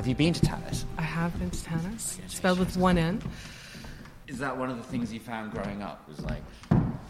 Have 0.00 0.06
you 0.06 0.14
been 0.14 0.32
to 0.32 0.40
Tanis? 0.40 0.84
I 0.96 1.02
have 1.02 1.38
been 1.38 1.50
to 1.50 1.58
Tanis, 1.58 2.18
spelled 2.26 2.58
with 2.58 2.74
one 2.74 2.96
N. 2.96 3.20
Is 4.28 4.38
that 4.38 4.56
one 4.56 4.70
of 4.70 4.78
the 4.78 4.82
things 4.82 5.12
you 5.12 5.20
found 5.20 5.52
growing 5.52 5.82
up? 5.82 6.08
Was 6.08 6.22
like, 6.22 6.40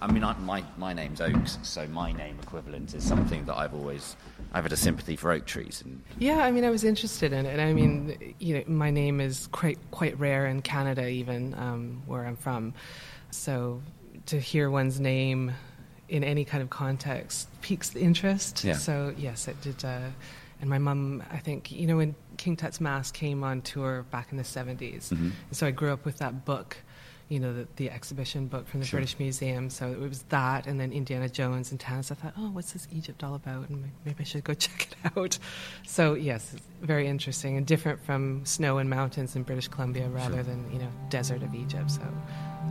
I 0.01 0.11
mean, 0.11 0.25
I, 0.25 0.37
my 0.39 0.65
my 0.77 0.93
name's 0.93 1.21
Oakes, 1.21 1.61
so 1.63 1.87
my 1.87 2.11
name 2.11 2.37
equivalent 2.43 2.93
is 2.93 3.05
something 3.05 3.45
that 3.45 3.57
I've 3.57 3.75
always 3.75 4.17
I've 4.53 4.65
had 4.65 4.73
a 4.73 4.77
sympathy 4.77 5.15
for 5.15 5.31
oak 5.31 5.47
trees. 5.47 5.83
And 5.85 6.03
yeah, 6.19 6.39
I 6.39 6.51
mean, 6.51 6.65
I 6.65 6.71
was 6.71 6.83
interested 6.83 7.33
in 7.33 7.47
it. 7.47 7.61
I 7.61 7.73
mean, 7.73 8.35
you 8.41 8.57
know, 8.57 8.65
my 8.67 8.91
name 8.91 9.21
is 9.21 9.47
quite 9.53 9.79
quite 9.93 10.19
rare 10.19 10.49
in 10.49 10.61
Canada, 10.61 11.07
even 11.07 11.55
um, 11.55 12.03
where 12.07 12.27
I'm 12.27 12.35
from. 12.35 12.75
So 13.31 13.83
to 14.27 14.41
hear 14.41 14.69
one's 14.69 14.99
name 14.99 15.53
in 16.09 16.25
any 16.25 16.45
kind 16.45 16.61
of 16.61 16.71
context 16.71 17.47
piques 17.63 17.91
the 17.91 18.01
interest. 18.01 18.65
Yeah. 18.65 18.73
So 18.73 19.15
yes, 19.17 19.47
it 19.47 19.61
did. 19.61 19.85
Uh, 19.85 20.09
and 20.61 20.69
my 20.69 20.79
mum, 20.79 21.23
I 21.31 21.39
think, 21.39 21.73
you 21.73 21.87
know, 21.87 21.97
when 21.97 22.15
King 22.41 22.57
Tut's 22.57 22.81
Mask 22.81 23.15
came 23.15 23.45
on 23.45 23.61
tour 23.61 24.05
back 24.11 24.29
in 24.33 24.39
the 24.39 24.45
70s, 24.45 25.11
Mhm. 25.11 25.33
so 25.53 25.67
I 25.67 25.71
grew 25.73 25.93
up 25.93 26.05
with 26.07 26.17
that 26.19 26.45
book, 26.47 26.79
you 27.29 27.39
know, 27.39 27.53
the, 27.53 27.69
the 27.77 27.91
exhibition 27.91 28.47
book 28.47 28.67
from 28.67 28.81
the 28.81 28.87
Sure. 28.87 28.99
British 28.99 29.19
Museum. 29.19 29.69
So 29.69 29.93
it 29.93 30.01
was 30.01 30.23
that, 30.31 30.67
and 30.67 30.81
then 30.81 30.91
Indiana 30.91 31.29
Jones 31.29 31.71
and 31.71 31.79
Tanis. 31.79 32.11
I 32.11 32.15
thought, 32.15 32.33
oh, 32.39 32.49
what's 32.51 32.73
this 32.73 32.89
Egypt 32.91 33.23
all 33.23 33.35
about? 33.35 33.69
And 33.69 33.85
maybe 34.07 34.17
I 34.21 34.25
should 34.25 34.43
go 34.43 34.55
check 34.67 34.89
it 34.91 34.97
out. 35.17 35.39
So 35.87 36.15
yes, 36.15 36.55
it's 36.55 36.67
very 36.81 37.07
interesting 37.07 37.57
and 37.59 37.67
different 37.67 38.03
from 38.03 38.45
snow 38.47 38.79
and 38.79 38.89
mountains 38.89 39.37
in 39.37 39.43
British 39.43 39.69
Columbia 39.69 40.09
rather 40.09 40.37
Sure. 40.37 40.43
than 40.45 40.73
you 40.73 40.79
know 40.79 40.91
desert 41.11 41.43
of 41.43 41.55
Egypt. 41.55 41.91
So 41.91 42.03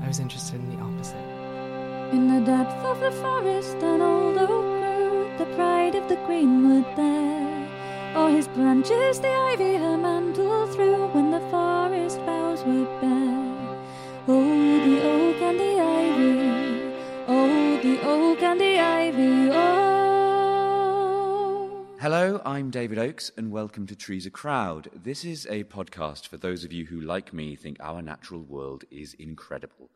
I 0.03 0.07
was 0.07 0.19
interested 0.19 0.55
in 0.59 0.75
the 0.75 0.81
opposite. 0.83 1.25
In 2.11 2.27
the 2.33 2.41
depth 2.43 2.83
of 2.83 2.99
the 3.01 3.11
forest, 3.21 3.77
an 3.83 4.01
old 4.01 4.35
oak 4.39 4.49
grew, 4.49 5.29
the 5.38 5.45
pride 5.55 5.94
of 5.94 6.09
the 6.09 6.16
greenwood 6.25 6.85
there. 6.97 7.48
O'er 8.15 8.31
his 8.31 8.47
branches 8.47 9.19
the 9.19 9.27
ivy 9.27 9.75
her 9.75 9.95
mantle 9.95 10.65
threw 10.67 11.07
when 11.09 11.29
the 11.29 11.39
forest 11.52 12.17
boughs 12.25 12.63
were 12.63 12.85
bare. 12.99 13.77
Oh, 14.27 14.79
the 14.83 14.99
oak 15.03 15.39
and 15.43 15.59
the 15.59 15.79
ivy, 15.79 16.95
oh, 17.27 17.79
the 17.83 18.01
oak 18.01 18.41
and 18.41 18.59
the 18.59 18.79
ivy, 18.79 19.51
oh. 19.51 19.99
Hello, 22.01 22.41
I'm 22.43 22.71
David 22.71 22.97
Oakes, 22.97 23.31
and 23.38 23.51
welcome 23.51 23.85
to 23.85 23.95
Trees 23.95 24.25
a 24.25 24.31
Crowd. 24.31 24.89
This 25.03 25.23
is 25.23 25.45
a 25.45 25.66
podcast 25.66 26.27
for 26.27 26.38
those 26.38 26.63
of 26.63 26.73
you 26.73 26.85
who, 26.88 26.99
like 26.99 27.31
me, 27.31 27.55
think 27.55 27.77
our 27.79 28.01
natural 28.01 28.41
world 28.41 28.85
is 28.89 29.13
incredible. 29.13 29.91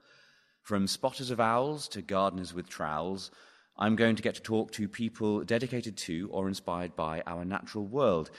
From 0.62 0.86
spotters 0.86 1.32
of 1.32 1.40
owls 1.40 1.88
to 1.88 2.04
gardeners 2.04 2.54
with 2.54 2.70
trowels, 2.70 3.32
I'm 3.76 3.96
going 3.96 4.16
to 4.16 4.22
get 4.22 4.36
to 4.36 4.42
talk 4.42 4.72
to 4.74 4.88
people 4.88 5.44
dedicated 5.44 5.98
to 5.98 6.30
or 6.32 6.48
inspired 6.48 6.96
by 6.96 7.24
our 7.26 7.44
natural 7.44 7.86
world. 7.86 8.30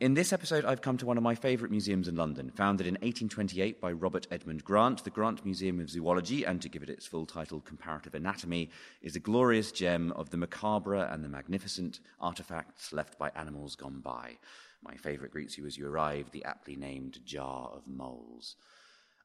In 0.00 0.14
this 0.14 0.32
episode, 0.32 0.64
I've 0.64 0.82
come 0.82 0.96
to 0.96 1.06
one 1.06 1.16
of 1.16 1.22
my 1.22 1.36
favourite 1.36 1.70
museums 1.70 2.08
in 2.08 2.16
London, 2.16 2.50
founded 2.50 2.88
in 2.88 2.94
1828 2.94 3.80
by 3.80 3.92
Robert 3.92 4.26
Edmund 4.32 4.64
Grant. 4.64 5.04
The 5.04 5.10
Grant 5.10 5.44
Museum 5.44 5.78
of 5.78 5.88
Zoology, 5.88 6.42
and 6.42 6.60
to 6.60 6.68
give 6.68 6.82
it 6.82 6.90
its 6.90 7.06
full 7.06 7.26
title, 7.26 7.60
Comparative 7.60 8.16
Anatomy, 8.16 8.70
is 9.00 9.14
a 9.14 9.20
glorious 9.20 9.70
gem 9.70 10.10
of 10.16 10.30
the 10.30 10.36
macabre 10.36 11.08
and 11.12 11.22
the 11.22 11.28
magnificent 11.28 12.00
artefacts 12.20 12.92
left 12.92 13.16
by 13.16 13.30
animals 13.36 13.76
gone 13.76 14.00
by. 14.00 14.38
My 14.82 14.96
favourite 14.96 15.30
greets 15.30 15.56
you 15.56 15.64
as 15.64 15.78
you 15.78 15.86
arrive, 15.86 16.32
the 16.32 16.44
aptly 16.44 16.74
named 16.74 17.20
Jar 17.24 17.70
of 17.72 17.86
Moles. 17.86 18.56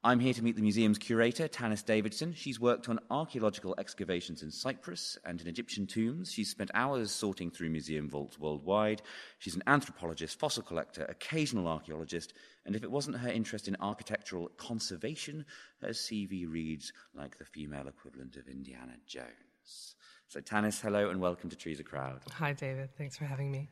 I'm 0.08 0.22
here 0.22 0.34
to 0.36 0.42
meet 0.42 0.56
the 0.56 0.62
museum's 0.62 0.98
curator, 0.98 1.50
Tanis 1.50 1.84
Davidson. 1.84 2.34
She's 2.34 2.62
worked 2.62 2.88
on 2.88 2.98
archaeological 3.12 3.76
excavations 3.78 4.42
in 4.42 4.50
Cyprus 4.50 5.18
and 5.26 5.42
in 5.42 5.48
Egyptian 5.48 5.86
tombs. 5.86 6.32
She's 6.32 6.50
spent 6.50 6.72
hours 6.74 7.12
sorting 7.12 7.52
through 7.52 7.72
museum 7.72 8.10
vaults 8.10 8.40
worldwide. 8.40 9.02
She's 9.40 9.56
an 9.56 9.64
anthropologist, 9.68 10.40
fossil 10.40 10.64
collector, 10.64 11.04
occasional 11.10 11.67
archaeologist, 11.67 12.32
and 12.66 12.73
if 12.73 12.86
it 12.86 12.90
wasn't 12.90 13.17
her 13.17 13.28
interest 13.28 13.67
in 13.67 13.76
architectural 13.82 14.48
conservation, 14.56 15.44
her 15.82 15.90
CV 15.90 16.50
reads 16.50 16.94
like 17.14 17.38
the 17.38 17.44
female 17.44 17.90
equivalent 17.90 18.38
of 18.38 18.48
Indiana 18.48 18.94
Jones. 19.08 19.96
So, 20.30 20.40
Tanis, 20.40 20.80
hello 20.80 21.10
and 21.10 21.20
welcome 21.20 21.50
to 21.50 21.58
Trees 21.58 21.82
a 21.82 21.84
Crowd. 21.84 22.22
Hi, 22.32 22.54
David. 22.54 22.96
Thanks 22.98 23.17
for 23.17 23.26
having 23.26 23.52
me. 23.52 23.67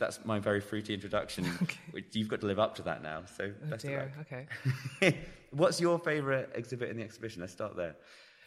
That's 0.00 0.24
my 0.24 0.40
very 0.40 0.60
fruity 0.60 0.94
introduction. 0.94 1.46
You've 2.12 2.28
got 2.28 2.40
to 2.40 2.46
live 2.46 2.58
up 2.58 2.74
to 2.76 2.82
that 2.82 3.02
now. 3.04 3.22
So, 3.36 3.52
Oh 3.64 3.70
best 3.70 3.84
of 3.84 3.90
dear. 3.90 4.12
luck. 4.16 4.26
Okay. 5.02 5.18
What's 5.52 5.80
your 5.80 5.98
favourite 6.00 6.48
exhibit 6.54 6.88
in 6.90 6.96
the 6.96 7.02
exhibition? 7.04 7.40
Let's 7.42 7.52
start 7.52 7.76
there. 7.76 7.94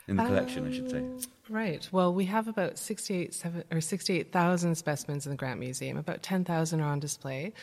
In 0.09 0.18
the 0.18 0.25
collection, 0.25 0.68
I 0.68 0.74
should 0.75 0.90
say. 0.91 0.97
Um, 0.97 1.19
Right. 1.50 1.88
Well, 1.91 2.14
we 2.14 2.25
have 2.25 2.47
about 2.50 2.78
68, 2.78 3.34
seven, 3.34 3.64
or 3.72 3.80
68,000 3.80 4.75
specimens 4.75 5.25
in 5.25 5.31
the 5.31 5.38
Grant 5.38 5.59
Museum. 5.59 5.97
About 5.97 6.22
10,000 6.24 6.81
are 6.81 6.90
on 6.90 7.00
display. 7.00 7.53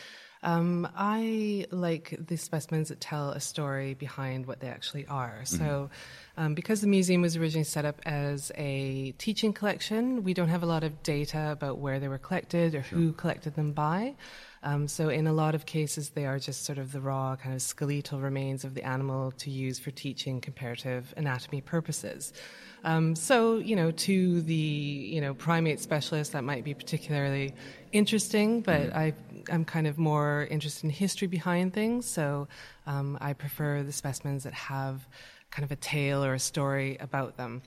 Um, 0.43 0.87
I 0.95 1.67
like 1.69 2.17
the 2.19 2.35
specimens 2.35 2.89
that 2.89 2.99
tell 2.99 3.29
a 3.29 3.39
story 3.39 3.93
behind 3.93 4.47
what 4.47 4.59
they 4.59 4.69
actually 4.69 5.05
are. 5.05 5.41
So, 5.43 5.89
um, 6.37 6.55
because 6.55 6.81
the 6.81 6.87
museum 6.87 7.21
was 7.21 7.37
originally 7.37 7.63
set 7.63 7.85
up 7.85 8.01
as 8.05 8.51
a 8.55 9.11
teaching 9.19 9.53
collection, 9.53 10.23
we 10.23 10.33
don't 10.33 10.49
have 10.49 10.63
a 10.63 10.65
lot 10.65 10.83
of 10.83 11.03
data 11.03 11.51
about 11.51 11.77
where 11.77 11.99
they 11.99 12.07
were 12.07 12.17
collected 12.17 12.73
or 12.73 12.81
who 12.81 13.13
collected 13.13 13.55
them 13.55 13.73
by. 13.73 14.15
Um, 14.63 14.87
so, 14.87 15.09
in 15.09 15.27
a 15.27 15.33
lot 15.33 15.53
of 15.53 15.65
cases, 15.65 16.09
they 16.11 16.25
are 16.25 16.39
just 16.39 16.65
sort 16.65 16.77
of 16.77 16.91
the 16.91 17.01
raw, 17.01 17.35
kind 17.35 17.53
of 17.53 17.61
skeletal 17.61 18.19
remains 18.19 18.63
of 18.63 18.73
the 18.73 18.83
animal 18.83 19.31
to 19.33 19.49
use 19.51 19.79
for 19.79 19.91
teaching 19.91 20.41
comparative 20.41 21.13
anatomy 21.17 21.61
purposes. 21.61 22.33
Um, 22.83 23.15
so, 23.15 23.57
you 23.57 23.75
know, 23.75 23.91
to 23.91 24.41
the 24.41 24.53
you 24.53 25.21
know 25.21 25.33
primate 25.33 25.79
specialist, 25.79 26.31
that 26.33 26.43
might 26.43 26.63
be 26.63 26.73
particularly 26.73 27.53
interesting, 27.91 28.61
but 28.61 28.93
I, 28.93 29.13
I'm 29.51 29.65
kind 29.65 29.87
of 29.87 29.97
more 29.97 30.47
interested 30.49 30.85
in 30.85 30.89
history 30.89 31.27
behind 31.27 31.73
things. 31.73 32.05
So, 32.05 32.47
um, 32.87 33.17
I 33.21 33.33
prefer 33.33 33.83
the 33.83 33.91
specimens 33.91 34.43
that 34.43 34.53
have 34.53 35.07
kind 35.51 35.63
of 35.63 35.71
a 35.71 35.75
tale 35.75 36.23
or 36.23 36.33
a 36.33 36.39
story 36.39 36.97
about 36.99 37.37
them. 37.37 37.61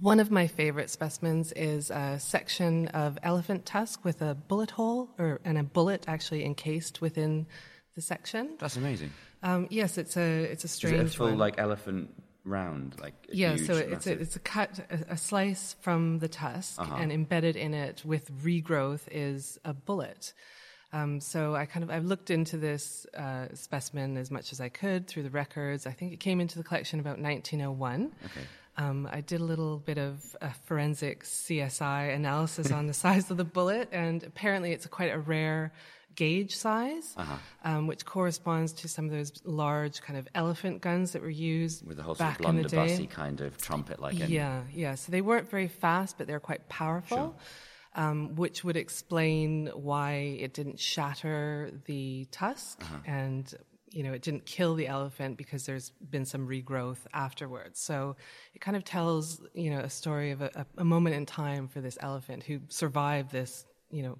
One 0.00 0.20
of 0.20 0.30
my 0.30 0.46
favorite 0.46 0.90
specimens 0.90 1.52
is 1.52 1.90
a 1.90 2.18
section 2.18 2.88
of 2.88 3.18
elephant 3.22 3.66
tusk 3.66 4.04
with 4.04 4.22
a 4.22 4.34
bullet 4.34 4.72
hole, 4.72 5.10
or 5.18 5.40
and 5.44 5.58
a 5.58 5.62
bullet 5.62 6.04
actually 6.08 6.44
encased 6.44 7.00
within 7.00 7.46
the 7.94 8.00
section. 8.00 8.56
That's 8.58 8.76
amazing. 8.76 9.12
Um, 9.42 9.66
yes, 9.70 9.98
it's 9.98 10.16
a 10.16 10.44
it's 10.44 10.64
a 10.64 10.68
strange. 10.68 10.96
Is 10.96 11.12
it 11.12 11.14
a 11.14 11.16
full 11.16 11.26
one. 11.28 11.38
like 11.38 11.54
elephant 11.58 12.10
round? 12.44 12.96
Like 13.00 13.14
a 13.30 13.36
yeah, 13.36 13.54
huge, 13.54 13.66
so 13.66 13.74
it's 13.76 14.06
a, 14.06 14.12
it's 14.12 14.36
a 14.36 14.40
cut, 14.40 14.80
a, 14.90 15.12
a 15.14 15.16
slice 15.16 15.76
from 15.80 16.18
the 16.18 16.28
tusk, 16.28 16.80
Uh-huh. 16.80 16.96
and 16.98 17.12
embedded 17.12 17.56
in 17.56 17.74
it 17.74 18.02
with 18.04 18.30
regrowth 18.42 19.02
is 19.10 19.58
a 19.64 19.72
bullet. 19.74 20.32
Um, 20.94 21.20
so 21.20 21.54
I 21.54 21.64
kind 21.64 21.82
of 21.84 21.90
I've 21.90 22.04
looked 22.04 22.30
into 22.30 22.58
this 22.58 23.06
uh, 23.16 23.46
specimen 23.54 24.18
as 24.18 24.30
much 24.30 24.52
as 24.52 24.60
I 24.60 24.68
could 24.68 25.06
through 25.08 25.22
the 25.22 25.30
records. 25.30 25.86
I 25.86 25.92
think 25.92 26.12
it 26.12 26.20
came 26.20 26.38
into 26.40 26.58
the 26.58 26.64
collection 26.64 27.00
about 27.00 27.18
1901. 27.18 28.12
Okay. 28.26 28.46
Um, 28.76 29.08
I 29.10 29.20
did 29.22 29.40
a 29.40 29.44
little 29.44 29.78
bit 29.78 29.98
of 29.98 30.34
forensic 30.64 31.24
CSI 31.24 32.14
analysis 32.14 32.70
on 32.70 32.86
the 32.86 32.94
size 33.04 33.30
of 33.30 33.36
the 33.36 33.44
bullet, 33.44 33.88
and 33.92 34.22
apparently 34.22 34.72
it's 34.72 34.86
quite 34.86 35.12
a 35.12 35.18
rare 35.18 35.72
gauge 36.14 36.54
size, 36.56 37.14
Uh-huh. 37.16 37.36
um, 37.64 37.86
which 37.86 38.04
corresponds 38.04 38.72
to 38.74 38.88
some 38.88 39.04
of 39.06 39.10
those 39.10 39.32
large 39.44 40.00
kind 40.02 40.18
of 40.18 40.28
elephant 40.34 40.80
guns 40.82 41.12
that 41.12 41.22
were 41.22 41.30
used 41.30 41.86
with 41.86 41.96
the 41.96 42.02
whole 42.02 42.14
sort 42.14 42.28
back 42.30 42.40
of 42.40 42.46
in 42.46 42.56
the 42.56 42.62
day. 42.68 42.76
blunderbussy 42.76 43.06
kind 43.06 43.40
of 43.40 43.56
trumpet 43.58 44.00
like 44.00 44.20
end. 44.20 44.30
Yeah, 44.30 44.62
yeah. 44.72 44.94
So 44.94 45.12
they 45.12 45.20
weren't 45.20 45.48
very 45.50 45.68
fast, 45.68 46.18
but 46.18 46.26
they're 46.26 46.40
quite 46.40 46.68
powerful, 46.68 47.36
um, 47.94 48.34
which 48.36 48.64
would 48.64 48.76
explain 48.76 49.68
why 49.74 50.12
it 50.40 50.54
didn't 50.54 50.80
shatter 50.80 51.70
the 51.86 52.26
tusk 52.30 52.80
Uh-huh. 52.82 52.98
and 53.06 53.54
you 53.94 54.02
know 54.02 54.12
it 54.14 54.22
didn't 54.22 54.46
kill 54.46 54.74
the 54.74 54.86
elephant 54.86 55.36
because 55.36 55.66
there's 55.66 55.90
been 56.14 56.24
some 56.24 56.48
regrowth 56.48 57.00
afterwards. 57.12 57.78
So 57.78 58.16
it 58.54 58.60
kind 58.62 58.74
of 58.74 58.84
tells 58.84 59.42
you 59.54 59.70
know 59.70 59.80
a 59.80 59.90
story 59.90 60.30
of 60.30 60.40
a, 60.40 60.64
a 60.78 60.84
moment 60.84 61.14
in 61.16 61.26
time 61.26 61.68
for 61.68 61.82
this 61.82 61.98
elephant 62.00 62.42
who 62.44 62.60
survived 62.68 63.30
this 63.32 63.66
you 63.90 64.02
know 64.02 64.16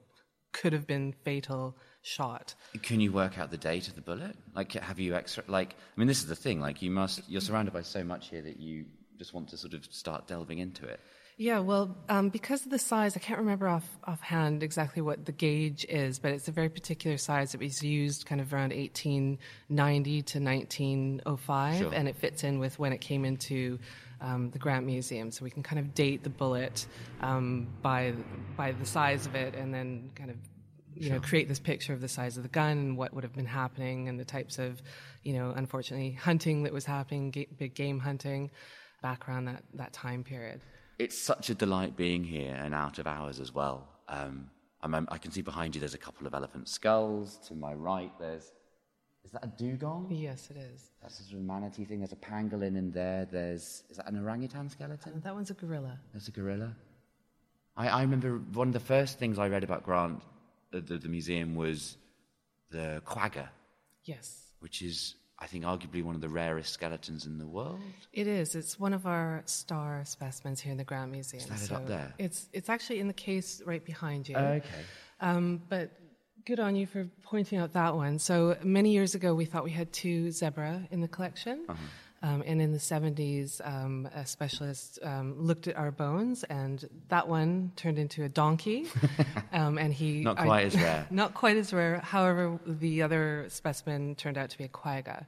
could 0.53 0.73
have 0.73 0.87
been 0.87 1.15
fatal 1.25 1.77
shot. 2.03 2.55
Can 2.83 3.01
you 3.01 3.13
work 3.13 3.39
out 3.39 3.51
the 3.51 3.57
date 3.57 3.89
of 3.89 3.95
the 3.95 4.01
bullet? 4.01 4.37
Like, 4.55 4.73
have 4.73 4.99
you 4.99 5.15
extra? 5.15 5.45
Like, 5.47 5.75
I 5.75 6.01
mean, 6.01 6.09
this 6.09 6.19
is 6.21 6.27
the 6.27 6.37
thing. 6.37 6.61
Like, 6.61 6.83
you 6.83 6.91
must. 6.91 7.29
You're 7.29 7.41
surrounded 7.41 7.73
by 7.75 7.83
so 7.83 8.03
much 8.05 8.29
here 8.29 8.43
that 8.43 8.59
you 8.59 8.87
just 9.19 9.33
want 9.35 9.49
to 9.51 9.57
sort 9.57 9.75
of 9.75 9.85
start 9.87 10.27
delving 10.27 10.59
into 10.59 10.85
it. 10.87 11.01
Yeah, 11.39 11.61
well, 11.61 11.97
um, 12.11 12.29
because 12.29 12.65
of 12.67 12.71
the 12.71 12.79
size, 12.79 13.17
I 13.17 13.21
can't 13.21 13.39
remember 13.39 13.67
off 13.67 13.89
offhand 14.05 14.63
exactly 14.63 15.01
what 15.01 15.25
the 15.25 15.33
gauge 15.33 15.85
is, 15.89 16.19
but 16.19 16.33
it's 16.33 16.47
a 16.47 16.53
very 16.53 16.69
particular 16.69 17.17
size 17.17 17.53
that 17.53 17.61
was 17.61 17.83
used 17.83 18.27
kind 18.27 18.41
of 18.41 18.53
around 18.53 18.73
1890 18.73 20.23
to 20.23 20.41
1905, 20.41 21.79
Sure. 21.79 21.95
and 21.95 22.07
it 22.09 22.17
fits 22.17 22.45
in 22.45 22.59
with 22.59 22.79
when 22.79 22.93
it 22.93 23.01
came 23.01 23.25
into 23.25 23.79
um, 24.23 24.51
the 24.51 24.59
Grant 24.59 24.87
Museum. 24.87 25.31
So 25.31 25.45
we 25.45 25.51
can 25.51 25.63
kind 25.63 25.79
of 25.79 25.95
date 25.95 26.23
the 26.23 26.31
bullet 26.31 26.87
um, 27.21 27.69
by 27.83 28.15
by 28.57 28.73
the 28.73 28.87
size 28.87 29.27
of 29.27 29.35
it, 29.35 29.55
and 29.55 29.75
then 29.75 30.11
kind 30.15 30.31
of 30.31 30.37
you 30.95 31.11
know 31.11 31.21
create 31.21 31.49
this 31.49 31.59
picture 31.59 31.93
of 31.93 32.01
the 32.01 32.09
size 32.09 32.37
of 32.37 32.43
the 32.43 32.49
gun 32.49 32.79
and 32.79 32.97
what 32.97 33.13
would 33.13 33.25
have 33.25 33.35
been 33.35 33.47
happening, 33.47 34.09
and 34.09 34.19
the 34.19 34.25
types 34.25 34.59
of 34.59 34.81
you 35.25 35.35
know 35.35 35.53
unfortunately 35.55 36.13
hunting 36.13 36.63
that 36.63 36.73
was 36.73 36.85
happening, 36.85 37.31
ga- 37.31 37.49
big 37.59 37.75
game 37.75 37.99
hunting, 37.99 38.51
back 39.03 39.29
around 39.29 39.45
that 39.47 39.63
that 39.75 39.93
time 39.93 40.25
period. 40.25 40.61
It's 40.99 41.19
such 41.19 41.51
a 41.51 41.55
delight 41.55 41.97
being 41.97 42.23
here 42.23 42.55
and 42.55 42.75
out 42.75 42.99
of 42.99 43.07
hours 43.07 43.41
as 43.41 43.53
well. 43.53 43.89
Um, 44.09 44.51
I'm, 44.83 45.09
I 45.11 45.19
can 45.19 45.31
see 45.31 45.43
behind 45.43 45.75
you 45.75 45.81
there's 45.81 45.95
a 45.95 45.99
couple 45.99 46.27
of 46.27 46.35
elephant 46.35 46.69
skulls. 46.69 47.39
To 47.49 47.55
my 47.55 47.73
right, 47.73 48.13
there's 48.21 48.53
Is 49.25 49.31
that 49.33 49.45
a 49.45 49.47
dugong? 49.47 50.09
Yes, 50.11 50.49
it 50.51 50.57
is. 50.57 50.91
That's 51.01 51.21
a 51.21 51.23
sort 51.23 51.39
of 51.39 51.45
manatee 51.45 51.85
thing. 51.85 51.99
There's 52.01 52.13
a 52.13 52.17
pangolin 52.17 52.77
in 52.77 52.91
there. 52.91 53.27
There's 53.31 53.85
is 53.89 53.97
that 53.99 54.09
an 54.09 54.19
orangutan 54.19 54.69
skeleton? 54.69 55.21
That 55.25 55.35
one's 55.35 55.51
a 55.51 55.55
gorilla. 55.55 55.99
There's 56.13 56.29
a 56.29 56.33
gorilla. 56.33 56.75
I, 57.77 57.89
I 57.89 58.03
remember 58.03 58.39
one 58.53 58.69
of 58.69 58.75
the 58.75 58.81
first 58.81 59.19
things 59.19 59.39
I 59.39 59.49
read 59.49 59.65
about 59.65 59.85
Grant, 59.85 60.21
the, 60.73 60.81
the, 60.81 60.99
the 60.99 61.09
museum, 61.09 61.55
was 61.55 61.97
the 62.71 63.01
quagga, 63.07 63.49
Yes. 64.05 64.43
which 64.61 64.83
is, 64.83 65.15
I 65.39 65.47
think, 65.47 65.65
arguably 65.65 66.03
one 66.03 66.15
of 66.15 66.21
the 66.21 66.29
rarest 66.29 66.73
skeletons 66.73 67.25
in 67.25 67.39
the 67.39 67.47
world. 67.47 67.81
It 68.13 68.27
is. 68.27 68.55
It's 68.55 68.79
one 68.79 68.93
of 68.93 69.07
our 69.07 69.43
star 69.47 70.03
specimens 70.05 70.61
here 70.61 70.73
in 70.73 70.79
the 70.79 70.85
Grant 70.85 71.13
Museum. 71.13 71.43
Is 71.45 71.49
that 71.49 71.63
it 71.63 71.73
up 71.73 71.87
there? 71.87 72.13
It's 72.19 72.49
it's 72.53 72.69
actually 72.69 72.99
in 73.01 73.07
the 73.07 73.15
case 73.15 73.63
right 73.65 73.85
behind 73.85 74.29
you. 74.29 74.37
Okay. 74.37 74.63
Um, 75.21 75.63
but 75.69 75.91
good 76.45 76.61
on 76.61 76.77
you 76.77 76.87
for 76.87 77.09
pointing 77.25 77.59
out 77.59 77.73
that 77.75 77.95
one. 77.95 78.19
So 78.19 78.57
many 78.63 78.93
years 78.93 79.15
ago, 79.15 79.35
we 79.35 79.45
thought 79.45 79.65
we 79.65 79.71
had 79.71 79.93
two 79.93 80.31
zebra 80.31 80.87
in 80.91 81.01
the 81.01 81.09
collection. 81.09 81.65
Uh-huh. 81.69 81.79
Um, 82.25 82.45
and 82.47 82.63
in 82.63 82.71
the 82.71 82.79
70s, 82.79 83.61
um, 83.67 84.09
a 84.15 84.25
specialist 84.25 85.01
um, 85.03 85.35
looked 85.41 85.67
at 85.67 85.77
our 85.77 85.91
bones, 85.91 86.45
and 86.45 86.89
that 87.09 87.27
one 87.27 87.73
turned 87.75 87.99
into 87.99 88.23
a 88.23 88.29
donkey. 88.29 88.87
um, 89.53 89.77
and 89.77 89.93
he 89.93 90.23
Not 90.23 90.37
quite 90.37 90.67
as 90.67 90.77
rare. 90.77 91.05
not 91.11 91.35
quite 91.35 91.57
as 91.57 91.73
rare. 91.73 91.99
However, 91.99 92.61
the 92.65 93.03
other 93.03 93.47
specimen 93.49 94.15
turned 94.15 94.39
out 94.39 94.51
to 94.51 94.59
be 94.59 94.63
a 94.63 94.69
quagga. 94.69 95.27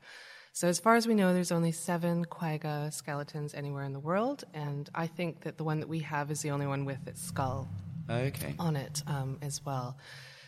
So, 0.53 0.69
as 0.69 0.79
far 0.79 0.95
as 0.95 1.09
we 1.09 1.15
know, 1.15 1.35
there's 1.35 1.51
only 1.51 1.73
seven 1.73 2.27
quagga 2.27 2.93
skeletons 2.93 3.55
anywhere 3.55 3.83
in 3.83 3.93
the 3.93 3.99
world, 3.99 4.45
and 4.55 4.89
I 4.95 5.09
think 5.09 5.41
that 5.41 5.57
the 5.57 5.65
one 5.65 5.81
that 5.81 5.89
we 5.89 5.99
have 6.01 6.31
is 6.31 6.43
the 6.43 6.53
only 6.53 6.69
one 6.69 6.85
with 6.85 7.09
its 7.09 7.21
skull 7.21 7.69
Okay. 8.09 8.55
on 8.61 8.77
it 8.77 9.03
um, 9.09 9.39
as 9.43 9.65
well. 9.65 9.97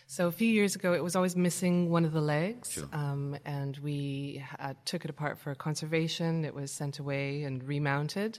So 0.08 0.28
a 0.28 0.32
few 0.32 0.48
years 0.48 0.76
ago, 0.76 0.92
it 0.92 1.02
was 1.02 1.16
always 1.16 1.34
missing 1.34 1.90
one 1.90 2.04
of 2.04 2.12
the 2.12 2.20
legs, 2.20 2.70
Sure. 2.72 2.88
um, 2.92 3.36
and 3.44 3.76
we 3.78 4.42
uh, 4.60 4.74
took 4.84 5.04
it 5.04 5.10
apart 5.10 5.36
for 5.36 5.52
conservation. 5.56 6.44
It 6.44 6.54
was 6.54 6.70
sent 6.70 7.00
away 7.00 7.42
and 7.42 7.62
remounted, 7.64 8.38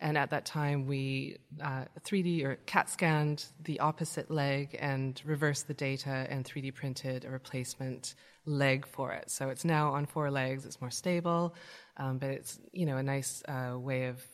and 0.00 0.16
at 0.16 0.30
that 0.30 0.44
time, 0.46 0.86
we 0.86 1.38
uh, 1.60 1.86
3D 2.04 2.44
or 2.44 2.54
CAT 2.66 2.88
scanned 2.88 3.46
the 3.64 3.80
opposite 3.80 4.30
leg 4.30 4.76
and 4.80 5.20
reversed 5.24 5.66
the 5.66 5.74
data 5.74 6.26
and 6.30 6.44
3D 6.44 6.72
printed 6.74 7.24
a 7.24 7.30
replacement 7.30 8.14
leg 8.46 8.86
for 8.86 9.12
it. 9.12 9.28
So 9.28 9.48
it's 9.48 9.64
now 9.64 9.92
on 9.94 10.06
four 10.06 10.30
legs. 10.30 10.64
It's 10.64 10.80
more 10.80 10.90
stable, 10.90 11.54
um, 11.96 12.18
but 12.18 12.30
it's 12.30 12.60
you 12.72 12.86
know 12.86 12.96
a 12.96 13.02
nice 13.02 13.42
uh, 13.48 13.76
way 13.76 14.06
of 14.06 14.24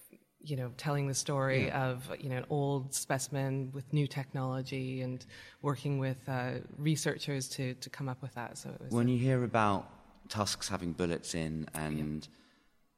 you 0.45 0.57
know, 0.57 0.71
telling 0.77 1.07
the 1.09 1.15
story 1.15 1.71
of 1.71 2.09
you 2.21 2.29
know 2.29 2.37
an 2.37 2.47
old 2.51 2.95
specimen 2.95 3.71
with 3.73 3.93
new 3.93 4.07
technology 4.07 5.01
and 5.01 5.25
working 5.63 5.99
with 5.99 6.19
uh, 6.29 6.53
researchers 6.77 7.49
to 7.51 7.75
to 7.75 7.91
come 7.91 8.09
up 8.09 8.21
with 8.23 8.35
that. 8.35 8.59
So 8.59 8.71
it 8.71 8.81
was 8.81 8.93
When 8.93 9.09
you 9.09 9.19
hear 9.19 9.43
about 9.45 9.89
tusks 10.29 10.69
having 10.69 10.93
bullets 10.93 11.35
in 11.35 11.67
and 11.75 12.29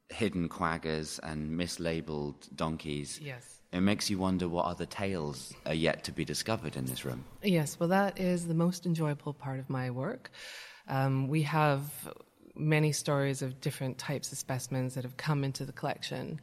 hidden 0.09 0.49
quaggas 0.49 1.19
and 1.23 1.51
mislabeled 1.59 2.55
donkeys, 2.55 3.21
yes, 3.23 3.61
it 3.73 3.81
makes 3.81 4.11
you 4.11 4.19
wonder 4.19 4.49
what 4.49 4.65
other 4.67 4.87
tales 4.87 5.53
are 5.67 5.75
yet 5.75 6.05
to 6.05 6.13
be 6.13 6.25
discovered 6.25 6.77
in 6.77 6.87
this 6.87 7.05
room. 7.05 7.25
yes. 7.43 7.79
Well, 7.79 7.89
that 7.91 8.19
is 8.19 8.47
the 8.47 8.55
most 8.55 8.87
enjoyable 8.87 9.35
part 9.35 9.59
of 9.59 9.69
my 9.71 9.91
work. 9.91 10.31
Um, 10.89 11.29
we 11.29 11.43
have 11.43 11.81
many 12.55 12.93
stories 12.93 13.43
of 13.43 13.61
different 13.61 13.99
types 13.99 14.33
of 14.33 14.39
specimens 14.39 14.95
that 14.95 15.05
have 15.05 15.17
come 15.17 15.45
into 15.45 15.65
the 15.65 15.73
collection, 15.73 16.41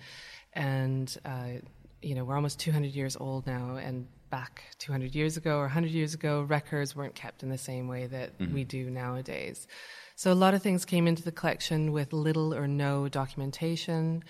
and 0.54 1.16
uh, 1.26 1.60
you 2.02 2.16
know 2.16 2.24
we're 2.24 2.36
almost 2.36 2.60
200 2.60 2.94
years 2.94 3.18
old 3.20 3.46
now, 3.48 3.76
and 3.76 4.08
back 4.30 4.64
200 4.80 5.14
years 5.14 5.38
ago 5.38 5.58
or 5.58 5.64
100 5.64 5.92
years 5.92 6.16
ago, 6.16 6.42
records 6.42 6.96
weren't 6.96 7.14
kept 7.14 7.44
in 7.44 7.50
the 7.50 7.58
same 7.58 7.88
way 7.88 8.08
that 8.08 8.32
we 8.52 8.64
do 8.64 8.90
nowadays. 8.90 9.68
So 10.16 10.32
a 10.32 10.34
lot 10.34 10.56
of 10.56 10.64
things 10.64 10.86
came 10.86 11.08
into 11.08 11.22
the 11.22 11.32
collection 11.32 11.92
with 11.92 12.14
little 12.14 12.54
or 12.54 12.68
no 12.68 13.08
documentation. 13.10 14.24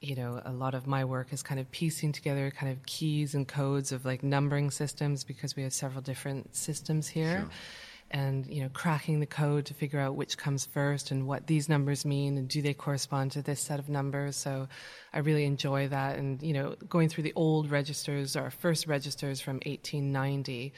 You 0.00 0.14
know, 0.14 0.40
a 0.44 0.52
lot 0.52 0.74
of 0.74 0.86
my 0.86 1.04
work 1.04 1.32
is 1.32 1.42
kind 1.42 1.58
of 1.58 1.68
piecing 1.72 2.12
together 2.12 2.52
kind 2.52 2.70
of 2.70 2.86
keys 2.86 3.34
and 3.34 3.48
codes 3.48 3.90
of 3.90 4.04
like 4.04 4.22
numbering 4.22 4.70
systems 4.70 5.24
because 5.24 5.56
we 5.56 5.64
have 5.64 5.72
several 5.72 6.02
different 6.02 6.54
systems 6.54 7.08
here. 7.08 7.40
Sure. 7.40 7.50
And, 8.10 8.46
you 8.46 8.62
know, 8.62 8.70
cracking 8.72 9.20
the 9.20 9.26
code 9.26 9.66
to 9.66 9.74
figure 9.74 10.00
out 10.00 10.16
which 10.16 10.38
comes 10.38 10.64
first 10.64 11.10
and 11.10 11.26
what 11.26 11.46
these 11.46 11.68
numbers 11.68 12.06
mean 12.06 12.38
and 12.38 12.48
do 12.48 12.62
they 12.62 12.72
correspond 12.72 13.32
to 13.32 13.42
this 13.42 13.60
set 13.60 13.78
of 13.78 13.90
numbers. 13.90 14.34
So 14.34 14.66
I 15.12 15.18
really 15.18 15.44
enjoy 15.44 15.88
that. 15.88 16.16
And, 16.16 16.42
you 16.42 16.54
know, 16.54 16.74
going 16.88 17.10
through 17.10 17.24
the 17.24 17.34
old 17.36 17.70
registers, 17.70 18.34
our 18.34 18.50
first 18.50 18.86
registers 18.86 19.42
from 19.42 19.56
1890, 19.56 20.72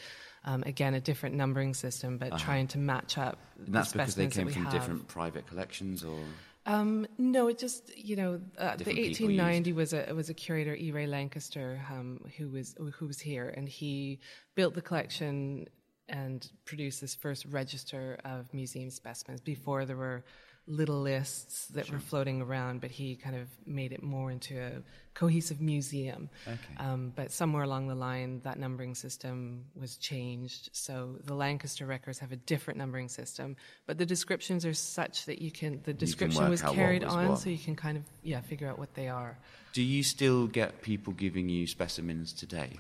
um, 0.45 0.63
again, 0.65 0.95
a 0.95 1.01
different 1.01 1.35
numbering 1.35 1.75
system, 1.75 2.19
but 2.19 2.39
trying 2.39 2.67
to 2.69 2.79
match 2.79 3.19
up. 3.19 3.35
Uh-huh. 3.35 3.65
And 3.67 3.75
that's 3.75 3.93
the 3.93 3.99
because 3.99 4.15
they 4.15 4.27
came 4.29 4.49
from 4.49 4.65
have. 4.65 4.73
different 4.73 5.09
private 5.09 5.47
collections, 5.47 6.03
or 6.03 6.19
Um, 6.67 7.07
no, 7.19 7.49
it 7.49 7.59
just 7.59 7.97
you 7.97 8.17
know 8.17 8.41
uh, 8.59 8.77
the 8.77 8.85
1890 8.85 9.73
was 9.73 9.93
a 9.93 10.13
was 10.15 10.31
a 10.31 10.35
curator 10.35 10.75
E. 10.75 10.93
Ray 10.93 11.07
Lankester 11.07 11.81
um, 11.91 12.21
who 12.39 12.49
was 12.49 12.75
who 12.95 13.07
was 13.07 13.21
here, 13.21 13.53
and 13.55 13.69
he 13.69 14.19
built 14.55 14.75
the 14.75 14.83
collection 14.83 15.67
and 16.11 16.47
produced 16.65 17.01
this 17.01 17.15
first 17.15 17.47
register 17.47 18.19
of 18.25 18.53
museum 18.53 18.91
specimens 18.91 19.41
before 19.41 19.85
there 19.85 19.97
were 19.97 20.25
little 20.67 21.01
lists 21.01 21.67
that 21.69 21.91
were 21.91 21.99
floating 21.99 22.43
around. 22.43 22.81
But 22.81 22.91
he 22.91 23.17
kind 23.17 23.37
of 23.37 23.49
made 23.67 23.93
it 23.93 24.03
more 24.03 24.31
into 24.31 24.61
a 24.61 24.83
cohesive 25.15 25.61
museum. 25.61 26.29
Okay. 26.47 26.77
Um, 26.79 27.13
but 27.17 27.33
somewhere 27.33 27.65
along 27.65 27.89
the 27.89 27.95
line, 27.95 28.41
that 28.45 28.59
numbering 28.59 28.95
system 28.95 29.65
was 29.75 29.97
changed. 29.97 30.71
So 30.73 31.17
the 31.25 31.35
Lankester 31.35 31.87
records 31.87 32.19
have 32.21 32.33
a 32.33 32.37
different 32.37 32.79
numbering 32.79 33.09
system, 33.09 33.57
but 33.87 33.99
the 33.99 34.07
descriptions 34.07 34.65
are 34.65 34.75
such 34.75 35.27
that 35.27 35.41
you 35.41 35.51
can. 35.51 35.81
The 35.85 35.93
description 35.93 36.43
work 36.43 36.51
was 36.51 36.63
carried 36.63 37.05
was 37.05 37.15
on, 37.15 37.29
what. 37.31 37.39
so 37.39 37.51
you 37.51 37.59
can 37.59 37.75
kind 37.75 37.97
of 37.97 38.05
yeah 38.23 38.41
figure 38.41 38.69
out 38.69 38.79
what 38.79 38.95
they 38.95 39.09
are. 39.09 39.39
do 39.73 39.83
you 39.83 40.03
still 40.03 40.47
get 40.47 40.83
people 40.83 41.13
giving 41.13 41.49
you 41.49 41.67
specimens 41.67 42.33
today, 42.33 42.71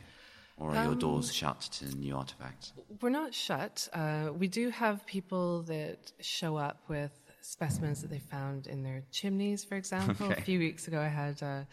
or 0.60 0.70
are 0.70 0.84
your 0.84 0.92
Um, 0.92 0.98
doors 0.98 1.32
shut 1.34 1.60
to 1.60 1.86
new 1.96 2.16
artifacts? 2.16 2.72
We're 3.00 3.10
not 3.10 3.34
shut. 3.34 3.88
Uh, 3.92 4.30
we 4.36 4.46
do 4.46 4.70
have 4.70 5.04
people 5.06 5.62
that 5.62 6.12
show 6.20 6.56
up 6.56 6.82
with 6.88 7.12
specimens 7.40 8.02
that 8.02 8.10
they 8.10 8.18
found 8.18 8.66
in 8.66 8.82
their 8.82 9.02
chimneys, 9.10 9.64
for 9.64 9.76
example. 9.76 10.26
Okay. 10.30 10.40
A 10.40 10.44
few 10.44 10.58
weeks 10.58 10.86
ago, 10.86 11.00
I 11.00 11.08
had 11.08 11.42
uh, 11.42 11.64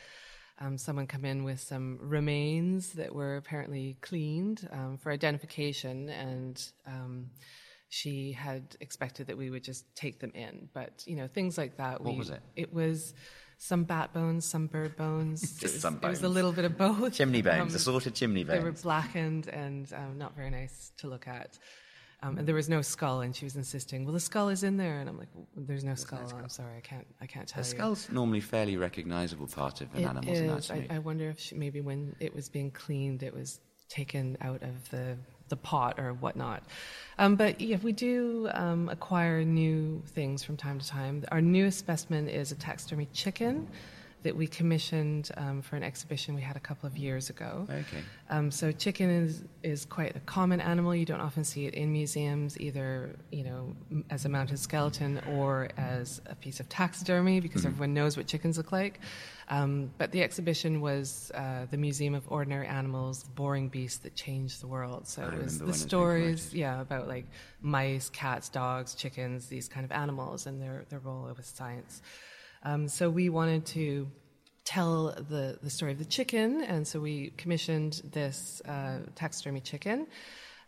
um, 0.59 0.77
someone 0.77 1.05
come 1.05 1.25
in 1.25 1.43
with 1.43 1.59
some 1.59 1.99
remains 2.01 2.93
that 2.93 3.13
were 3.13 3.35
apparently 3.35 3.97
cleaned 4.01 4.67
um, 4.71 4.97
for 4.97 5.11
identification, 5.11 6.09
and 6.09 6.71
um, 6.87 7.29
she 7.89 8.31
had 8.31 8.75
expected 8.79 9.27
that 9.27 9.37
we 9.37 9.49
would 9.49 9.63
just 9.63 9.83
take 9.95 10.19
them 10.19 10.31
in. 10.33 10.69
But 10.73 11.03
you 11.05 11.15
know, 11.17 11.27
things 11.27 11.57
like 11.57 11.77
that. 11.77 12.01
What 12.01 12.13
we, 12.13 12.17
was 12.19 12.29
it? 12.29 12.41
It 12.55 12.73
was. 12.73 13.13
Some 13.59 13.83
bat 13.85 14.13
bones, 14.13 14.45
some 14.45 14.67
bird 14.67 14.95
bones. 14.95 15.57
Just 15.59 15.81
some 15.81 15.99
it 16.01 16.07
was 16.07 16.21
a 16.23 16.29
little 16.29 16.51
bit 16.51 16.65
of 16.65 16.77
both. 16.77 17.13
Chimney 17.13 17.41
bones, 17.41 17.53
Um, 17.55 17.59
bones, 17.67 17.73
assorted 17.75 18.13
chimney 18.13 18.43
bones. 18.43 18.59
they 18.59 18.63
were 18.63 18.71
blackened 18.71 19.47
and 19.47 19.91
um, 19.93 20.17
not 20.17 20.35
very 20.35 20.49
nice 20.51 20.91
to 20.97 21.07
look 21.07 21.27
at. 21.27 21.57
Um, 22.23 22.37
and 22.39 22.47
there 22.47 22.55
was 22.55 22.67
no 22.69 22.81
skull, 22.81 23.21
and 23.21 23.35
she 23.35 23.45
was 23.45 23.55
insisting, 23.55 24.03
"Well, 24.03 24.13
the 24.13 24.19
skull 24.19 24.49
is 24.49 24.63
in 24.63 24.77
there," 24.77 24.99
and 24.99 25.07
I'm 25.09 25.17
like, 25.19 25.27
well, 25.35 25.47
"There's 25.55 25.83
no 25.83 25.93
skull. 25.95 26.19
I'm 26.35 26.49
sorry, 26.49 26.77
I 26.77 26.81
can't, 26.81 27.05
I 27.21 27.27
can't 27.27 27.47
tell 27.47 27.61
A 27.61 27.65
you." 27.65 27.69
skull's 27.69 28.09
normally 28.11 28.41
fairly 28.41 28.75
recognisable 28.75 29.45
part 29.47 29.81
of 29.81 29.93
an 29.93 30.01
It 30.03 30.07
animal's 30.07 30.65
is. 30.65 30.71
I. 30.71 30.87
I 30.89 30.99
wonder 30.99 31.29
if 31.29 31.39
she, 31.39 31.53
maybe 31.55 31.79
when 31.81 32.15
it 32.19 32.33
was 32.33 32.49
being 32.49 32.71
cleaned, 32.71 33.21
it 33.21 33.33
was 33.35 33.59
taken 33.87 34.35
out 34.41 34.63
of 34.63 34.89
the 34.89 35.15
the 35.49 35.55
pot 35.55 35.99
or 35.99 36.13
whatnot. 36.13 36.63
Um, 37.17 37.35
but 37.35 37.59
yeah, 37.59 37.77
we 37.81 37.91
do 37.91 38.49
um, 38.53 38.89
acquire 38.89 39.43
new 39.43 40.01
things 40.07 40.43
from 40.43 40.57
time 40.57 40.79
to 40.79 40.87
time. 40.87 41.23
Our 41.31 41.41
newest 41.41 41.79
specimen 41.79 42.29
is 42.29 42.51
a 42.51 42.55
taxidermy 42.55 43.07
chicken 43.13 43.67
that 44.23 44.35
we 44.35 44.47
commissioned 44.47 45.31
um, 45.37 45.61
for 45.61 45.75
an 45.75 45.83
exhibition 45.83 46.35
we 46.35 46.41
had 46.41 46.55
a 46.57 46.59
couple 46.59 46.87
of 46.87 46.97
years 46.97 47.29
ago. 47.29 47.67
okay. 47.69 48.03
Um, 48.29 48.51
so 48.51 48.71
chicken 48.71 49.09
is 49.09 49.43
is 49.63 49.85
quite 49.85 50.15
a 50.15 50.19
common 50.21 50.59
animal. 50.59 50.93
You 50.95 51.05
don't 51.05 51.21
often 51.21 51.43
see 51.43 51.65
it 51.65 51.73
in 51.75 51.93
museums, 51.93 52.59
either 52.59 53.15
you 53.31 53.43
know 53.43 53.75
m- 53.91 54.03
as 54.09 54.25
a 54.25 54.29
mounted 54.29 54.59
skeleton 54.59 55.21
or 55.29 55.69
as 55.77 56.21
a 56.25 56.35
piece 56.35 56.59
of 56.59 56.67
taxidermy, 56.67 57.39
because 57.39 57.65
everyone 57.65 57.93
knows 57.93 58.17
what 58.17 58.27
chickens 58.27 58.57
look 58.57 58.71
like. 58.71 58.99
Um, 59.49 59.91
but 59.97 60.11
the 60.11 60.23
exhibition 60.23 60.81
was 60.81 61.31
uh, 61.33 61.67
the 61.71 61.77
Museum 61.77 62.13
of 62.13 62.29
Ordinary 62.29 62.67
Animals, 62.67 63.23
the 63.23 63.29
boring 63.29 63.69
beasts 63.69 63.99
that 63.99 64.13
changed 64.13 64.61
the 64.61 64.67
world. 64.67 65.07
So 65.07 65.21
I 65.21 65.35
it 65.35 65.43
was 65.43 65.59
the 65.59 65.63
it 65.63 65.67
was 65.67 65.77
being 65.77 65.89
stories, 65.89 66.53
yeah, 66.53 66.81
about 66.81 67.07
like 67.07 67.25
mice, 67.61 68.09
cats, 68.09 68.49
dogs, 68.49 68.93
chickens, 68.93 69.47
these 69.47 69.69
kind 69.69 69.85
of 69.85 69.91
animals, 69.93 70.47
and 70.47 70.61
their 70.61 70.83
their 70.89 70.99
role 70.99 71.31
with 71.35 71.45
science. 71.45 72.01
Um, 72.63 72.87
so 72.87 73.09
we 73.09 73.29
wanted 73.29 73.65
to 73.67 74.09
tell 74.63 75.15
the, 75.29 75.57
the 75.63 75.69
story 75.69 75.93
of 75.93 75.99
the 75.99 76.05
chicken, 76.05 76.61
and 76.63 76.85
so 76.85 76.99
we 76.99 77.31
commissioned 77.37 78.01
this 78.11 78.61
uh, 78.67 78.99
taxidermy 79.15 79.61
chicken. 79.61 80.07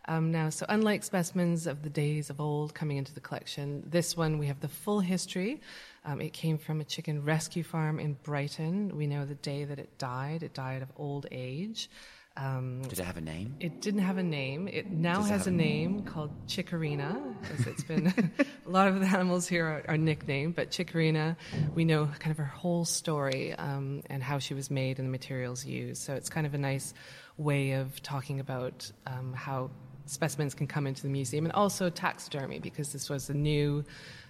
Um, 0.07 0.31
now, 0.31 0.49
so 0.49 0.65
unlike 0.69 1.03
specimens 1.03 1.67
of 1.67 1.83
the 1.83 1.89
days 1.89 2.29
of 2.29 2.39
old 2.39 2.73
coming 2.73 2.97
into 2.97 3.13
the 3.13 3.19
collection, 3.19 3.83
this 3.85 4.17
one 4.17 4.39
we 4.39 4.47
have 4.47 4.59
the 4.59 4.67
full 4.67 5.01
history. 5.01 5.61
Um, 6.05 6.21
it 6.21 6.33
came 6.33 6.57
from 6.57 6.81
a 6.81 6.83
chicken 6.83 7.23
rescue 7.23 7.63
farm 7.63 7.99
in 7.99 8.13
Brighton. 8.23 8.95
We 8.95 9.05
know 9.05 9.25
the 9.25 9.35
day 9.35 9.65
that 9.65 9.77
it 9.77 9.97
died. 9.97 10.41
It 10.41 10.53
died 10.53 10.81
of 10.81 10.89
old 10.95 11.27
age. 11.31 11.89
Um, 12.37 12.83
Did 12.83 12.99
it 12.99 13.03
have 13.03 13.17
a 13.17 13.21
name? 13.21 13.55
it 13.59 13.81
didn't 13.81 14.01
have 14.01 14.17
a 14.17 14.23
name. 14.23 14.67
It 14.69 14.89
now 14.89 15.17
Does 15.17 15.29
has 15.29 15.45
have 15.45 15.47
a 15.47 15.49
a 15.49 15.57
name 15.57 16.03
called 16.03 16.31
Chikorina, 16.47 17.35
as 17.53 17.67
it's 17.67 17.83
been. 17.83 18.07
a 18.65 18.69
lot 18.69 18.87
of 18.87 18.99
the 19.01 19.07
animals 19.07 19.47
here 19.47 19.65
are, 19.65 19.83
are 19.89 19.97
nicknamed, 19.97 20.55
but 20.55 20.71
Chikorina, 20.71 21.35
we 21.75 21.83
know 21.83 22.05
kind 22.19 22.31
of 22.31 22.37
her 22.37 22.45
whole 22.45 22.85
story 22.85 23.53
um, 23.55 24.03
and 24.09 24.23
how 24.23 24.39
she 24.39 24.53
was 24.53 24.71
made 24.71 24.99
and 24.99 25.07
the 25.07 25.11
materials 25.11 25.65
used. 25.65 26.01
So 26.01 26.13
it's 26.13 26.29
kind 26.29 26.47
of 26.47 26.53
a 26.53 26.57
nice 26.57 26.93
way 27.37 27.71
of 27.73 28.01
talking 28.03 28.39
about 28.39 28.89
um, 29.05 29.33
how 29.33 29.69
specimens 30.05 30.53
can 30.55 30.65
come 30.65 30.87
into 30.87 31.03
the 31.03 31.09
museum 31.09 31.45
and 31.45 31.51
also 31.53 31.89
taxidermy, 31.89 32.59
because 32.59 32.93
this 32.93 33.09
was 33.09 33.29
a 33.29 33.33
new 33.33 33.83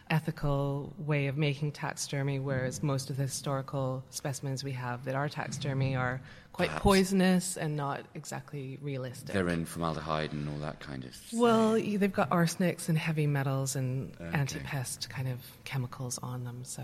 ethical 0.09 0.91
way 0.97 1.27
of 1.27 1.37
making 1.37 1.71
taxidermy, 1.71 2.39
whereas 2.39 2.81
most 2.81 3.11
of 3.11 3.17
the 3.17 3.23
historical 3.23 4.03
specimens 4.09 4.63
we 4.63 4.71
have 4.71 5.05
that 5.05 5.13
are 5.13 5.29
taxidermy 5.29 5.95
are 5.95 6.19
quite 6.59 6.67
Perhaps. 6.67 6.83
poisonous 6.83 7.55
and 7.55 7.77
not 7.77 8.01
exactly 8.15 8.77
realistic. 8.81 9.33
They're 9.33 9.47
in 9.47 9.63
formaldehyde 9.63 10.33
and 10.33 10.49
all 10.49 10.57
that 10.57 10.81
kind 10.81 11.05
of. 11.05 11.15
Stuff. 11.15 11.39
Well, 11.39 11.73
they've 11.73 12.11
got 12.11 12.29
arsenics 12.31 12.89
and 12.89 12.97
heavy 12.97 13.27
metals 13.27 13.77
and 13.77 14.13
anti-pest 14.33 15.09
kind 15.09 15.29
of 15.29 15.39
chemicals 15.63 16.19
on 16.21 16.43
them. 16.43 16.65
So 16.65 16.83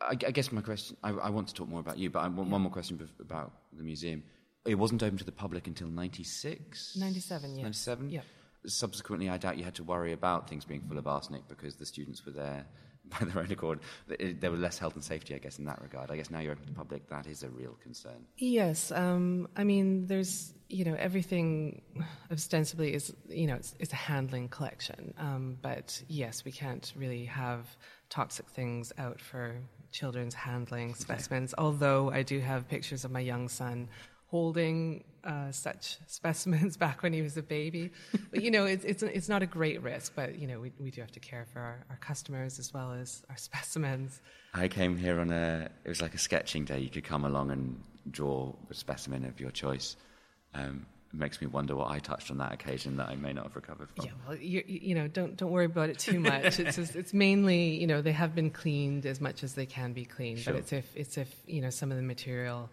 I, 0.00 0.10
I 0.10 0.14
guess 0.14 0.52
my 0.52 0.60
question. 0.60 0.96
I, 1.02 1.10
I 1.10 1.30
want 1.30 1.48
to 1.48 1.54
talk 1.54 1.68
more 1.68 1.80
about 1.80 1.98
you, 1.98 2.08
but 2.08 2.20
I 2.20 2.28
want 2.28 2.48
one 2.48 2.60
more 2.62 2.70
question 2.70 3.08
about 3.20 3.50
the 3.76 3.82
museum. 3.82 4.22
It 4.64 4.76
wasn't 4.76 5.02
open 5.02 5.18
to 5.18 5.24
the 5.24 5.32
public 5.32 5.66
until 5.66 5.88
'96. 5.88 6.96
97, 6.96 7.50
yes. 7.50 7.62
'97. 7.62 8.10
yeah. 8.10 8.20
Subsequently, 8.64 9.28
I 9.28 9.38
doubt 9.38 9.58
you 9.58 9.64
had 9.64 9.74
to 9.76 9.84
worry 9.84 10.12
about 10.12 10.48
things 10.48 10.64
being 10.64 10.82
full 10.82 10.98
of 10.98 11.08
arsenic 11.08 11.48
because 11.48 11.74
the 11.76 11.86
students 11.86 12.24
were 12.24 12.32
there 12.32 12.66
by 13.18 13.26
their 13.26 13.42
own 13.42 13.50
accord. 13.50 13.80
There 14.08 14.50
was 14.50 14.60
less 14.60 14.78
health 14.78 14.94
and 14.94 15.04
safety, 15.04 15.34
I 15.34 15.38
guess, 15.38 15.58
in 15.58 15.64
that 15.66 15.80
regard. 15.82 16.10
I 16.10 16.16
guess 16.16 16.30
now 16.30 16.40
you're 16.40 16.52
open 16.52 16.66
to 16.66 16.72
the 16.72 16.76
public. 16.76 17.08
That 17.08 17.26
is 17.26 17.42
a 17.42 17.48
real 17.48 17.76
concern. 17.82 18.26
yes, 18.36 18.92
um, 18.92 19.48
I 19.56 19.64
mean, 19.64 20.06
there's 20.06 20.52
you 20.68 20.84
know 20.84 20.96
everything 20.98 21.80
ostensibly 22.32 22.92
is 22.92 23.14
you 23.28 23.46
know 23.46 23.54
it's, 23.54 23.74
it's 23.78 23.92
a 23.92 23.96
handling 23.96 24.48
collection, 24.48 25.14
um, 25.18 25.58
but 25.62 26.02
yes, 26.08 26.44
we 26.44 26.52
can't 26.52 26.92
really 26.96 27.24
have 27.24 27.76
toxic 28.08 28.48
things 28.48 28.92
out 28.98 29.20
for 29.20 29.56
children's 29.92 30.34
handling 30.34 30.94
specimens. 31.06 31.54
Although 31.56 32.10
I 32.10 32.22
do 32.22 32.40
have 32.40 32.68
pictures 32.68 33.04
of 33.04 33.10
my 33.10 33.20
young 33.20 33.48
son 33.48 33.88
holding 34.36 35.02
uh, 35.24 35.50
such 35.50 35.96
specimens 36.06 36.76
back 36.84 37.02
when 37.02 37.12
he 37.12 37.22
was 37.22 37.36
a 37.38 37.42
baby. 37.42 37.90
But 38.30 38.42
you 38.42 38.50
know, 38.50 38.64
it's 38.66 38.84
it's 38.84 39.02
it's 39.02 39.28
not 39.28 39.42
a 39.42 39.46
great 39.46 39.82
risk, 39.82 40.12
but 40.14 40.38
you 40.38 40.46
know, 40.46 40.60
we 40.60 40.72
we 40.78 40.90
do 40.90 41.00
have 41.00 41.12
to 41.12 41.20
care 41.20 41.46
for 41.52 41.60
our, 41.60 41.78
our 41.90 41.96
customers 41.96 42.58
as 42.58 42.72
well 42.74 42.92
as 42.92 43.22
our 43.30 43.36
specimens. 43.48 44.20
I 44.54 44.68
came 44.68 44.96
here 44.96 45.18
on 45.20 45.30
a. 45.32 45.70
It 45.84 45.88
was 45.88 46.02
like 46.02 46.14
a 46.14 46.18
sketching 46.18 46.64
day. 46.66 46.80
You 46.80 46.90
could 46.90 47.04
come 47.04 47.24
along 47.24 47.50
and 47.50 47.82
draw 48.10 48.52
a 48.70 48.74
specimen 48.74 49.24
of 49.24 49.40
your 49.40 49.50
choice. 49.50 49.96
Um, 50.54 50.86
it 51.12 51.18
makes 51.18 51.40
me 51.40 51.46
wonder 51.46 51.74
what 51.74 51.90
I 51.90 51.98
touched 51.98 52.30
on 52.30 52.38
that 52.38 52.52
occasion 52.52 52.98
that 52.98 53.08
I 53.08 53.16
may 53.16 53.32
not 53.32 53.44
have 53.44 53.56
recovered 53.56 53.88
from. 53.90 54.04
Yeah, 54.04 54.12
well, 54.26 54.36
you, 54.36 54.62
you 54.66 54.94
know, 54.94 55.08
don't 55.08 55.36
don't 55.36 55.50
worry 55.50 55.64
about 55.64 55.88
it 55.88 55.98
too 55.98 56.20
much. 56.20 56.60
it's 56.60 56.76
just, 56.76 56.94
it's 56.94 57.14
mainly 57.14 57.76
you 57.82 57.86
know 57.86 58.02
they 58.02 58.12
have 58.12 58.34
been 58.34 58.50
cleaned 58.50 59.06
as 59.06 59.18
much 59.20 59.42
as 59.42 59.54
they 59.54 59.66
can 59.66 59.92
be 59.92 60.04
cleaned, 60.04 60.40
Sure. 60.40 60.52
but 60.52 60.58
it's 60.60 60.72
if 60.72 60.86
it's 60.94 61.16
if 61.16 61.30
you 61.46 61.62
know 61.62 61.70
some 61.70 61.90
of 61.90 61.96
the 61.96 62.02
material 62.02 62.68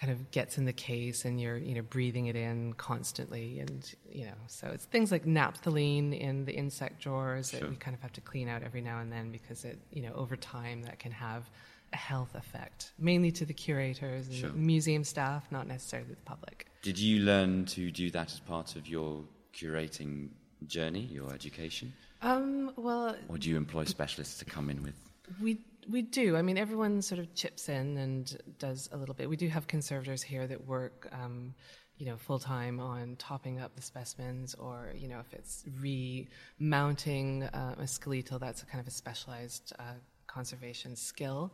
kind 0.00 0.12
of 0.12 0.30
gets 0.30 0.56
in 0.56 0.64
the 0.64 0.72
case 0.72 1.24
and 1.26 1.38
you're 1.40 1.58
you 1.58 1.74
know 1.74 1.82
breathing 1.82 2.26
it 2.26 2.36
in 2.36 2.72
constantly, 2.74 3.60
and 3.60 3.94
you 4.10 4.24
know 4.24 4.38
so 4.46 4.68
it's 4.68 4.86
things 4.86 5.12
like 5.12 5.24
naphthalene 5.26 6.18
in 6.18 6.44
the 6.46 6.52
insect 6.52 7.02
drawers 7.02 7.50
Sure. 7.50 7.60
that 7.60 7.70
we 7.70 7.76
kind 7.76 7.94
of 7.94 8.00
have 8.00 8.12
to 8.14 8.20
clean 8.20 8.48
out 8.48 8.62
every 8.62 8.80
now 8.80 9.00
and 9.00 9.12
then 9.12 9.30
because 9.30 9.64
it 9.64 9.78
you 9.92 10.02
know 10.02 10.12
over 10.14 10.36
time 10.36 10.82
that 10.82 10.98
can 10.98 11.12
have 11.12 11.50
a 11.92 11.96
health 11.96 12.34
effect, 12.36 12.92
mainly 12.98 13.32
to 13.32 13.44
the 13.44 13.52
curators 13.52 14.28
and 14.28 14.36
Sure. 14.36 14.50
museum 14.52 15.02
staff, 15.04 15.50
not 15.50 15.66
necessarily 15.66 16.10
the 16.10 16.22
public. 16.22 16.68
Did 16.82 16.98
you 16.98 17.20
learn 17.24 17.64
to 17.66 17.90
do 17.90 18.10
that 18.12 18.32
as 18.32 18.38
part 18.40 18.76
of 18.76 18.86
your 18.86 19.24
curating 19.52 20.28
journey, 20.66 21.00
your 21.00 21.32
education, 21.34 21.92
Um, 22.22 22.72
well, 22.76 23.16
or 23.28 23.38
do 23.38 23.48
you 23.50 23.56
employ 23.56 23.84
specialists 23.84 24.38
to 24.38 24.44
come 24.44 24.70
in 24.70 24.82
with? 24.82 24.94
We 25.42 25.58
we 25.90 26.02
do. 26.02 26.36
I 26.36 26.42
mean, 26.42 26.58
everyone 26.58 27.02
sort 27.02 27.18
of 27.18 27.34
chips 27.34 27.68
in 27.68 27.96
and 27.96 28.36
does 28.58 28.88
a 28.92 28.96
little 28.96 29.14
bit. 29.14 29.28
We 29.28 29.36
do 29.36 29.48
have 29.48 29.66
conservators 29.66 30.22
here 30.22 30.46
that 30.46 30.66
work, 30.66 31.08
um, 31.12 31.54
you 31.96 32.06
know, 32.06 32.16
full 32.16 32.38
time 32.38 32.80
on 32.80 33.16
topping 33.16 33.60
up 33.60 33.76
the 33.76 33.82
specimens, 33.82 34.54
or 34.54 34.92
you 34.96 35.08
know, 35.08 35.20
if 35.20 35.32
it's 35.32 35.64
remounting 35.78 37.44
uh, 37.44 37.74
a 37.78 37.86
skeletal, 37.86 38.38
that's 38.38 38.62
a 38.62 38.66
kind 38.66 38.80
of 38.80 38.86
a 38.86 38.90
specialized 38.90 39.72
uh, 39.78 39.94
conservation 40.26 40.96
skill. 40.96 41.52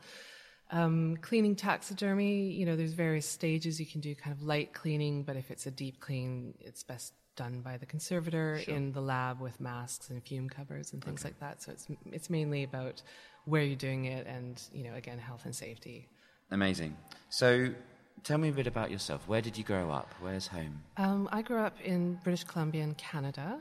Um, 0.70 1.16
cleaning 1.22 1.54
taxidermy, 1.54 2.50
you 2.50 2.66
know, 2.66 2.74
there's 2.74 2.92
various 2.92 3.26
stages 3.26 3.78
you 3.78 3.86
can 3.86 4.00
do, 4.00 4.14
kind 4.16 4.34
of 4.34 4.42
light 4.42 4.72
cleaning, 4.72 5.22
but 5.22 5.36
if 5.36 5.52
it's 5.52 5.66
a 5.66 5.70
deep 5.70 6.00
clean, 6.00 6.54
it's 6.60 6.82
best 6.82 7.12
done 7.36 7.60
by 7.60 7.76
the 7.76 7.86
conservator 7.86 8.60
in 8.66 8.92
the 8.92 9.00
lab 9.00 9.40
with 9.40 9.60
masks 9.60 10.10
and 10.10 10.24
fume 10.24 10.48
covers 10.48 10.92
and 10.92 11.04
things 11.04 11.22
like 11.22 11.38
that. 11.38 11.62
So 11.62 11.70
it's 11.70 11.86
it's 12.06 12.30
mainly 12.30 12.64
about 12.64 13.02
where 13.46 13.62
you're 13.62 13.76
doing 13.76 14.04
it 14.04 14.26
and 14.26 14.62
you 14.72 14.84
know 14.84 14.94
again 14.94 15.18
health 15.18 15.44
and 15.44 15.54
safety. 15.54 16.08
Amazing. 16.50 16.96
So, 17.28 17.70
tell 18.22 18.38
me 18.38 18.50
a 18.50 18.52
bit 18.52 18.66
about 18.66 18.90
yourself. 18.90 19.26
Where 19.26 19.40
did 19.40 19.56
you 19.58 19.64
grow 19.64 19.90
up? 19.90 20.14
Where's 20.20 20.46
home? 20.46 20.82
Um, 20.96 21.28
I 21.32 21.42
grew 21.42 21.58
up 21.58 21.80
in 21.82 22.20
British 22.22 22.44
Columbia 22.44 22.84
in 22.84 22.94
Canada. 22.94 23.58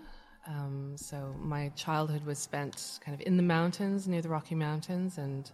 Um, 0.47 0.93
so 0.95 1.33
my 1.39 1.69
childhood 1.69 2.23
was 2.25 2.37
spent 2.37 2.99
kind 3.03 3.19
of 3.19 3.25
in 3.25 3.37
the 3.37 3.43
mountains 3.43 4.07
near 4.07 4.21
the 4.21 4.29
Rocky 4.29 4.53
Mountains, 4.55 5.17
and 5.17 5.49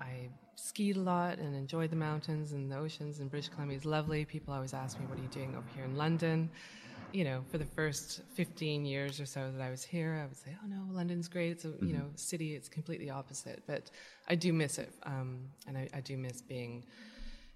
I 0.00 0.28
skied 0.56 0.96
a 0.96 1.00
lot 1.00 1.38
and 1.38 1.54
enjoyed 1.54 1.90
the 1.90 1.96
mountains 1.96 2.52
and 2.52 2.70
the 2.70 2.76
oceans. 2.76 3.20
And 3.20 3.30
British 3.30 3.50
Columbia 3.50 3.78
is 3.78 3.84
lovely. 3.84 4.24
People 4.24 4.52
always 4.52 4.74
ask 4.74 4.98
me, 4.98 5.06
"What 5.06 5.18
are 5.18 5.22
you 5.22 5.28
doing 5.28 5.54
over 5.54 5.68
here 5.74 5.84
in 5.84 5.96
London?" 5.96 6.50
You 7.14 7.22
know, 7.22 7.44
for 7.48 7.58
the 7.58 7.64
first 7.64 8.22
15 8.34 8.84
years 8.84 9.20
or 9.20 9.26
so 9.26 9.52
that 9.56 9.62
I 9.62 9.70
was 9.70 9.84
here, 9.84 10.18
I 10.20 10.26
would 10.26 10.36
say, 10.36 10.50
"Oh 10.60 10.66
no, 10.66 10.82
London's 10.90 11.28
great. 11.28 11.52
It's 11.52 11.64
a 11.64 11.72
you 11.80 11.92
know 11.96 12.06
city. 12.16 12.56
It's 12.56 12.68
completely 12.68 13.08
opposite." 13.08 13.62
But 13.68 13.92
I 14.28 14.34
do 14.34 14.52
miss 14.52 14.78
it, 14.78 14.92
um, 15.04 15.48
and 15.68 15.78
I, 15.78 15.88
I 15.94 16.00
do 16.00 16.16
miss 16.16 16.42
being 16.42 16.84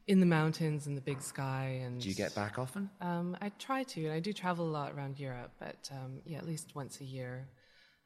in 0.06 0.20
the 0.20 0.26
mountains 0.26 0.86
and 0.86 0.96
the 0.96 1.00
big 1.00 1.20
sky. 1.20 1.80
And 1.84 2.00
Do 2.00 2.08
you 2.08 2.14
get 2.14 2.36
back 2.36 2.56
often? 2.56 2.88
um, 3.00 3.36
I 3.42 3.48
try 3.58 3.82
to, 3.82 4.04
and 4.04 4.14
I 4.14 4.20
do 4.20 4.32
travel 4.32 4.64
a 4.64 4.70
lot 4.70 4.92
around 4.92 5.18
Europe, 5.18 5.50
but 5.58 5.90
um, 5.92 6.20
yeah, 6.24 6.38
at 6.38 6.46
least 6.46 6.76
once 6.76 7.00
a 7.00 7.04
year, 7.04 7.48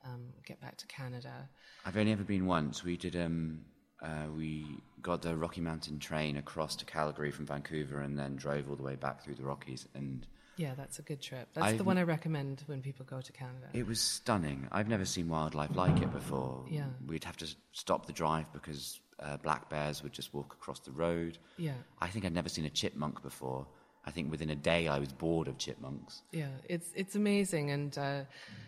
um, 0.07 0.23
get 0.47 0.59
back 0.59 0.79
to 0.79 0.87
Canada. 0.87 1.51
I've 1.85 1.99
only 1.99 2.13
ever 2.13 2.25
been 2.25 2.47
once. 2.47 2.83
We 2.83 2.97
did. 2.97 3.15
Um, 3.15 3.67
uh, 4.03 4.27
we 4.35 4.65
got 5.03 5.21
the 5.21 5.37
Rocky 5.37 5.61
Mountain 5.61 5.99
train 5.99 6.39
across 6.39 6.75
to 6.77 6.87
Calgary 6.87 7.31
from 7.31 7.45
Vancouver, 7.45 8.01
and 8.01 8.19
then 8.19 8.37
drove 8.37 8.71
all 8.71 8.77
the 8.77 8.83
way 8.83 8.97
back 8.97 9.23
through 9.23 9.35
the 9.35 9.45
Rockies. 9.45 9.87
And 9.95 10.27
Yeah, 10.57 10.75
that's 10.77 10.99
a 10.99 11.03
good 11.03 11.21
trip. 11.23 11.49
That's 11.55 11.67
I've- 11.69 11.79
the 11.79 11.85
one 11.85 11.99
I 11.99 12.03
recommend 12.03 12.63
when 12.67 12.83
people 12.83 13.05
go 13.07 13.21
to 13.21 13.33
Canada. 13.33 13.69
it 13.73 13.87
was 13.87 14.01
stunning. 14.01 14.69
I've 14.71 14.89
never 14.89 15.05
seen 15.05 15.29
wildlife 15.29 15.75
like 15.75 16.01
it 16.03 16.13
before. 16.13 16.65
Yeah. 16.71 16.87
We'd 17.07 17.25
have 17.25 17.37
to 17.39 17.47
stop 17.73 18.07
the 18.07 18.13
drive 18.13 18.53
because 18.53 19.01
uh, 19.19 19.37
black 19.39 19.71
bears 19.71 20.03
would 20.03 20.13
just 20.13 20.35
walk 20.35 20.53
across 20.53 20.81
the 20.81 20.91
road. 20.93 21.39
yeah, 21.57 21.75
I 22.01 22.09
think 22.09 22.25
I'd 22.25 22.35
never 22.35 22.49
seen 22.49 22.65
a 22.65 22.71
chipmunk 22.71 23.23
before. 23.23 23.67
I 24.05 24.11
think 24.11 24.31
within 24.33 24.51
a 24.51 24.57
day 24.57 24.89
I 24.89 24.99
was 24.99 25.13
bored 25.13 25.47
of 25.47 25.59
chipmunks. 25.59 26.23
yeah, 26.33 26.49
it's 26.69 26.91
it's 26.97 27.15
amazing, 27.15 27.71
and 27.71 27.97
uh, 27.97 28.23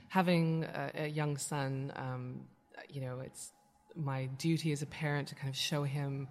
having 0.08 0.62
a, 0.64 0.90
a 0.94 1.06
young 1.08 1.36
son, 1.36 1.92
um, 1.96 2.42
you 2.88 3.00
know, 3.00 3.18
it's 3.18 3.50
my 3.96 4.26
duty 4.38 4.70
as 4.72 4.80
a 4.82 4.86
parent 4.86 5.26
to 5.28 5.34
kind 5.34 5.48
of 5.48 5.56
show 5.56 5.82
him, 5.82 6.28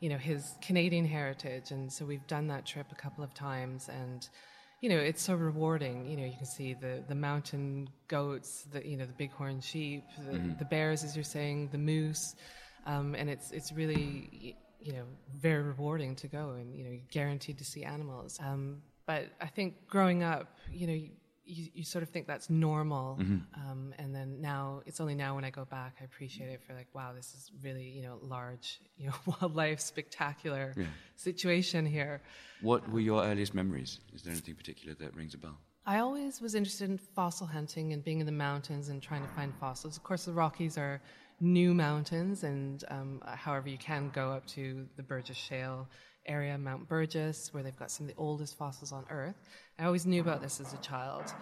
you 0.00 0.08
know, 0.08 0.18
his 0.18 0.54
Canadian 0.62 1.04
heritage, 1.04 1.72
and 1.72 1.92
so 1.92 2.04
we've 2.04 2.26
done 2.28 2.46
that 2.46 2.64
trip 2.64 2.86
a 2.92 2.94
couple 2.94 3.24
of 3.24 3.34
times, 3.34 3.88
and 3.88 4.28
you 4.84 4.90
know, 4.90 4.98
it's 4.98 5.22
so 5.22 5.34
rewarding. 5.34 6.04
You 6.04 6.18
know, 6.18 6.26
you 6.26 6.36
can 6.36 6.44
see 6.44 6.74
the 6.74 7.02
the 7.08 7.14
mountain 7.14 7.88
goats, 8.06 8.66
the 8.70 8.86
you 8.86 8.98
know, 8.98 9.06
the 9.06 9.14
bighorn 9.14 9.62
sheep, 9.62 10.04
the, 10.30 10.38
the 10.58 10.66
bears, 10.66 11.02
as 11.02 11.16
you're 11.16 11.24
saying, 11.24 11.70
the 11.72 11.78
moose, 11.78 12.36
um, 12.84 13.14
and 13.14 13.30
it's 13.30 13.50
it's 13.50 13.72
really 13.72 14.58
you 14.82 14.92
know 14.92 15.04
very 15.32 15.62
rewarding 15.62 16.14
to 16.16 16.28
go, 16.28 16.50
and 16.50 16.76
you 16.76 16.84
know, 16.84 16.90
you're 16.90 17.10
guaranteed 17.10 17.56
to 17.56 17.64
see 17.64 17.82
animals. 17.82 18.38
Um, 18.44 18.82
but 19.06 19.30
I 19.40 19.46
think 19.46 19.86
growing 19.88 20.22
up, 20.22 20.58
you 20.70 20.86
know. 20.86 21.00
You, 21.46 21.68
you 21.74 21.84
sort 21.84 22.02
of 22.02 22.08
think 22.08 22.26
that's 22.26 22.48
normal, 22.48 23.18
um, 23.54 23.94
and 23.98 24.14
then 24.14 24.40
now 24.40 24.82
it's 24.86 25.00
only 25.00 25.14
now 25.14 25.34
when 25.34 25.44
I 25.44 25.50
go 25.50 25.64
back 25.64 25.96
I 26.00 26.04
appreciate 26.04 26.48
it 26.48 26.60
for 26.66 26.72
like 26.74 26.88
wow 26.94 27.12
this 27.14 27.34
is 27.34 27.50
really 27.62 27.84
you 27.84 28.02
know 28.02 28.18
large 28.22 28.80
you 28.96 29.08
know 29.08 29.14
wildlife 29.26 29.80
spectacular 29.80 30.74
situation 31.16 31.84
here. 31.86 32.22
What 32.62 32.90
were 32.90 33.00
your 33.00 33.22
earliest 33.22 33.54
memories? 33.54 34.00
Is 34.14 34.22
there 34.22 34.32
anything 34.32 34.54
particular 34.54 34.94
that 35.00 35.14
rings 35.14 35.34
a 35.34 35.38
bell? 35.38 35.58
I 35.86 35.98
always 35.98 36.40
was 36.40 36.54
interested 36.54 36.88
in 36.88 36.96
fossil 36.96 37.46
hunting 37.46 37.92
and 37.92 38.02
being 38.02 38.20
in 38.20 38.26
the 38.26 38.32
mountains 38.32 38.88
and 38.88 39.02
trying 39.02 39.20
to 39.20 39.28
find 39.34 39.52
fossils. 39.60 39.98
Of 39.98 40.02
course, 40.02 40.24
the 40.24 40.32
Rockies 40.32 40.78
are 40.78 41.02
new 41.40 41.74
mountains, 41.74 42.42
and 42.42 42.82
um, 42.88 43.22
however, 43.26 43.68
you 43.68 43.76
can 43.76 44.10
go 44.14 44.32
up 44.32 44.46
to 44.46 44.86
the 44.96 45.02
Burgess 45.02 45.36
Shale 45.36 45.86
area, 46.26 46.56
Mount 46.58 46.88
Burgess, 46.88 47.52
where 47.52 47.62
they've 47.62 47.76
got 47.78 47.90
some 47.90 48.06
of 48.08 48.14
the 48.14 48.18
oldest 48.20 48.56
fossils 48.56 48.92
on 48.92 49.04
Earth. 49.10 49.36
I 49.78 49.84
always 49.84 50.06
knew 50.06 50.20
about 50.20 50.40
this 50.42 50.60
as 50.60 50.72
a 50.72 50.78
child. 50.78 51.32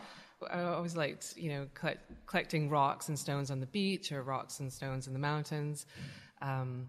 I 0.50 0.62
always 0.62 0.96
liked, 0.96 1.34
you 1.36 1.50
know, 1.50 1.68
collect, 1.74 2.00
collecting 2.26 2.68
rocks 2.68 3.08
and 3.08 3.18
stones 3.18 3.50
on 3.50 3.60
the 3.60 3.66
beach 3.66 4.10
or 4.12 4.22
rocks 4.22 4.58
and 4.60 4.72
stones 4.72 5.06
in 5.06 5.12
the 5.12 5.18
mountains. 5.20 5.86
Um, 6.40 6.88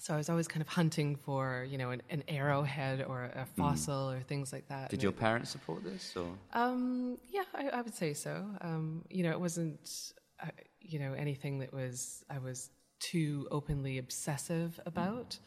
So 0.00 0.14
I 0.14 0.16
was 0.16 0.30
always 0.30 0.46
kind 0.48 0.62
of 0.62 0.68
hunting 0.68 1.16
for, 1.16 1.66
you 1.68 1.76
know, 1.76 1.90
an, 1.90 2.02
an 2.08 2.22
arrowhead 2.28 3.04
or 3.06 3.24
a 3.34 3.44
fossil 3.56 4.10
or 4.12 4.20
things 4.20 4.52
like 4.52 4.68
that. 4.68 4.90
Did 4.90 4.98
And 4.98 5.02
your 5.02 5.10
it- 5.12 5.18
parents 5.18 5.50
support 5.50 5.82
this, 5.84 6.16
or 6.16 6.28
um, 6.54 7.18
yeah, 7.30 7.42
I, 7.52 7.68
I 7.68 7.82
would 7.82 7.94
say 7.94 8.14
so. 8.14 8.46
Um, 8.60 9.04
you 9.10 9.22
know, 9.24 9.32
it 9.32 9.40
wasn't, 9.40 10.12
uh, 10.40 10.46
you 10.80 10.98
know, 11.00 11.12
anything 11.14 11.58
that 11.58 11.72
was 11.74 12.24
I 12.30 12.38
was 12.38 12.70
too 13.00 13.46
openly 13.50 13.98
obsessive 13.98 14.78
about. 14.86 15.38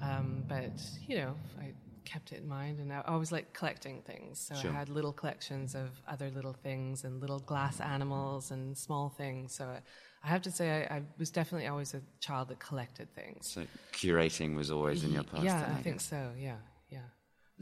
Um, 0.00 0.44
but 0.48 0.80
you 1.06 1.16
know, 1.18 1.34
I 1.60 1.72
kept 2.04 2.32
it 2.32 2.40
in 2.42 2.48
mind, 2.48 2.80
and 2.80 2.92
I 2.92 3.02
always 3.06 3.30
liked 3.30 3.54
collecting 3.54 4.02
things. 4.02 4.40
So 4.40 4.54
Sure. 4.54 4.70
I 4.70 4.74
had 4.74 4.88
little 4.88 5.12
collections 5.12 5.74
of 5.74 5.88
other 6.08 6.30
little 6.30 6.52
things 6.52 7.04
and 7.04 7.20
little 7.20 7.38
glass 7.38 7.80
animals 7.80 8.50
and 8.50 8.76
small 8.76 9.10
things. 9.10 9.54
So 9.54 9.64
I, 9.66 9.80
I 10.24 10.28
have 10.28 10.42
to 10.42 10.50
say, 10.50 10.86
I, 10.90 10.96
I 10.96 11.02
was 11.18 11.30
definitely 11.30 11.68
always 11.68 11.94
a 11.94 12.02
child 12.20 12.48
that 12.48 12.58
collected 12.58 13.14
things. 13.14 13.48
so 13.48 13.64
curating 13.92 14.56
was 14.56 14.70
always 14.70 15.04
in 15.04 15.12
your 15.12 15.24
past? 15.24 15.44
yeah, 15.44 15.62
then, 15.62 15.76
I 15.76 15.82
think 15.82 16.00
so. 16.00 16.32
Yeah, 16.38 16.56
yeah. 16.90 17.00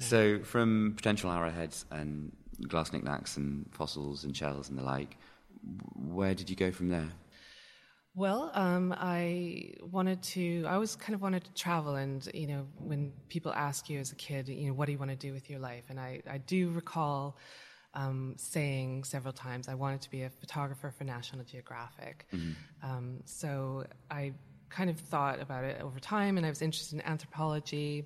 So, 0.01 0.43
from 0.45 0.95
potential 0.97 1.31
arrowheads 1.31 1.85
and 1.91 2.33
glass 2.69 2.93
knickknacks 2.93 3.37
and 3.37 3.67
fossils 3.73 4.25
and 4.25 4.37
shells 4.37 4.69
and 4.69 4.79
the 4.79 4.83
like, 4.83 5.17
where 5.95 6.35
did 6.35 6.49
you 6.49 6.57
go 6.57 6.71
from 6.71 6.89
there? 6.89 7.09
Well, 8.19 8.51
um, 8.53 8.93
I 8.99 9.75
wanted 9.81 10.21
to. 10.35 10.65
I 10.67 10.75
always 10.75 10.97
kind 10.97 11.15
of 11.15 11.23
wanted 11.23 11.45
to 11.45 11.55
travel, 11.55 11.95
and 11.95 12.29
you 12.35 12.49
know, 12.49 12.67
when 12.77 13.13
people 13.29 13.53
ask 13.53 13.89
you 13.89 14.01
as 14.01 14.11
a 14.11 14.17
kid, 14.17 14.49
you 14.49 14.67
know, 14.67 14.73
what 14.73 14.87
do 14.87 14.93
you 14.93 14.99
want 14.99 15.13
to 15.13 15.17
do 15.17 15.33
with 15.33 15.49
your 15.49 15.61
life, 15.61 15.85
and 15.89 16.01
I, 16.01 16.21
I 16.29 16.39
do 16.39 16.71
recall 16.71 17.37
um, 17.95 18.35
saying 18.37 19.05
several 19.05 19.33
times 19.33 19.69
I 19.69 19.75
wanted 19.75 20.01
to 20.01 20.11
be 20.11 20.23
a 20.23 20.31
photographer 20.31 20.91
for 20.91 21.05
National 21.05 21.45
Geographic. 21.45 22.27
Um, 22.83 23.21
so 23.25 23.85
I 24.11 24.33
kind 24.69 24.91
of 24.91 24.99
thought 24.99 25.41
about 25.41 25.63
it 25.63 25.81
over 25.81 26.01
time, 26.01 26.39
and 26.39 26.45
I 26.45 26.49
was 26.49 26.61
interested 26.61 26.97
in 26.97 27.07
anthropology 27.07 28.05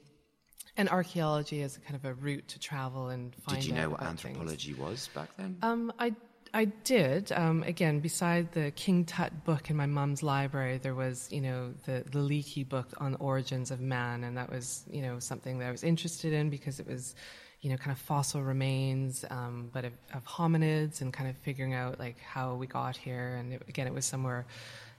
and 0.76 0.90
archaeology 0.90 1.62
as 1.62 1.78
a 1.78 1.80
kind 1.80 1.96
of 1.96 2.04
a 2.04 2.12
route 2.12 2.48
to 2.48 2.58
travel 2.58 3.08
and 3.08 3.34
find. 3.34 3.56
Out. 3.56 3.62
Did 3.62 3.68
you 3.70 3.74
know 3.76 3.88
what 3.88 4.00
about 4.00 4.20
things. 4.20 4.36
anthropology 4.36 4.74
was 4.74 5.08
back 5.14 5.30
then? 5.38 5.56
Um, 5.62 5.90
I 5.98 6.14
I 6.54 6.66
did. 6.66 7.32
Um, 7.32 7.62
again, 7.62 8.00
beside 8.00 8.52
the 8.52 8.70
King 8.72 9.04
Tut 9.06 9.44
book 9.44 9.70
in 9.70 9.76
my 9.76 9.86
mom's 9.86 10.22
library, 10.22 10.78
there 10.78 10.94
was 10.94 11.28
you 11.32 11.40
know 11.40 11.72
the 11.86 12.04
the 12.10 12.18
Leakey 12.18 12.68
book 12.68 12.88
on 12.98 13.12
the 13.12 13.18
origins 13.18 13.70
of 13.70 13.80
man, 13.80 14.22
and 14.24 14.36
that 14.36 14.50
was 14.50 14.84
you 14.90 15.00
know 15.00 15.18
something 15.18 15.58
that 15.58 15.68
I 15.68 15.70
was 15.70 15.82
interested 15.82 16.34
in 16.34 16.50
because 16.50 16.78
it 16.78 16.86
was 16.86 17.14
you 17.62 17.70
know 17.70 17.76
kind 17.78 17.90
of 17.90 17.98
fossil 17.98 18.42
remains, 18.42 19.24
um, 19.30 19.70
but 19.72 19.86
of, 19.86 19.92
of 20.12 20.24
hominids, 20.26 21.00
and 21.00 21.10
kind 21.10 21.30
of 21.30 21.36
figuring 21.38 21.72
out 21.72 21.98
like 21.98 22.20
how 22.20 22.54
we 22.54 22.66
got 22.66 22.98
here. 22.98 23.36
And 23.36 23.54
it, 23.54 23.62
again, 23.68 23.86
it 23.86 23.94
was 23.94 24.04
somewhere. 24.04 24.44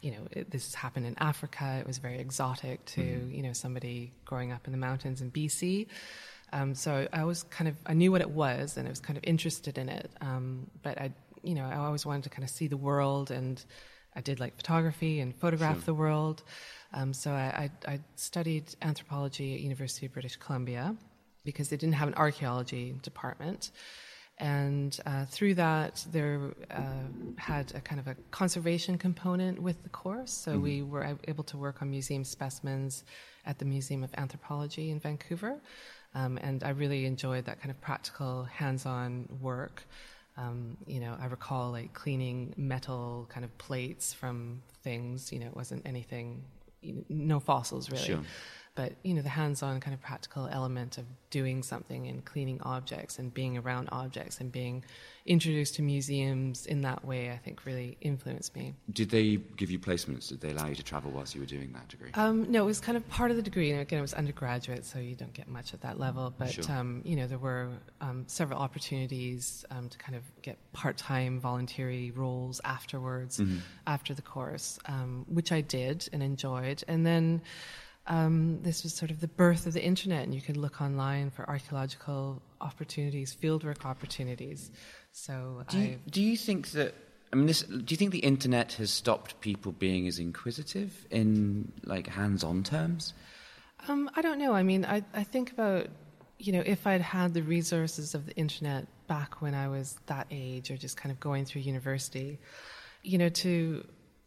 You 0.01 0.11
know, 0.11 0.27
it, 0.31 0.51
this 0.51 0.73
happened 0.73 1.05
in 1.05 1.15
Africa. 1.19 1.77
It 1.79 1.87
was 1.87 1.99
very 1.99 2.17
exotic 2.17 2.83
to 2.85 3.01
you 3.03 3.43
know 3.43 3.53
somebody 3.53 4.11
growing 4.25 4.51
up 4.51 4.65
in 4.65 4.71
the 4.71 4.79
mountains 4.79 5.21
in 5.21 5.29
BC. 5.29 5.85
Um, 6.51 6.75
so 6.75 7.07
I 7.11 7.25
was 7.25 7.43
kind 7.43 7.67
of 7.67 7.75
I 7.85 7.93
knew 7.93 8.11
what 8.11 8.21
it 8.21 8.29
was 8.29 8.77
and 8.77 8.87
I 8.87 8.89
was 8.89 8.99
kind 8.99 9.17
of 9.17 9.23
interested 9.23 9.77
in 9.77 9.89
it. 9.89 10.11
Um, 10.21 10.67
but 10.83 10.99
I, 10.99 11.11
you 11.43 11.55
know, 11.55 11.65
I 11.65 11.75
always 11.75 12.05
wanted 12.05 12.23
to 12.23 12.29
kind 12.29 12.43
of 12.43 12.49
see 12.49 12.67
the 12.67 12.77
world, 12.77 13.31
and 13.31 13.63
I 14.15 14.21
did 14.21 14.39
like 14.39 14.55
photography 14.55 15.19
and 15.19 15.35
photograph 15.35 15.85
the 15.85 15.93
world. 15.93 16.43
Um, 16.93 17.13
so 17.13 17.31
I, 17.31 17.69
I, 17.87 17.93
I 17.93 17.99
studied 18.15 18.75
anthropology 18.81 19.55
at 19.55 19.61
University 19.61 20.05
of 20.05 20.13
British 20.13 20.35
Columbia 20.37 20.95
because 21.43 21.69
they 21.69 21.77
didn't 21.77 21.95
have 21.95 22.07
an 22.07 22.13
archaeology 22.15 22.95
department. 23.01 23.71
And 24.37 24.97
uh, 25.05 25.25
through 25.25 25.55
that, 25.55 26.05
there 26.11 26.53
uh, 26.71 26.83
had 27.37 27.71
a 27.75 27.81
kind 27.81 27.99
of 27.99 28.07
a 28.07 28.15
conservation 28.31 28.97
component 28.97 29.61
with 29.61 29.81
the 29.83 29.89
course. 29.89 30.31
So 30.31 30.57
we 30.57 30.81
were 30.81 31.17
able 31.27 31.43
to 31.45 31.57
work 31.57 31.81
on 31.81 31.89
museum 31.91 32.23
specimens 32.23 33.03
at 33.45 33.59
the 33.59 33.65
Museum 33.65 34.03
of 34.03 34.11
Anthropology 34.17 34.89
in 34.89 34.99
Vancouver. 34.99 35.61
Um, 36.15 36.37
and 36.37 36.63
I 36.63 36.69
really 36.69 37.05
enjoyed 37.05 37.45
that 37.45 37.59
kind 37.59 37.71
of 37.71 37.79
practical, 37.81 38.43
hands-on 38.45 39.27
work. 39.41 39.83
Um, 40.37 40.77
you 40.87 40.99
know, 40.99 41.15
I 41.19 41.25
recall 41.25 41.71
like 41.71 41.93
cleaning 41.93 42.53
metal 42.57 43.27
kind 43.29 43.43
of 43.45 43.55
plates 43.57 44.13
from 44.13 44.61
things. 44.83 45.31
You 45.31 45.39
know, 45.39 45.47
it 45.47 45.55
wasn't 45.55 45.85
anything, 45.85 46.43
no 47.09 47.39
fossils 47.39 47.89
really. 47.89 48.03
Sure. 48.03 48.21
But 48.75 48.93
you 49.03 49.13
know, 49.13 49.21
the 49.21 49.29
hands-on 49.29 49.79
kind 49.81 49.93
of 49.93 50.01
practical 50.01 50.47
element 50.51 50.97
of 50.97 51.05
doing 51.29 51.61
something 51.61 52.07
and 52.07 52.25
cleaning 52.25 52.59
objects 52.61 53.19
and 53.19 53.31
being 53.31 53.57
around 53.57 53.89
objects 53.91 54.39
and 54.39 54.51
being 54.51 54.83
introduced 55.25 55.75
to 55.75 55.81
museums 55.81 56.65
in 56.65 56.81
that 56.81 57.05
way, 57.05 57.31
I 57.31 57.37
think, 57.37 57.65
really 57.65 57.97
influenced 58.01 58.55
me. 58.55 58.73
Did 58.91 59.09
they 59.11 59.37
give 59.57 59.69
you 59.69 59.79
placements? 59.79 60.29
Did 60.29 60.41
they 60.41 60.51
allow 60.51 60.67
you 60.67 60.75
to 60.75 60.83
travel 60.83 61.11
whilst 61.11 61.35
you 61.35 61.41
were 61.41 61.47
doing 61.47 61.71
that 61.73 61.87
degree? 61.87 62.09
Um, 62.15 62.51
no, 62.51 62.63
it 62.63 62.65
was 62.65 62.79
kind 62.79 62.97
of 62.97 63.07
part 63.09 63.29
of 63.29 63.37
the 63.37 63.43
degree. 63.43 63.71
And 63.71 63.79
again, 63.79 63.99
it 63.99 64.01
was 64.01 64.13
undergraduate, 64.15 64.85
so 64.85 64.99
you 64.99 65.15
don't 65.15 65.33
get 65.33 65.47
much 65.47 65.73
at 65.73 65.81
that 65.81 65.99
level. 65.99 66.33
But 66.37 66.51
Sure. 66.51 66.71
um, 66.71 67.01
you 67.05 67.15
know, 67.15 67.27
there 67.27 67.37
were 67.37 67.69
um, 68.01 68.25
several 68.27 68.59
opportunities 68.59 69.65
um, 69.69 69.87
to 69.89 69.97
kind 69.97 70.15
of 70.15 70.23
get 70.41 70.57
part-time 70.73 71.39
voluntary 71.39 72.11
roles 72.11 72.59
afterwards, 72.65 73.39
after 73.87 74.13
the 74.13 74.21
course, 74.23 74.79
um, 74.85 75.25
which 75.29 75.51
I 75.51 75.61
did 75.61 76.09
and 76.11 76.21
enjoyed. 76.23 76.83
And 76.87 77.05
then 77.05 77.41
um, 78.07 78.61
this 78.61 78.83
was 78.83 78.93
sort 78.93 79.11
of 79.11 79.19
the 79.19 79.27
birth 79.27 79.65
of 79.65 79.73
the 79.73 79.83
internet, 79.83 80.23
and 80.23 80.35
you 80.35 80.41
could 80.41 80.57
look 80.57 80.81
online 80.81 81.29
for 81.29 81.49
archaeological 81.49 82.41
opportunities, 82.59 83.35
fieldwork 83.35 83.85
opportunities. 83.85 84.71
So 85.11 85.63
do, 85.69 85.79
you, 85.79 85.99
do 86.09 86.21
you 86.21 86.37
think 86.37 86.71
that? 86.71 86.95
I 87.31 87.35
mean, 87.35 87.47
this, 87.47 87.63
do 87.63 87.85
you 87.87 87.97
think 87.97 88.11
the 88.11 88.19
internet 88.19 88.73
has 88.73 88.91
stopped 88.91 89.41
people 89.41 89.71
being 89.71 90.07
as 90.07 90.19
inquisitive 90.19 91.07
in 91.09 91.71
like 91.83 92.07
hands-on 92.07 92.61
terms? 92.61 93.13
Um, 93.87 94.09
I 94.15 94.21
don't 94.21 94.37
know. 94.37 94.53
I 94.53 94.61
mean, 94.61 94.85
I, 94.85 95.03
I 95.13 95.23
think 95.23 95.51
about, 95.51 95.87
you 96.37 96.53
know, 96.53 96.61
if 96.63 96.85
I'd 96.85 97.01
had 97.01 97.33
the 97.33 97.41
resources 97.41 98.13
of 98.13 98.27
the 98.27 98.35
internet 98.35 98.85
back 99.07 99.41
when 99.41 99.55
I 99.55 99.67
was 99.67 99.97
that 100.05 100.27
age 100.29 100.69
or 100.69 100.77
just 100.77 100.95
kind 100.95 101.11
of 101.11 101.19
going 101.19 101.45
through 101.45 101.63
university, 101.63 102.37
you 103.01 103.17
know, 103.17 103.29
to 103.29 103.83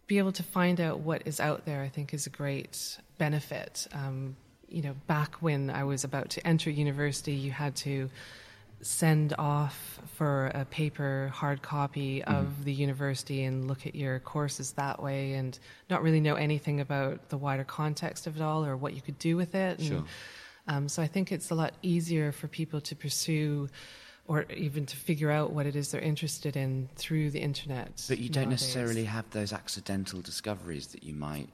be 0.06 0.18
able 0.18 0.32
to 0.32 0.42
find 0.42 0.80
out 0.80 1.00
what 1.00 1.22
is 1.26 1.40
out 1.40 1.64
there, 1.64 1.82
I 1.82 1.88
think 1.88 2.14
is 2.14 2.26
a 2.26 2.30
great 2.30 2.98
benefit. 3.18 3.86
Um, 3.92 4.36
you 4.68 4.82
know, 4.82 4.94
back 5.06 5.36
when 5.36 5.70
I 5.70 5.84
was 5.84 6.04
about 6.04 6.30
to 6.30 6.46
enter 6.46 6.70
university, 6.70 7.32
you 7.32 7.50
had 7.50 7.76
to 7.76 8.08
send 8.82 9.34
off 9.38 9.98
for 10.16 10.50
a 10.54 10.64
paper 10.66 11.30
hard 11.34 11.62
copy 11.62 12.22
of 12.24 12.64
the 12.64 12.72
university 12.72 13.42
and 13.44 13.66
look 13.66 13.86
at 13.86 13.94
your 13.94 14.18
courses 14.20 14.72
that 14.72 15.02
way 15.02 15.32
and 15.32 15.58
not 15.88 16.02
really 16.02 16.20
know 16.20 16.34
anything 16.34 16.80
about 16.80 17.28
the 17.30 17.38
wider 17.38 17.64
context 17.64 18.26
of 18.26 18.36
it 18.36 18.42
all 18.42 18.64
or 18.66 18.76
what 18.76 18.92
you 18.92 19.00
could 19.00 19.18
do 19.18 19.36
with 19.36 19.54
it. 19.54 19.78
And, 19.78 19.88
Sure. 19.88 20.04
um, 20.68 20.88
so 20.88 21.02
I 21.02 21.06
think 21.06 21.32
it's 21.32 21.50
a 21.50 21.54
lot 21.54 21.72
easier 21.82 22.32
for 22.32 22.48
people 22.48 22.80
to 22.82 22.94
pursue 22.94 23.68
or 24.28 24.44
even 24.52 24.86
to 24.86 24.96
figure 24.96 25.30
out 25.30 25.52
what 25.52 25.66
it 25.66 25.76
is 25.76 25.90
they're 25.90 26.00
interested 26.00 26.56
in 26.56 26.88
through 26.96 27.30
the 27.30 27.40
internet. 27.40 28.04
But 28.08 28.18
you 28.18 28.28
don't 28.28 28.44
nowadays. 28.44 28.62
necessarily 28.62 29.04
have 29.04 29.28
those 29.30 29.52
accidental 29.52 30.20
discoveries 30.20 30.88
that 30.88 31.02
you 31.04 31.14
might. 31.14 31.48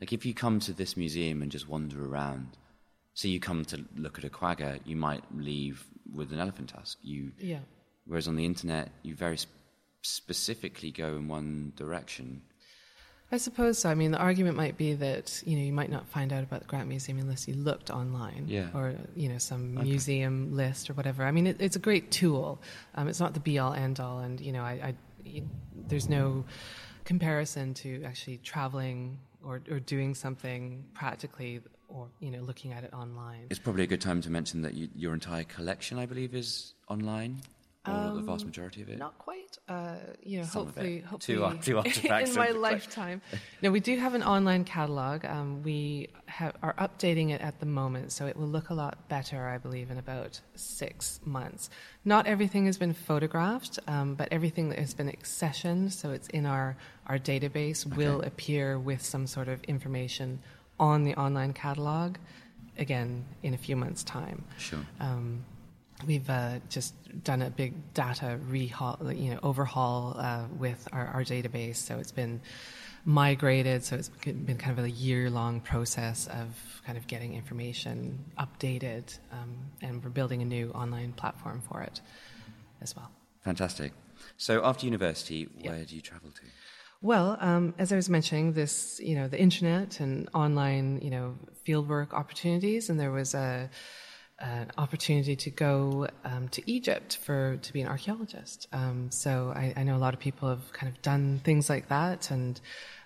Like 0.00 0.12
if 0.12 0.24
you 0.26 0.34
come 0.34 0.60
to 0.60 0.72
this 0.72 0.96
museum 0.96 1.42
and 1.42 1.50
just 1.52 1.68
wander 1.68 2.04
around, 2.04 2.56
so 3.14 3.28
you 3.28 3.38
come 3.40 3.64
to 3.66 3.84
look 3.96 4.18
at 4.18 4.24
a 4.24 4.30
quagga, 4.30 4.80
you 4.84 4.96
might 4.96 5.22
leave 5.34 5.84
with 6.14 6.32
an 6.32 6.40
elephant 6.40 6.70
tusk. 6.70 6.98
You, 7.02 7.32
Yeah. 7.38 7.60
whereas 8.06 8.26
on 8.26 8.36
the 8.36 8.44
internet, 8.44 8.90
you 9.02 9.14
very 9.14 9.36
sp- 9.38 9.50
specifically 10.02 10.90
go 10.90 11.16
in 11.16 11.28
one 11.28 11.72
direction. 11.76 12.42
I 13.32 13.36
suppose 13.36 13.78
so. 13.78 13.88
I 13.88 13.94
mean, 13.94 14.10
the 14.10 14.18
argument 14.18 14.56
might 14.56 14.76
be 14.76 14.94
that 14.94 15.42
you 15.46 15.56
know 15.56 15.62
you 15.62 15.72
might 15.72 15.90
not 15.90 16.08
find 16.08 16.32
out 16.32 16.42
about 16.42 16.60
the 16.60 16.66
Grant 16.66 16.88
Museum 16.88 17.18
unless 17.18 17.46
you 17.46 17.54
looked 17.54 17.90
online, 17.90 18.46
Yeah. 18.48 18.68
or 18.74 18.94
you 19.14 19.28
know 19.28 19.38
some 19.38 19.74
museum 19.74 20.56
list 20.56 20.90
or 20.90 20.94
whatever. 20.94 21.24
I 21.24 21.30
mean, 21.30 21.46
it, 21.46 21.56
it's 21.60 21.76
a 21.76 21.80
great 21.80 22.10
tool. 22.10 22.60
Um, 22.96 23.06
it's 23.08 23.20
not 23.20 23.34
the 23.34 23.40
be 23.40 23.58
all 23.58 23.72
end 23.72 24.00
all, 24.00 24.18
and 24.18 24.40
you 24.40 24.52
know, 24.52 24.62
I, 24.62 24.94
I 25.24 25.42
there's 25.88 26.08
no 26.08 26.44
comparison 27.04 27.74
to 27.74 28.02
actually 28.04 28.38
traveling 28.38 29.18
or, 29.44 29.60
or 29.70 29.80
doing 29.80 30.14
something 30.14 30.84
practically, 30.94 31.60
or 31.88 32.08
you 32.20 32.30
know, 32.30 32.40
looking 32.40 32.72
at 32.72 32.84
it 32.84 32.92
online. 32.92 33.46
It's 33.50 33.58
probably 33.60 33.84
a 33.84 33.86
good 33.86 34.00
time 34.00 34.20
to 34.22 34.30
mention 34.30 34.62
that 34.62 34.74
you, 34.74 34.88
your 34.94 35.14
entire 35.14 35.44
collection, 35.44 35.98
I 35.98 36.06
believe, 36.06 36.34
is 36.34 36.74
online, 36.88 37.42
or 37.86 38.14
the 38.14 38.20
vast 38.20 38.44
majority 38.44 38.82
of 38.82 38.88
it. 38.90 38.98
Not 38.98 39.16
quite. 39.18 39.58
Uh, 39.68 39.96
you 40.22 40.38
know, 40.38 40.44
Some 40.44 40.66
hopefully, 40.66 41.00
hopefully, 41.00 41.36
Two 41.38 41.58
two 41.62 41.78
artifacts 41.78 42.30
in 42.30 42.36
my 42.36 42.46
of 42.46 42.52
the 42.52 42.58
collection. 42.58 42.60
lifetime. 42.60 43.22
no, 43.62 43.70
we 43.70 43.80
do 43.80 43.96
have 43.98 44.14
an 44.14 44.22
online 44.22 44.64
catalog. 44.64 45.24
Um, 45.24 45.62
we 45.62 46.08
have, 46.26 46.54
are 46.62 46.74
updating 46.74 47.30
it 47.30 47.40
at 47.40 47.58
the 47.60 47.66
moment, 47.66 48.12
so 48.12 48.26
it 48.26 48.36
will 48.36 48.48
look 48.48 48.68
a 48.70 48.74
lot 48.74 49.08
better, 49.08 49.48
I 49.48 49.56
believe, 49.58 49.90
in 49.90 49.98
about 49.98 50.40
six 50.54 51.20
months. 51.24 51.70
Not 52.04 52.26
everything 52.26 52.66
has 52.66 52.76
been 52.76 52.92
photographed, 52.92 53.78
um, 53.86 54.14
but 54.14 54.28
everything 54.30 54.68
that 54.70 54.78
has 54.78 54.92
been 54.92 55.10
accessioned, 55.10 55.92
so 55.92 56.10
it's 56.10 56.28
in 56.28 56.46
our 56.46 56.76
our 57.06 57.18
database, 57.18 57.86
will 57.96 58.20
appear 58.22 58.78
with 58.78 59.02
some 59.02 59.26
sort 59.26 59.48
of 59.48 59.62
information 59.64 60.40
on 60.78 61.04
the 61.04 61.14
online 61.14 61.52
catalog. 61.52 62.16
Again, 62.78 63.26
in 63.42 63.52
a 63.52 63.58
few 63.58 63.76
months' 63.76 64.02
time. 64.04 64.44
Sure. 64.56 64.78
We've 66.06 66.28
uh, 66.28 66.60
just 66.68 66.94
done 67.24 67.42
a 67.42 67.50
big 67.50 67.94
data 67.94 68.38
rehaul, 68.50 69.16
you 69.16 69.32
know, 69.32 69.40
overhaul 69.42 70.16
uh, 70.18 70.44
with 70.58 70.88
our, 70.92 71.06
our 71.08 71.24
database. 71.24 71.76
So 71.76 71.98
it's 71.98 72.12
been 72.12 72.40
migrated. 73.04 73.84
So 73.84 73.96
it's 73.96 74.08
been 74.08 74.56
kind 74.58 74.78
of 74.78 74.84
a 74.84 74.90
year 74.90 75.30
long 75.30 75.60
process 75.60 76.26
of 76.28 76.82
kind 76.86 76.96
of 76.98 77.06
getting 77.06 77.34
information 77.34 78.18
updated, 78.38 79.18
um, 79.32 79.56
and 79.82 80.02
we're 80.02 80.10
building 80.10 80.42
a 80.42 80.44
new 80.44 80.70
online 80.70 81.12
platform 81.12 81.60
for 81.68 81.82
it 81.82 82.00
as 82.80 82.94
well. 82.96 83.10
Fantastic. 83.42 83.92
So 84.36 84.64
after 84.64 84.86
university, 84.86 85.48
where 85.62 85.78
Yeah. 85.78 85.84
do 85.84 85.96
you 85.96 86.02
travel 86.02 86.30
to? 86.30 86.42
Well, 87.02 87.38
um, 87.40 87.74
as 87.78 87.92
I 87.92 87.96
was 87.96 88.10
mentioning, 88.10 88.52
this 88.52 89.00
you 89.02 89.14
know 89.14 89.28
the 89.28 89.40
internet 89.40 90.00
and 90.00 90.28
online 90.34 91.00
you 91.00 91.10
know 91.10 91.38
fieldwork 91.66 92.12
opportunities, 92.12 92.90
and 92.90 93.00
there 93.00 93.10
was 93.10 93.34
a 93.34 93.70
an 94.40 94.70
opportunity 94.78 95.36
to 95.36 95.50
go 95.50 96.08
um, 96.24 96.48
to 96.48 96.70
Egypt 96.70 97.18
for 97.22 97.58
to 97.58 97.72
be 97.72 97.82
an 97.82 97.88
archaeologist. 97.88 98.68
Um, 98.72 99.10
so 99.10 99.52
I, 99.54 99.74
I 99.76 99.82
know 99.82 99.96
a 99.96 99.98
lot 99.98 100.14
of 100.14 100.20
people 100.20 100.48
have 100.48 100.72
kind 100.72 100.90
of 100.92 101.00
done 101.02 101.40
things 101.44 101.68
like 101.68 101.88
that, 101.88 102.30
and 102.30 102.60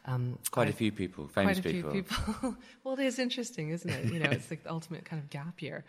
um, 0.07 0.39
Quite 0.51 0.69
a 0.69 0.73
few 0.73 0.93
people, 0.93 1.27
famous 1.29 1.59
quite 1.59 1.67
a 1.67 1.73
people. 1.73 1.91
few 1.93 2.03
people. 2.05 2.57
well, 2.85 2.95
it 2.95 3.05
is 3.05 3.19
interesting, 3.19 3.71
isn't 3.71 3.91
it? 3.91 4.13
You 4.13 4.21
know, 4.21 4.31
it's 4.31 4.51
like 4.51 4.63
the 4.63 4.71
ultimate 4.71 5.05
kind 5.05 5.21
of 5.21 5.31
gap 5.31 5.61
year. 5.61 5.85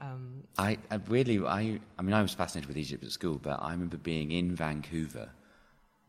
Um, 0.00 0.44
I, 0.56 0.78
I 0.90 0.96
really, 1.08 1.44
I, 1.44 1.80
I 1.98 2.02
mean, 2.02 2.14
I 2.14 2.22
was 2.22 2.34
fascinated 2.34 2.68
with 2.68 2.78
Egypt 2.78 3.04
at 3.04 3.10
school, 3.10 3.38
but 3.42 3.60
I 3.62 3.72
remember 3.72 3.96
being 3.96 4.30
in 4.30 4.54
Vancouver, 4.54 5.30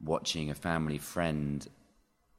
watching 0.01 0.49
a 0.49 0.55
family 0.55 0.97
friend 0.99 1.67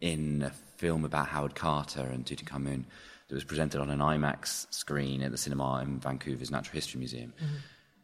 in 0.01 0.43
a 0.43 0.51
film 0.51 1.05
about 1.05 1.29
Howard 1.29 1.55
Carter 1.55 2.03
and 2.03 2.25
Tutankhamun 2.25 2.85
that 3.31 3.35
was 3.35 3.45
presented 3.45 3.81
on 3.81 3.88
an 3.88 4.01
IMAX 4.01 4.66
screen 4.73 5.23
at 5.23 5.31
the 5.31 5.38
cinema 5.38 5.81
in 5.83 5.99
Vancouver's 6.01 6.51
Natural 6.51 6.75
History 6.75 6.99
Museum. 6.99 7.33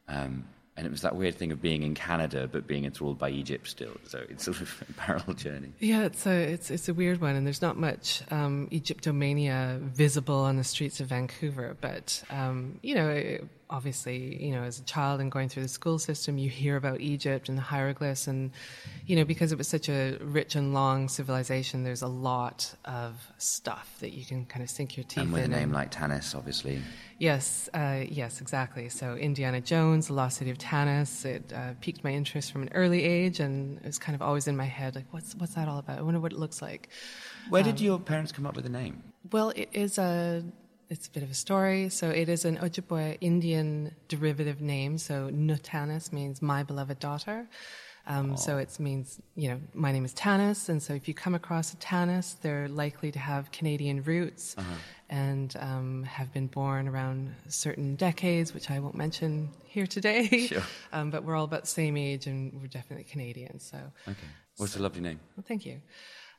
Um, 0.09 0.47
and 0.79 0.87
it 0.87 0.91
was 0.91 1.01
that 1.03 1.17
weird 1.17 1.35
thing 1.37 1.53
of 1.53 1.63
being 1.63 1.83
in 1.83 1.95
Canada 1.95 2.47
but 2.51 2.67
being 2.67 2.85
enthralled 2.85 3.19
by 3.19 3.31
Egypt 3.31 3.67
still. 3.67 3.97
So 4.07 4.23
it's 4.29 4.45
sort 4.45 4.61
of 4.61 4.85
a 4.91 4.93
parallel 4.95 5.35
journey. 5.35 5.73
Yeah, 5.81 6.05
it's 6.05 6.27
a 6.27 6.53
it's 6.53 6.71
it's 6.71 6.89
a 6.89 6.95
weird 6.95 7.21
one, 7.21 7.35
and 7.35 7.47
there's 7.47 7.63
not 7.63 7.77
much 7.79 8.23
um, 8.31 8.69
Egyptomania 8.71 9.79
visible 9.81 10.41
on 10.41 10.57
the 10.57 10.65
streets 10.65 11.01
of 11.01 11.09
Vancouver. 11.09 11.77
But 11.81 12.23
um, 12.31 12.79
you 12.83 12.95
know, 12.95 13.09
it- 13.09 13.45
obviously, 13.69 14.43
you 14.45 14.53
know, 14.53 14.63
as 14.63 14.79
a 14.79 14.85
child 14.85 15.21
and 15.21 15.31
going 15.31 15.49
through 15.49 15.63
the 15.65 15.69
school 15.69 15.99
system, 15.99 16.39
you 16.39 16.49
hear 16.49 16.77
about 16.77 17.01
Egypt 17.01 17.49
and 17.49 17.59
the 17.59 17.63
hieroglyphs, 17.63 18.27
and 18.27 18.53
you 19.07 19.17
know, 19.17 19.25
because 19.25 19.53
it 19.53 19.59
was 19.59 19.69
such 19.69 19.89
a 19.89 20.19
rich 20.21 20.55
and 20.55 20.75
long 20.75 21.09
civilization, 21.09 21.83
there's 21.85 22.03
a 22.03 22.09
lot 22.09 22.75
of 22.85 23.31
stuff 23.39 23.97
that 24.01 24.13
you 24.13 24.25
can 24.25 24.47
kind 24.47 24.63
of 24.63 24.71
sink 24.71 24.97
your 24.97 25.05
teeth 25.05 25.25
And 25.25 25.33
with 25.33 25.45
a 25.45 25.49
name 25.49 25.73
like 25.73 25.91
Tanis, 25.91 26.35
obviously. 26.35 26.81
Yes, 27.19 27.69
uh, 27.73 28.05
yes, 28.09 28.41
exactly. 28.41 28.89
So 28.91 29.15
Indiana 29.15 29.61
Jones, 29.61 30.09
The 30.09 30.13
Lost 30.13 30.37
City 30.37 30.51
of 30.51 30.59
Tanis, 30.59 31.25
it 31.25 31.51
uh, 31.53 31.73
piqued 31.81 32.05
my 32.05 32.11
interest 32.11 32.53
from 32.53 32.63
an 32.63 32.71
early 32.75 33.03
age, 33.05 33.41
and 33.41 33.79
it 33.79 33.87
was 33.87 33.99
kind 33.99 34.15
of 34.15 34.23
always 34.23 34.47
in 34.47 34.57
my 34.57 34.65
head, 34.67 34.95
like, 34.95 35.07
what's 35.13 35.35
what's 35.35 35.55
that 35.55 35.67
all 35.69 35.79
about? 35.79 35.99
I 35.99 36.03
wonder 36.03 36.21
what 36.21 36.33
it 36.33 36.39
looks 36.39 36.61
like. 36.61 36.89
Where 37.49 37.63
Um, 37.63 37.69
did 37.71 37.81
your 37.81 37.99
parents 37.99 38.33
come 38.33 38.47
up 38.47 38.55
with 38.55 38.65
the 38.65 38.71
name? 38.71 39.03
Well, 39.33 39.51
it 39.57 39.71
is 39.73 39.99
a 39.99 40.45
it's 40.89 41.07
a 41.09 41.11
bit 41.11 41.23
of 41.23 41.31
a 41.31 41.35
story. 41.35 41.89
So 41.89 42.11
it 42.11 42.29
is 42.29 42.45
an 42.45 42.59
Ojibwe 42.59 43.19
Indian 43.21 43.95
derivative 44.09 44.61
name. 44.61 44.99
So 44.99 45.31
Nutanis 45.31 46.13
means 46.13 46.41
my 46.41 46.63
beloved 46.63 46.99
daughter. 46.99 47.49
Um, 48.09 48.37
so 48.37 48.59
it 48.59 48.79
means, 48.79 49.21
you 49.35 49.49
know, 49.49 49.61
my 49.75 49.91
name 49.91 50.05
is 50.05 50.15
Tanis, 50.15 50.69
and 50.69 50.81
so 50.81 50.95
if 50.95 51.09
you 51.09 51.15
come 51.15 51.35
across 51.35 51.73
a 51.73 51.77
Tanis, 51.79 52.41
they're 52.41 52.69
likely 52.69 53.11
to 53.11 53.19
have 53.19 53.51
Canadian 53.51 54.05
roots 54.05 54.55
and 55.11 55.53
um, 55.59 56.05
have 56.05 56.33
been 56.33 56.47
born 56.47 56.87
around 56.87 57.35
certain 57.49 57.97
decades, 57.97 58.55
which 58.55 58.71
I 58.71 58.79
won't 58.79 58.95
mention 58.95 59.51
here 59.65 59.89
today. 59.89 60.47
Sure. 60.47 60.63
um, 60.93 61.11
but 61.11 61.25
we're 61.25 61.35
all 61.35 61.47
about 61.47 61.63
the 61.63 61.67
same 61.67 61.97
age, 61.97 62.29
and 62.29 62.61
we're 62.61 62.69
definitely 62.69 63.05
Canadian. 63.05 63.59
So 63.59 63.79
Okay. 64.07 64.29
What's 64.57 64.77
a 64.77 64.83
lovely 64.83 65.01
name? 65.03 65.19
well, 65.37 65.45
thank 65.47 65.67
you. 65.67 65.81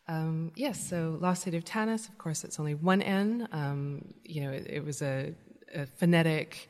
Um, 0.07 0.51
yes, 0.55 0.89
so 0.89 1.17
Lost 1.19 1.43
City 1.43 1.57
of 1.57 1.65
Tanis, 1.65 2.07
of 2.07 2.17
course, 2.17 2.43
it's 2.43 2.59
only 2.59 2.75
one 2.75 3.01
N. 3.01 3.47
Um, 3.51 4.13
you 4.23 4.41
know, 4.41 4.51
it, 4.51 4.67
it 4.69 4.85
was 4.85 5.01
a, 5.01 5.33
a 5.75 5.85
phonetic, 5.85 6.69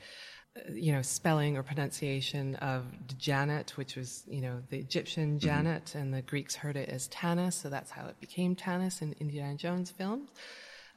uh, 0.57 0.71
you 0.73 0.91
know, 0.91 1.03
spelling 1.03 1.55
or 1.55 1.61
pronunciation 1.61 2.55
of 2.55 2.85
Janet, 3.17 3.77
which 3.77 3.95
was, 3.95 4.23
you 4.27 4.41
know, 4.41 4.63
the 4.69 4.79
Egyptian 4.79 5.37
Janet, 5.37 5.93
and 5.93 6.11
the 6.13 6.23
Greeks 6.23 6.55
heard 6.55 6.75
it 6.75 6.89
as 6.89 7.07
Tanis, 7.09 7.53
so 7.53 7.69
that's 7.69 7.91
how 7.91 8.07
it 8.07 8.19
became 8.19 8.55
Tanis 8.55 9.01
in 9.03 9.13
Indiana 9.19 9.55
Jones 9.55 9.91
films. 9.91 10.29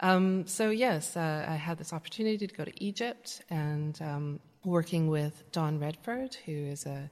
Um, 0.00 0.46
so 0.46 0.70
yes, 0.70 1.16
uh, 1.16 1.44
I 1.46 1.56
had 1.56 1.76
this 1.76 1.92
opportunity 1.92 2.46
to 2.46 2.54
go 2.54 2.64
to 2.64 2.84
Egypt 2.84 3.42
and 3.50 4.00
um, 4.00 4.40
working 4.64 5.08
with 5.08 5.44
Don 5.52 5.78
Redford, 5.78 6.36
who 6.46 6.52
is 6.52 6.86
a 6.86 7.10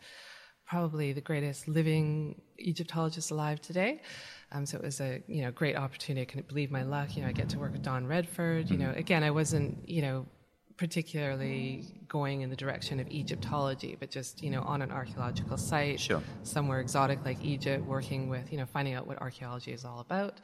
probably 0.68 1.12
the 1.12 1.20
greatest 1.20 1.66
living 1.66 2.40
Egyptologist 2.58 3.30
alive 3.30 3.60
today. 3.60 4.02
Um, 4.52 4.66
so 4.66 4.76
it 4.78 4.84
was 4.84 5.00
a 5.00 5.22
you 5.26 5.42
know 5.42 5.50
great 5.50 5.76
opportunity. 5.76 6.22
I 6.22 6.24
couldn't 6.26 6.48
believe 6.48 6.70
my 6.70 6.82
luck. 6.82 7.16
You 7.16 7.22
know, 7.22 7.28
I 7.28 7.32
get 7.32 7.48
to 7.50 7.58
work 7.58 7.72
with 7.72 7.82
Don 7.82 8.06
Redford. 8.06 8.70
You 8.70 8.78
know, 8.78 8.92
again, 8.94 9.22
I 9.22 9.30
wasn't 9.30 9.88
you 9.88 10.02
know 10.02 10.26
particularly 10.76 11.84
going 12.08 12.42
in 12.42 12.50
the 12.50 12.56
direction 12.56 13.00
of 13.00 13.08
Egyptology, 13.08 13.96
but 13.98 14.10
just 14.10 14.42
you 14.42 14.50
know 14.50 14.62
on 14.62 14.82
an 14.82 14.90
archaeological 14.90 15.56
site, 15.56 16.00
Sure. 16.00 16.22
somewhere 16.42 16.80
exotic 16.80 17.18
like 17.24 17.42
Egypt, 17.44 17.84
working 17.84 18.28
with 18.28 18.50
you 18.52 18.58
know 18.58 18.66
finding 18.66 18.94
out 18.94 19.06
what 19.06 19.20
archaeology 19.20 19.72
is 19.72 19.84
all 19.84 20.00
about. 20.00 20.40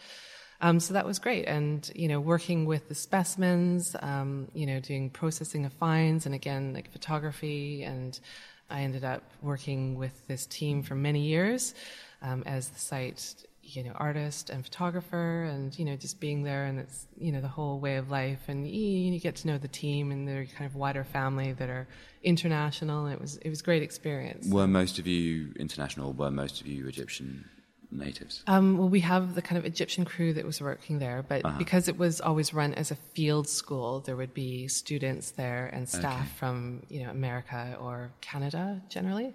Um, 0.61 0.81
so 0.81 0.95
that 0.95 1.05
was 1.05 1.19
great, 1.19 1.47
and 1.47 1.91
you 1.95 2.09
know, 2.09 2.21
working 2.21 2.65
with 2.65 2.89
the 2.89 2.95
specimens, 2.95 3.95
um, 4.01 4.49
you 4.55 4.67
know, 4.67 4.81
doing 4.81 5.11
processing 5.11 5.65
of 5.67 5.73
finds, 5.73 6.27
and 6.27 6.35
again, 6.35 6.73
like 6.73 6.91
photography, 6.93 7.83
and 7.83 8.19
I 8.71 8.83
ended 8.83 9.05
up 9.05 9.23
working 9.43 9.97
with 9.97 10.27
this 10.27 10.47
team 10.47 10.83
for 10.83 10.95
many 10.95 11.21
years 11.21 11.75
um, 12.23 12.43
as 12.47 12.69
the 12.69 12.79
site, 12.79 13.45
you 13.63 13.85
know, 13.85 13.93
artist 13.95 14.51
and 14.51 14.65
photographer, 14.65 15.45
and 15.45 15.79
you 15.79 15.85
know, 15.85 15.97
just 15.97 16.21
being 16.21 16.43
there, 16.43 16.65
and 16.65 16.79
it's 16.79 17.07
you 17.19 17.33
know 17.33 17.41
the 17.41 17.49
whole 17.49 17.79
way 17.79 17.97
of 17.97 18.11
life, 18.11 18.41
and 18.49 18.67
you, 18.67 19.19
get 19.21 19.37
to 19.37 19.47
know 19.47 19.59
the 19.59 19.69
team 19.69 20.11
and 20.11 20.27
their 20.27 20.47
kind 20.47 20.67
of 20.67 20.75
wider 20.75 21.05
family 21.05 21.53
that 21.53 21.69
are 21.69 21.87
international. 22.23 23.07
It 23.07 23.21
was 23.21 23.37
it 23.39 23.51
was 23.51 23.63
great 23.63 23.83
experience. 23.83 24.49
Were 24.49 24.67
most 24.67 24.99
of 24.99 25.07
you 25.07 25.53
international? 25.59 26.13
Were 26.13 26.31
most 26.31 26.61
of 26.61 26.67
you 26.67 26.89
Egyptian 26.89 27.49
natives? 27.91 28.43
Um, 28.47 28.79
well, 28.79 28.89
we 28.89 29.01
have 29.01 29.35
the 29.35 29.43
kind 29.43 29.59
of 29.59 29.65
Egyptian 29.65 30.05
crew 30.05 30.33
that 30.35 30.45
was 30.45 30.61
working 30.61 30.99
there, 30.99 31.25
but 31.27 31.45
Uh-huh. 31.45 31.59
because 31.59 31.89
it 31.89 31.97
was 31.99 32.21
always 32.21 32.53
run 32.55 32.75
as 32.75 32.91
a 32.91 32.97
field 33.15 33.49
school, 33.49 34.01
there 34.01 34.17
would 34.17 34.35
be 34.35 34.69
students 34.69 35.33
there 35.33 35.67
and 35.67 35.89
staff 35.89 36.23
Okay. 36.27 36.39
from 36.39 36.83
you 36.89 37.03
know 37.05 37.11
America 37.11 37.77
or 37.81 38.11
Canada 38.21 38.83
generally. 38.89 39.35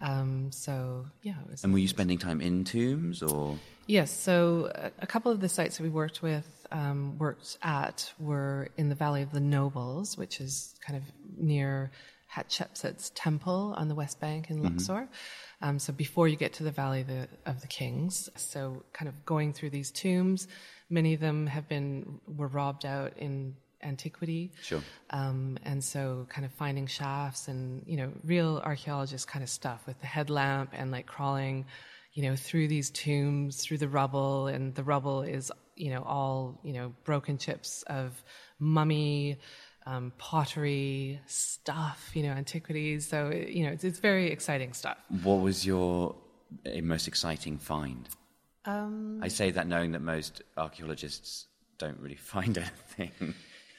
Um, 0.00 0.50
so 0.50 1.06
yeah, 1.22 1.34
it 1.44 1.50
was. 1.50 1.62
And 1.64 1.72
were 1.72 1.78
you 1.78 1.88
spending 1.88 2.18
time 2.18 2.40
in 2.40 2.64
tombs 2.64 3.22
or? 3.22 3.58
Yes, 3.86 4.10
so 4.10 4.70
a, 4.74 4.90
a 5.00 5.06
couple 5.06 5.30
of 5.32 5.40
the 5.40 5.48
sites 5.48 5.76
that 5.76 5.82
we 5.82 5.88
worked 5.90 6.22
with, 6.22 6.46
um, 6.70 7.18
worked 7.18 7.58
at, 7.62 8.12
were 8.18 8.68
in 8.76 8.88
the 8.88 8.94
Valley 8.94 9.22
of 9.22 9.30
the 9.32 9.40
Nobles, 9.40 10.16
which 10.16 10.40
is 10.40 10.74
kind 10.86 10.96
of 10.96 11.02
near 11.36 11.90
Hatshepsut's 12.34 13.10
temple 13.14 13.74
on 13.76 13.88
the 13.88 13.94
West 13.94 14.20
Bank 14.20 14.50
in 14.50 14.62
Luxor. 14.62 15.08
Um, 15.62 15.78
so 15.78 15.92
before 15.92 16.26
you 16.26 16.36
get 16.36 16.54
to 16.54 16.64
the 16.64 16.72
Valley 16.72 17.02
of 17.02 17.06
the, 17.06 17.28
of 17.46 17.60
the 17.60 17.68
Kings, 17.68 18.28
so 18.36 18.82
kind 18.92 19.08
of 19.08 19.24
going 19.24 19.52
through 19.52 19.70
these 19.70 19.90
tombs, 19.92 20.48
many 20.90 21.14
of 21.14 21.20
them 21.20 21.46
have 21.46 21.68
been 21.68 22.20
were 22.26 22.48
robbed 22.48 22.84
out 22.84 23.12
in 23.16 23.54
antiquity. 23.82 24.52
Sure. 24.62 24.82
Um, 25.10 25.58
and 25.64 25.82
so 25.82 26.26
kind 26.28 26.44
of 26.44 26.52
finding 26.52 26.86
shafts 26.86 27.48
and, 27.48 27.84
you 27.86 27.96
know, 27.96 28.12
real 28.24 28.60
archaeologist 28.64 29.28
kind 29.28 29.42
of 29.42 29.48
stuff 29.48 29.86
with 29.86 30.00
the 30.00 30.06
headlamp 30.06 30.70
and 30.72 30.90
like 30.90 31.06
crawling, 31.06 31.66
you 32.12 32.24
know, 32.24 32.36
through 32.36 32.68
these 32.68 32.90
tombs, 32.90 33.62
through 33.62 33.78
the 33.78 33.88
rubble. 33.88 34.48
And 34.48 34.74
the 34.74 34.84
rubble 34.84 35.22
is, 35.22 35.50
you 35.76 35.90
know, 35.90 36.02
all, 36.02 36.60
you 36.62 36.72
know, 36.72 36.92
broken 37.04 37.38
chips 37.38 37.82
of 37.86 38.22
mummy, 38.58 39.38
um, 39.86 40.12
pottery, 40.18 41.20
stuff, 41.26 42.10
you 42.14 42.22
know, 42.22 42.30
antiquities. 42.30 43.06
So, 43.06 43.30
you 43.30 43.64
know, 43.64 43.72
it's, 43.72 43.84
it's 43.84 43.98
very 43.98 44.30
exciting 44.30 44.72
stuff. 44.72 44.98
What 45.22 45.40
was 45.40 45.66
your 45.66 46.14
uh, 46.66 46.80
most 46.82 47.08
exciting 47.08 47.58
find? 47.58 48.08
Um, 48.64 49.18
I 49.22 49.28
say 49.28 49.50
that 49.50 49.66
knowing 49.66 49.92
that 49.92 50.02
most 50.02 50.42
archaeologists 50.56 51.46
don't 51.78 51.98
really 51.98 52.14
find 52.34 52.56
anything. 52.58 53.34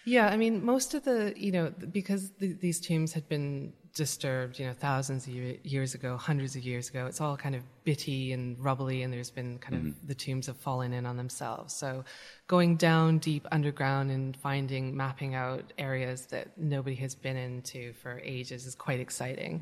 Yeah, 0.06 0.28
I 0.28 0.36
mean, 0.36 0.66
most 0.66 0.94
of 0.94 1.06
the, 1.06 1.34
you 1.38 1.52
know, 1.52 1.74
because 1.92 2.32
th 2.40 2.60
these 2.60 2.80
tombs 2.82 3.14
had 3.14 3.26
been 3.30 3.74
disturbed, 3.94 4.58
you 4.60 4.66
know, 4.66 4.74
thousands 4.74 5.28
of 5.28 5.34
year, 5.34 5.56
years 5.64 5.94
ago, 5.94 6.18
hundreds 6.18 6.56
of 6.56 6.64
years 6.64 6.90
ago, 6.90 7.06
it's 7.06 7.22
all 7.22 7.38
kind 7.38 7.54
of 7.56 7.62
bitty 7.84 8.34
and 8.34 8.58
rubbly, 8.60 9.04
and 9.04 9.14
there's 9.14 9.30
been 9.30 9.60
kind 9.60 9.76
of 9.76 10.08
the 10.08 10.16
tombs 10.16 10.48
have 10.48 10.58
fallen 10.58 10.94
in 10.94 11.06
on 11.06 11.16
themselves. 11.16 11.74
So 11.74 12.04
going 12.48 12.76
down 12.76 13.20
deep 13.20 13.46
underground 13.52 14.10
and 14.10 14.36
finding, 14.38 14.98
mapping 14.98 15.36
out 15.36 15.74
areas 15.78 16.26
that 16.28 16.58
nobody 16.58 16.96
has 16.96 17.14
been 17.14 17.38
into 17.38 17.94
for 17.94 18.20
ages 18.24 18.66
is 18.66 18.74
quite 18.74 19.00
exciting. 19.00 19.60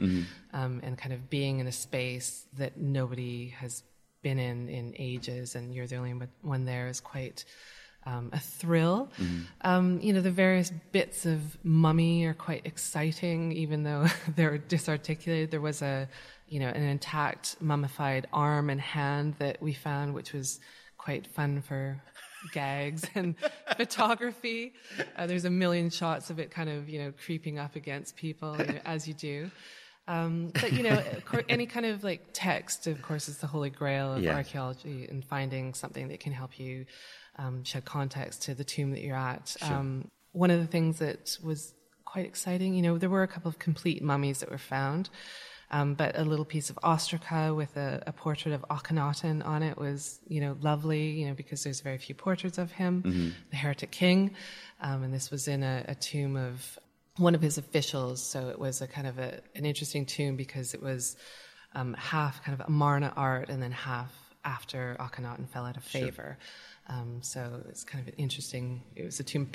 Um, 0.53 0.79
and 0.83 0.97
kind 0.97 1.13
of 1.13 1.29
being 1.29 1.59
in 1.59 1.67
a 1.67 1.71
space 1.71 2.45
that 2.57 2.77
nobody 2.77 3.49
has 3.49 3.83
been 4.21 4.39
in 4.39 4.69
in 4.69 4.93
ages, 4.97 5.55
and 5.55 5.73
you're 5.73 5.87
the 5.87 5.95
only 5.97 6.13
one 6.41 6.65
there 6.65 6.87
is 6.87 7.01
quite 7.01 7.43
um, 8.05 8.29
a 8.33 8.39
thrill. 8.39 9.09
Um, 9.61 9.99
you 10.01 10.13
know, 10.13 10.21
the 10.21 10.31
various 10.31 10.71
bits 10.91 11.25
of 11.25 11.57
mummy 11.63 12.25
are 12.25 12.33
quite 12.33 12.65
exciting, 12.65 13.51
even 13.51 13.83
though 13.83 14.07
they're 14.35 14.57
disarticulated. 14.57 15.51
There 15.51 15.61
was 15.61 15.81
a, 15.81 16.07
you 16.47 16.59
know, 16.59 16.67
an 16.69 16.83
intact 16.83 17.57
mummified 17.61 18.27
arm 18.33 18.69
and 18.69 18.81
hand 18.81 19.35
that 19.39 19.61
we 19.61 19.73
found, 19.73 20.13
which 20.13 20.33
was 20.33 20.59
quite 20.97 21.27
fun 21.27 21.61
for 21.61 22.01
gags 22.51 23.05
and 23.15 23.35
photography. 23.77 24.73
Uh, 25.15 25.27
there's 25.27 25.45
a 25.45 25.49
million 25.49 25.89
shots 25.89 26.29
of 26.29 26.39
it 26.39 26.51
kind 26.51 26.69
of, 26.69 26.89
you 26.89 26.99
know, 26.99 27.13
creeping 27.25 27.59
up 27.59 27.75
against 27.75 28.15
people 28.15 28.57
you 28.59 28.73
know, 28.73 28.79
as 28.85 29.07
you 29.07 29.13
do. 29.13 29.51
Um, 30.07 30.51
but 30.59 30.73
you 30.73 30.83
know, 30.83 31.01
any 31.49 31.67
kind 31.67 31.85
of 31.85 32.03
like 32.03 32.29
text, 32.33 32.87
of 32.87 33.01
course, 33.01 33.29
is 33.29 33.37
the 33.37 33.47
holy 33.47 33.69
grail 33.69 34.15
of 34.15 34.23
Yeah. 34.23 34.33
archaeology 34.35 35.05
and 35.09 35.23
finding 35.23 35.73
something 35.75 36.07
that 36.09 36.19
can 36.19 36.33
help 36.33 36.59
you 36.59 36.85
um, 37.37 37.63
shed 37.63 37.85
context 37.85 38.43
to 38.43 38.53
the 38.53 38.63
tomb 38.63 38.91
that 38.91 39.01
you're 39.01 39.15
at. 39.15 39.55
Um, 39.75 40.07
one 40.33 40.51
of 40.51 40.59
the 40.59 40.67
things 40.67 40.99
that 40.99 41.37
was 41.43 41.73
quite 42.05 42.25
exciting, 42.25 42.73
you 42.73 42.81
know, 42.81 42.97
there 42.97 43.09
were 43.09 43.23
a 43.23 43.27
couple 43.27 43.49
of 43.49 43.59
complete 43.59 44.01
mummies 44.01 44.39
that 44.39 44.51
were 44.51 44.57
found. 44.57 45.09
Um, 45.73 45.93
but 45.93 46.19
a 46.19 46.25
little 46.25 46.43
piece 46.43 46.69
of 46.69 46.77
ostraca 46.83 47.55
with 47.55 47.77
a, 47.77 48.03
a 48.05 48.11
portrait 48.11 48.53
of 48.53 48.61
Akhenaten 48.69 49.45
on 49.45 49.63
it 49.63 49.77
was, 49.77 50.19
you 50.27 50.41
know, 50.41 50.57
lovely, 50.59 51.11
you 51.11 51.27
know, 51.27 51.33
because 51.33 51.63
there's 51.63 51.79
very 51.79 51.97
few 51.97 52.13
portraits 52.13 52.57
of 52.57 52.73
him, 52.73 53.33
the 53.51 53.55
heretic 53.55 53.89
king. 53.89 54.35
Um, 54.81 55.03
and 55.03 55.13
this 55.13 55.31
was 55.31 55.47
in 55.47 55.63
a, 55.63 55.85
a 55.87 55.95
tomb 55.95 56.35
of 56.35 56.77
one 57.15 57.35
of 57.35 57.41
his 57.41 57.57
officials. 57.57 58.21
So 58.21 58.49
it 58.49 58.59
was 58.59 58.81
a 58.81 58.87
kind 58.87 59.07
of 59.07 59.17
a, 59.17 59.39
an 59.55 59.65
interesting 59.65 60.05
tomb 60.05 60.35
because 60.35 60.73
it 60.73 60.83
was 60.83 61.15
um, 61.73 61.93
half 61.93 62.43
kind 62.43 62.59
of 62.59 62.67
Amarna 62.67 63.13
art 63.15 63.47
and 63.47 63.63
then 63.63 63.71
half 63.71 64.11
after 64.43 64.97
Akhenaten 64.99 65.47
fell 65.47 65.65
out 65.65 65.77
of 65.77 65.85
favor. 65.85 66.37
Um, 66.87 67.19
so 67.21 67.61
it's 67.69 67.83
kind 67.83 68.01
of 68.01 68.13
an 68.13 68.19
interesting, 68.19 68.81
it 68.95 69.05
was 69.05 69.19
a 69.19 69.23
tomb 69.23 69.45
of 69.45 69.47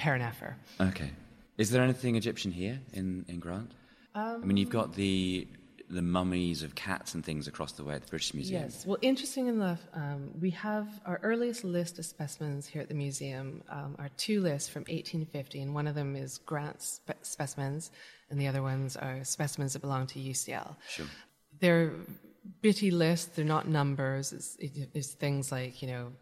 Okay. 0.81 1.11
Is 1.59 1.71
there 1.71 1.83
anything 1.83 2.17
Egyptian 2.17 2.53
here 2.53 2.81
in, 2.93 3.25
in 3.29 3.39
Grant? 3.39 3.73
I 4.15 4.39
mean, 4.39 4.57
you've 4.57 4.71
got 4.71 4.95
the 4.95 5.47
the 5.89 6.03
mummies 6.03 6.63
of 6.63 6.75
cats 6.75 7.15
and 7.15 7.25
things 7.25 7.47
across 7.47 7.73
the 7.73 7.85
way 7.85 7.95
at 7.95 8.03
the 8.03 8.09
British 8.09 8.35
Museum. 8.35 8.63
Yes. 8.63 8.85
Well, 8.85 8.99
interesting 9.03 9.47
enough, 9.47 9.81
um, 9.95 10.33
we 10.41 10.51
have 10.51 10.89
our 11.07 11.21
earliest 11.23 11.65
list 11.65 11.99
of 11.99 12.05
specimens 12.05 12.67
here 12.67 12.83
at 12.83 12.89
the 12.89 12.95
museum 12.95 13.63
um, 13.69 13.95
are 13.99 14.09
two 14.17 14.41
lists 14.41 14.69
from 14.69 14.81
1850, 14.83 15.61
and 15.61 15.75
one 15.75 15.87
of 15.87 15.95
them 15.95 16.17
is 16.17 16.39
Grant's 16.39 17.01
spe- 17.07 17.23
specimens, 17.23 17.91
and 18.31 18.41
the 18.41 18.49
other 18.49 18.63
ones 18.63 18.97
are 18.97 19.23
specimens 19.23 19.75
that 19.75 19.81
belong 19.81 20.07
to 20.09 20.19
UCL. 20.19 20.75
Sure. 20.89 21.07
They're 21.61 21.93
bitty 22.63 22.91
lists; 22.91 23.37
they're 23.37 23.45
not 23.45 23.69
numbers. 23.69 24.33
It's, 24.33 24.57
it, 24.57 24.89
it's 24.93 25.13
things 25.13 25.53
like 25.53 25.83
you 25.83 25.89
know, 25.89 26.13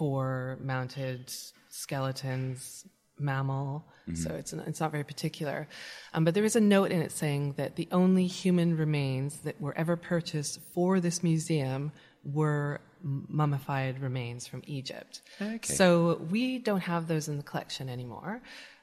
four 0.00 0.56
mounted 0.62 1.30
skeletons, 1.68 2.86
mammal. 3.18 3.84
So 4.14 4.30
it's 4.30 4.52
not, 4.54 4.66
it's 4.66 4.80
not 4.80 4.90
very 4.90 5.04
particular. 5.04 5.68
Um, 6.14 6.24
but 6.24 6.32
there 6.32 6.44
is 6.44 6.56
a 6.56 6.60
note 6.60 6.90
in 6.90 7.02
it 7.02 7.12
saying 7.12 7.52
that 7.58 7.76
the 7.76 7.86
only 7.92 8.26
human 8.26 8.78
remains 8.78 9.40
that 9.40 9.60
were 9.60 9.76
ever 9.76 9.94
purchased 9.94 10.58
for 10.72 11.00
this 11.00 11.22
museum 11.22 11.92
were 12.24 12.80
mummified 13.02 14.00
remains 14.00 14.46
from 14.46 14.62
Egypt. 14.66 15.20
Okay. 15.40 15.74
So 15.74 16.20
we 16.30 16.58
don't 16.58 16.80
have 16.80 17.08
those 17.08 17.28
in 17.28 17.36
the 17.36 17.42
collection 17.42 17.90
anymore. 17.90 18.40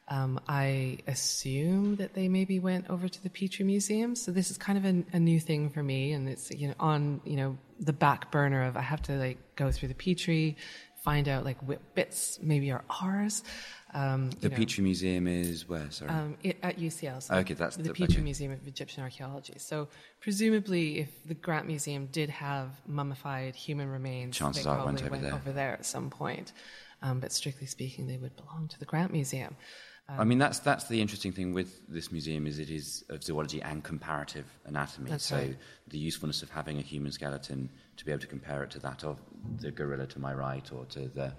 Um, 0.10 0.40
I 0.48 1.00
assume 1.08 1.98
that 1.98 2.14
they 2.14 2.30
maybe 2.30 2.60
went 2.60 2.90
over 2.90 3.10
to 3.10 3.24
the 3.24 3.30
Petrie 3.30 3.66
Museum. 3.66 4.16
So 4.16 4.32
this 4.32 4.50
is 4.50 4.58
kind 4.58 4.78
of 4.78 4.86
a, 4.86 5.18
a 5.18 5.20
new 5.20 5.40
thing 5.40 5.70
for 5.70 5.84
me, 5.84 6.14
and 6.14 6.30
it's 6.30 6.50
you 6.50 6.70
know 6.70 6.76
on 6.80 7.20
you 7.26 7.36
know 7.36 7.58
the 7.82 7.92
back 7.92 8.32
burner 8.32 8.64
of 8.64 8.78
I 8.78 8.82
have 8.82 9.02
to 9.04 9.14
like 9.14 9.38
go 9.58 9.70
through 9.70 9.90
the 9.90 9.96
Petrie, 9.96 10.56
find 11.08 11.30
out 11.30 11.46
like 11.46 11.60
what 11.64 11.80
bits 11.96 12.38
maybe 12.42 12.70
are 12.70 12.84
ours. 13.02 13.42
Um, 13.94 14.30
The 14.30 14.38
you 14.42 14.50
know, 14.50 14.58
Petrie 14.58 14.84
Museum 14.84 15.26
is 15.26 15.68
where? 15.70 15.90
Sorry. 15.90 16.12
um, 16.12 16.36
it, 16.44 16.58
at 16.62 16.78
UCL. 16.78 17.24
So 17.24 17.36
Okay, 17.36 17.54
that's 17.54 17.78
the, 17.78 17.84
the- 17.84 17.94
Petrie 17.94 18.16
okay. 18.16 18.22
Museum 18.22 18.52
of 18.52 18.68
Egyptian 18.68 19.04
Archaeology. 19.04 19.54
So 19.58 19.88
presumably, 20.20 21.00
if 21.00 21.10
the 21.26 21.34
Grant 21.34 21.66
Museum 21.66 22.08
did 22.08 22.30
have 22.30 22.70
mummified 22.86 23.56
human 23.56 23.88
remains, 23.90 24.36
Chances 24.36 24.66
they 24.66 24.70
are 24.70 24.80
it 24.80 24.86
went 24.86 25.00
probably 25.00 25.06
over 25.06 25.12
went 25.12 25.24
there. 25.24 25.34
over 25.34 25.52
there 25.54 25.74
at 25.80 25.86
some 25.86 26.10
point. 26.10 26.52
Um, 27.02 27.22
but 27.22 27.32
strictly 27.32 27.68
speaking, 27.68 28.08
they 28.08 28.18
would 28.18 28.36
belong 28.36 28.68
to 28.68 28.78
the 28.80 28.86
Grant 28.86 29.14
Museum. 29.14 29.56
I 30.10 30.24
mean, 30.24 30.38
that's 30.38 30.60
that's 30.60 30.88
the 30.88 31.02
interesting 31.02 31.34
thing 31.34 31.54
with 31.54 31.86
this 31.90 32.12
museum 32.14 32.48
is 32.48 32.60
it 32.60 32.70
is 32.70 33.04
of 33.10 33.24
zoology 33.24 33.62
and 33.62 33.84
comparative 33.84 34.46
anatomy. 34.66 35.12
So 35.20 35.36
right. 35.36 35.58
the 35.88 35.98
usefulness 35.98 36.42
of 36.44 36.50
having 36.50 36.78
a 36.78 36.82
human 36.82 37.12
skeleton 37.12 37.70
to 37.98 38.06
be 38.06 38.12
able 38.12 38.22
to 38.22 38.28
compare 38.28 38.64
it 38.64 38.72
to 38.72 38.80
that 38.80 39.04
of 39.04 39.20
the 39.60 39.72
gorilla 39.72 40.08
to 40.08 40.20
my 40.20 40.34
right, 40.34 40.72
or 40.72 40.86
to 40.86 41.08
the, 41.08 41.34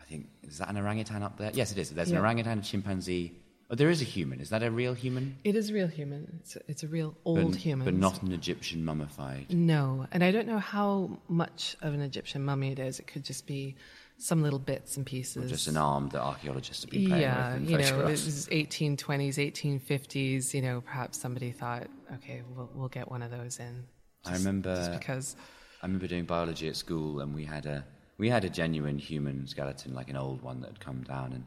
I 0.00 0.04
think 0.08 0.28
is 0.42 0.58
that 0.58 0.68
an 0.68 0.76
orangutan 0.76 1.22
up 1.22 1.38
there? 1.38 1.50
Yes, 1.54 1.72
it 1.72 1.78
is. 1.78 1.90
There's 1.90 2.10
an 2.10 2.18
orangutan, 2.18 2.58
a 2.58 2.62
chimpanzee. 2.62 3.34
Oh, 3.72 3.76
there 3.76 3.88
is 3.88 4.02
a 4.02 4.04
human. 4.04 4.40
Is 4.40 4.50
that 4.50 4.64
a 4.64 4.70
real 4.70 4.94
human? 4.94 5.38
It 5.44 5.54
is 5.54 5.70
a 5.70 5.74
real 5.74 5.86
human. 5.86 6.40
It's 6.40 6.56
a, 6.56 6.60
it's 6.66 6.82
a 6.82 6.88
real 6.88 7.16
old 7.24 7.52
but, 7.52 7.60
human. 7.60 7.84
but 7.84 7.94
not 7.94 8.20
an 8.20 8.32
Egyptian 8.32 8.84
mummified. 8.84 9.46
No, 9.50 10.06
and 10.10 10.24
I 10.24 10.32
don't 10.32 10.48
know 10.48 10.58
how 10.58 11.18
much 11.28 11.76
of 11.80 11.94
an 11.94 12.00
Egyptian 12.00 12.44
mummy 12.44 12.72
it 12.72 12.80
is. 12.80 12.98
It 12.98 13.06
could 13.06 13.24
just 13.24 13.46
be 13.46 13.76
some 14.18 14.42
little 14.42 14.58
bits 14.58 14.96
and 14.96 15.06
pieces. 15.06 15.50
Just 15.50 15.68
an 15.68 15.76
arm 15.76 16.08
that 16.10 16.20
archaeologists 16.20 16.82
have 16.82 16.90
been 16.90 17.06
playing 17.06 17.22
yeah, 17.22 17.54
with 17.54 17.62
in 17.62 17.68
you 17.68 17.78
know, 17.78 18.06
this 18.06 18.26
is 18.26 18.48
1820s, 18.48 19.36
1850s. 19.36 20.52
You 20.52 20.62
know, 20.62 20.80
perhaps 20.80 21.20
somebody 21.20 21.52
thought, 21.52 21.86
okay, 22.14 22.42
we'll, 22.54 22.70
we'll 22.74 22.88
get 22.88 23.08
one 23.08 23.22
of 23.22 23.30
those 23.30 23.60
in. 23.60 23.84
I 24.24 24.32
remember- 24.34 24.74
just 24.74 24.92
because. 24.92 25.36
I 25.82 25.86
remember 25.86 26.06
doing 26.06 26.24
biology 26.24 26.68
at 26.68 26.76
school, 26.76 27.20
and 27.20 27.34
we 27.34 27.44
had 27.44 27.66
a 27.66 27.84
we 28.18 28.28
had 28.28 28.44
a 28.44 28.50
genuine 28.50 28.98
human 28.98 29.46
skeleton, 29.46 29.94
like 29.94 30.10
an 30.10 30.16
old 30.16 30.42
one 30.42 30.60
that 30.60 30.68
had 30.68 30.80
come 30.80 31.02
down, 31.02 31.32
and 31.32 31.44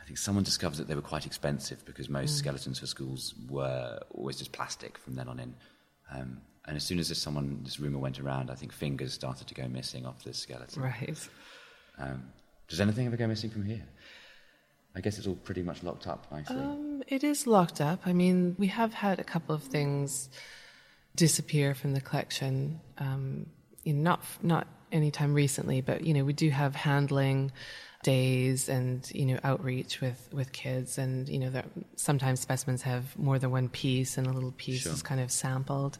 I 0.00 0.04
think 0.04 0.18
someone 0.18 0.44
discovered 0.44 0.76
that 0.76 0.86
they 0.86 0.94
were 0.94 1.00
quite 1.00 1.24
expensive 1.24 1.84
because 1.86 2.10
most 2.10 2.36
skeletons 2.36 2.78
for 2.78 2.86
schools 2.86 3.34
were 3.48 3.98
always 4.10 4.36
just 4.36 4.52
plastic 4.52 4.98
from 4.98 5.14
then 5.14 5.28
on 5.28 5.40
in. 5.40 5.54
Um, 6.12 6.42
and 6.66 6.76
as 6.76 6.84
soon 6.84 6.98
as 6.98 7.08
this 7.08 7.20
someone 7.20 7.60
this 7.64 7.80
rumor 7.80 7.98
went 7.98 8.20
around, 8.20 8.50
I 8.50 8.54
think 8.54 8.72
fingers 8.72 9.14
started 9.14 9.46
to 9.46 9.54
go 9.54 9.66
missing 9.66 10.04
off 10.04 10.22
this 10.22 10.38
skeleton. 10.38 10.82
Right. 10.82 11.28
Um, 11.98 12.24
does 12.68 12.80
anything 12.80 13.06
ever 13.06 13.16
go 13.16 13.26
missing 13.26 13.50
from 13.50 13.64
here? 13.64 13.82
I 14.94 15.00
guess 15.00 15.18
it's 15.18 15.26
all 15.26 15.34
pretty 15.34 15.62
much 15.62 15.82
locked 15.82 16.06
up 16.06 16.30
nicely. 16.30 16.56
Um, 16.56 17.02
it 17.08 17.24
is 17.24 17.46
locked 17.46 17.80
up. 17.80 18.06
I 18.06 18.12
mean, 18.12 18.54
we 18.58 18.68
have 18.68 18.94
had 18.94 19.18
a 19.18 19.24
couple 19.24 19.54
of 19.54 19.62
things 19.62 20.28
disappear 21.16 21.74
from 21.74 21.92
the 21.94 22.00
collection. 22.00 22.80
Um, 22.98 23.46
you 23.84 23.92
know, 23.94 24.02
not 24.02 24.24
not 24.42 24.66
anytime 24.92 25.34
recently, 25.34 25.80
but 25.80 26.04
you 26.04 26.14
know, 26.14 26.24
we 26.24 26.32
do 26.32 26.50
have 26.50 26.74
handling 26.74 27.52
days 28.02 28.68
and 28.68 29.10
you 29.14 29.24
know 29.26 29.38
outreach 29.44 30.00
with 30.00 30.28
with 30.32 30.52
kids, 30.52 30.98
and 30.98 31.28
you 31.28 31.38
know, 31.38 31.50
there, 31.50 31.64
sometimes 31.96 32.40
specimens 32.40 32.82
have 32.82 33.18
more 33.18 33.38
than 33.38 33.50
one 33.50 33.68
piece, 33.68 34.16
and 34.18 34.26
a 34.26 34.32
little 34.32 34.52
piece 34.52 34.82
Sure. 34.82 34.92
is 34.92 35.02
kind 35.02 35.20
of 35.20 35.30
sampled. 35.30 35.98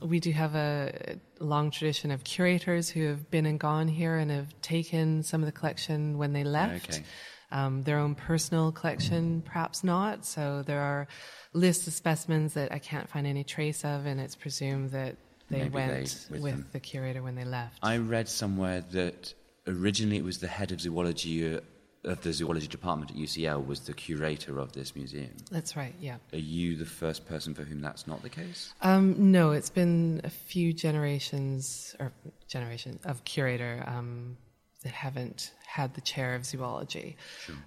We 0.00 0.20
do 0.20 0.30
have 0.30 0.54
a 0.54 1.18
long 1.40 1.72
tradition 1.72 2.12
of 2.12 2.22
curators 2.22 2.88
who 2.88 3.06
have 3.06 3.32
been 3.32 3.46
and 3.46 3.58
gone 3.58 3.88
here 3.88 4.16
and 4.16 4.30
have 4.30 4.48
taken 4.62 5.24
some 5.24 5.42
of 5.42 5.46
the 5.46 5.52
collection 5.52 6.18
when 6.18 6.32
they 6.32 6.44
left 6.44 6.90
Okay. 6.90 7.04
Um, 7.50 7.82
their 7.82 7.98
own 7.98 8.14
personal 8.14 8.72
collection, 8.72 9.42
perhaps 9.42 9.82
not. 9.82 10.24
So 10.26 10.62
there 10.66 10.80
are 10.80 11.08
lists 11.52 11.86
of 11.86 11.92
specimens 11.94 12.54
that 12.54 12.72
I 12.72 12.78
can't 12.78 13.08
find 13.08 13.26
any 13.26 13.44
trace 13.44 13.84
of, 13.84 14.06
and 14.06 14.20
it's 14.20 14.34
presumed 14.36 14.90
that 14.90 15.16
they 15.50 15.58
Maybe 15.62 15.70
went 15.74 15.90
they- 16.30 16.34
with 16.34 16.42
with, 16.42 16.72
the 16.72 16.80
curator 16.80 17.22
when 17.22 17.34
they 17.34 17.44
left. 17.44 17.78
I 17.82 17.96
read 17.96 18.28
somewhere 18.28 18.82
that 18.92 19.32
originally 19.66 20.16
it 20.18 20.24
was 20.24 20.38
the 20.38 20.46
head 20.48 20.72
of 20.72 20.80
zoology 20.80 21.56
uh, 21.56 21.60
of 22.04 22.22
the 22.22 22.32
zoology 22.32 22.68
department 22.68 23.10
at 23.10 23.16
UCL 23.16 23.66
was 23.66 23.80
the 23.80 23.92
curator 23.92 24.58
of 24.60 24.72
this 24.72 24.94
museum. 24.94 25.30
That's 25.50 25.76
right. 25.76 25.94
Yeah. 26.00 26.18
Are 26.32 26.38
you 26.38 26.76
the 26.76 26.84
first 26.86 27.26
person 27.26 27.54
for 27.54 27.64
whom 27.64 27.80
that's 27.80 28.06
not 28.06 28.22
the 28.22 28.28
case? 28.28 28.72
Um, 28.82 29.32
no, 29.32 29.50
it's 29.50 29.68
been 29.68 30.20
a 30.22 30.30
few 30.30 30.72
generations 30.72 31.96
or 31.98 32.12
generation 32.46 33.00
of 33.04 33.24
curator 33.24 33.82
um, 33.86 34.36
haven't 34.84 35.52
had 35.66 35.94
the 35.94 36.00
chair 36.00 36.34
of 36.36 36.44
zoology. 36.44 37.16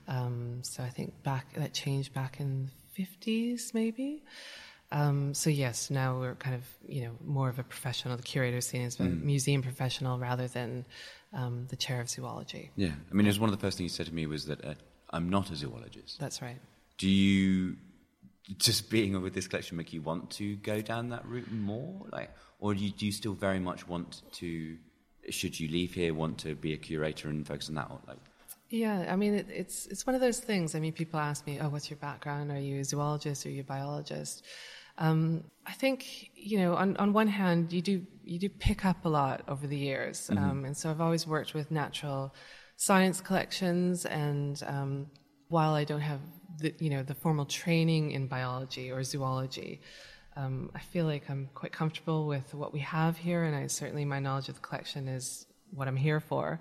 Um, 0.08 0.60
so 0.64 0.84
I 0.84 0.90
think 0.90 1.22
back 1.24 1.54
that 1.56 1.74
changed 1.74 2.14
back 2.14 2.40
in 2.40 2.66
the 2.66 2.72
fifties, 2.94 3.72
maybe. 3.74 4.24
Um, 4.94 5.34
so 5.34 5.50
yes, 5.50 5.90
now 5.90 6.20
we're 6.20 6.36
kind 6.36 6.56
of 6.56 6.64
you 6.88 7.04
know 7.04 7.12
more 7.24 7.50
of 7.50 7.60
a 7.60 7.64
professional. 7.64 8.16
The 8.18 8.24
curator 8.24 8.62
seen 8.62 8.86
as 8.86 9.00
a 9.00 9.04
museum 9.04 9.62
professional 9.62 10.20
rather 10.20 10.48
than 10.48 10.86
um, 11.34 11.68
the 11.70 11.76
chair 11.76 12.02
of 12.02 12.10
zoology. 12.10 12.72
Yeah. 12.76 12.92
I 13.10 13.14
mean, 13.14 13.26
it 13.26 13.30
was 13.30 13.40
one 13.40 13.50
of 13.50 13.58
the 13.58 13.62
first 13.62 13.78
things 13.78 13.92
you 13.92 13.96
said 13.96 14.08
to 14.08 14.14
me 14.14 14.26
was 14.26 14.46
that 14.46 14.64
uh, 14.66 14.74
I'm 15.12 15.30
not 15.30 15.50
a 15.52 15.56
zoologist. 15.56 16.20
That's 16.20 16.42
right. 16.42 16.60
Do 16.98 17.10
you, 17.10 17.78
just 18.58 18.90
being 18.90 19.20
with 19.22 19.34
this 19.34 19.48
collection, 19.48 19.78
make 19.78 19.94
you 19.94 20.02
want 20.02 20.30
to 20.32 20.56
go 20.58 20.82
down 20.82 21.10
that 21.10 21.26
route 21.26 21.52
more? 21.52 22.06
Like, 22.12 22.32
or 22.60 22.74
do 22.74 22.84
you, 22.84 22.92
do 22.92 23.06
you 23.06 23.12
still 23.12 23.34
very 23.34 23.60
much 23.60 23.88
want 23.88 24.22
to, 24.34 24.78
should 25.32 25.60
you 25.60 25.68
leave 25.68 25.94
here, 25.94 26.14
want 26.14 26.38
to 26.40 26.56
be 26.56 26.74
a 26.74 26.78
curator 26.78 27.30
and 27.30 27.46
focus 27.46 27.70
on 27.70 27.76
that? 27.76 27.88
Or 27.90 28.00
like, 28.08 28.18
Yeah, 28.70 29.08
I 29.10 29.16
mean, 29.16 29.34
it, 29.34 29.48
it's 29.50 29.88
it's 29.88 30.06
one 30.06 30.16
of 30.16 30.22
those 30.22 30.40
things. 30.40 30.76
I 30.76 30.80
mean, 30.80 30.94
people 30.94 31.20
ask 31.20 31.46
me, 31.46 31.60
"Oh, 31.60 31.70
what's 31.70 31.90
your 31.90 31.98
background? 31.98 32.52
Are 32.52 32.60
you 32.60 32.80
a 32.80 32.84
zoologist? 32.84 33.46
Are 33.46 33.50
you 33.50 33.62
a 33.62 33.64
biologist?" 33.64 34.46
Um, 34.98 35.46
I 35.66 35.74
think 35.74 36.32
you 36.36 36.60
know, 36.60 36.76
on 36.76 36.98
on 36.98 37.14
one 37.14 37.28
hand, 37.28 37.74
you 37.74 37.82
do 37.82 38.06
you 38.24 38.40
do 38.40 38.50
pick 38.50 38.86
up 38.86 39.06
a 39.06 39.10
lot 39.10 39.42
over 39.48 39.68
the 39.68 39.78
years, 39.78 40.30
um, 40.30 40.66
and 40.66 40.76
so 40.76 40.90
I've 40.90 41.02
always 41.02 41.26
worked 41.26 41.54
with 41.54 41.72
natural 41.72 42.34
science 42.78 43.22
collections, 43.22 44.06
and 44.06 44.62
um, 44.68 45.08
while 45.48 45.74
I 45.74 45.84
don't 45.84 46.02
have 46.02 46.22
the 46.60 46.74
you 46.80 46.90
know 46.90 47.04
the 47.04 47.16
formal 47.16 47.46
training 47.46 48.12
in 48.12 48.28
biology 48.28 48.92
or 48.92 49.04
zoology. 49.04 49.82
Um, 50.36 50.72
I 50.74 50.80
feel 50.80 51.06
like 51.06 51.30
I'm 51.30 51.50
quite 51.54 51.74
comfortable 51.74 52.26
with 52.28 52.54
what 52.54 52.74
we 52.74 52.80
have 52.80 53.18
here, 53.18 53.44
and 53.44 53.56
I 53.56 53.68
certainly 53.68 54.06
my 54.06 54.20
knowledge 54.20 54.50
of 54.50 54.56
the 54.56 54.62
collection 54.62 55.08
is 55.08 55.46
what 55.72 55.88
I'm 55.88 55.98
here 55.98 56.20
for. 56.20 56.60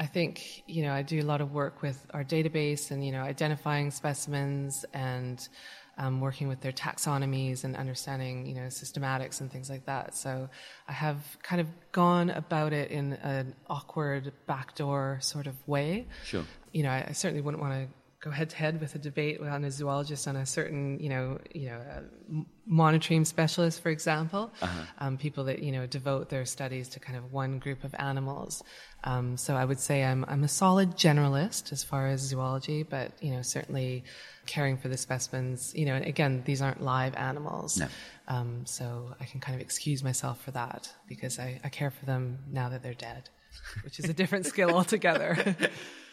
I 0.00 0.06
think, 0.06 0.62
you 0.66 0.82
know, 0.82 0.92
I 0.92 1.02
do 1.02 1.20
a 1.20 1.26
lot 1.26 1.40
of 1.40 1.52
work 1.52 1.82
with 1.82 1.98
our 2.14 2.22
database 2.22 2.92
and, 2.92 3.04
you 3.04 3.10
know, 3.10 3.22
identifying 3.22 3.90
specimens 3.90 4.84
and 4.94 5.48
um, 5.96 6.20
working 6.20 6.46
with 6.46 6.60
their 6.60 6.70
taxonomies 6.70 7.64
and 7.64 7.74
understanding, 7.76 8.46
you 8.46 8.54
know, 8.54 8.68
systematics 8.68 9.40
and 9.40 9.50
things 9.50 9.68
like 9.68 9.86
that. 9.86 10.14
So 10.14 10.48
I 10.86 10.92
have 10.92 11.18
kind 11.42 11.60
of 11.60 11.66
gone 11.90 12.30
about 12.30 12.72
it 12.72 12.92
in 12.92 13.14
an 13.14 13.54
awkward 13.68 14.32
backdoor 14.46 15.18
sort 15.20 15.48
of 15.48 15.56
way. 15.66 16.06
Sure. 16.24 16.44
You 16.72 16.84
know, 16.84 16.90
I, 16.90 17.06
I 17.08 17.12
certainly 17.12 17.42
wouldn't 17.42 17.60
want 17.60 17.74
to 17.74 17.94
go 18.20 18.30
head 18.30 18.50
to 18.50 18.56
head 18.56 18.80
with 18.80 18.94
a 18.96 18.98
debate 18.98 19.40
on 19.40 19.64
a 19.64 19.70
zoologist 19.70 20.26
on 20.26 20.34
a 20.34 20.44
certain, 20.44 20.98
you 20.98 21.08
know, 21.08 21.38
you 21.54 21.66
know, 21.66 21.78
uh, 21.78 22.42
monitoring 22.66 23.24
specialist, 23.24 23.80
for 23.80 23.90
example, 23.90 24.52
um, 24.98 25.16
people 25.16 25.44
that 25.44 25.62
you 25.62 25.70
know 25.70 25.86
devote 25.86 26.28
their 26.28 26.44
studies 26.44 26.88
to 26.88 27.00
kind 27.00 27.16
of 27.16 27.32
one 27.32 27.58
group 27.58 27.84
of 27.84 27.94
animals. 27.98 28.62
Um, 29.04 29.36
so 29.36 29.54
I 29.54 29.64
would 29.64 29.78
say 29.78 30.04
I'm 30.04 30.24
I'm 30.26 30.42
a 30.42 30.48
solid 30.48 30.96
generalist 30.96 31.70
as 31.72 31.84
far 31.84 32.08
as 32.08 32.20
zoology, 32.20 32.82
but 32.82 33.12
you 33.22 33.30
know 33.30 33.42
certainly 33.42 34.02
caring 34.46 34.76
for 34.76 34.88
the 34.88 34.96
specimens. 34.96 35.72
You 35.74 35.86
know, 35.86 35.94
and 35.94 36.04
again, 36.04 36.42
these 36.44 36.60
aren't 36.60 36.82
live 36.82 37.14
animals. 37.14 37.78
No. 37.78 37.86
Um, 38.26 38.66
so 38.66 39.14
I 39.20 39.24
can 39.24 39.40
kind 39.40 39.54
of 39.54 39.62
excuse 39.62 40.02
myself 40.02 40.42
for 40.42 40.50
that 40.50 40.92
because 41.08 41.38
I, 41.38 41.60
I 41.64 41.68
care 41.68 41.90
for 41.90 42.04
them 42.04 42.38
now 42.50 42.68
that 42.68 42.82
they're 42.82 42.94
dead, 42.94 43.30
which 43.84 43.98
is 43.98 44.06
a 44.06 44.12
different 44.12 44.44
skill 44.44 44.70
altogether. 44.70 45.56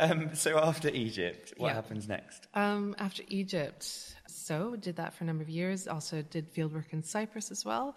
Um, 0.00 0.34
so 0.34 0.58
after 0.58 0.88
Egypt, 0.88 1.52
what 1.58 1.68
Yeah. 1.68 1.74
happens 1.74 2.08
next? 2.08 2.48
Um, 2.54 2.94
after 2.98 3.22
Egypt, 3.28 3.84
so 4.26 4.74
did 4.76 4.96
that 4.96 5.12
for 5.14 5.24
a 5.24 5.26
number 5.26 5.42
of 5.42 5.48
years. 5.50 5.86
Also 5.86 6.22
did 6.22 6.52
fieldwork 6.54 6.92
in 6.92 7.02
Cyprus 7.02 7.50
as 7.50 7.64
well. 7.64 7.94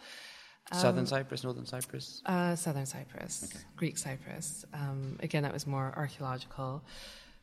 Southern 0.72 1.06
Cyprus, 1.06 1.44
Northern 1.44 1.66
Cyprus? 1.66 2.22
Uh, 2.26 2.56
Southern 2.56 2.86
Cyprus, 2.86 3.54
Greek 3.76 3.98
Cyprus. 3.98 4.66
Um, 4.74 5.18
again, 5.22 5.44
that 5.44 5.54
was 5.54 5.66
more 5.68 5.94
archaeological. 5.96 6.84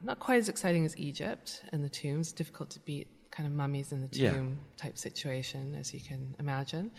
Not 0.02 0.18
quite 0.18 0.38
as 0.38 0.48
exciting 0.48 0.84
as 0.86 0.96
Egypt 0.98 1.62
and 1.72 1.84
the 1.84 1.88
tombs. 1.90 2.32
Difficult 2.32 2.70
to 2.70 2.80
beat 2.80 3.08
kind 3.30 3.46
of 3.46 3.52
mummies 3.52 3.92
in 3.92 4.00
the 4.00 4.08
Yeah. 4.18 4.32
tomb 4.32 4.58
type 4.76 4.96
situation, 4.98 5.74
as 5.74 5.92
you 5.94 6.00
can 6.00 6.34
imagine. 6.38 6.90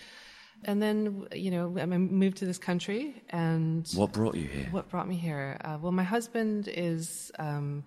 And 0.65 0.81
then, 0.81 1.27
you 1.33 1.51
know, 1.51 1.75
I 1.79 1.85
moved 1.85 2.37
to 2.37 2.45
this 2.45 2.57
country 2.57 3.23
and 3.29 3.87
What 3.95 4.11
brought 4.11 4.35
you 4.35 4.47
here? 4.47 4.67
what 4.71 4.89
brought 4.89 5.07
me 5.07 5.15
here? 5.15 5.57
Uh, 5.63 5.77
well, 5.81 5.91
my 5.91 6.03
husband 6.03 6.67
is. 6.67 7.31
Um, 7.39 7.83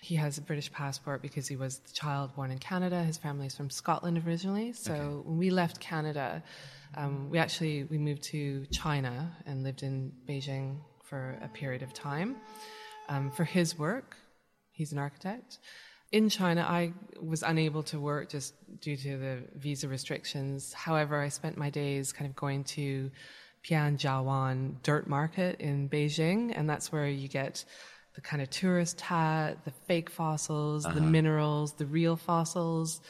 he 0.00 0.14
has 0.14 0.38
a 0.38 0.40
British 0.40 0.70
passport 0.70 1.22
because 1.22 1.48
he 1.48 1.56
was 1.56 1.78
the 1.80 1.92
child 1.92 2.34
born 2.36 2.50
in 2.50 2.58
Canada. 2.58 3.02
His 3.02 3.18
family 3.18 3.46
is 3.46 3.56
from 3.56 3.68
Scotland 3.68 4.22
originally. 4.26 4.72
So 4.72 5.22
when 5.26 5.38
we 5.38 5.50
left 5.50 5.80
Canada, 5.80 6.42
um, 6.96 7.28
we 7.30 7.38
actually 7.38 7.84
we 7.84 7.98
moved 7.98 8.22
to 8.24 8.64
China 8.66 9.36
and 9.44 9.64
lived 9.64 9.82
in 9.82 10.12
Beijing 10.26 10.76
for 11.02 11.36
a 11.42 11.48
period 11.48 11.82
of 11.82 11.92
time 11.92 12.36
um, 13.08 13.30
for 13.30 13.44
his 13.44 13.76
work. 13.78 14.16
He's 14.70 14.92
an 14.92 14.98
architect. 14.98 15.58
In 16.12 16.28
China, 16.30 16.62
I 16.62 16.92
was 17.20 17.42
unable 17.42 17.82
to 17.84 18.00
work 18.00 18.30
just 18.30 18.54
due 18.80 18.96
to 18.96 19.18
the 19.18 19.42
visa 19.56 19.88
restrictions. 19.88 20.72
However, 20.72 21.20
I 21.20 21.28
spent 21.28 21.58
my 21.58 21.68
days 21.68 22.12
kind 22.12 22.28
of 22.30 22.34
going 22.34 22.64
to 22.64 23.10
Panjiayuan 23.68 24.82
Dirt 24.82 25.06
Market 25.06 25.60
in 25.60 25.88
Beijing, 25.88 26.52
and 26.56 26.68
that's 26.68 26.90
where 26.92 27.06
you 27.06 27.28
get 27.28 27.64
the 28.14 28.20
kind 28.22 28.40
of 28.42 28.48
tourist 28.50 29.00
hat, 29.00 29.64
the 29.64 29.70
fake 29.70 30.08
fossils, 30.10 30.84
the 30.84 31.00
minerals, 31.00 31.74
the 31.74 31.86
real 31.86 32.16
fossils, 32.16 33.00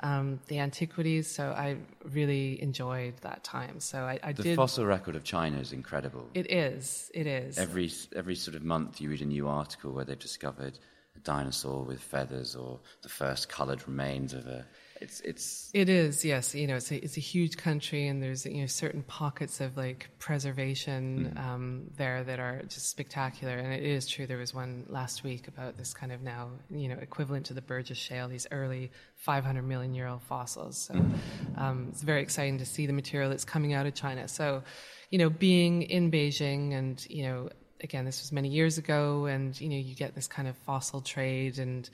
um, 0.00 0.40
the 0.48 0.58
antiquities. 0.58 1.26
So 1.30 1.50
I 1.50 1.76
really 2.12 2.60
enjoyed 2.60 3.14
that 3.22 3.44
time. 3.44 3.80
So 3.80 4.00
I, 4.02 4.18
I 4.22 4.32
The 4.32 4.42
did. 4.42 4.56
fossil 4.56 4.84
record 4.84 5.14
of 5.16 5.24
China 5.24 5.58
is 5.58 5.72
incredible. 5.72 6.28
it 6.34 6.50
is. 6.50 7.10
It 7.14 7.26
is. 7.26 7.56
Every 7.56 7.90
every 8.16 8.34
sort 8.34 8.56
of 8.56 8.62
month, 8.64 9.00
you 9.00 9.10
read 9.10 9.22
a 9.22 9.26
new 9.26 9.46
article 9.48 9.92
where 9.92 10.04
they've 10.04 10.18
discovered 10.18 10.78
a 11.18 11.24
dinosaur 11.24 11.84
with 11.84 12.00
feathers 12.00 12.54
or 12.54 12.80
the 13.02 13.08
first 13.08 13.48
coloured 13.48 13.86
remains 13.86 14.32
of 14.32 14.46
a. 14.46 14.64
It's 15.00 15.20
it's 15.20 15.70
It 15.74 15.88
is, 15.88 16.24
yes. 16.24 16.56
You 16.56 16.66
know, 16.66 16.76
it's 16.76 16.90
a, 16.90 16.96
it's 17.04 17.16
a 17.16 17.20
huge 17.20 17.56
country, 17.56 18.08
and 18.08 18.20
there's 18.20 18.44
you 18.44 18.62
know 18.62 18.66
certain 18.66 19.04
pockets 19.04 19.60
of 19.60 19.76
like 19.76 20.08
preservation 20.18 21.36
um, 21.36 21.84
there 21.96 22.24
that 22.24 22.40
are 22.40 22.62
just 22.64 22.88
spectacular. 22.88 23.56
And 23.56 23.72
it 23.72 23.84
is 23.84 24.08
true. 24.08 24.26
There 24.26 24.38
was 24.38 24.54
one 24.54 24.86
last 24.88 25.22
week 25.22 25.46
about 25.46 25.76
this 25.76 25.94
kind 25.94 26.10
of 26.10 26.20
now 26.22 26.50
you 26.68 26.88
know 26.88 26.96
equivalent 27.00 27.46
to 27.46 27.54
the 27.54 27.62
Burgess 27.62 27.98
Shale, 27.98 28.26
these 28.28 28.48
early 28.50 28.90
500 29.14 29.62
million 29.62 29.94
year 29.94 30.08
old 30.08 30.22
fossils. 30.22 30.76
So 30.76 30.94
um, 31.56 31.88
it's 31.90 32.02
very 32.02 32.22
exciting 32.22 32.58
to 32.58 32.66
see 32.66 32.86
the 32.86 32.92
material 32.92 33.30
that's 33.30 33.44
coming 33.44 33.74
out 33.74 33.86
of 33.86 33.94
China. 33.94 34.26
So, 34.26 34.64
you 35.10 35.18
know, 35.18 35.30
being 35.30 35.82
in 35.82 36.10
Beijing, 36.10 36.74
and 36.74 37.06
you 37.08 37.22
know, 37.22 37.50
again, 37.80 38.04
this 38.04 38.20
was 38.20 38.32
many 38.32 38.48
years 38.48 38.78
ago, 38.78 39.26
and 39.26 39.58
you 39.60 39.68
know, 39.68 39.76
you 39.76 39.94
get 39.94 40.14
this 40.14 40.26
kind 40.26 40.48
of 40.48 40.56
fossil 40.58 41.00
trade 41.00 41.58
and 41.58 41.88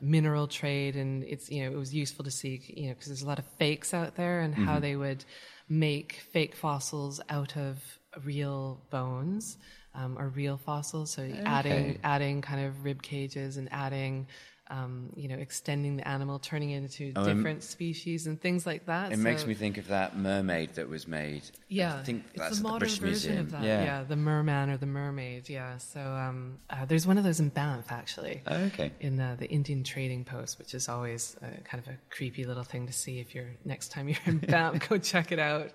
mineral 0.00 0.46
trade 0.46 0.94
and 0.94 1.24
it's 1.24 1.50
you 1.50 1.64
know 1.64 1.72
it 1.72 1.76
was 1.76 1.92
useful 1.92 2.24
to 2.24 2.30
see 2.30 2.62
you 2.68 2.86
know 2.86 2.90
because 2.90 3.08
there's 3.08 3.22
a 3.22 3.26
lot 3.26 3.40
of 3.40 3.44
fakes 3.58 3.92
out 3.92 4.14
there 4.14 4.42
and 4.42 4.54
how 4.54 4.78
they 4.78 4.94
would 4.94 5.24
make 5.68 6.20
fake 6.32 6.54
fossils 6.54 7.20
out 7.28 7.56
of 7.56 7.82
real 8.24 8.80
bones 8.90 9.58
um, 9.94 10.18
or 10.18 10.28
real 10.28 10.56
fossils. 10.56 11.10
So 11.10 11.28
adding 11.44 11.98
adding 12.04 12.42
kind 12.42 12.66
of 12.66 12.84
rib 12.84 13.02
cages 13.02 13.56
and 13.56 13.68
adding 13.72 14.26
um, 14.70 15.10
you 15.16 15.28
know 15.28 15.36
extending 15.36 15.96
the 15.96 16.06
animal 16.06 16.38
turning 16.38 16.70
it 16.70 16.76
into 16.78 17.12
Oh, 17.16 17.24
different 17.24 17.62
species 17.62 18.26
and 18.26 18.40
things 18.40 18.66
like 18.66 18.86
that 18.86 19.12
it 19.12 19.16
So- 19.16 19.22
makes 19.22 19.46
me 19.46 19.54
think 19.54 19.78
of 19.78 19.88
that 19.88 20.16
mermaid 20.16 20.74
that 20.74 20.88
was 20.88 21.08
made. 21.08 21.42
yeah, 21.68 21.96
I 21.96 22.02
think 22.02 22.24
it's 22.34 22.38
that's 22.38 22.58
the 22.58 22.64
the 22.64 22.78
British 22.78 22.98
version 22.98 23.32
Museum. 23.34 23.38
of 23.46 23.50
that. 23.52 23.62
Yeah. 23.62 23.82
Yeah. 23.84 24.02
the 24.04 24.16
merman 24.16 24.70
or 24.70 24.76
the 24.76 24.86
mermaid. 24.86 25.48
Yeah, 25.48 25.78
so 25.78 26.00
um, 26.00 26.58
uh, 26.70 26.84
there's 26.84 27.06
one 27.06 27.16
of 27.18 27.24
those 27.24 27.40
in 27.40 27.48
Banff 27.48 27.90
actually. 27.90 28.42
Oh, 28.46 28.56
okay. 28.68 28.92
In 29.00 29.18
uh, 29.18 29.36
the 29.38 29.46
Indian 29.48 29.82
Trading 29.84 30.24
Post, 30.24 30.58
which 30.58 30.74
is 30.74 30.88
always 30.88 31.36
uh, 31.42 31.46
kind 31.64 31.82
of 31.82 31.88
a 31.92 31.96
creepy 32.10 32.44
little 32.44 32.64
thing 32.64 32.86
to 32.86 32.92
see 32.92 33.20
if 33.20 33.34
you're 33.34 33.50
next 33.64 33.90
time 33.92 34.08
you're 34.08 34.18
in 34.26 34.38
Banff, 34.54 34.88
go 34.88 34.98
check 34.98 35.32
it 35.32 35.38
out. 35.38 35.70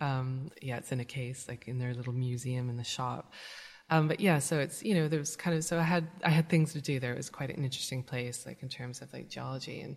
Um, 0.00 0.50
yeah, 0.60 0.78
it's 0.78 0.90
in 0.90 0.98
a 0.98 1.04
case, 1.04 1.46
like 1.48 1.68
in 1.68 1.78
their 1.78 1.94
little 1.94 2.12
museum 2.12 2.68
in 2.68 2.76
the 2.76 2.82
shop. 2.84 3.32
Um, 3.92 4.08
but 4.08 4.20
yeah, 4.20 4.38
so 4.38 4.58
it's 4.58 4.82
you 4.82 4.94
know 4.94 5.06
there 5.06 5.18
was 5.18 5.36
kind 5.36 5.54
of 5.54 5.62
so 5.64 5.78
I 5.78 5.82
had 5.82 6.08
I 6.24 6.30
had 6.30 6.48
things 6.48 6.72
to 6.72 6.80
do 6.80 6.98
there. 6.98 7.12
It 7.12 7.18
was 7.18 7.28
quite 7.28 7.50
an 7.50 7.62
interesting 7.62 8.02
place, 8.02 8.46
like 8.46 8.62
in 8.62 8.70
terms 8.70 9.02
of 9.02 9.12
like 9.12 9.28
geology 9.28 9.82
and 9.82 9.96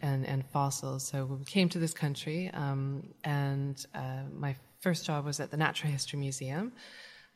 and 0.00 0.26
and 0.26 0.46
fossils. 0.46 1.06
So 1.06 1.26
we 1.26 1.44
came 1.44 1.68
to 1.68 1.78
this 1.78 1.92
country, 1.92 2.50
um, 2.54 3.12
and 3.24 3.84
uh, 3.94 4.22
my 4.32 4.56
first 4.80 5.04
job 5.04 5.26
was 5.26 5.38
at 5.38 5.50
the 5.50 5.58
Natural 5.58 5.92
History 5.92 6.18
Museum. 6.18 6.72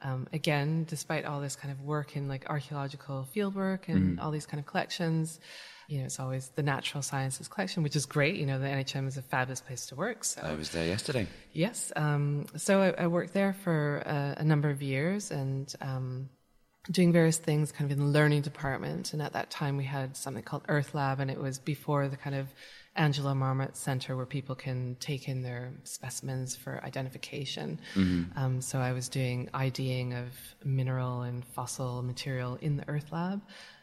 Um, 0.00 0.26
again, 0.32 0.86
despite 0.88 1.26
all 1.26 1.42
this 1.42 1.54
kind 1.54 1.70
of 1.70 1.82
work 1.82 2.16
in 2.16 2.28
like 2.28 2.48
archaeological 2.48 3.28
fieldwork 3.34 3.88
and 3.88 4.18
all 4.18 4.30
these 4.30 4.46
kind 4.46 4.58
of 4.58 4.64
collections, 4.64 5.38
you 5.90 5.98
know, 5.98 6.04
it's 6.04 6.20
always 6.20 6.48
the 6.50 6.62
natural 6.62 7.02
sciences 7.02 7.48
collection, 7.48 7.82
which 7.82 7.96
is 7.96 8.06
great. 8.06 8.36
You 8.36 8.46
know, 8.46 8.60
the 8.60 8.66
NHM 8.66 9.08
is 9.08 9.16
a 9.16 9.22
fabulous 9.22 9.60
place 9.60 9.86
to 9.86 9.96
work. 9.96 10.22
So 10.22 10.40
I 10.40 10.54
was 10.54 10.70
there 10.70 10.86
yesterday. 10.86 11.26
Yes. 11.52 11.92
Um, 11.96 12.46
so 12.56 12.80
I, 12.80 13.02
I 13.02 13.06
worked 13.08 13.34
there 13.34 13.52
for 13.52 13.96
a, 14.06 14.36
a 14.38 14.44
number 14.44 14.70
of 14.70 14.82
years 14.82 15.32
and 15.32 15.72
um, 15.80 16.30
doing 16.88 17.12
various 17.12 17.38
things 17.38 17.72
kind 17.72 17.90
of 17.90 17.98
in 17.98 18.04
the 18.04 18.10
learning 18.10 18.42
department. 18.42 19.12
And 19.12 19.20
at 19.20 19.32
that 19.32 19.50
time, 19.50 19.76
we 19.76 19.84
had 19.84 20.16
something 20.16 20.44
called 20.44 20.62
Earth 20.68 20.94
Lab, 20.94 21.18
and 21.18 21.28
it 21.28 21.40
was 21.40 21.58
before 21.58 22.06
the 22.06 22.16
kind 22.16 22.36
of 22.36 22.46
Angela 22.94 23.34
Marmont 23.34 23.76
Center 23.76 24.16
where 24.16 24.26
people 24.26 24.54
can 24.54 24.96
take 25.00 25.28
in 25.28 25.42
their 25.42 25.72
specimens 25.82 26.54
for 26.54 26.80
identification. 26.84 27.80
Um, 28.36 28.60
so 28.60 28.78
I 28.78 28.92
was 28.92 29.08
doing 29.08 29.48
IDing 29.52 30.14
of 30.14 30.28
mineral 30.64 31.22
and 31.22 31.44
fossil 31.44 32.02
material 32.02 32.58
in 32.60 32.76
the 32.76 32.88
Earth 32.88 33.10
Lab. 33.10 33.42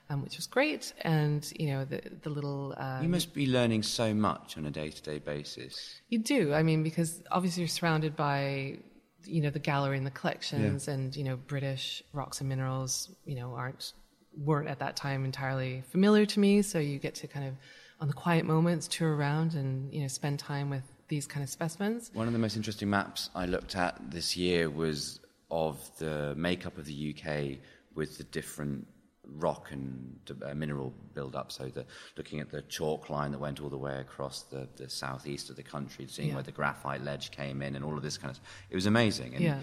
Um, 0.10 0.24
which 0.24 0.38
was 0.38 0.48
great, 0.48 0.94
and 1.02 1.52
you 1.60 1.68
know 1.68 1.84
the 1.84 2.02
the 2.22 2.30
little 2.30 2.74
uh, 2.78 3.00
You 3.02 3.10
must 3.10 3.34
be 3.34 3.46
learning 3.46 3.84
so 3.84 4.14
much 4.14 4.58
on 4.58 4.66
a 4.66 4.72
day 4.72 4.90
to 4.90 5.02
day 5.02 5.20
basis. 5.20 6.00
you 6.08 6.20
do. 6.20 6.54
I 6.54 6.64
mean, 6.64 6.82
because 6.82 7.22
obviously 7.30 7.64
you're 7.64 7.68
surrounded 7.68 8.16
by, 8.16 8.78
you 9.26 9.42
know, 9.42 9.50
the 9.50 9.60
gallery 9.60 9.98
and 9.98 10.06
the 10.06 10.12
collections, 10.12 10.88
and 10.88 11.14
you 11.14 11.26
know, 11.26 11.36
British 11.36 12.02
rocks 12.14 12.40
and 12.40 12.48
minerals, 12.48 13.14
you 13.26 13.36
know, 13.36 13.54
aren't 13.54 13.92
weren't 14.38 14.70
at 14.70 14.80
that 14.80 14.96
time 14.96 15.26
entirely 15.26 15.84
familiar 15.92 16.26
to 16.28 16.40
me. 16.40 16.62
So 16.62 16.80
you 16.80 17.00
get 17.00 17.16
to 17.16 17.28
kind 17.28 17.48
of, 17.48 17.56
on 18.00 18.08
the 18.08 18.14
quiet 18.14 18.46
moments, 18.46 18.88
tour 18.88 19.14
around 19.14 19.56
and 19.56 19.94
you 19.94 20.02
know, 20.02 20.08
spend 20.08 20.40
time 20.40 20.70
with 20.70 20.84
these 21.10 21.26
kind 21.28 21.44
of 21.44 21.50
specimens. 21.50 22.12
One 22.14 22.28
of 22.28 22.34
the 22.34 22.40
most 22.40 22.56
interesting 22.56 22.90
maps 22.90 23.30
I 23.36 23.46
looked 23.46 23.76
at 23.76 24.00
this 24.12 24.38
year 24.38 24.70
was 24.70 25.20
of 25.52 25.80
the 25.98 26.34
makeup 26.36 26.78
of 26.78 26.86
the 26.86 27.14
UK 27.14 27.58
with 27.96 28.18
the 28.18 28.24
different 28.26 28.88
rock 29.36 29.72
and 29.72 30.18
uh, 30.44 30.54
mineral 30.54 30.94
build-up. 31.14 31.52
So 31.52 31.66
the, 31.68 31.86
looking 32.16 32.40
at 32.40 32.50
the 32.50 32.62
chalk 32.64 33.10
line 33.10 33.32
that 33.32 33.40
went 33.40 33.62
all 33.62 33.70
the 33.70 33.78
way 33.78 34.00
across 34.00 34.44
the, 34.44 34.68
the 34.78 34.90
southeast 34.90 35.50
of 35.50 35.56
the 35.56 35.64
country, 35.64 36.08
seeing 36.08 36.30
Yeah. 36.30 36.36
where 36.36 36.44
the 36.44 36.52
graphite 36.52 37.04
ledge 37.04 37.32
came 37.32 37.62
in, 37.62 37.76
and 37.76 37.84
all 37.84 37.96
of 37.98 38.04
this 38.04 38.18
kind 38.18 38.32
of. 38.32 38.40
It 38.70 38.76
was 38.76 38.86
amazing. 38.86 39.36
And 39.36 39.44
Yeah. 39.44 39.60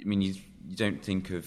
I 0.00 0.04
mean, 0.04 0.20
you 0.22 0.34
you 0.66 0.76
don't 0.76 1.02
think 1.02 1.30
of 1.30 1.46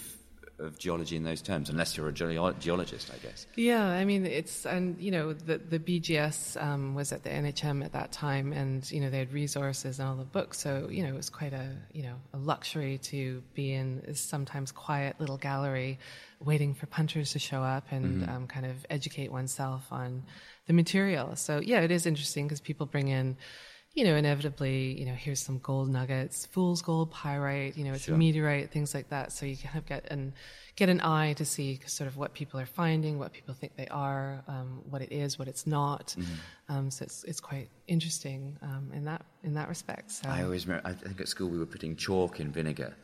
of 0.58 0.78
geology 0.78 1.16
in 1.16 1.24
those 1.24 1.42
terms, 1.42 1.68
unless 1.68 1.96
you're 1.96 2.08
a 2.08 2.12
geolo- 2.12 2.58
geologist, 2.58 3.10
I 3.12 3.18
guess. 3.18 3.46
Yeah, 3.56 3.84
I 3.84 4.04
mean, 4.04 4.24
it's, 4.24 4.64
and, 4.64 4.98
you 5.00 5.10
know, 5.10 5.32
the, 5.32 5.58
the 5.58 5.78
BGS 5.78 6.60
um, 6.62 6.94
was 6.94 7.12
at 7.12 7.22
the 7.24 7.30
NHM 7.30 7.84
at 7.84 7.92
that 7.92 8.12
time, 8.12 8.52
and, 8.52 8.90
you 8.90 9.00
know, 9.00 9.10
they 9.10 9.18
had 9.18 9.32
resources 9.32 9.98
and 9.98 10.08
all 10.08 10.16
the 10.16 10.24
books, 10.24 10.58
so, 10.58 10.88
you 10.90 11.02
know, 11.02 11.10
it 11.10 11.16
was 11.16 11.28
quite 11.30 11.52
a, 11.52 11.76
you 11.92 12.02
know, 12.02 12.14
a 12.32 12.38
luxury 12.38 12.98
to 12.98 13.42
be 13.54 13.72
in 13.72 14.02
this 14.06 14.20
sometimes 14.20 14.72
quiet 14.72 15.20
little 15.20 15.36
gallery 15.36 15.98
waiting 16.40 16.74
for 16.74 16.86
punters 16.86 17.32
to 17.32 17.38
show 17.38 17.62
up 17.62 17.84
and 17.90 18.22
Mm-hmm. 18.22 18.30
um, 18.30 18.46
kind 18.46 18.66
of 18.66 18.76
educate 18.88 19.32
oneself 19.32 19.86
on 19.90 20.22
the 20.66 20.72
material. 20.72 21.36
So, 21.36 21.60
yeah, 21.60 21.80
it 21.80 21.90
is 21.90 22.06
interesting 22.06 22.46
because 22.46 22.60
people 22.60 22.86
bring 22.86 23.08
in, 23.08 23.36
you 23.96 24.04
know, 24.04 24.14
inevitably, 24.14 24.92
you 25.00 25.06
know, 25.06 25.14
here's 25.14 25.40
some 25.40 25.58
gold 25.58 25.88
nuggets, 25.88 26.44
fool's 26.44 26.82
gold, 26.82 27.10
pyrite, 27.10 27.78
you 27.78 27.84
know, 27.84 27.94
it's 27.94 28.04
Sure. 28.04 28.14
a 28.14 28.18
meteorite, 28.18 28.70
things 28.70 28.94
like 28.94 29.08
that. 29.08 29.32
So 29.32 29.46
you 29.46 29.56
kind 29.56 29.78
of 29.78 29.86
get 29.86 30.06
an 30.12 30.34
get 30.76 30.90
an 30.90 31.00
eye 31.00 31.32
to 31.32 31.46
see 31.46 31.80
sort 31.86 32.06
of 32.06 32.18
what 32.18 32.34
people 32.34 32.60
are 32.60 32.66
finding, 32.66 33.18
what 33.18 33.32
people 33.32 33.54
think 33.54 33.74
they 33.76 33.88
are, 33.88 34.44
um, 34.46 34.82
what 34.90 35.00
it 35.00 35.10
is, 35.10 35.38
what 35.38 35.48
it's 35.48 35.66
not. 35.66 36.14
Mm-hmm. 36.18 36.34
Um, 36.72 36.90
so 36.90 37.04
it's 37.04 37.24
it's 37.24 37.40
quite 37.40 37.70
interesting 37.88 38.58
um, 38.60 38.90
in 38.92 39.06
that 39.06 39.24
in 39.42 39.54
that 39.54 39.68
respect. 39.68 40.10
So 40.12 40.28
I 40.28 40.42
always 40.42 40.66
remember, 40.66 40.86
I 40.86 40.92
think 40.92 41.18
at 41.18 41.28
school 41.28 41.48
we 41.48 41.58
were 41.58 41.64
putting 41.64 41.96
chalk 41.96 42.38
in 42.38 42.52
vinegar 42.52 42.94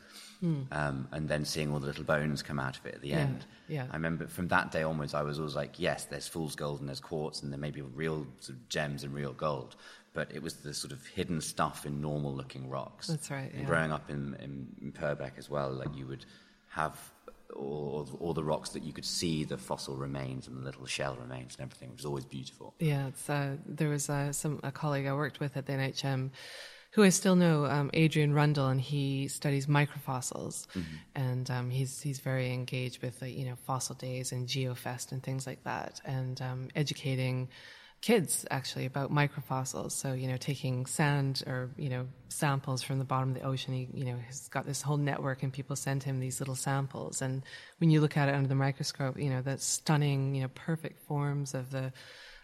um, 0.72 1.08
and 1.12 1.28
then 1.28 1.44
seeing 1.44 1.72
all 1.72 1.78
the 1.78 1.86
little 1.86 2.04
bones 2.04 2.42
come 2.42 2.58
out 2.58 2.76
of 2.76 2.84
it 2.86 2.96
at 2.96 3.00
the. 3.00 3.08
Yeah, 3.08 3.18
end. 3.18 3.46
yeah. 3.68 3.86
I 3.90 3.94
remember 3.94 4.26
from 4.26 4.48
that 4.48 4.72
day 4.72 4.82
onwards, 4.82 5.14
I 5.14 5.22
was 5.22 5.38
always 5.38 5.54
like, 5.54 5.78
yes, 5.78 6.06
there's 6.06 6.26
fool's 6.26 6.56
gold 6.56 6.80
and 6.80 6.88
there's 6.88 7.00
quartz 7.00 7.42
and 7.42 7.52
there 7.52 7.60
may 7.60 7.70
be 7.70 7.82
real 7.82 8.26
sort 8.40 8.58
of 8.58 8.68
gems 8.68 9.04
and 9.04 9.14
real 9.14 9.32
gold. 9.32 9.76
But 10.14 10.30
it 10.34 10.42
was 10.42 10.56
the 10.56 10.74
sort 10.74 10.92
of 10.92 11.06
hidden 11.06 11.40
stuff 11.40 11.86
in 11.86 12.00
normal 12.00 12.34
looking 12.34 12.68
rocks. 12.68 13.06
That's 13.06 13.30
right, 13.30 13.50
And 13.50 13.62
yeah. 13.62 13.66
growing 13.66 13.92
up 13.92 14.10
in, 14.10 14.36
in, 14.40 14.68
in 14.80 14.92
Purbeck 14.92 15.34
as 15.38 15.48
well, 15.48 15.70
like 15.70 15.96
you 15.96 16.06
would 16.06 16.26
have 16.68 16.98
all, 17.56 18.08
all 18.20 18.34
the 18.34 18.44
rocks 18.44 18.70
that 18.70 18.82
you 18.82 18.92
could 18.92 19.04
see 19.04 19.44
the 19.44 19.56
fossil 19.56 19.96
remains 19.96 20.48
and 20.48 20.56
the 20.56 20.62
little 20.62 20.86
shell 20.86 21.16
remains 21.20 21.56
and 21.56 21.64
everything, 21.64 21.90
which 21.90 22.00
is 22.00 22.06
always 22.06 22.24
beautiful. 22.24 22.74
Yeah, 22.78 23.08
it's, 23.08 23.28
uh, 23.28 23.56
there 23.66 23.88
was 23.88 24.10
uh, 24.10 24.32
some 24.32 24.60
a 24.62 24.72
colleague 24.72 25.06
I 25.06 25.14
worked 25.14 25.40
with 25.40 25.56
at 25.56 25.66
the 25.66 25.72
NHM 25.72 26.30
who 26.92 27.02
I 27.02 27.08
still 27.08 27.36
know, 27.36 27.64
um, 27.64 27.90
Adrian 27.94 28.34
Rundle, 28.34 28.68
and 28.68 28.78
he 28.78 29.26
studies 29.28 29.66
microfossils, 29.66 30.66
and 31.14 31.50
um, 31.50 31.70
he's 31.70 32.02
he's 32.02 32.20
very 32.20 32.52
engaged 32.52 33.02
with 33.02 33.20
like, 33.22 33.34
you 33.34 33.46
know 33.46 33.56
fossil 33.64 33.94
days 33.94 34.32
and 34.32 34.46
GeoFest 34.46 35.12
and 35.12 35.22
things 35.22 35.46
like 35.46 35.64
that, 35.64 36.00
and 36.04 36.40
um, 36.42 36.68
educating 36.76 37.48
kids 38.02 38.44
actually 38.50 38.84
about 38.84 39.10
microfossils. 39.10 39.92
So 39.92 40.12
you 40.12 40.28
know, 40.28 40.36
taking 40.36 40.84
sand 40.84 41.42
or 41.46 41.70
you 41.78 41.88
know 41.88 42.06
samples 42.28 42.82
from 42.82 42.98
the 42.98 43.04
bottom 43.04 43.30
of 43.30 43.34
the 43.36 43.42
ocean. 43.42 43.72
He 43.72 43.88
you 43.94 44.04
know 44.04 44.18
has 44.26 44.48
got 44.48 44.66
this 44.66 44.82
whole 44.82 44.98
network, 44.98 45.42
and 45.42 45.52
people 45.52 45.76
send 45.76 46.02
him 46.02 46.20
these 46.20 46.40
little 46.40 46.56
samples. 46.56 47.22
And 47.22 47.42
when 47.78 47.90
you 47.90 48.02
look 48.02 48.16
at 48.18 48.28
it 48.28 48.34
under 48.34 48.48
the 48.48 48.54
microscope, 48.54 49.18
you 49.18 49.30
know 49.30 49.40
that 49.42 49.62
stunning, 49.62 50.34
you 50.34 50.42
know, 50.42 50.48
perfect 50.54 51.00
forms 51.06 51.54
of 51.54 51.70
the 51.70 51.92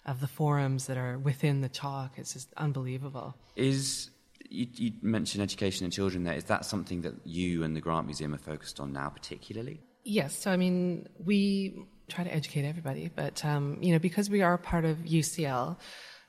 of 0.07 0.21
the 0.21 0.29
forams 0.29 0.87
that 0.87 0.97
are 0.97 1.19
within 1.19 1.61
the 1.61 1.69
chalk. 1.69 2.13
It's 2.17 2.33
just 2.33 2.49
unbelievable. 2.57 3.37
Is 3.57 4.11
you, 4.49 4.67
you 4.73 4.93
mentioned 5.03 5.43
education 5.43 5.85
and 5.85 5.93
children 5.93 6.25
there. 6.25 6.35
Is 6.35 6.45
that 6.45 6.65
something 6.65 7.03
that 7.03 7.15
you 7.25 7.65
and 7.65 7.77
the 7.77 7.81
Grant 7.81 8.07
Museum 8.07 8.35
are 8.35 8.39
focused 8.39 8.81
on 8.81 8.93
now, 8.93 9.11
particularly? 9.11 9.83
Yes, 10.05 10.39
so 10.39 10.51
I 10.51 10.57
mean, 10.57 11.07
we 11.23 11.85
try 12.09 12.25
to 12.25 12.35
educate 12.35 12.65
everybody, 12.65 13.11
but 13.15 13.45
um, 13.45 13.79
you 13.81 13.93
know, 13.93 13.99
because 13.99 14.29
we 14.31 14.43
are 14.43 14.59
part 14.59 14.85
of 14.85 14.99
UCL, 14.99 15.77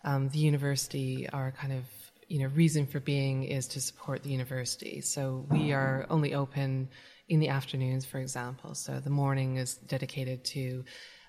um, 0.03 0.29
the 0.29 0.39
university, 0.39 1.27
our 1.29 1.51
kind 1.51 1.73
of 1.73 1.83
you 2.27 2.39
know 2.39 2.47
reason 2.47 2.85
for 2.85 2.99
being 2.99 3.43
is 3.43 3.67
to 3.69 3.81
support 3.81 4.23
the 4.23 4.29
university. 4.29 5.01
So 5.01 5.45
we 5.49 5.71
are 5.71 6.05
only 6.09 6.33
open 6.33 6.89
in 7.27 7.39
the 7.39 7.49
afternoons, 7.49 8.05
for 8.05 8.19
example. 8.19 8.75
So 8.75 8.99
the 8.99 9.09
morning 9.09 9.57
is 9.57 9.75
dedicated 9.75 10.43
to 10.45 10.83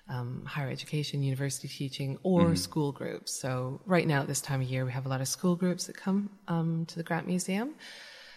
um, 0.09 0.43
higher 0.45 0.69
education, 0.69 1.23
university 1.23 1.67
teaching, 1.67 2.17
or 2.23 2.55
school 2.55 2.91
groups. 2.91 3.31
So 3.31 3.81
right 3.85 4.07
now 4.07 4.21
at 4.21 4.27
this 4.27 4.41
time 4.41 4.61
of 4.61 4.67
year, 4.67 4.83
we 4.83 4.91
have 4.91 5.05
a 5.05 5.09
lot 5.09 5.21
of 5.21 5.27
school 5.27 5.55
groups 5.55 5.85
that 5.87 5.95
come 5.95 6.29
um, 6.47 6.85
to 6.87 6.95
the 6.95 7.03
Grant 7.03 7.27
Museum. 7.27 7.75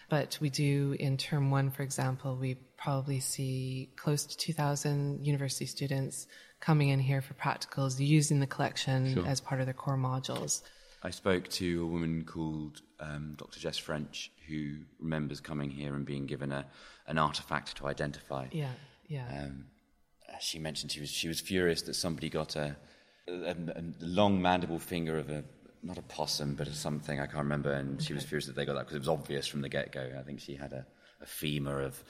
But 0.07 0.37
we 0.39 0.49
do 0.49 0.95
in 0.99 1.17
term 1.17 1.49
one, 1.49 1.71
for 1.71 1.81
example, 1.81 2.35
we 2.35 2.57
probably 2.85 3.19
see 3.19 3.89
close 3.95 4.27
to 4.27 4.37
2,000 4.37 5.25
university 5.25 5.65
students 5.65 6.27
coming 6.59 6.89
in 6.89 6.99
here 6.99 7.19
for 7.19 7.33
practicals, 7.33 7.99
using 7.99 8.39
the 8.39 8.45
collection 8.45 9.25
as 9.25 9.41
part 9.41 9.59
of 9.59 9.65
their 9.65 9.73
core 9.73 9.97
modules. 9.97 10.61
I 11.01 11.09
spoke 11.09 11.47
to 11.49 11.83
a 11.83 11.87
woman 11.87 12.23
called 12.25 12.81
um, 12.99 13.33
Dr. 13.37 13.59
Jess 13.59 13.79
French 13.79 14.31
who 14.47 14.77
remembers 14.99 15.39
coming 15.39 15.71
here 15.71 15.95
and 15.95 16.05
being 16.05 16.27
given 16.27 16.51
a, 16.51 16.67
an 17.07 17.17
artifact 17.17 17.75
to 17.77 17.87
identify. 17.87 18.45
Yeah, 18.51 18.69
yeah. 19.07 19.25
Um, 19.45 19.65
she 20.39 20.59
mentioned 20.59 20.91
she 20.91 20.99
was 20.99 21.09
she 21.09 21.27
was 21.27 21.39
furious 21.39 21.81
that 21.83 21.95
somebody 21.95 22.29
got 22.29 22.55
a, 22.55 22.75
a, 23.27 23.55
a 23.75 23.83
long 23.99 24.39
mandible 24.39 24.79
finger 24.79 25.17
of 25.17 25.31
a 25.31 25.43
not 25.81 25.97
a 25.97 26.03
possum 26.03 26.53
but 26.53 26.67
something 26.67 27.19
I 27.19 27.25
can't 27.25 27.45
remember, 27.45 27.71
and 27.71 27.99
she 27.99 28.13
was 28.13 28.23
furious 28.23 28.45
that 28.45 28.55
they 28.55 28.65
got 28.65 28.73
that 28.73 28.81
because 28.81 28.95
it 28.95 28.99
was 28.99 29.09
obvious 29.09 29.47
from 29.47 29.61
the 29.61 29.69
get 29.69 29.91
go. 29.91 30.07
I 30.19 30.21
think 30.21 30.39
she 30.39 30.55
had 30.55 30.71
a, 30.73 30.85
a 31.21 31.25
femur 31.25 31.81
of 31.81 32.03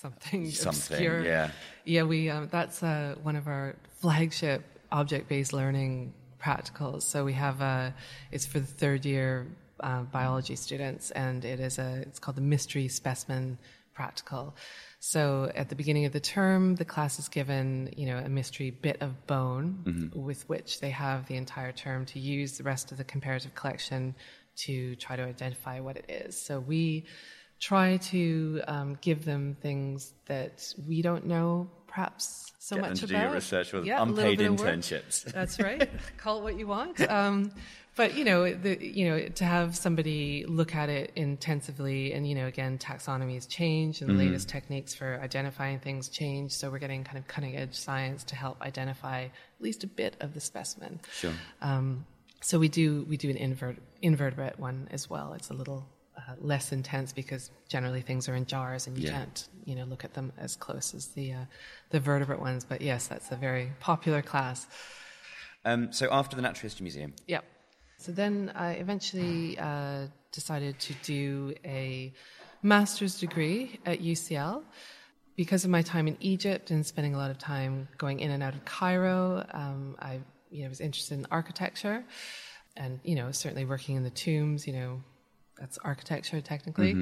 something, 0.00 0.50
something. 0.50 0.96
obscure. 0.96 1.24
Yeah, 1.24 1.50
Yeah, 1.84 2.02
we 2.04 2.30
um, 2.30 2.48
that's 2.50 2.82
uh, 2.82 3.16
one 3.22 3.36
of 3.36 3.46
our 3.46 3.76
flagship 4.00 4.64
object-based 4.92 5.52
learning 5.52 6.12
practicals. 6.42 7.02
So 7.02 7.24
we 7.24 7.34
have 7.34 7.60
a 7.60 7.94
it's 8.30 8.46
for 8.46 8.60
the 8.60 8.66
third 8.66 9.04
year 9.04 9.46
uh, 9.80 10.02
biology 10.02 10.56
students, 10.56 11.10
and 11.10 11.44
it 11.44 11.60
is 11.60 11.78
a 11.78 12.02
it's 12.02 12.18
called 12.18 12.36
the 12.36 12.42
mystery 12.42 12.88
specimen 12.88 13.58
practical. 13.94 14.54
So 14.98 15.50
at 15.54 15.68
the 15.68 15.74
beginning 15.74 16.04
of 16.04 16.12
the 16.12 16.20
term, 16.20 16.76
the 16.76 16.84
class 16.84 17.18
is 17.18 17.28
given 17.28 17.92
you 17.96 18.06
know 18.06 18.18
a 18.18 18.28
mystery 18.28 18.70
bit 18.70 19.00
of 19.00 19.26
bone 19.26 20.10
with 20.14 20.48
which 20.48 20.80
they 20.80 20.90
have 20.90 21.26
the 21.26 21.36
entire 21.36 21.72
term 21.72 22.06
to 22.06 22.18
use 22.18 22.58
the 22.58 22.64
rest 22.64 22.92
of 22.92 22.98
the 22.98 23.04
comparative 23.04 23.54
collection 23.54 24.14
to 24.56 24.94
try 24.96 25.16
to 25.16 25.22
identify 25.22 25.80
what 25.80 25.96
it 25.96 26.06
is. 26.08 26.40
So 26.40 26.60
we 26.60 27.04
try 27.60 27.98
to 27.98 28.62
um, 28.66 28.98
give 29.00 29.24
them 29.24 29.56
things 29.60 30.12
that 30.26 30.74
we 30.88 31.02
don't 31.02 31.26
know 31.26 31.70
perhaps 31.86 32.52
so 32.58 32.76
Get 32.76 32.82
much 32.82 33.00
them 33.00 33.08
to 33.08 33.14
do 33.14 33.20
your 33.20 33.32
research 33.32 33.72
with 33.72 33.84
Yeah, 33.84 34.02
unpaid 34.02 34.38
bit 34.38 34.46
of 34.46 34.60
work. 34.60 34.68
internships. 34.68 35.24
That's 35.32 35.58
right. 35.58 35.90
Call 36.18 36.38
it 36.38 36.42
what 36.42 36.58
you 36.58 36.66
want. 36.66 37.00
Um, 37.00 37.52
but 37.96 38.14
you 38.16 38.24
know, 38.24 38.52
the, 38.54 38.78
you 38.80 39.08
know, 39.08 39.28
to 39.28 39.44
have 39.44 39.76
somebody 39.76 40.44
look 40.46 40.74
at 40.74 40.88
it 40.88 41.12
intensively, 41.16 42.12
and 42.12 42.26
you 42.28 42.34
know, 42.36 42.46
again, 42.46 42.78
taxonomies 42.78 43.48
change, 43.48 44.00
and 44.00 44.08
the 44.08 44.14
latest 44.14 44.48
techniques 44.48 44.94
for 44.94 45.18
identifying 45.20 45.80
things 45.80 46.08
change. 46.08 46.52
So 46.52 46.70
we're 46.70 46.78
getting 46.78 47.02
kind 47.02 47.18
of 47.18 47.26
cutting 47.26 47.56
edge 47.56 47.74
science 47.74 48.22
to 48.24 48.36
help 48.36 48.62
identify 48.62 49.24
at 49.24 49.30
least 49.58 49.82
a 49.82 49.88
bit 49.88 50.16
of 50.20 50.32
the 50.32 50.40
specimen. 50.40 51.00
Sure. 51.12 51.32
Um, 51.60 52.06
so 52.40 52.58
we 52.58 52.68
do 52.68 53.04
we 53.08 53.16
do 53.16 53.28
an 53.28 53.36
invert, 53.36 53.78
invertebrate 54.00 54.58
one 54.58 54.88
as 54.92 55.10
well. 55.10 55.32
It's 55.32 55.50
a 55.50 55.54
little 55.54 55.86
uh, 56.28 56.34
less 56.40 56.72
intense 56.72 57.12
because 57.12 57.50
generally 57.68 58.02
things 58.02 58.28
are 58.28 58.34
in 58.34 58.46
jars 58.46 58.86
and 58.86 58.96
you 58.98 59.04
Yeah. 59.04 59.12
can't 59.12 59.48
you 59.64 59.74
know 59.74 59.84
look 59.84 60.04
at 60.04 60.14
them 60.14 60.32
as 60.38 60.56
close 60.56 60.94
as 60.94 61.08
the 61.08 61.32
uh, 61.32 61.44
the 61.90 62.00
vertebrate 62.00 62.40
ones. 62.40 62.64
But 62.64 62.80
yes, 62.80 63.06
that's 63.08 63.30
a 63.30 63.36
very 63.36 63.72
popular 63.80 64.22
class. 64.22 64.66
Um, 65.64 65.92
so 65.92 66.08
after 66.10 66.36
the 66.36 66.42
Natural 66.42 66.62
History 66.62 66.84
Museum, 66.84 67.12
Yep. 67.26 67.44
So 67.98 68.12
then 68.12 68.50
I 68.54 68.72
eventually 68.72 69.58
uh, 69.58 70.06
decided 70.32 70.78
to 70.80 70.94
do 71.04 71.54
a 71.64 72.12
master's 72.62 73.18
degree 73.20 73.78
at 73.84 74.00
UCL. 74.00 74.62
Because 75.36 75.64
of 75.64 75.70
my 75.70 75.82
time 75.82 76.06
in 76.08 76.16
Egypt 76.20 76.70
and 76.70 76.84
spending 76.84 77.14
a 77.14 77.18
lot 77.18 77.30
of 77.30 77.38
time 77.38 77.88
going 77.96 78.20
in 78.20 78.30
and 78.30 78.42
out 78.42 78.54
of 78.54 78.64
Cairo, 78.64 79.46
um, 79.52 79.96
I 79.98 80.20
you 80.50 80.62
know, 80.64 80.68
was 80.68 80.80
interested 80.80 81.18
in 81.18 81.26
architecture 81.30 82.04
and, 82.76 83.00
you 83.04 83.14
know, 83.14 83.30
certainly 83.32 83.64
working 83.64 83.96
in 83.96 84.02
the 84.02 84.10
tombs, 84.10 84.66
you 84.66 84.72
know, 84.72 85.02
that's 85.60 85.78
architecture 85.78 86.40
technically. 86.40 86.94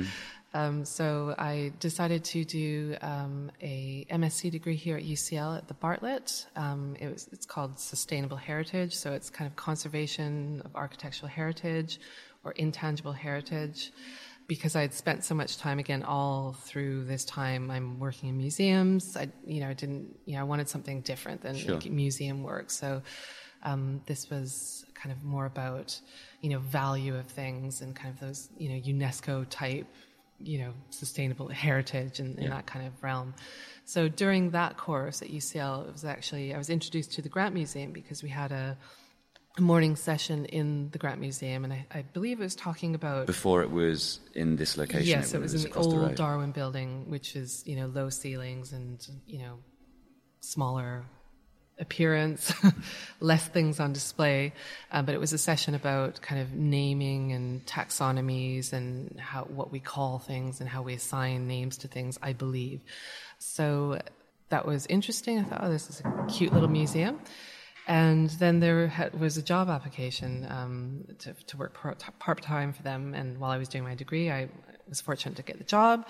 Um, 0.55 0.85
so 0.85 1.35
I 1.39 1.73
decided 1.79 2.25
to 2.25 2.45
do 2.45 2.97
um, 3.03 3.51
a 3.63 4.07
MSc 4.11 4.51
degree 4.51 4.77
here 4.77 4.97
at 4.97 5.05
UCL 5.05 5.59
at 5.59 5.69
the 5.69 5.75
Bartlett. 5.75 6.47
Um, 6.57 6.97
it 6.99 7.09
was, 7.13 7.29
it's 7.33 7.47
called 7.47 7.79
Sustainable 7.79 8.37
Heritage, 8.39 8.95
so 8.97 9.13
it's 9.13 9.31
kind 9.31 9.49
of 9.49 9.57
conservation 9.57 10.63
of 10.65 10.75
architectural 10.75 11.29
heritage 11.29 12.01
or 12.45 12.53
intangible 12.53 13.13
heritage. 13.13 13.93
Because 14.47 14.75
I 14.75 14.81
had 14.81 14.95
spent 14.95 15.25
so 15.25 15.35
much 15.35 15.59
time 15.59 15.79
again 15.79 16.03
all 16.03 16.57
through 16.63 17.05
this 17.05 17.23
time, 17.27 17.71
I'm 17.71 17.99
working 17.99 18.31
in 18.31 18.39
museums. 18.39 19.15
I, 19.15 19.29
you 19.47 19.61
know, 19.61 19.69
I 19.69 19.75
didn't, 19.75 20.19
you 20.25 20.37
know, 20.37 20.41
I 20.41 20.45
wanted 20.45 20.71
something 20.71 21.03
different 21.03 21.43
than 21.43 21.55
Sure. 21.55 21.79
museum 21.91 22.43
work. 22.43 22.71
So 22.71 23.03
um, 23.63 24.01
this 24.07 24.31
was 24.31 24.85
kind 24.95 25.13
of 25.13 25.23
more 25.25 25.47
about, 25.47 26.01
you 26.41 26.51
know, 26.51 26.59
value 26.59 27.17
of 27.17 27.27
things 27.27 27.81
and 27.81 27.95
kind 27.95 28.13
of 28.13 28.21
those, 28.21 28.49
you 28.59 28.69
know, 28.69 28.81
UNESCO 28.81 29.47
type, 29.49 29.87
you 30.39 30.59
know, 30.59 30.73
sustainable 30.91 31.49
heritage 31.67 32.21
and, 32.21 32.39
in 32.39 32.51
that 32.51 32.67
kind 32.67 32.87
of 32.87 32.93
realm. 33.03 33.35
So 33.85 34.09
during 34.09 34.51
that 34.51 34.77
course 34.77 35.23
at 35.23 35.29
UCL, 35.29 35.89
it 35.89 35.93
was 35.93 36.05
actually 36.05 36.55
I 36.55 36.59
was 36.59 36.71
introduced 36.71 37.13
to 37.15 37.23
the 37.23 37.29
Grant 37.29 37.55
Museum 37.55 37.93
because 37.93 38.23
we 38.23 38.29
had 38.29 38.53
a 38.53 38.77
morning 39.61 39.97
session 39.97 40.45
in 40.47 40.91
the 40.91 40.99
Grant 40.99 41.21
Museum, 41.21 41.65
and 41.65 41.73
I, 41.73 41.87
I 41.91 42.03
believe 42.03 42.41
it 42.41 42.45
was 42.45 42.55
talking 42.55 42.95
about 42.95 43.27
Before 43.27 43.63
it 43.63 43.71
was 43.71 44.21
in 44.35 44.57
this 44.57 44.77
location. 44.77 45.07
Yes, 45.07 45.35
it 45.35 45.41
was, 45.41 45.65
in 45.65 45.71
the 45.71 45.77
old 45.77 45.97
road. 45.97 46.15
Darwin 46.15 46.53
building, 46.53 47.09
which 47.09 47.35
is 47.35 47.63
you 47.67 47.77
know 47.77 47.87
low 47.87 48.11
ceilings 48.11 48.73
and 48.73 49.07
you 49.27 49.39
know 49.39 49.59
smaller 50.41 51.05
appearance, 51.81 52.53
less 53.21 53.47
things 53.49 53.81
on 53.81 53.93
display. 53.93 54.53
Uh, 54.91 55.03
but 55.03 55.15
it 55.15 55.21
was 55.21 55.33
a 55.33 55.39
session 55.39 55.75
about 55.75 56.21
kind 56.21 56.41
of 56.41 56.53
naming 56.53 57.33
and 57.33 57.65
taxonomies 57.67 58.73
and 58.73 59.19
how 59.19 59.45
what 59.45 59.73
we 59.73 59.81
call 59.81 60.19
things 60.19 60.61
and 60.61 60.69
how 60.69 60.83
we 60.83 60.95
assign 60.95 61.47
names 61.47 61.79
to 61.79 61.89
things. 61.89 62.19
I 62.23 62.33
believe 62.33 62.83
so. 63.39 64.01
That 64.51 64.65
was 64.65 64.87
interesting. 64.87 65.39
I 65.39 65.43
thought, 65.43 65.61
oh, 65.63 65.71
this 65.71 65.91
is 65.91 66.01
a 66.01 66.27
cute 66.27 66.55
little 66.55 66.71
museum. 66.71 67.21
And 67.87 68.31
then 68.31 68.61
there 68.61 68.93
was 69.19 69.37
a 69.37 69.43
job 69.43 69.69
application 69.69 70.47
um, 70.49 71.05
to, 71.21 71.35
to 71.35 71.57
work 71.57 71.75
part 72.19 72.43
time 72.43 72.73
for 72.73 72.83
them. 72.83 73.15
And 73.15 73.39
while 73.39 73.51
I 73.51 73.59
was 73.59 73.69
doing 73.69 73.85
my 73.85 73.95
degree, 73.95 74.31
I 74.31 74.49
was 74.89 75.01
fortunate 75.01 75.37
to 75.37 75.43
get 75.43 75.59
the 75.59 75.65
job 75.65 76.07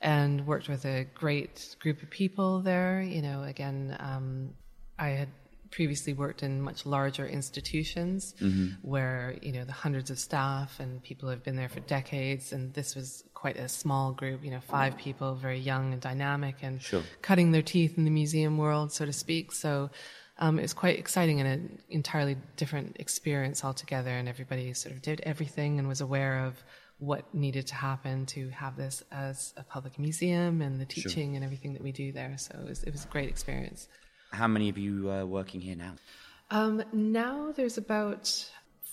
and 0.00 0.46
worked 0.46 0.68
with 0.68 0.84
a 0.84 1.04
great 1.14 1.76
group 1.80 2.02
of 2.02 2.10
people 2.10 2.60
there. 2.60 3.00
You 3.00 3.22
know, 3.22 3.44
again, 3.44 3.96
um, 4.00 4.54
I 4.98 5.08
had 5.10 5.28
previously 5.70 6.12
worked 6.12 6.42
in 6.42 6.60
much 6.60 6.84
larger 6.84 7.26
institutions 7.26 8.34
where, 8.82 9.36
you 9.40 9.52
know, 9.52 9.64
the 9.64 9.72
hundreds 9.72 10.10
of 10.10 10.18
staff 10.18 10.78
and 10.80 11.02
people 11.02 11.30
have 11.30 11.42
been 11.42 11.56
there 11.56 11.70
for 11.70 11.80
decades. 11.80 12.52
And 12.52 12.74
this 12.74 12.94
was 12.94 13.24
quite 13.32 13.56
a 13.56 13.68
small 13.68 14.12
group, 14.12 14.44
you 14.44 14.50
know, 14.50 14.60
five 14.60 14.98
people, 14.98 15.34
very 15.34 15.58
young 15.58 15.92
and 15.94 16.00
dynamic 16.02 16.56
and 16.62 16.80
Sure. 16.82 17.02
cutting 17.22 17.52
their 17.52 17.62
teeth 17.62 17.96
in 17.96 18.04
the 18.04 18.10
museum 18.10 18.58
world, 18.58 18.92
so 18.92 19.06
to 19.06 19.12
speak. 19.14 19.50
So 19.52 19.90
um, 20.38 20.58
it 20.58 20.62
was 20.62 20.74
quite 20.74 20.98
exciting 20.98 21.40
and 21.40 21.48
an 21.48 21.78
entirely 21.88 22.36
different 22.56 22.96
experience 23.00 23.64
altogether. 23.64 24.10
And 24.10 24.28
everybody 24.28 24.74
sort 24.74 24.94
of 24.94 25.00
did 25.00 25.22
everything 25.24 25.78
and 25.78 25.88
was 25.88 26.02
aware 26.02 26.44
of 26.44 26.62
what 26.98 27.34
needed 27.34 27.66
to 27.68 27.74
happen 27.74 28.26
to 28.26 28.48
have 28.50 28.76
this 28.76 29.02
as 29.10 29.54
a 29.56 29.64
public 29.64 29.98
museum 29.98 30.60
and 30.62 30.80
the 30.80 30.84
teaching 30.84 31.34
and 31.34 31.44
everything 31.44 31.72
that 31.72 31.82
we 31.82 31.92
do 31.92 32.12
there. 32.12 32.36
So 32.36 32.58
it 32.60 32.68
was, 32.68 32.82
it 32.84 32.92
was 32.92 33.04
a 33.04 33.08
great 33.08 33.28
experience. 33.28 33.88
How 34.32 34.48
many 34.48 34.68
of 34.68 34.78
you 34.78 35.10
are 35.10 35.26
working 35.26 35.60
here 35.60 35.76
now? 35.76 35.94
Um, 36.50 36.82
now 36.92 37.52
there's 37.52 37.78
about 37.78 38.50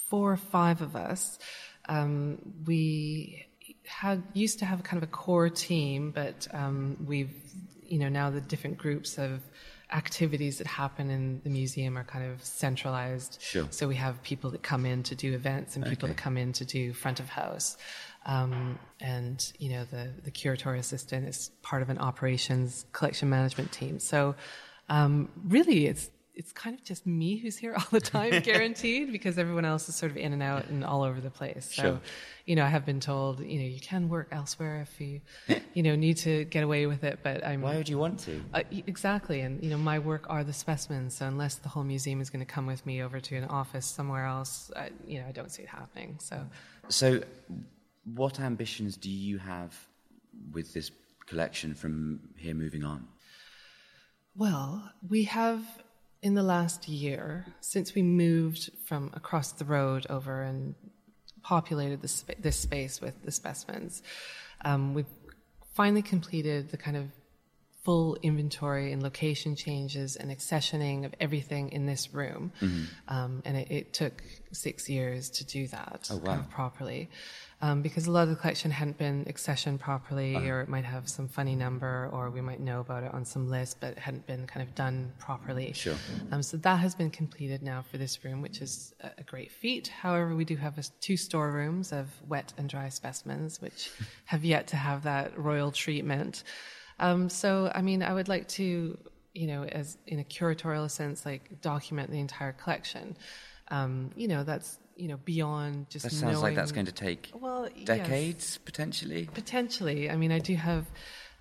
four 0.09 0.31
or 0.31 0.37
five 0.37 0.81
of 0.81 0.95
us. 0.95 1.39
Um, 1.87 2.39
we 2.65 3.45
had 3.85 4.21
used 4.33 4.59
to 4.59 4.65
have 4.65 4.83
kind 4.83 5.01
of 5.01 5.09
a 5.09 5.11
core 5.11 5.49
team, 5.49 6.11
but 6.11 6.47
um, 6.53 6.97
we've 7.05 7.33
you 7.87 7.97
know 7.99 8.09
now 8.09 8.29
the 8.29 8.41
different 8.41 8.77
groups 8.77 9.17
of 9.17 9.41
activities 9.91 10.59
that 10.59 10.67
happen 10.67 11.09
in 11.09 11.41
the 11.43 11.49
museum 11.49 11.97
are 11.97 12.03
kind 12.03 12.31
of 12.31 12.43
centralized. 12.45 13.39
Sure. 13.41 13.65
So 13.71 13.87
we 13.87 13.95
have 13.95 14.21
people 14.21 14.51
that 14.51 14.61
come 14.61 14.85
in 14.85 15.01
to 15.03 15.15
do 15.15 15.33
events 15.33 15.75
and 15.75 15.83
people 15.83 16.05
Okay. 16.05 16.13
that 16.13 16.21
come 16.21 16.37
in 16.37 16.53
to 16.53 16.65
do 16.65 16.93
front 16.93 17.19
of 17.19 17.27
house. 17.29 17.75
Um, 18.25 18.77
and 18.99 19.51
you 19.57 19.69
know 19.71 19.85
the 19.85 20.11
the 20.23 20.31
curatorial 20.31 20.79
assistant 20.79 21.27
is 21.27 21.51
part 21.63 21.81
of 21.81 21.89
an 21.89 21.97
operations 21.97 22.85
collection 22.91 23.29
management 23.29 23.71
team. 23.71 23.99
So 23.99 24.35
um, 24.89 25.29
really, 25.47 25.87
it's 25.87 26.09
it's 26.35 26.53
kind 26.53 26.73
of 26.73 26.81
just 26.85 27.05
me 27.05 27.35
who's 27.35 27.57
here 27.57 27.73
all 27.75 27.87
the 27.91 27.99
time, 27.99 28.41
guaranteed, 28.43 29.11
because 29.11 29.37
everyone 29.37 29.65
else 29.65 29.89
is 29.89 29.95
sort 29.95 30.09
of 30.09 30.15
in 30.15 30.31
and 30.31 30.41
out 30.41 30.67
and 30.67 30.85
all 30.85 31.03
over 31.03 31.19
the 31.19 31.29
place. 31.29 31.65
So, 31.75 31.81
Sure. 31.81 32.01
you 32.45 32.55
know, 32.55 32.63
I 32.63 32.69
have 32.69 32.85
been 32.85 33.01
told, 33.01 33.41
you 33.41 33.59
know, 33.59 33.65
you 33.65 33.81
can 33.81 34.07
work 34.07 34.29
elsewhere 34.31 34.79
if 34.81 35.01
you, 35.01 35.19
you 35.73 35.83
know, 35.83 35.97
need 35.97 36.15
to 36.19 36.45
get 36.45 36.63
away 36.63 36.85
with 36.85 37.03
it. 37.03 37.19
But 37.23 37.45
I'm 37.45 37.59
Why 37.59 37.75
would 37.75 37.89
you 37.89 37.97
want 37.97 38.19
to? 38.21 38.41
uh, 38.53 38.63
exactly, 38.87 39.41
and 39.41 39.61
you 39.61 39.69
know, 39.69 39.77
my 39.77 39.99
work 39.99 40.27
are 40.29 40.45
the 40.45 40.53
specimens. 40.53 41.17
So 41.17 41.25
unless 41.25 41.55
the 41.55 41.67
whole 41.67 41.83
museum 41.83 42.21
is 42.21 42.29
going 42.29 42.45
to 42.45 42.51
come 42.53 42.65
with 42.65 42.85
me 42.85 43.03
over 43.03 43.19
to 43.19 43.35
an 43.35 43.43
office 43.43 43.85
somewhere 43.85 44.25
else, 44.25 44.71
I, 44.77 44.91
you 45.05 45.19
know, 45.19 45.27
I 45.27 45.33
don't 45.33 45.51
see 45.51 45.63
it 45.63 45.69
happening. 45.69 46.19
So. 46.19 46.39
So, 46.87 47.21
what 48.05 48.39
ambitions 48.39 48.95
do 48.95 49.09
you 49.09 49.39
have 49.39 49.75
with 50.53 50.73
this 50.73 50.89
collection 51.25 51.73
from 51.75 52.21
here 52.37 52.55
moving 52.55 52.85
on? 52.85 53.05
Well, 54.39 54.89
we 55.05 55.25
have 55.25 55.61
in 56.21 56.33
the 56.33 56.43
last 56.43 56.87
year, 56.87 57.45
since 57.59 57.93
we 57.93 58.01
moved 58.03 58.71
from 58.85 59.11
across 59.13 59.51
the 59.51 59.65
road 59.65 60.07
over 60.09 60.41
and 60.41 60.75
populated 61.43 62.01
this, 62.01 62.23
this 62.39 62.55
space 62.55 63.01
with 63.01 63.21
the 63.25 63.31
specimens, 63.31 64.01
um, 64.63 64.93
we've 64.93 65.13
finally 65.73 66.01
completed 66.01 66.71
the 66.71 66.77
kind 66.77 66.95
of 66.95 67.07
full 67.83 68.15
inventory 68.21 68.93
and 68.93 69.03
location 69.03 69.57
changes 69.57 70.15
and 70.15 70.31
accessioning 70.31 71.03
of 71.05 71.13
everything 71.19 71.73
in 71.73 71.85
this 71.85 72.13
room. 72.13 72.53
Um, 73.09 73.41
and 73.43 73.57
it, 73.57 73.69
it 73.69 73.93
took 73.93 74.23
six 74.53 74.87
years 74.87 75.29
to 75.31 75.45
do 75.45 75.67
that 75.67 76.03
Mm-hmm. 76.03 76.13
Oh, 76.13 76.19
kind 76.19 76.39
of 76.39 76.49
properly. 76.49 77.09
Um, 77.61 77.81
because 77.81 78.07
a 78.07 78.11
lot 78.11 78.23
of 78.23 78.29
the 78.29 78.37
collection 78.37 78.71
hadn't 78.71 78.97
been 78.97 79.25
accessioned 79.25 79.79
properly, 79.79 80.33
Uh-huh. 80.35 80.47
or 80.47 80.61
it 80.61 80.69
might 80.69 80.85
have 80.85 81.09
some 81.09 81.27
funny 81.27 81.55
number, 81.55 82.09
or 82.13 82.29
we 82.29 82.39
might 82.39 82.61
know 82.61 82.79
about 82.79 83.03
it 83.03 83.13
on 83.13 83.25
some 83.25 83.49
list, 83.49 83.81
but 83.81 83.91
it 83.91 83.99
hadn't 83.99 84.25
been 84.25 84.47
kind 84.47 84.65
of 84.65 84.73
done 84.75 85.11
properly. 85.19 85.73
Sure. 85.73 85.95
Um, 86.31 86.41
so 86.41 86.55
that 86.55 86.77
has 86.79 86.95
been 86.95 87.09
completed 87.09 87.61
now 87.61 87.81
for 87.81 87.97
this 87.97 88.23
room, 88.23 88.41
which 88.41 88.61
is 88.61 88.93
a, 89.01 89.23
great 89.23 89.51
feat. 89.51 89.89
However, 89.89 90.35
we 90.35 90.45
do 90.45 90.55
have 90.55 90.77
a, 90.77 90.83
two 91.01 91.17
storerooms 91.17 91.91
of 91.91 92.07
wet 92.29 92.53
and 92.57 92.69
dry 92.69 92.87
specimens, 92.87 93.61
which 93.61 93.91
have 94.25 94.45
yet 94.45 94.67
to 94.67 94.77
have 94.77 95.03
that 95.03 95.37
royal 95.37 95.71
treatment. 95.73 96.43
Um, 96.99 97.27
so, 97.27 97.71
I 97.75 97.81
mean, 97.81 98.01
I 98.03 98.13
would 98.13 98.29
like 98.29 98.47
to, 98.59 98.97
you 99.33 99.47
know, 99.47 99.63
as 99.65 99.97
in 100.07 100.19
a 100.19 100.23
curatorial 100.23 100.89
sense, 100.89 101.25
like 101.25 101.59
document 101.61 102.09
the 102.09 102.19
entire 102.21 102.53
collection. 102.53 103.17
Um, 103.67 104.11
you 104.15 104.27
know, 104.29 104.43
that's 104.45 104.79
you 104.99 105.07
know 105.07 105.17
beyond 105.17 105.89
just. 105.89 106.03
That 106.03 106.11
sounds 106.11 106.41
like 106.41 106.55
that's 106.55 106.71
going 106.71 106.85
to 106.85 106.91
take 106.91 107.31
well 107.33 107.67
yes. 107.75 107.85
decades, 107.85 108.57
potentially. 108.59 109.29
Potentially. 109.33 110.09
I 110.09 110.15
mean, 110.15 110.31
I 110.31 110.39
do 110.39 110.55
have 110.55 110.85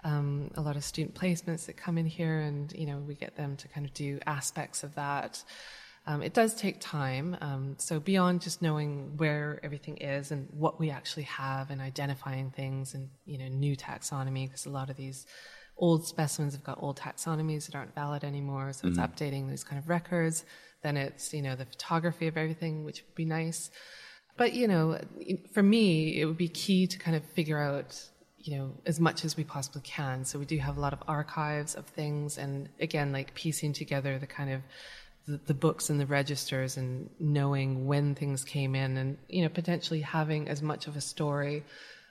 um, 0.05 0.51
a 0.55 0.61
lot 0.61 0.77
of 0.77 0.85
student 0.85 1.15
placements 1.15 1.67
that 1.67 1.77
come 1.77 1.99
in 1.99 2.07
here, 2.07 2.39
and 2.41 2.73
you 2.73 2.87
know, 2.87 2.99
we 2.99 3.15
get 3.15 3.37
them 3.37 3.57
to 3.57 3.69
kind 3.69 3.85
of 3.87 3.93
do 3.95 4.19
aspects 4.27 4.83
of 4.83 4.95
that. 4.95 5.43
Um, 6.07 6.23
it 6.23 6.33
does 6.33 6.55
take 6.55 6.81
time. 6.81 7.37
Um, 7.43 7.75
so 7.79 8.01
beyond 8.01 8.41
just 8.41 8.63
knowing 8.63 9.19
where 9.19 9.61
everything 9.63 9.99
is 9.99 10.31
and 10.31 10.49
what 10.53 10.81
we 10.81 10.91
actually 10.91 11.25
have, 11.25 11.71
and 11.71 11.81
identifying 11.81 12.51
things, 12.51 12.95
and 12.95 13.11
you 13.27 13.39
know, 13.39 13.49
new 13.49 13.77
taxonomy, 13.77 14.47
because 14.47 14.67
a 14.67 14.71
lot 14.71 14.89
of 14.89 14.97
these 14.97 15.27
old 15.77 16.07
specimens 16.07 16.55
have 16.55 16.65
got 16.65 16.83
old 16.83 16.99
taxonomies 16.99 17.67
that 17.67 17.75
aren't 17.75 17.95
valid 17.95 18.25
anymore. 18.25 18.73
So 18.73 18.89
it's 18.89 18.99
updating 18.99 19.49
those 19.49 19.65
kind 19.65 19.79
of 19.79 19.89
records. 19.89 20.45
Then 20.83 20.97
it's 20.97 21.33
you 21.35 21.43
know 21.43 21.57
the 21.57 21.67
photography 21.67 22.27
of 22.29 22.37
everything, 22.37 22.85
which 22.85 23.03
would 23.03 23.15
be 23.15 23.25
nice. 23.25 23.71
But 24.37 24.53
you 24.55 24.69
know, 24.69 25.01
for 25.53 25.63
me, 25.63 26.21
it 26.21 26.25
would 26.25 26.37
be 26.39 26.49
key 26.49 26.87
to 26.87 26.99
kind 26.99 27.17
of 27.17 27.25
figure 27.25 27.59
out, 27.59 28.01
you 28.39 28.57
know, 28.57 28.71
as 28.87 29.01
much 29.01 29.25
as 29.25 29.37
we 29.37 29.43
possibly 29.43 29.83
can. 29.83 30.25
So 30.25 30.39
we 30.39 30.45
do 30.45 30.59
have 30.59 30.77
a 30.77 30.81
lot 30.81 30.93
of 30.93 31.03
archives 31.09 31.75
of 31.75 31.87
things, 31.87 32.39
and 32.39 32.69
again, 32.81 33.11
like 33.13 33.35
piecing 33.35 33.73
together 33.73 34.19
the 34.19 34.29
kind 34.29 34.53
of 34.53 34.63
the, 35.47 35.55
books 35.55 35.91
and 35.91 36.01
the 36.01 36.07
registers, 36.07 36.77
and 36.77 37.11
knowing 37.19 37.87
when 37.87 38.15
things 38.15 38.45
came 38.45 38.75
in, 38.75 38.97
and 38.97 39.19
you 39.29 39.43
know, 39.43 39.49
potentially 39.49 40.01
having 40.01 40.49
as 40.49 40.63
much 40.63 40.87
of 40.87 40.97
a 40.97 41.01
story 41.01 41.65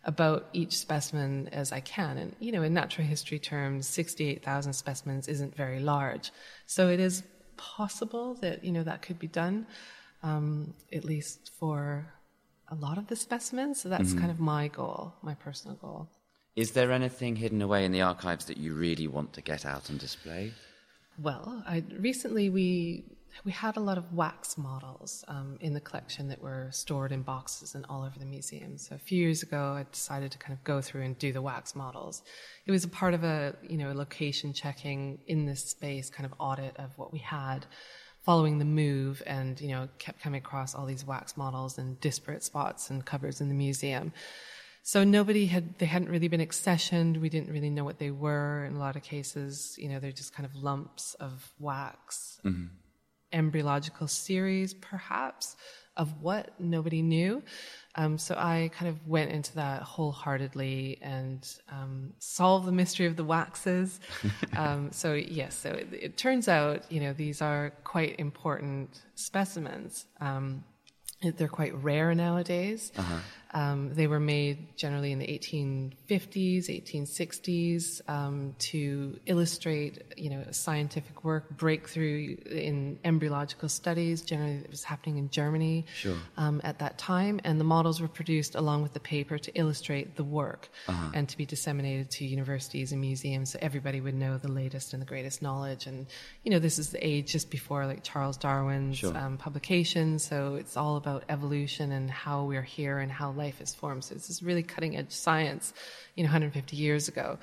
about 0.04 0.48
each 0.54 0.78
specimen 0.78 1.50
as 1.52 1.72
I 1.72 1.80
can. 1.80 2.18
And 2.18 2.36
you 2.40 2.52
know, 2.52 2.62
in 2.62 2.74
natural 2.74 3.08
history 3.08 3.40
terms, 3.40 3.88
sixty-eight 3.88 4.44
thousand 4.44 4.74
specimens 4.74 5.30
isn't 5.30 5.56
very 5.56 5.80
large, 5.80 6.32
so 6.66 6.90
it 6.90 7.00
is 7.00 7.24
possible 7.58 8.36
that 8.36 8.64
you 8.64 8.72
know 8.72 8.84
that 8.84 9.02
could 9.02 9.20
be 9.20 9.28
done 9.28 9.66
um, 10.24 10.74
at 10.92 11.04
least 11.04 11.52
for 11.60 12.14
a 12.70 12.76
lot 12.76 12.98
of 12.98 13.08
the 13.08 13.16
specimens. 13.16 13.82
So 13.82 13.90
that's 13.90 14.14
kind 14.14 14.32
of 14.32 14.40
my 14.40 14.68
goal, 14.68 15.14
my 15.22 15.36
personal 15.36 15.78
goal. 15.78 16.10
Is 16.56 16.72
there 16.72 16.92
anything 16.92 17.36
hidden 17.36 17.62
away 17.62 17.86
in 17.86 17.92
the 17.92 18.02
archives 18.02 18.46
that 18.46 18.58
you 18.58 18.74
really 18.74 19.08
want 19.08 19.34
to 19.34 19.42
get 19.42 19.66
out 19.66 19.90
and 19.90 20.00
display? 20.00 20.54
Well, 21.20 21.64
I, 21.68 21.84
recently 21.98 22.50
we 22.50 23.06
we 23.44 23.52
had 23.52 23.78
a 23.78 23.80
lot 23.80 23.98
of 23.98 24.14
wax 24.14 24.58
models 24.58 25.24
um, 25.28 25.58
in 25.62 25.74
the 25.74 25.80
collection 25.80 26.28
that 26.30 26.42
were 26.42 26.70
stored 26.72 27.12
in 27.12 27.22
boxes 27.22 27.76
and 27.76 27.86
all 27.90 28.04
over 28.04 28.18
the 28.18 28.26
museum. 28.26 28.78
So 28.78 28.96
a 28.96 29.00
few 29.00 29.20
years 29.20 29.44
ago, 29.44 29.74
I 29.78 29.86
decided 29.92 30.32
to 30.32 30.38
kind 30.38 30.54
of 30.54 30.64
go 30.64 30.82
through 30.82 31.04
and 31.04 31.18
do 31.18 31.32
the 31.32 31.42
wax 31.42 31.76
models. 31.76 32.24
It 32.66 32.72
was 32.72 32.84
a 32.84 32.90
part 32.90 33.14
of 33.14 33.24
a 33.24 33.56
you 33.68 33.78
know 33.78 33.92
location 33.94 34.54
checking 34.54 35.20
in 35.28 35.46
this 35.46 35.64
space 35.64 36.10
kind 36.10 36.26
of 36.26 36.34
audit 36.40 36.76
of 36.78 36.98
what 36.98 37.12
we 37.12 37.20
had 37.20 37.66
following 38.24 38.60
the 38.60 38.66
move, 38.66 39.24
and 39.26 39.60
you 39.62 39.70
know 39.70 39.88
kept 40.00 40.22
coming 40.22 40.40
across 40.40 40.76
all 40.76 40.86
these 40.86 41.06
wax 41.06 41.38
models 41.38 41.78
in 41.78 41.96
disparate 42.02 42.44
spots 42.44 42.90
and 42.90 43.06
cupboards 43.06 43.42
in 43.42 43.48
the 43.48 43.56
museum. 43.56 44.12
So 44.84 45.04
nobody 45.04 45.48
had, 45.48 45.80
they 45.80 45.86
hadn't 45.86 46.08
really 46.08 46.30
been 46.30 46.40
accessioned. 46.40 47.20
We 47.20 47.28
didn't 47.28 47.52
really 47.52 47.70
know 47.70 47.84
what 47.84 48.00
they 48.00 48.10
were 48.10 48.64
in 48.64 48.78
a 48.78 48.80
lot 48.80 48.96
of 48.96 49.04
cases. 49.04 49.76
You 49.78 49.90
know, 49.90 50.00
they're 50.00 50.14
just 50.14 50.34
kind 50.34 50.46
of 50.46 50.56
lumps 50.56 51.14
of 51.16 51.52
wax 51.60 52.40
embryological 53.32 54.08
series, 54.08 54.74
perhaps, 54.74 55.56
of 55.96 56.22
what 56.22 56.52
nobody 56.60 57.02
knew. 57.02 57.44
Um, 57.96 58.20
so 58.20 58.36
I 58.38 58.70
kind 58.74 58.90
of 58.90 59.08
went 59.08 59.32
into 59.32 59.56
that 59.56 59.82
wholeheartedly 59.82 61.00
and 61.02 61.48
um, 61.72 62.14
solved 62.20 62.68
the 62.68 62.72
mystery 62.72 63.08
of 63.08 63.16
the 63.16 63.24
waxes. 63.24 64.00
um, 64.58 64.92
so 64.92 65.14
yes, 65.14 65.56
so 65.56 65.72
it, 65.72 65.88
it, 65.92 66.18
turns 66.18 66.48
out 66.48 66.90
you 66.92 67.02
know 67.02 67.14
these 67.14 67.42
are 67.42 67.74
quite 67.84 68.20
important 68.20 69.02
specimens. 69.16 70.06
Um, 70.22 70.64
they're 71.24 71.48
quite 71.48 71.76
rare 71.84 72.14
nowadays. 72.14 72.92
Uh-huh. 72.96 73.18
Um, 73.54 73.94
they 73.94 74.08
were 74.08 74.20
made 74.20 74.76
generally 74.76 75.12
in 75.12 75.20
the 75.20 75.28
1850s, 75.28 76.68
1860s 76.68 78.10
um, 78.10 78.56
to 78.60 79.20
illustrate, 79.26 80.04
you 80.18 80.30
know, 80.30 80.44
scientific 80.52 81.24
work, 81.24 81.50
breakthrough 81.58 82.36
in 82.46 83.00
embryological 83.04 83.70
studies. 83.70 84.22
Generally, 84.22 84.58
it 84.66 84.70
was 84.70 84.84
happening 84.84 85.18
in 85.18 85.30
Germany 85.30 85.86
sure. 85.96 86.18
um, 86.36 86.60
at 86.64 86.80
that 86.80 86.98
time, 86.98 87.40
and 87.44 87.60
the 87.60 87.64
models 87.64 88.02
were 88.02 88.08
produced 88.08 88.56
along 88.56 88.84
with 88.84 88.94
the 88.94 89.00
paper 89.00 89.38
to 89.38 89.52
illustrate 89.56 90.16
the 90.16 90.24
work 90.24 90.70
uh-huh. 90.88 91.12
and 91.14 91.30
to 91.30 91.38
be 91.38 91.46
disseminated 91.46 92.12
to 92.12 92.26
universities 92.26 92.92
and 92.92 93.00
museums, 93.00 93.52
so 93.52 93.60
everybody 93.62 94.02
would 94.02 94.16
know 94.16 94.38
the 94.38 94.52
latest 94.52 94.94
and 94.94 95.02
the 95.02 95.06
greatest 95.06 95.42
knowledge. 95.42 95.88
And 95.88 96.06
you 96.44 96.52
know, 96.52 96.60
this 96.60 96.80
is 96.80 96.90
the 96.90 97.06
age 97.06 97.32
just 97.32 97.50
before 97.50 97.86
like 97.86 98.04
Charles 98.04 98.36
Darwin's 98.38 98.98
sure. 98.98 99.16
Um, 99.18 99.38
publication, 99.38 100.20
so 100.20 100.56
it's 100.56 100.76
all 100.76 100.98
about 100.98 101.24
evolution 101.30 101.94
and 101.94 102.12
how 102.12 102.44
we're 102.44 102.62
here 102.62 103.00
and 103.00 103.12
how 103.12 103.32
life 103.38 103.62
is 103.62 103.74
formed. 103.74 104.04
So 104.04 104.16
this 104.16 104.30
is 104.30 104.44
really 104.44 104.64
cutting 104.64 104.98
edge 104.98 105.12
science, 105.12 105.74
you 106.16 106.24
know, 106.24 106.28
150 106.28 106.76
years 106.76 107.08
ago. 107.08 107.38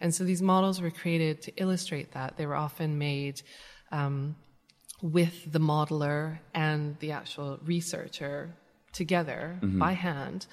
And 0.00 0.14
so 0.14 0.24
these 0.24 0.42
models 0.42 0.80
were 0.80 0.90
created 0.90 1.42
to 1.42 1.52
illustrate 1.56 2.12
that. 2.12 2.36
They 2.36 2.46
were 2.46 2.54
often 2.54 2.98
made 2.98 3.42
um, 3.90 4.36
with 5.02 5.50
the 5.50 5.60
modeler 5.60 6.38
and 6.54 6.98
the 7.00 7.12
actual 7.12 7.58
researcher 7.64 8.54
together 8.92 9.58
mm-hmm. 9.60 9.78
by 9.78 9.92
hand. 9.92 10.46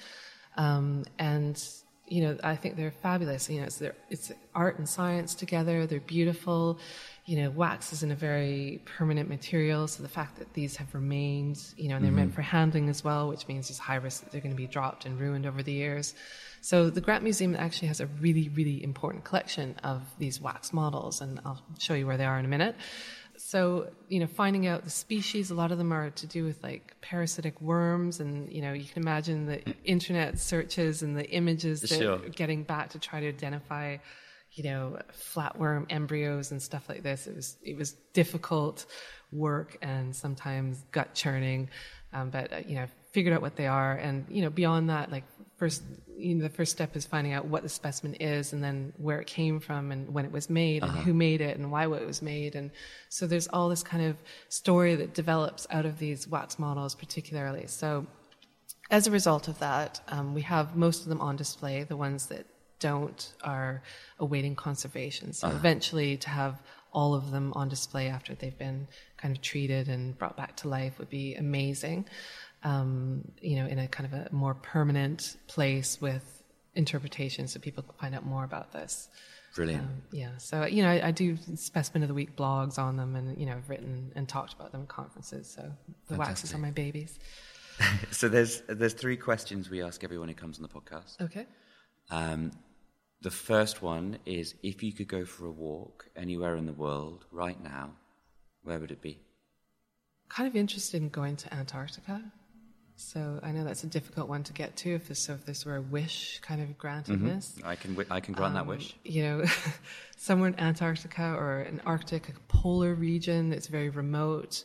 Um, 0.56 1.04
and 1.18 1.62
you 2.08 2.22
know, 2.22 2.38
I 2.42 2.54
think 2.54 2.76
they're 2.76 2.92
fabulous. 2.92 3.50
You 3.50 3.60
know, 3.60 3.66
it's, 3.66 3.82
it's 4.10 4.32
art 4.54 4.78
and 4.78 4.88
science 4.88 5.34
together. 5.34 5.86
They're 5.86 6.00
beautiful 6.00 6.78
you 7.26 7.36
know, 7.36 7.50
wax 7.50 7.92
isn't 7.92 8.12
a 8.12 8.16
very 8.16 8.80
permanent 8.84 9.28
material, 9.28 9.88
so 9.88 10.00
the 10.00 10.08
fact 10.08 10.38
that 10.38 10.54
these 10.54 10.76
have 10.76 10.94
remained, 10.94 11.60
you 11.76 11.88
know, 11.88 11.96
and 11.96 12.04
they're 12.04 12.12
mm-hmm. 12.12 12.20
meant 12.20 12.34
for 12.34 12.42
handling 12.42 12.88
as 12.88 13.02
well, 13.02 13.28
which 13.28 13.48
means 13.48 13.66
there's 13.66 13.80
high 13.80 13.96
risk 13.96 14.22
that 14.22 14.30
they're 14.30 14.40
going 14.40 14.54
to 14.54 14.56
be 14.56 14.68
dropped 14.68 15.06
and 15.06 15.18
ruined 15.18 15.44
over 15.44 15.60
the 15.60 15.72
years. 15.72 16.14
So 16.60 16.88
the 16.88 17.00
Grant 17.00 17.24
Museum 17.24 17.56
actually 17.56 17.88
has 17.88 18.00
a 18.00 18.06
really, 18.06 18.48
really 18.50 18.82
important 18.82 19.24
collection 19.24 19.74
of 19.82 20.02
these 20.18 20.40
wax 20.40 20.72
models, 20.72 21.20
and 21.20 21.40
I'll 21.44 21.60
show 21.80 21.94
you 21.94 22.06
where 22.06 22.16
they 22.16 22.24
are 22.24 22.38
in 22.38 22.44
a 22.44 22.48
minute. 22.48 22.76
So, 23.38 23.90
you 24.08 24.20
know, 24.20 24.28
finding 24.28 24.68
out 24.68 24.84
the 24.84 24.90
species, 24.90 25.50
a 25.50 25.54
lot 25.54 25.72
of 25.72 25.78
them 25.78 25.92
are 25.92 26.10
to 26.10 26.26
do 26.28 26.44
with 26.44 26.62
like 26.62 26.94
parasitic 27.00 27.60
worms, 27.60 28.20
and, 28.20 28.52
you 28.52 28.62
know, 28.62 28.72
you 28.72 28.84
can 28.84 29.02
imagine 29.02 29.46
the 29.46 29.62
internet 29.84 30.38
searches 30.38 31.02
and 31.02 31.16
the 31.16 31.28
images 31.30 31.80
that 31.80 31.88
sure. 31.88 32.14
are 32.14 32.28
getting 32.28 32.62
back 32.62 32.90
to 32.90 33.00
try 33.00 33.18
to 33.18 33.28
identify 33.28 33.96
you 34.56 34.64
know, 34.64 34.98
flatworm 35.12 35.86
embryos 35.90 36.50
and 36.50 36.60
stuff 36.60 36.88
like 36.88 37.02
this. 37.02 37.26
It 37.26 37.36
was 37.36 37.56
it 37.62 37.76
was 37.76 37.92
difficult 38.14 38.86
work 39.30 39.76
and 39.82 40.16
sometimes 40.16 40.82
gut 40.92 41.14
churning, 41.14 41.68
um, 42.14 42.30
but 42.30 42.52
uh, 42.52 42.56
you 42.66 42.74
know, 42.76 42.86
figured 43.12 43.34
out 43.34 43.42
what 43.42 43.54
they 43.54 43.66
are, 43.66 43.92
and 43.92 44.24
you 44.30 44.40
know, 44.40 44.48
beyond 44.48 44.88
that, 44.88 45.12
like 45.12 45.24
first, 45.58 45.82
you 46.16 46.34
know, 46.34 46.42
the 46.42 46.48
first 46.48 46.72
step 46.72 46.96
is 46.96 47.04
finding 47.04 47.34
out 47.34 47.44
what 47.44 47.62
the 47.62 47.68
specimen 47.68 48.14
is, 48.14 48.54
and 48.54 48.64
then 48.64 48.94
where 48.96 49.20
it 49.20 49.26
came 49.26 49.60
from, 49.60 49.92
and 49.92 50.12
when 50.12 50.24
it 50.24 50.32
was 50.32 50.48
made, 50.48 50.82
and 50.82 50.90
uh-huh. 50.90 51.02
who 51.02 51.12
made 51.12 51.42
it, 51.42 51.58
and 51.58 51.70
why 51.70 51.84
it 51.84 52.06
was 52.06 52.22
made, 52.22 52.54
and 52.54 52.70
so 53.10 53.26
there's 53.26 53.48
all 53.48 53.68
this 53.68 53.82
kind 53.82 54.06
of 54.06 54.16
story 54.48 54.94
that 54.94 55.12
develops 55.12 55.66
out 55.70 55.84
of 55.84 55.98
these 55.98 56.26
wax 56.26 56.58
models, 56.58 56.94
particularly. 56.94 57.66
So. 57.66 58.06
As 58.88 59.08
a 59.08 59.10
result 59.10 59.48
of 59.48 59.58
that, 59.58 60.00
um, 60.06 60.32
we 60.32 60.42
have 60.42 60.76
most 60.76 61.02
of 61.02 61.08
them 61.08 61.20
on 61.20 61.34
display, 61.34 61.82
the 61.82 61.96
ones 61.96 62.26
that 62.26 62.46
don't 62.80 63.32
are 63.42 63.82
awaiting 64.18 64.54
conservation. 64.54 65.32
So 65.32 65.48
uh-huh. 65.48 65.56
eventually, 65.56 66.16
to 66.18 66.30
have 66.30 66.62
all 66.92 67.14
of 67.14 67.30
them 67.30 67.52
on 67.54 67.68
display 67.68 68.08
after 68.08 68.34
they've 68.34 68.58
been 68.58 68.88
kind 69.18 69.36
of 69.36 69.42
treated 69.42 69.88
and 69.88 70.16
brought 70.16 70.36
back 70.36 70.56
to 70.56 70.68
life 70.68 70.98
would 70.98 71.10
be 71.10 71.34
amazing. 71.34 72.06
Um, 72.62 73.22
you 73.40 73.56
know, 73.56 73.66
in 73.66 73.78
a 73.78 73.86
kind 73.86 74.12
of 74.12 74.18
a 74.18 74.28
more 74.32 74.54
permanent 74.54 75.36
place 75.46 76.00
with 76.00 76.42
interpretation, 76.74 77.48
so 77.48 77.60
people 77.60 77.82
can 77.82 77.94
find 78.00 78.14
out 78.14 78.24
more 78.24 78.44
about 78.44 78.72
this. 78.72 79.08
Brilliant. 79.54 79.82
Um, 79.82 80.02
yeah. 80.12 80.36
So 80.38 80.64
you 80.64 80.82
know, 80.82 80.90
I, 80.90 81.08
I, 81.08 81.10
do 81.12 81.38
specimen 81.54 82.02
of 82.02 82.08
the 82.08 82.14
week 82.14 82.36
blogs 82.36 82.78
on 82.78 82.96
them, 82.96 83.14
and 83.14 83.38
you 83.38 83.46
know, 83.46 83.52
I've 83.52 83.68
written 83.68 84.12
and 84.14 84.28
talked 84.28 84.52
about 84.52 84.72
them 84.72 84.82
at 84.82 84.88
conferences. 84.88 85.48
So 85.48 85.62
the 85.62 86.16
Fantastic. 86.16 86.18
waxes 86.18 86.54
are 86.54 86.58
my 86.58 86.70
babies. 86.70 87.18
so 88.10 88.28
there's 88.28 88.62
there's 88.68 88.94
three 88.94 89.16
questions 89.16 89.70
we 89.70 89.82
ask 89.82 90.02
everyone 90.04 90.28
who 90.28 90.34
comes 90.34 90.58
on 90.58 90.62
the 90.62 90.68
podcast. 90.68 91.20
Okay. 91.20 91.46
Um, 92.10 92.52
the 93.26 93.30
first 93.32 93.82
one 93.82 94.18
is 94.24 94.54
if 94.62 94.84
you 94.84 94.92
could 94.92 95.08
go 95.08 95.24
for 95.24 95.46
a 95.46 95.50
walk 95.50 96.06
anywhere 96.14 96.54
in 96.54 96.64
the 96.64 96.72
world 96.72 97.24
right 97.32 97.60
now, 97.60 97.90
where 98.62 98.78
would 98.78 98.92
it 98.92 99.02
be? 99.02 99.18
Kind 100.28 100.48
of 100.48 100.54
interested 100.54 101.02
in 101.02 101.08
going 101.08 101.34
to 101.38 101.52
Antarctica. 101.52 102.22
So 102.94 103.40
I 103.42 103.50
know 103.50 103.64
that's 103.64 103.82
a 103.82 103.88
difficult 103.88 104.28
one 104.28 104.44
to 104.44 104.52
get 104.52 104.76
to. 104.76 104.94
If 104.94 105.08
this, 105.08 105.24
so 105.24 105.32
if 105.32 105.44
this 105.44 105.66
were 105.66 105.74
a 105.74 105.82
wish 105.82 106.38
kind 106.40 106.62
of 106.62 106.78
grantedness, 106.78 107.56
mm-hmm. 107.56 107.66
I 107.66 107.74
can 107.74 107.96
I 108.12 108.20
can 108.20 108.32
grant 108.32 108.50
um, 108.50 108.54
that 108.54 108.66
wish. 108.68 108.94
You 109.02 109.24
know, 109.24 109.44
somewhere 110.16 110.50
in 110.50 110.60
Antarctica 110.60 111.34
or 111.36 111.62
an 111.62 111.82
Arctic, 111.84 112.28
a 112.28 112.32
polar 112.46 112.94
region 112.94 113.50
that's 113.50 113.66
very 113.66 113.88
remote. 113.88 114.62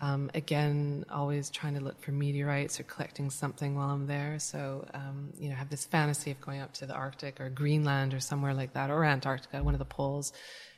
Um, 0.00 0.30
again, 0.34 1.04
always 1.10 1.50
trying 1.50 1.74
to 1.74 1.80
look 1.80 2.00
for 2.00 2.12
meteorites 2.12 2.80
or 2.80 2.82
collecting 2.82 3.30
something 3.30 3.74
while 3.74 3.90
I'm 3.90 4.06
there. 4.06 4.38
So, 4.38 4.86
um, 4.92 5.32
you 5.38 5.48
know, 5.48 5.54
I 5.54 5.58
have 5.58 5.70
this 5.70 5.86
fantasy 5.86 6.30
of 6.30 6.40
going 6.40 6.60
up 6.60 6.72
to 6.74 6.86
the 6.86 6.94
Arctic 6.94 7.40
or 7.40 7.48
Greenland 7.48 8.12
or 8.12 8.20
somewhere 8.20 8.54
like 8.54 8.72
that, 8.74 8.90
or 8.90 9.04
Antarctica, 9.04 9.62
one 9.62 9.74
of 9.74 9.78
the 9.78 9.84
poles, 9.84 10.32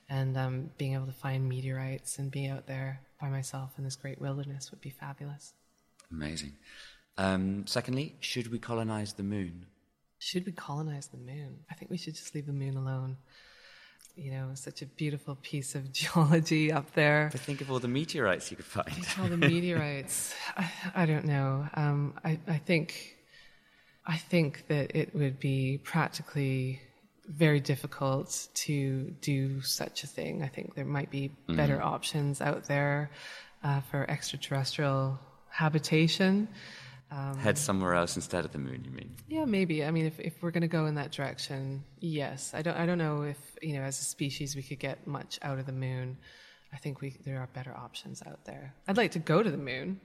and 0.08 0.36
um, 0.36 0.70
being 0.78 0.94
able 0.94 1.06
to 1.06 1.12
find 1.12 1.48
meteorites 1.48 2.18
and 2.18 2.30
be 2.30 2.46
out 2.46 2.66
there 2.66 3.00
by 3.20 3.28
myself 3.28 3.72
in 3.78 3.84
this 3.84 3.96
great 3.96 4.20
wilderness 4.20 4.70
would 4.70 4.80
be 4.80 4.90
fabulous. 4.90 5.54
Amazing. 6.10 6.52
Um, 7.18 7.66
secondly, 7.66 8.14
should 8.20 8.52
we 8.52 8.58
colonize 8.58 9.14
the 9.14 9.22
moon? 9.22 9.66
Should 10.18 10.46
we 10.46 10.52
colonize 10.52 11.08
the 11.08 11.16
moon? 11.16 11.60
I 11.70 11.74
think 11.74 11.90
we 11.90 11.96
should 11.96 12.14
just 12.14 12.34
leave 12.34 12.46
the 12.46 12.52
moon 12.52 12.76
alone 12.76 13.16
you 14.16 14.30
know, 14.30 14.48
such 14.54 14.82
a 14.82 14.86
beautiful 14.86 15.36
piece 15.42 15.74
of 15.74 15.92
geology 16.00 16.72
up 16.72 16.92
there. 16.94 17.28
But 17.30 17.40
think 17.40 17.60
of 17.60 17.70
all 17.70 17.78
the 17.78 17.88
meteorites 17.88 18.50
you 18.50 18.56
could 18.56 18.66
find. 18.66 19.06
all 19.20 19.28
the 19.28 19.36
meteorites. 19.36 20.34
I, 20.56 20.70
I, 20.94 21.06
don't 21.06 21.26
know. 21.26 21.68
Um, 21.74 22.14
I, 22.24 22.38
I 22.48 22.58
think, 22.58 23.16
I 24.06 24.16
think 24.16 24.66
that 24.68 24.96
it 24.96 25.14
would 25.14 25.38
be 25.38 25.78
practically 25.84 26.80
very 27.28 27.60
difficult 27.60 28.48
to 28.54 29.14
do 29.20 29.60
such 29.60 30.04
a 30.04 30.06
thing. 30.06 30.42
I 30.42 30.48
think 30.48 30.74
there 30.74 30.84
might 30.84 31.10
be 31.10 31.32
better 31.48 31.76
mm-hmm. 31.76 31.88
options 31.88 32.40
out 32.40 32.64
there 32.64 33.10
uh, 33.64 33.80
for 33.80 34.08
extraterrestrial 34.08 35.18
habitation. 35.50 36.48
Um, 37.10 37.38
Head 37.38 37.56
somewhere 37.56 37.94
else 37.94 38.16
instead 38.16 38.44
of 38.44 38.52
the 38.52 38.58
moon, 38.58 38.82
you 38.84 38.90
mean? 38.90 39.14
Yeah, 39.28 39.44
maybe. 39.44 39.84
I 39.84 39.90
mean, 39.92 40.06
if, 40.06 40.18
if 40.18 40.42
we're 40.42 40.50
going 40.50 40.62
to 40.62 40.68
go 40.68 40.86
in 40.86 40.96
that 40.96 41.12
direction, 41.12 41.84
yes. 42.00 42.52
I 42.52 42.62
don't. 42.62 42.76
I 42.76 42.84
don't 42.84 42.98
know 42.98 43.22
if 43.22 43.38
you 43.62 43.74
know, 43.74 43.82
as 43.82 44.00
a 44.00 44.04
species, 44.04 44.56
we 44.56 44.62
could 44.62 44.80
get 44.80 45.06
much 45.06 45.38
out 45.42 45.58
of 45.58 45.66
the 45.66 45.72
moon. 45.72 46.16
I 46.72 46.78
think 46.78 47.00
we 47.00 47.16
there 47.24 47.38
are 47.38 47.48
better 47.54 47.74
options 47.76 48.22
out 48.26 48.44
there. 48.44 48.74
I'd 48.88 48.96
like 48.96 49.12
to 49.12 49.18
go 49.20 49.42
to 49.42 49.50
the 49.50 49.56
moon 49.56 50.00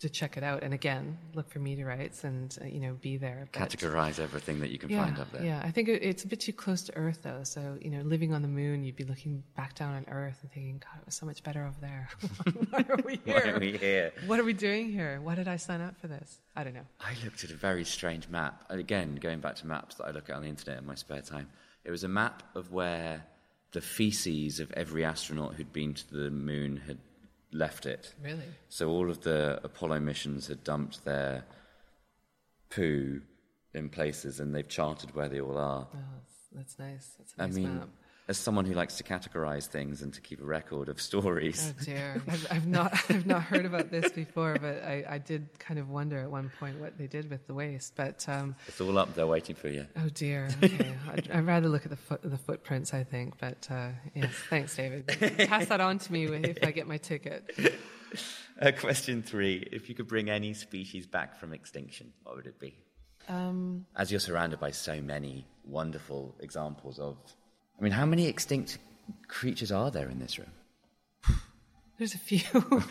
to 0.00 0.08
check 0.08 0.36
it 0.36 0.42
out 0.42 0.62
and 0.62 0.72
again 0.72 1.18
look 1.34 1.50
for 1.50 1.58
meteorites 1.58 2.24
and 2.24 2.56
uh, 2.62 2.64
you 2.66 2.80
know 2.80 2.94
be 2.94 3.18
there 3.18 3.46
but, 3.52 3.68
categorize 3.70 4.18
everything 4.18 4.60
that 4.60 4.70
you 4.70 4.78
can 4.78 4.88
yeah, 4.88 5.04
find 5.04 5.18
up 5.18 5.30
there. 5.32 5.44
yeah. 5.44 5.60
I 5.62 5.70
think 5.70 5.88
it, 5.88 6.02
it's 6.02 6.24
a 6.24 6.28
bit 6.28 6.40
too 6.40 6.52
close 6.52 6.82
to 6.84 6.96
earth 6.96 7.20
though. 7.22 7.42
So 7.42 7.76
you 7.80 7.90
know 7.90 8.00
living 8.02 8.32
on 8.32 8.40
the 8.40 8.48
moon 8.48 8.84
you'd 8.84 8.96
be 8.96 9.04
looking 9.04 9.42
back 9.54 9.74
down 9.74 9.94
on 9.94 10.06
earth 10.08 10.38
and 10.42 10.50
thinking 10.50 10.82
god 10.82 11.00
it 11.00 11.06
was 11.06 11.14
so 11.14 11.26
much 11.26 11.42
better 11.42 11.66
over 11.66 11.76
there. 11.80 12.08
Why 12.70 12.84
are 12.88 12.98
we 13.04 13.20
here? 13.24 13.34
why 13.34 13.50
are 13.50 13.58
we 13.58 13.76
here? 13.76 14.12
What 14.26 14.40
are 14.40 14.44
we 14.44 14.54
doing 14.54 14.90
here? 14.90 15.20
Why 15.22 15.34
did 15.34 15.48
i 15.48 15.56
sign 15.56 15.80
up 15.82 15.98
for 16.00 16.06
this? 16.06 16.40
I 16.54 16.64
don't 16.64 16.74
know. 16.74 16.86
I 17.00 17.12
looked 17.22 17.44
at 17.44 17.50
a 17.50 17.56
very 17.56 17.84
strange 17.84 18.28
map. 18.28 18.64
Again 18.70 19.16
going 19.16 19.40
back 19.40 19.56
to 19.56 19.66
maps 19.66 19.96
that 19.96 20.04
i 20.04 20.10
look 20.10 20.30
at 20.30 20.36
on 20.36 20.42
the 20.42 20.48
internet 20.48 20.78
in 20.78 20.86
my 20.86 20.94
spare 20.94 21.22
time 21.22 21.48
it 21.84 21.90
was 21.90 22.04
a 22.04 22.08
map 22.08 22.42
of 22.54 22.72
where 22.72 23.24
the 23.72 23.80
feces 23.80 24.60
of 24.60 24.70
every 24.72 25.04
astronaut 25.04 25.54
who'd 25.54 25.72
been 25.72 25.94
to 25.94 26.14
the 26.14 26.30
moon 26.30 26.76
had 26.86 26.98
left 27.52 27.86
it. 27.86 28.14
Really? 28.22 28.48
So 28.68 28.90
all 28.90 29.10
of 29.10 29.22
the 29.22 29.60
Apollo 29.62 30.00
missions 30.00 30.46
had 30.48 30.64
dumped 30.64 31.04
their 31.04 31.44
poo 32.70 33.20
in 33.74 33.88
places, 33.88 34.40
and 34.40 34.54
they've 34.54 34.68
charted 34.68 35.14
where 35.14 35.28
they 35.28 35.40
all 35.40 35.58
are. 35.58 35.86
Oh, 35.92 35.98
that's, 36.14 36.48
that's 36.52 36.78
nice. 36.78 37.14
That's 37.18 37.34
a 37.34 37.42
nice 37.42 37.52
I 37.52 37.60
mean, 37.60 37.78
map 37.78 37.88
as 38.28 38.36
someone 38.36 38.64
who 38.64 38.74
likes 38.74 38.96
to 38.96 39.04
categorize 39.04 39.66
things 39.66 40.02
and 40.02 40.12
to 40.12 40.20
keep 40.20 40.40
a 40.40 40.44
record 40.44 40.88
of 40.88 41.00
stories. 41.00 41.72
Oh 41.78 41.84
dear, 41.84 42.22
I've, 42.28 42.46
I've 42.50 42.66
not 42.66 42.92
I've 43.08 43.26
not 43.26 43.42
heard 43.42 43.64
about 43.64 43.90
this 43.90 44.10
before, 44.12 44.56
but 44.60 44.82
I, 44.84 45.04
I, 45.08 45.18
did 45.18 45.48
kind 45.58 45.78
of 45.78 45.88
wonder 45.88 46.18
at 46.18 46.30
one 46.30 46.50
point 46.58 46.80
what 46.80 46.98
they 46.98 47.06
did 47.06 47.30
with 47.30 47.46
the 47.46 47.54
waste. 47.54 47.94
But 47.94 48.24
um, 48.28 48.56
it's 48.66 48.80
all 48.80 48.98
up 48.98 49.14
there 49.14 49.26
waiting 49.26 49.54
for 49.54 49.68
you. 49.68 49.86
Oh 49.96 50.08
dear. 50.08 50.48
Okay, 50.62 50.94
I'd, 51.12 51.30
I'd, 51.30 51.46
rather 51.46 51.68
look 51.68 51.84
at 51.84 51.90
the 51.90 51.96
foot, 51.96 52.20
the 52.22 52.36
footprints. 52.36 52.92
I 52.92 53.04
think, 53.04 53.38
but 53.38 53.68
uh, 53.70 53.90
yes, 54.14 54.30
thanks, 54.50 54.74
David. 54.74 55.06
Pass 55.48 55.66
that 55.66 55.80
on 55.80 55.98
to 55.98 56.12
me 56.12 56.24
if 56.26 56.58
I 56.64 56.72
get 56.72 56.88
my 56.88 56.96
ticket. 56.96 57.54
uh, 58.60 58.72
question 58.72 59.22
three: 59.22 59.68
If 59.70 59.88
you 59.88 59.94
could 59.94 60.08
bring 60.08 60.30
any 60.30 60.52
species 60.52 61.06
back 61.06 61.38
from 61.38 61.52
extinction, 61.52 62.12
what 62.24 62.36
would 62.36 62.46
it 62.46 62.58
be? 62.58 62.74
Um, 63.28 63.86
As 63.96 64.10
you're 64.10 64.20
surrounded 64.20 64.60
by 64.60 64.70
so 64.70 65.00
many 65.00 65.46
wonderful 65.64 66.36
examples 66.40 66.98
of, 66.98 67.16
I 67.78 67.82
mean, 67.82 67.92
how 67.92 68.06
many 68.06 68.26
extinct 68.26 68.78
creatures 69.28 69.70
are 69.70 69.90
there 69.90 70.08
in 70.08 70.18
this 70.18 70.38
room? 70.38 70.50
There's 71.98 72.14
a 72.14 72.18
few. 72.18 72.40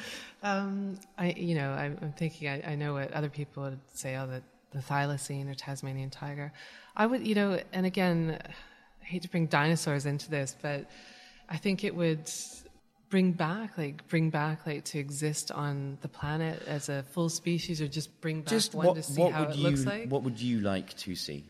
um, 0.43 0.99
I, 1.17 1.31
you 1.31 1.55
know, 1.55 1.71
I'm, 1.71 1.97
I'm 2.01 2.13
thinking. 2.13 2.47
I, 2.49 2.71
I, 2.71 2.75
know 2.75 2.93
what 2.93 3.11
other 3.13 3.29
people 3.29 3.63
would 3.63 3.79
say. 3.93 4.15
Oh, 4.15 4.27
the 4.27 4.41
the 4.75 4.81
thylacine 4.81 5.49
or 5.49 5.55
Tasmanian 5.55 6.09
tiger. 6.09 6.51
I 6.95 7.05
would, 7.07 7.25
you 7.25 7.33
know, 7.33 7.59
and 7.73 7.86
again, 7.86 8.38
I 9.01 9.05
hate 9.05 9.23
to 9.23 9.29
bring 9.29 9.47
dinosaurs 9.47 10.05
into 10.05 10.29
this, 10.29 10.55
but 10.61 10.89
I 11.49 11.57
think 11.57 11.83
it 11.83 11.95
would 11.95 12.29
bring 13.09 13.31
back, 13.31 13.77
like, 13.77 14.07
bring 14.09 14.29
back, 14.29 14.65
like, 14.65 14.83
to 14.86 14.99
exist 14.99 15.51
on 15.51 15.97
the 16.01 16.09
planet 16.09 16.61
as 16.67 16.89
a 16.89 17.03
full 17.03 17.29
species, 17.29 17.81
or 17.81 17.88
just 17.88 18.19
bring 18.21 18.41
back 18.41 18.49
just 18.49 18.75
one 18.75 18.88
what, 18.88 18.95
to 18.95 19.03
see 19.03 19.21
how 19.21 19.43
it 19.43 19.55
you, 19.55 19.63
looks 19.63 19.86
like. 19.86 20.09
What 20.09 20.23
would 20.23 20.41
you 20.41 20.59
like 20.59 20.95
to 20.97 21.15
see? 21.15 21.45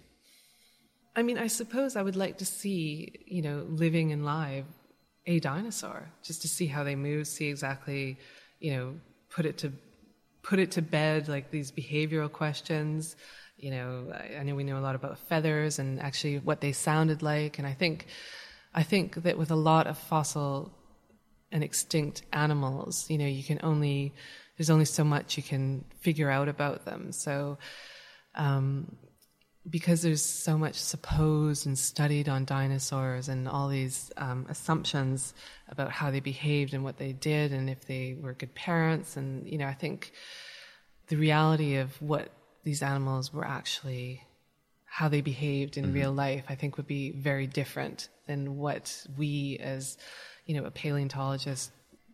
I 1.15 1.23
mean, 1.23 1.37
I 1.37 1.47
suppose 1.47 1.95
I 1.95 2.01
would 2.01 2.15
like 2.15 2.37
to 2.39 2.45
see, 2.45 3.13
you 3.25 3.41
know, 3.41 3.65
living 3.69 4.11
and 4.11 4.25
live 4.25 4.65
a 5.25 5.39
dinosaur, 5.39 6.09
just 6.23 6.41
to 6.41 6.47
see 6.47 6.67
how 6.67 6.83
they 6.83 6.95
move, 6.95 7.27
see 7.27 7.47
exactly, 7.47 8.17
you 8.59 8.73
know, 8.73 8.95
put 9.29 9.45
it 9.45 9.57
to 9.59 9.71
put 10.43 10.59
it 10.59 10.71
to 10.71 10.81
bed, 10.81 11.27
like 11.27 11.49
these 11.49 11.71
behavioral 11.71 12.31
questions. 12.31 13.15
You 13.57 13.71
know, 13.71 14.13
I, 14.13 14.39
I 14.39 14.43
know 14.43 14.55
we 14.55 14.63
know 14.63 14.77
a 14.77 14.85
lot 14.87 14.95
about 14.95 15.17
feathers 15.17 15.79
and 15.79 15.99
actually 15.99 16.37
what 16.39 16.61
they 16.61 16.71
sounded 16.71 17.23
like, 17.23 17.57
and 17.57 17.67
I 17.67 17.73
think, 17.73 18.05
I 18.73 18.83
think 18.83 19.23
that 19.23 19.37
with 19.37 19.49
a 19.49 19.55
lot 19.55 19.87
of 19.87 19.97
fossil 19.97 20.71
and 21.51 21.63
extinct 21.63 22.21
animals, 22.33 23.09
you 23.09 23.17
know, 23.17 23.25
you 23.25 23.43
can 23.43 23.59
only 23.63 24.13
there's 24.57 24.69
only 24.69 24.85
so 24.85 25.03
much 25.03 25.37
you 25.37 25.43
can 25.43 25.83
figure 25.99 26.29
out 26.29 26.47
about 26.47 26.85
them. 26.85 27.11
So, 27.11 27.57
um, 28.35 28.95
because 29.69 30.01
there's 30.01 30.21
so 30.21 30.57
much 30.57 30.75
supposed 30.75 31.65
and 31.65 31.77
studied 31.77 32.29
on 32.29 32.45
dinosaurs 32.45 33.29
and 33.29 33.47
all 33.47 33.67
these 33.67 34.11
um, 34.17 34.45
assumptions 34.49 35.33
about 35.69 35.91
how 35.91 36.11
they 36.11 36.19
behaved 36.19 36.73
and 36.73 36.83
what 36.83 36.97
they 36.97 37.13
did 37.13 37.51
and 37.51 37.69
if 37.69 37.85
they 37.85 38.15
were 38.19 38.33
good 38.33 38.53
parents 38.53 39.17
and 39.17 39.47
you 39.47 39.57
know 39.57 39.67
i 39.67 39.73
think 39.73 40.11
the 41.07 41.15
reality 41.15 41.77
of 41.77 41.99
what 42.01 42.29
these 42.63 42.81
animals 42.83 43.33
were 43.33 43.45
actually 43.45 44.21
how 44.85 45.07
they 45.07 45.21
behaved 45.21 45.77
in 45.77 45.85
mm-hmm. 45.85 45.95
real 45.95 46.11
life 46.11 46.43
i 46.47 46.55
think 46.55 46.77
would 46.77 46.87
be 46.87 47.11
very 47.11 47.47
different 47.47 48.09
than 48.27 48.57
what 48.57 49.05
we 49.17 49.57
as 49.61 49.97
you 50.45 50.55
know 50.55 50.65
a 50.65 50.71
paleontologist 50.71 51.71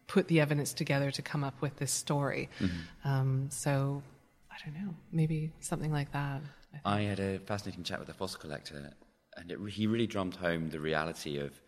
put 0.07 0.27
the 0.27 0.41
evidence 0.41 0.73
together 0.73 1.11
to 1.11 1.21
come 1.21 1.43
up 1.43 1.61
with 1.61 1.75
this 1.77 1.91
story 1.91 2.49
mm-hmm. 2.59 3.09
um, 3.09 3.47
so 3.49 4.01
i 4.49 4.55
don't 4.65 4.81
know 4.81 4.93
maybe 5.11 5.51
something 5.59 5.91
like 5.91 6.11
that 6.13 6.41
I 6.85 7.01
had 7.01 7.19
a 7.19 7.39
fascinating 7.39 7.83
chat 7.83 7.99
with 7.99 8.09
a 8.09 8.13
fossil 8.13 8.39
collector, 8.39 8.93
and 9.37 9.51
it, 9.51 9.59
he 9.69 9.87
really 9.87 10.07
drummed 10.07 10.35
home 10.35 10.69
the 10.69 10.79
reality 10.79 11.37
of 11.37 11.59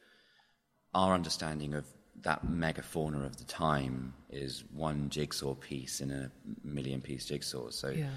our 0.94 1.14
understanding 1.14 1.74
of 1.74 1.86
that 2.22 2.46
megafauna 2.46 3.26
of 3.26 3.38
the 3.38 3.44
time 3.44 4.14
is 4.30 4.64
one 4.72 5.10
jigsaw 5.10 5.56
piece 5.56 6.02
in 6.02 6.12
a 6.12 6.32
million 6.64 7.02
piece 7.02 7.26
jigsaw. 7.26 7.70
So 7.70 7.90
yeah. 7.90 8.10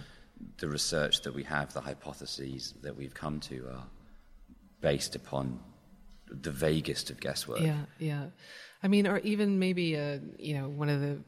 the 0.58 0.68
research 0.68 1.22
that 1.22 1.34
we 1.34 1.42
have, 1.44 1.72
the 1.72 1.80
hypotheses 1.80 2.74
that 2.82 2.96
we've 2.96 3.14
come 3.14 3.40
to 3.40 3.66
are 3.68 3.84
based 4.80 5.16
upon 5.16 5.58
the 6.28 6.50
vaguest 6.50 7.10
of 7.10 7.20
guesswork. 7.20 7.60
Yeah, 7.60 7.82
yeah. 7.98 8.26
I 8.82 8.88
mean, 8.88 9.06
or 9.06 9.18
even 9.20 9.58
maybe 9.58 9.94
a, 9.94 10.20
you 10.38 10.54
know 10.58 10.68
one 10.68 10.88
of 10.88 11.00
the 11.00 11.18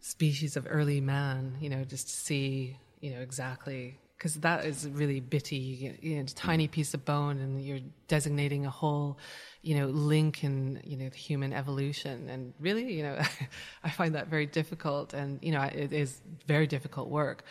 species 0.00 0.56
of 0.56 0.66
early 0.68 1.00
man. 1.00 1.56
You 1.60 1.70
know, 1.70 1.84
just 1.84 2.08
to 2.08 2.14
see 2.14 2.76
you 3.00 3.12
know 3.12 3.20
exactly 3.20 3.98
because 4.22 4.36
that 4.36 4.64
is 4.64 4.88
really 4.88 5.18
bitty. 5.18 5.96
You 6.00 6.14
know, 6.14 6.22
a 6.22 6.24
tiny 6.26 6.68
piece 6.68 6.94
of 6.94 7.04
bone, 7.04 7.40
and 7.40 7.60
you're 7.60 7.80
designating 8.06 8.64
a 8.64 8.70
whole, 8.70 9.18
you 9.62 9.74
know, 9.74 9.86
link 9.88 10.44
in 10.44 10.80
you 10.84 10.96
know 10.96 11.08
the 11.08 11.16
human 11.16 11.52
evolution. 11.52 12.28
And 12.28 12.54
really, 12.60 12.92
you 12.92 13.02
know, 13.02 13.18
I 13.84 13.90
find 13.90 14.14
that 14.14 14.28
very 14.28 14.46
difficult, 14.46 15.12
and 15.12 15.40
you 15.42 15.50
know, 15.50 15.62
it 15.62 15.92
is 15.92 16.20
very 16.46 16.68
difficult 16.68 17.08
work. 17.08 17.42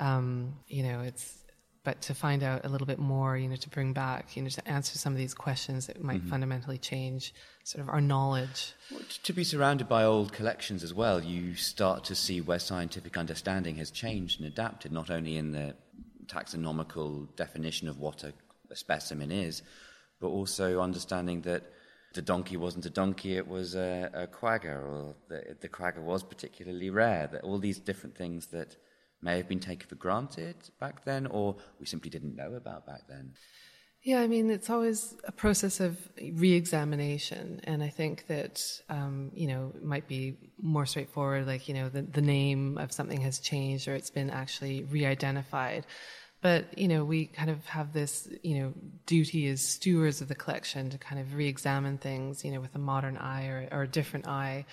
Um, 0.00 0.56
you 0.66 0.82
know, 0.82 1.00
it's 1.00 1.44
but 1.84 2.02
to 2.02 2.14
find 2.14 2.42
out 2.42 2.64
a 2.64 2.68
little 2.68 2.88
bit 2.88 2.98
more, 2.98 3.36
you 3.36 3.48
know, 3.48 3.54
to 3.54 3.68
bring 3.68 3.92
back, 3.92 4.36
you 4.36 4.42
know, 4.42 4.48
to 4.48 4.68
answer 4.68 4.98
some 4.98 5.12
of 5.12 5.18
these 5.18 5.34
questions 5.34 5.86
that 5.86 6.02
might 6.02 6.18
mm-hmm. 6.18 6.30
fundamentally 6.30 6.78
change 6.78 7.32
sort 7.62 7.80
of 7.80 7.88
our 7.88 8.00
knowledge. 8.00 8.74
Well, 8.90 9.02
to 9.22 9.32
be 9.32 9.44
surrounded 9.44 9.88
by 9.88 10.02
old 10.02 10.32
collections 10.32 10.82
as 10.82 10.92
well, 10.92 11.22
you 11.22 11.54
start 11.54 12.02
to 12.06 12.16
see 12.16 12.40
where 12.40 12.58
scientific 12.58 13.16
understanding 13.16 13.76
has 13.76 13.92
changed 13.92 14.40
and 14.40 14.48
adapted, 14.48 14.90
not 14.90 15.10
only 15.10 15.36
in 15.36 15.52
the 15.52 15.76
taxonomical 16.26 17.34
definition 17.36 17.88
of 17.88 17.98
what 17.98 18.24
a, 18.24 18.32
a 18.70 18.76
specimen 18.76 19.30
is, 19.32 19.62
but 20.20 20.28
also 20.28 20.80
understanding 20.80 21.42
that 21.42 21.64
the 22.14 22.22
donkey 22.22 22.56
wasn't 22.56 22.86
a 22.86 22.90
donkey, 22.90 23.36
it 23.36 23.46
was 23.46 23.74
a, 23.74 24.10
a 24.14 24.26
quagga, 24.26 24.74
or 24.74 25.14
the, 25.28 25.56
the 25.60 25.68
quagga 25.68 26.00
was 26.00 26.22
particularly 26.22 26.90
rare. 26.90 27.26
That 27.26 27.44
all 27.44 27.58
these 27.58 27.78
different 27.78 28.16
things 28.16 28.46
that 28.46 28.76
may 29.22 29.36
have 29.36 29.48
been 29.48 29.60
taken 29.60 29.88
for 29.88 29.96
granted 29.96 30.56
back 30.80 31.04
then, 31.04 31.26
or 31.26 31.56
we 31.78 31.86
simply 31.86 32.10
didn't 32.10 32.36
know 32.36 32.54
about 32.54 32.86
back 32.86 33.02
then. 33.08 33.34
Yeah, 34.06 34.20
I 34.20 34.28
mean, 34.28 34.50
it's 34.50 34.70
always 34.70 35.16
a 35.24 35.32
process 35.32 35.80
of 35.80 35.98
re-examination, 36.34 37.60
and 37.64 37.82
I 37.82 37.88
think 37.88 38.28
that 38.28 38.62
um, 38.88 39.32
you 39.34 39.48
know 39.48 39.72
it 39.74 39.82
might 39.82 40.06
be 40.06 40.36
more 40.62 40.86
straightforward, 40.86 41.48
like 41.48 41.66
you 41.66 41.74
know 41.74 41.88
the, 41.88 42.02
the 42.02 42.20
name 42.20 42.78
of 42.78 42.92
something 42.92 43.20
has 43.22 43.40
changed 43.40 43.88
or 43.88 43.96
it's 43.96 44.10
been 44.10 44.30
actually 44.30 44.84
re-identified. 44.84 45.86
But 46.40 46.78
you 46.78 46.86
know, 46.86 47.04
we 47.04 47.26
kind 47.26 47.50
of 47.50 47.66
have 47.66 47.92
this 47.92 48.28
you 48.44 48.60
know 48.60 48.74
duty 49.06 49.48
as 49.48 49.60
stewards 49.60 50.20
of 50.20 50.28
the 50.28 50.36
collection 50.36 50.88
to 50.90 50.98
kind 50.98 51.20
of 51.20 51.34
re-examine 51.34 51.98
things, 51.98 52.44
you 52.44 52.52
know, 52.52 52.60
with 52.60 52.76
a 52.76 52.78
modern 52.78 53.16
eye 53.16 53.46
or, 53.48 53.68
or 53.72 53.82
a 53.82 53.88
different 53.88 54.28
eye 54.28 54.66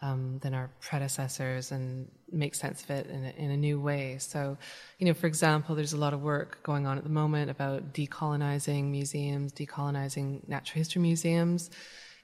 um, 0.00 0.38
than 0.42 0.54
our 0.54 0.70
predecessors 0.80 1.72
and 1.72 2.08
make 2.30 2.54
sense 2.54 2.82
of 2.82 2.90
it 2.90 3.06
in 3.08 3.24
a, 3.24 3.30
in 3.30 3.50
a, 3.50 3.56
new 3.56 3.80
way. 3.80 4.18
So, 4.18 4.56
you 4.98 5.06
know, 5.06 5.14
for 5.14 5.26
example, 5.26 5.74
there's 5.74 5.92
a 5.92 5.96
lot 5.96 6.14
of 6.14 6.22
work 6.22 6.62
going 6.62 6.86
on 6.86 6.98
at 6.98 7.04
the 7.04 7.10
moment 7.10 7.50
about 7.50 7.92
decolonizing 7.92 8.90
museums, 8.90 9.52
decolonizing 9.52 10.46
natural 10.48 10.78
history 10.78 11.02
museums. 11.02 11.70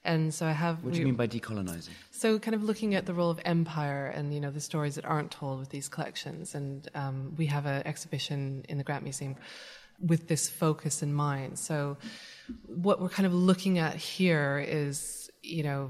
And 0.05 0.33
so 0.33 0.45
I 0.45 0.51
have. 0.51 0.83
What 0.83 0.93
do 0.93 0.99
you 0.99 1.05
mean 1.05 1.15
by 1.15 1.27
decolonizing? 1.27 1.89
So, 2.11 2.37
kind 2.37 2.53
of 2.53 2.63
looking 2.63 2.93
at 2.93 3.07
the 3.07 3.13
role 3.13 3.31
of 3.31 3.39
empire 3.43 4.05
and 4.05 4.31
you 4.31 4.39
know 4.39 4.51
the 4.51 4.61
stories 4.61 4.95
that 4.95 5.05
aren't 5.05 5.31
told 5.31 5.59
with 5.59 5.69
these 5.69 5.89
collections. 5.89 6.53
And 6.53 6.87
um, 6.93 7.33
we 7.37 7.47
have 7.47 7.65
an 7.65 7.81
exhibition 7.87 8.63
in 8.69 8.77
the 8.77 8.83
Grant 8.83 9.01
Museum 9.01 9.35
with 9.99 10.27
this 10.27 10.47
focus 10.47 11.01
in 11.01 11.11
mind. 11.11 11.57
So, 11.57 11.97
what 12.67 13.01
we're 13.01 13.09
kind 13.09 13.25
of 13.25 13.33
looking 13.33 13.79
at 13.79 13.95
here 13.95 14.63
is 14.65 15.31
you 15.41 15.63
know 15.63 15.89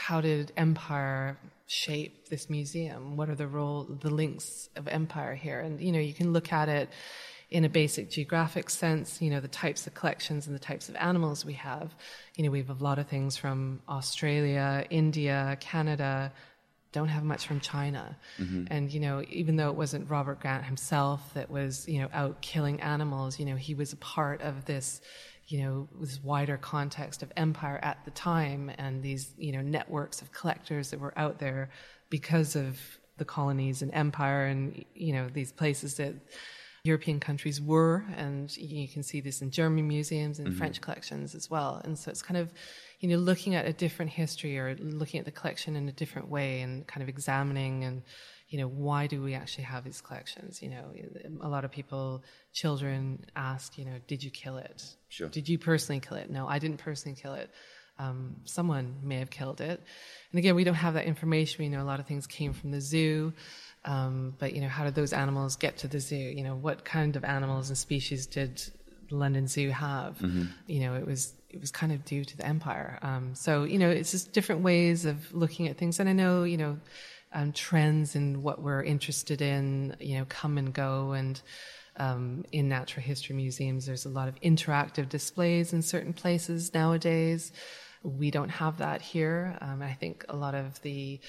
how 0.00 0.22
did 0.22 0.50
empire 0.56 1.36
shape 1.66 2.30
this 2.30 2.48
museum? 2.48 3.18
What 3.18 3.28
are 3.28 3.34
the 3.34 3.46
role, 3.46 3.84
the 3.84 4.08
links 4.08 4.70
of 4.74 4.88
empire 4.88 5.34
here? 5.34 5.60
And 5.60 5.78
you 5.78 5.92
know, 5.92 5.98
you 5.98 6.14
can 6.14 6.32
look 6.32 6.52
at 6.54 6.70
it 6.70 6.88
in 7.50 7.66
a 7.66 7.68
basic 7.68 8.08
geographic 8.08 8.70
sense. 8.70 9.20
You 9.20 9.28
know, 9.28 9.40
the 9.40 9.54
types 9.64 9.86
of 9.86 9.92
collections 9.92 10.46
and 10.46 10.56
the 10.56 10.66
types 10.70 10.88
of 10.88 10.96
animals 10.96 11.44
we 11.44 11.52
have. 11.52 11.94
You 12.34 12.44
know, 12.44 12.50
we 12.50 12.60
have 12.60 12.70
a 12.70 12.82
lot 12.82 12.98
of 12.98 13.08
things 13.08 13.36
from 13.36 13.82
Australia, 13.90 14.86
India, 14.88 15.58
Canada. 15.60 16.32
Don't 16.92 17.08
have 17.08 17.22
much 17.22 17.46
from 17.46 17.60
China. 17.60 18.16
Mm-hmm. 18.38 18.64
And, 18.70 18.90
you 18.90 19.00
know, 19.00 19.22
even 19.28 19.56
though 19.56 19.68
it 19.68 19.76
wasn't 19.76 20.08
Robert 20.08 20.40
Grant 20.40 20.64
himself 20.64 21.34
that 21.34 21.50
was, 21.50 21.86
you 21.86 22.00
know, 22.00 22.08
out 22.14 22.40
killing 22.40 22.80
animals, 22.80 23.38
you 23.38 23.44
know, 23.44 23.56
he 23.56 23.74
was 23.74 23.92
a 23.92 23.96
part 23.98 24.40
of 24.40 24.64
this 24.64 25.02
you 25.50 25.62
know, 25.62 25.88
this 26.00 26.22
wider 26.22 26.56
context 26.56 27.22
of 27.22 27.32
empire 27.36 27.80
at 27.82 28.04
the 28.04 28.10
time 28.12 28.70
and 28.78 29.02
these, 29.02 29.32
you 29.36 29.52
know, 29.52 29.60
networks 29.60 30.22
of 30.22 30.32
collectors 30.32 30.90
that 30.90 31.00
were 31.00 31.12
out 31.18 31.38
there 31.38 31.70
because 32.08 32.54
of 32.54 32.78
the 33.18 33.24
colonies 33.24 33.82
and 33.82 33.92
empire 33.92 34.46
and, 34.46 34.84
you 34.94 35.12
know, 35.12 35.28
these 35.28 35.52
places 35.52 35.96
that 35.96 36.14
European 36.84 37.20
countries 37.20 37.60
were. 37.60 38.04
And 38.16 38.56
you 38.56 38.88
can 38.88 39.02
see 39.02 39.20
this 39.20 39.42
in 39.42 39.50
German 39.50 39.88
museums 39.88 40.38
and 40.38 40.48
mm-hmm. 40.48 40.58
French 40.58 40.80
collections 40.80 41.34
as 41.34 41.50
well. 41.50 41.80
And 41.84 41.98
so 41.98 42.10
it's 42.10 42.22
kind 42.22 42.38
of, 42.38 42.52
you 43.00 43.08
know, 43.08 43.16
looking 43.16 43.54
at 43.54 43.66
a 43.66 43.72
different 43.72 44.12
history 44.12 44.56
or 44.58 44.76
looking 44.76 45.18
at 45.18 45.26
the 45.26 45.32
collection 45.32 45.74
in 45.74 45.88
a 45.88 45.92
different 45.92 46.28
way 46.28 46.60
and 46.60 46.86
kind 46.86 47.02
of 47.02 47.08
examining 47.08 47.84
and, 47.84 48.02
you 48.50 48.58
know, 48.58 48.66
why 48.66 49.06
do 49.06 49.22
we 49.22 49.34
actually 49.34 49.64
have 49.64 49.84
these 49.84 50.00
collections? 50.00 50.60
You 50.60 50.70
know, 50.70 50.92
a 51.40 51.48
lot 51.48 51.64
of 51.64 51.70
people, 51.70 52.24
children 52.52 53.24
ask, 53.36 53.78
you 53.78 53.84
know, 53.84 53.96
did 54.08 54.24
you 54.24 54.30
kill 54.30 54.58
it? 54.58 54.84
Sure. 55.08 55.28
Did 55.28 55.48
you 55.48 55.56
personally 55.56 56.00
kill 56.00 56.16
it? 56.16 56.28
No, 56.30 56.48
I 56.48 56.58
didn't 56.58 56.78
personally 56.78 57.16
kill 57.20 57.34
it. 57.34 57.48
Um, 57.98 58.36
someone 58.44 58.96
may 59.04 59.18
have 59.20 59.30
killed 59.30 59.60
it. 59.60 59.80
And 60.32 60.38
again, 60.38 60.56
we 60.56 60.64
don't 60.64 60.74
have 60.74 60.94
that 60.94 61.04
information. 61.04 61.62
We 61.64 61.68
know 61.68 61.82
a 61.82 61.84
lot 61.84 62.00
of 62.00 62.06
things 62.06 62.26
came 62.26 62.52
from 62.52 62.72
the 62.72 62.80
zoo. 62.80 63.32
Um, 63.84 64.34
but, 64.38 64.52
you 64.52 64.60
know, 64.62 64.68
how 64.68 64.84
did 64.84 64.96
those 64.96 65.12
animals 65.12 65.54
get 65.56 65.78
to 65.78 65.88
the 65.88 66.00
zoo? 66.00 66.16
You 66.16 66.42
know, 66.42 66.56
what 66.56 66.84
kind 66.84 67.14
of 67.14 67.24
animals 67.24 67.68
and 67.68 67.78
species 67.78 68.26
did 68.26 68.62
the 69.10 69.16
London 69.16 69.46
Zoo 69.46 69.70
have? 69.70 70.18
Mm-hmm. 70.18 70.44
You 70.66 70.80
know, 70.80 70.94
it 70.94 71.06
was 71.06 71.34
it 71.50 71.60
was 71.60 71.70
kind 71.70 71.92
of 71.92 72.04
due 72.04 72.24
to 72.24 72.36
the 72.36 72.46
empire. 72.46 72.98
Um, 73.02 73.34
so, 73.34 73.64
you 73.64 73.78
know, 73.78 73.90
it's 73.90 74.12
just 74.12 74.32
different 74.32 74.62
ways 74.62 75.04
of 75.04 75.32
looking 75.34 75.68
at 75.68 75.76
things. 75.76 76.00
And 76.00 76.08
I 76.08 76.12
know, 76.12 76.44
you 76.44 76.56
know, 76.56 76.78
um, 77.32 77.52
trends 77.52 78.16
in 78.16 78.42
what 78.42 78.62
we're 78.62 78.82
interested 78.82 79.40
in, 79.40 79.96
you 80.00 80.18
know, 80.18 80.26
come 80.28 80.58
and 80.58 80.72
go. 80.72 81.12
And 81.12 81.40
um, 81.96 82.44
in 82.52 82.68
natural 82.68 83.04
history 83.04 83.36
museums, 83.36 83.86
there's 83.86 84.06
a 84.06 84.10
lot 84.10 84.28
of 84.28 84.40
interactive 84.40 85.08
displays 85.08 85.72
in 85.72 85.82
certain 85.82 86.12
places 86.12 86.74
nowadays. 86.74 87.52
We 88.02 88.30
don't 88.30 88.48
have 88.48 88.78
that 88.78 89.02
here. 89.02 89.56
Um, 89.60 89.82
I 89.82 89.92
think 89.92 90.24
a 90.28 90.36
lot 90.36 90.54
of 90.54 90.80
the 90.82 91.20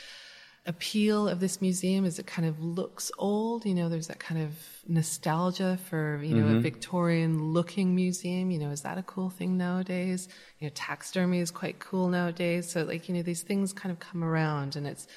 appeal 0.68 1.28
of 1.28 1.40
this 1.40 1.60
museum 1.60 2.06
is 2.06 2.20
it 2.20 2.28
kind 2.28 2.48
of 2.48 2.64
looks 2.64 3.12
old. 3.18 3.66
You 3.66 3.74
know, 3.74 3.90
there's 3.90 4.08
that 4.08 4.20
kind 4.20 4.42
of 4.42 4.52
nostalgia 4.88 5.78
for, 5.90 6.22
you 6.24 6.36
know, 6.36 6.46
mm-hmm. 6.46 6.58
a 6.58 6.62
Victorian 6.62 7.52
looking 7.52 7.96
museum. 7.96 8.52
You 8.52 8.60
know, 8.60 8.70
is 8.70 8.82
that 8.82 8.98
a 8.98 9.04
cool 9.04 9.30
thing 9.30 9.58
nowadays? 9.58 10.30
You 10.60 10.68
know, 10.68 10.72
taxidermy 10.76 11.40
is 11.40 11.52
quite 11.52 11.80
cool 11.80 12.10
nowadays. 12.10 12.70
So, 12.70 12.84
like, 12.84 13.10
you 13.10 13.16
know, 13.16 13.24
these 13.24 13.42
things 13.42 13.74
kind 13.74 13.92
of 13.92 14.00
come 14.00 14.24
around 14.24 14.76
and 14.76 14.86
it's 14.86 15.08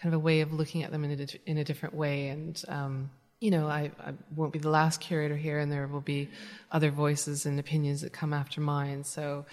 kind 0.00 0.14
of 0.14 0.20
a 0.20 0.22
way 0.22 0.40
of 0.40 0.52
looking 0.52 0.82
at 0.82 0.90
them 0.90 1.04
in 1.04 1.20
a, 1.20 1.50
in 1.50 1.58
a 1.58 1.64
different 1.64 1.94
way. 1.94 2.28
And, 2.28 2.62
um, 2.68 3.10
you 3.40 3.50
know, 3.50 3.66
I, 3.66 3.90
I, 4.00 4.12
won't 4.34 4.52
be 4.52 4.58
the 4.58 4.70
last 4.70 5.00
curator 5.00 5.36
here, 5.36 5.58
and 5.58 5.70
there 5.70 5.86
will 5.86 6.00
be 6.00 6.28
other 6.70 6.90
voices 6.90 7.46
and 7.46 7.58
opinions 7.58 8.00
that 8.02 8.12
come 8.12 8.32
after 8.32 8.60
mine. 8.60 9.04
So, 9.04 9.46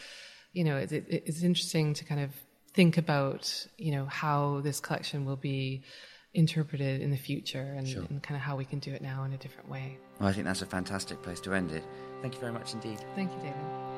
you 0.54 0.64
know, 0.64 0.78
it, 0.78 0.91
it, 0.91 1.06
it's 1.10 1.43
interesting 1.43 1.93
to 1.95 2.06
kind 2.06 2.22
of 2.22 2.32
think 2.74 2.98
about, 2.98 3.68
you 3.78 3.91
know, 3.91 4.06
how 4.06 4.62
this 4.62 4.80
collection 4.80 5.26
will 5.26 5.36
be 5.36 5.84
interpreted 6.34 7.02
in 7.02 7.10
the 7.12 7.18
future 7.18 7.74
and, 7.78 7.88
sure. 7.88 8.04
and, 8.10 8.22
kind 8.22 8.36
of 8.36 8.41
how 8.41 8.56
we 8.56 8.66
can 8.66 8.80
do 8.80 8.91
it 8.93 9.02
now 9.02 9.24
in 9.24 9.34
a 9.34 9.38
different 9.38 9.70
way. 9.70 9.98
Well, 10.20 10.30
I 10.30 10.34
think 10.34 10.45
that's 10.45 10.62
a 10.62 10.68
fantastic 10.68 11.22
place 11.24 11.39
to 11.41 11.54
end 11.54 11.72
it. 11.72 11.84
Thank 12.22 12.36
you 12.36 12.39
very 12.39 12.54
much 12.54 12.74
indeed. 12.74 13.00
Thank 13.16 13.32
you, 13.32 13.38
David. 13.39 13.97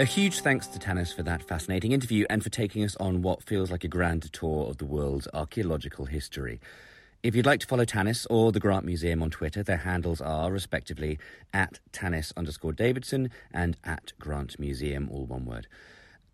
A 0.00 0.04
huge 0.04 0.40
thanks 0.40 0.66
to 0.66 0.80
Tannis 0.80 1.12
for 1.12 1.22
that 1.22 1.44
fascinating 1.44 1.92
interview 1.92 2.26
and 2.28 2.42
for 2.42 2.50
taking 2.50 2.82
us 2.82 2.96
on 2.96 3.22
what 3.22 3.44
feels 3.44 3.70
like 3.70 3.84
a 3.84 3.88
grand 3.88 4.24
tour 4.32 4.66
of 4.68 4.78
the 4.78 4.84
world's 4.84 5.28
archaeological 5.32 6.06
history. 6.06 6.60
If 7.22 7.36
you'd 7.36 7.46
like 7.46 7.60
to 7.60 7.66
follow 7.68 7.84
Tannis 7.84 8.26
or 8.26 8.50
the 8.50 8.58
Grant 8.58 8.84
Museum 8.84 9.22
on 9.22 9.30
Twitter, 9.30 9.62
their 9.62 9.76
handles 9.76 10.20
are 10.20 10.50
respectively 10.50 11.20
at 11.52 11.78
Tannis 11.92 12.32
underscore 12.36 12.72
Davidson 12.72 13.30
and 13.52 13.76
at 13.84 14.12
Grant 14.18 14.58
Museum, 14.58 15.08
all 15.12 15.26
one 15.26 15.44
word. 15.44 15.68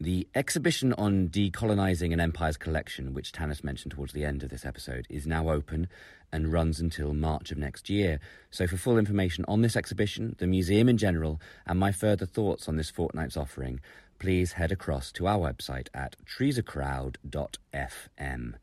The 0.02 0.26
exhibition 0.34 0.94
on 0.94 1.28
decolonising 1.28 2.14
an 2.14 2.20
empire's 2.20 2.56
collection, 2.56 3.12
which 3.12 3.32
Tannis 3.32 3.62
mentioned 3.62 3.92
towards 3.92 4.14
the 4.14 4.24
end 4.24 4.42
of 4.42 4.48
this 4.48 4.64
episode, 4.64 5.06
is 5.10 5.26
now 5.26 5.50
open 5.50 5.88
and 6.32 6.50
runs 6.50 6.80
until 6.80 7.12
March 7.12 7.52
of 7.52 7.58
next 7.58 7.90
year. 7.90 8.18
So, 8.50 8.66
for 8.66 8.78
full 8.78 8.96
information 8.96 9.44
on 9.46 9.60
this 9.60 9.76
exhibition, 9.76 10.36
the 10.38 10.46
museum 10.46 10.88
in 10.88 10.96
general, 10.96 11.38
and 11.66 11.78
my 11.78 11.92
further 11.92 12.24
thoughts 12.24 12.66
on 12.66 12.76
this 12.76 12.88
fortnight's 12.88 13.36
offering, 13.36 13.80
please 14.18 14.52
head 14.52 14.72
across 14.72 15.12
to 15.12 15.26
our 15.26 15.38
website 15.38 15.88
at 15.92 16.16
treesacrowd.fm. 16.24 18.54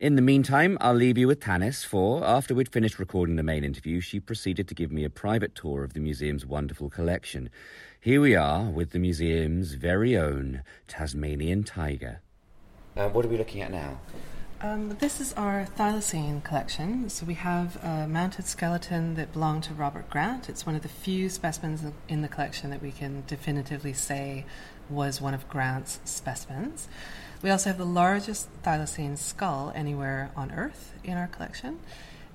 In 0.00 0.14
the 0.14 0.22
meantime, 0.22 0.78
I'll 0.80 0.94
leave 0.94 1.18
you 1.18 1.26
with 1.26 1.40
Tannis, 1.40 1.82
for 1.82 2.22
after 2.22 2.54
we'd 2.54 2.68
finished 2.68 3.00
recording 3.00 3.34
the 3.34 3.42
main 3.42 3.64
interview, 3.64 4.00
she 4.00 4.20
proceeded 4.20 4.68
to 4.68 4.74
give 4.74 4.92
me 4.92 5.02
a 5.02 5.10
private 5.10 5.54
tour 5.54 5.82
of 5.82 5.94
the 5.94 6.00
museum's 6.00 6.46
wonderful 6.46 6.88
collection. 6.88 7.50
Here 8.00 8.20
we 8.20 8.36
are 8.36 8.62
with 8.62 8.92
the 8.92 9.00
museum's 9.00 9.74
very 9.74 10.16
own 10.16 10.62
Tasmanian 10.86 11.64
tiger. 11.64 12.20
Uh, 12.96 13.08
what 13.08 13.24
are 13.24 13.28
we 13.28 13.36
looking 13.36 13.60
at 13.60 13.72
now? 13.72 13.98
Um, 14.60 14.90
this 15.00 15.20
is 15.20 15.32
our 15.32 15.66
thylacine 15.76 16.44
collection. 16.44 17.10
So 17.10 17.26
we 17.26 17.34
have 17.34 17.76
a 17.82 18.06
mounted 18.06 18.46
skeleton 18.46 19.16
that 19.16 19.32
belonged 19.32 19.64
to 19.64 19.74
Robert 19.74 20.08
Grant. 20.10 20.48
It's 20.48 20.64
one 20.64 20.76
of 20.76 20.82
the 20.82 20.88
few 20.88 21.28
specimens 21.28 21.82
in 22.08 22.22
the 22.22 22.28
collection 22.28 22.70
that 22.70 22.80
we 22.80 22.92
can 22.92 23.24
definitively 23.26 23.92
say 23.92 24.46
was 24.88 25.20
one 25.20 25.34
of 25.34 25.48
Grant's 25.48 25.98
specimens. 26.04 26.88
We 27.42 27.50
also 27.50 27.68
have 27.68 27.78
the 27.78 27.84
largest 27.84 28.48
thylacine 28.62 29.18
skull 29.18 29.72
anywhere 29.74 30.30
on 30.36 30.52
Earth 30.52 30.94
in 31.02 31.18
our 31.18 31.26
collection. 31.26 31.80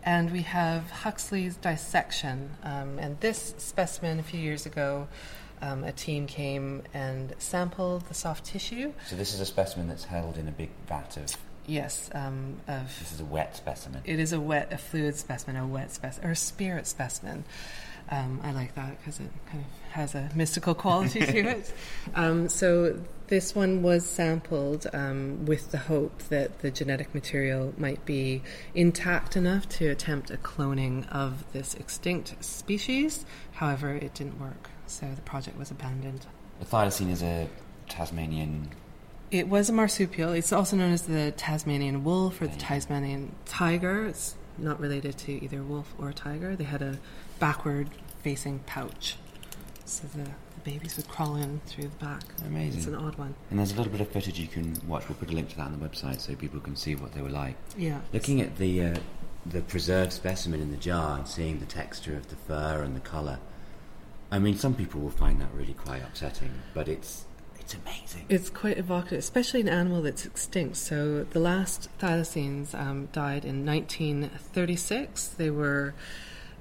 And 0.06 0.30
we 0.34 0.42
have 0.42 0.92
Huxley's 0.92 1.56
dissection. 1.56 2.58
Um, 2.64 3.00
and 3.00 3.18
this 3.22 3.56
specimen, 3.58 4.20
a 4.20 4.24
few 4.24 4.42
years 4.42 4.66
ago, 4.66 5.08
um, 5.64 5.84
a 5.84 5.92
team 5.92 6.28
came 6.28 6.84
and 6.94 7.34
sampled 7.40 8.06
the 8.08 8.14
soft 8.14 8.46
tissue. 8.46 8.94
So 9.08 9.16
this 9.16 9.34
is 9.34 9.40
a 9.40 9.46
specimen 9.46 9.88
that's 9.88 10.04
held 10.04 10.38
in 10.38 10.48
a 10.48 10.52
big 10.52 10.70
vat 10.88 11.18
of. 11.18 11.36
Yes, 11.66 12.10
um, 12.14 12.58
of. 12.68 12.94
This 13.00 13.14
is 13.14 13.22
a 13.22 13.26
wet 13.26 13.56
specimen. 13.56 14.02
It 14.04 14.20
is 14.20 14.34
a 14.34 14.40
wet, 14.40 14.74
a 14.74 14.78
fluid 14.78 15.16
specimen, 15.16 15.56
a 15.56 15.66
wet 15.66 15.92
specimen, 15.92 16.28
or 16.28 16.32
a 16.32 16.36
spirit 16.36 16.86
specimen. 16.86 17.46
Um, 18.12 18.42
I 18.44 18.52
like 18.52 18.76
that 18.76 18.98
because 19.00 19.22
it 19.22 19.30
kind 19.50 19.64
of 19.64 19.92
has 19.92 20.14
a 20.14 20.30
mystical 20.36 20.76
quality 20.76 21.20
to 21.22 21.38
it. 21.50 21.74
Um, 22.16 22.50
so 22.50 23.00
this 23.28 23.56
one 23.56 23.82
was 23.82 24.06
sampled 24.06 24.88
um, 24.94 25.46
with 25.46 25.72
the 25.72 25.78
hope 25.78 26.20
that 26.24 26.60
the 26.60 26.70
genetic 26.70 27.16
material 27.16 27.74
might 27.78 28.04
be 28.06 28.42
intact 28.76 29.38
enough 29.38 29.70
to 29.70 29.88
attempt 29.88 30.30
a 30.30 30.38
cloning 30.38 31.10
of 31.10 31.50
this 31.54 31.74
extinct 31.76 32.44
species. 32.44 33.26
However, 33.54 33.94
it 33.94 34.14
didn't 34.14 34.40
work, 34.40 34.70
so 34.94 35.08
the 35.14 35.22
project 35.22 35.58
was 35.58 35.72
abandoned. 35.72 36.26
The 36.60 36.66
thylacine 36.66 37.10
is 37.10 37.24
a 37.24 37.50
Tasmanian. 37.90 38.70
It 39.32 39.48
was 39.48 39.70
a 39.70 39.74
marsupial. 39.74 40.32
It's 40.34 40.54
also 40.54 40.76
known 40.76 40.92
as 40.92 41.04
the 41.04 41.32
Tasmanian 41.32 42.04
wolf 42.04 42.42
or 42.42 42.48
the 42.48 42.58
Tasmanian 42.58 43.34
tiger. 43.46 44.06
It's 44.06 44.36
not 44.58 44.80
related 44.80 45.18
to 45.18 45.44
either 45.44 45.64
wolf 45.64 45.94
or 45.98 46.14
tiger. 46.14 46.56
They 46.56 46.64
had 46.66 46.84
a 46.84 47.00
backward 47.40 47.90
facing 48.22 48.60
pouch. 48.60 49.18
So 49.86 50.08
the, 50.14 50.24
the 50.24 50.62
babies 50.64 50.96
would 50.98 51.08
crawl 51.08 51.36
in 51.36 51.60
through 51.66 51.90
the 51.90 52.06
back. 52.06 52.24
Amazing. 52.46 52.78
It's 52.78 52.88
an 52.88 52.96
odd 52.96 53.18
one. 53.18 53.34
And 53.50 53.58
there's 53.58 53.72
a 53.72 53.76
little 53.76 53.92
bit 53.92 54.02
of 54.02 54.10
footage 54.10 54.40
you 54.40 54.48
can 54.48 54.80
watch. 54.88 55.10
We'll 55.10 55.18
put 55.18 55.30
a 55.32 55.34
link 55.34 55.50
to 55.50 55.58
that 55.58 55.66
on 55.66 55.80
the 55.80 55.86
website 55.90 56.20
so 56.20 56.36
people 56.36 56.60
can 56.60 56.76
see 56.76 56.96
what 56.96 57.14
they 57.14 57.22
were 57.22 57.30
like. 57.30 57.56
Yeah. 57.76 58.02
Looking 58.14 58.40
at 58.40 58.58
the 58.58 58.86
uh, 58.86 58.96
the 59.46 59.62
preserved 59.62 60.14
specimen 60.14 60.62
in 60.62 60.72
the 60.72 60.78
jar 60.78 61.18
and 61.18 61.28
seeing 61.28 61.60
the 61.60 61.66
texture 61.66 62.16
of 62.16 62.30
the 62.30 62.36
fur 62.36 62.84
and 62.84 62.96
the 62.96 63.02
colour. 63.02 63.40
I 64.34 64.40
mean, 64.40 64.58
some 64.58 64.74
people 64.74 65.00
will 65.00 65.12
find 65.12 65.40
that 65.42 65.54
really 65.54 65.76
quite 65.76 66.02
upsetting, 66.02 66.50
but 66.74 66.88
it's 66.88 67.26
it's 67.60 67.76
amazing. 67.76 68.26
It's 68.30 68.50
quite 68.50 68.80
evocative, 68.80 69.20
especially 69.20 69.62
an 69.62 69.70
animal 69.70 70.02
that's 70.02 70.26
extinct. 70.26 70.78
So 70.78 71.24
the 71.26 71.40
last 71.40 71.88
thylacines 72.00 72.74
um, 72.74 73.10
died 73.14 73.46
in 73.46 73.64
1936. 73.64 75.28
They 75.28 75.52
were 75.52 75.94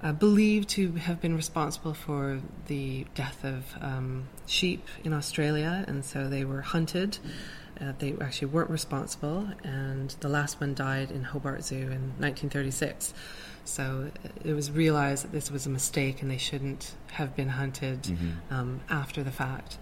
uh, 0.03 0.13
believed 0.13 0.69
to 0.71 0.93
have 0.97 1.23
been 1.23 1.35
responsible 1.35 1.95
for 1.95 2.43
the 2.67 3.07
death 3.15 3.43
of 3.43 3.65
um, 3.81 4.29
sheep 4.45 4.87
in 5.03 5.15
Australia, 5.15 5.87
and 5.89 6.05
so 6.05 6.29
they 6.29 6.45
were 6.45 6.61
hunted. 6.61 7.17
Uh, 7.81 7.95
they 7.99 8.15
actually 8.21 8.49
weren't 8.49 8.69
responsible, 8.69 9.49
and 9.65 10.11
the 10.21 10.29
last 10.29 10.61
one 10.61 10.75
died 10.75 11.11
in 11.11 11.23
Hobart 11.23 11.65
Zoo 11.65 11.77
in 11.77 12.13
1936. 12.21 13.15
So 13.65 14.11
uh, 14.25 14.29
it 14.45 14.55
was 14.55 14.71
realized 14.71 15.25
that 15.25 15.33
this 15.33 15.51
was 15.51 15.67
a 15.67 15.71
mistake, 15.71 16.23
and 16.23 16.31
they 16.31 16.39
shouldn't 16.39 16.95
have 17.13 17.37
been 17.37 17.51
hunted 17.51 18.03
mm-hmm. 18.03 18.55
um, 18.55 18.81
after 18.91 19.23
the 19.23 19.31
fact. 19.31 19.79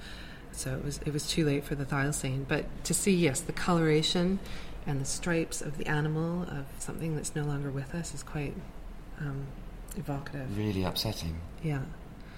So 0.53 0.75
it 0.75 0.85
was 0.85 1.01
it 1.07 1.13
was 1.13 1.29
too 1.29 1.45
late 1.45 1.65
for 1.65 1.75
the 1.75 1.85
thylacine. 1.85 2.45
But 2.47 2.67
to 2.85 2.95
see, 2.95 3.13
yes, 3.13 3.41
the 3.41 3.53
coloration 3.53 4.39
and 4.87 5.01
the 5.01 5.05
stripes 5.05 5.61
of 5.61 5.79
the 5.79 5.87
animal 5.87 6.43
of 6.43 6.67
something 6.79 7.15
that's 7.15 7.35
no 7.35 7.45
longer 7.45 7.71
with 7.71 7.95
us 7.95 8.15
is 8.15 8.23
quite 8.23 8.55
um, 9.21 9.47
evocative. 9.97 10.57
Really 10.57 10.85
upsetting. 10.85 11.39
Yeah. 11.63 11.83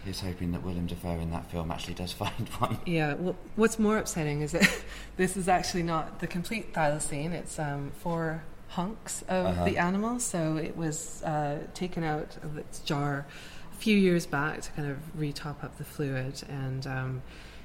He's 0.05 0.21
hoping 0.21 0.51
that 0.53 0.65
Willem 0.65 0.87
Dafoe 0.87 1.21
in 1.21 1.31
that 1.31 1.49
film 1.51 1.71
actually 1.71 1.95
does 1.95 2.13
find 2.23 2.49
one. 2.59 2.79
Yeah. 2.87 3.15
Well, 3.15 3.37
what's 3.57 3.79
more 3.79 3.99
upsetting 3.99 4.43
is 4.43 4.53
that 4.53 4.69
this 5.17 5.37
is 5.37 5.49
actually 5.49 5.85
not 5.85 6.19
the 6.21 6.27
complete 6.27 6.73
thylacine. 6.73 7.33
It's 7.33 7.59
um, 7.59 7.93
four 7.99 8.43
hunks 8.73 9.23
of 9.29 9.47
uh-huh. 9.47 9.65
the 9.65 9.79
animal. 9.79 10.19
So 10.21 10.57
it 10.57 10.77
was 10.77 11.23
uh, 11.23 11.59
taken 11.75 12.05
out 12.05 12.37
of 12.43 12.59
its 12.59 12.81
jar 12.81 13.27
a 13.73 13.77
few 13.77 13.97
years 13.97 14.27
back 14.27 14.61
to 14.63 14.71
kind 14.73 14.91
of 14.91 14.99
retop 15.19 15.63
up 15.65 15.79
the 15.79 15.85
fluid. 15.85 16.43
And 16.49 16.87
um, 16.87 17.23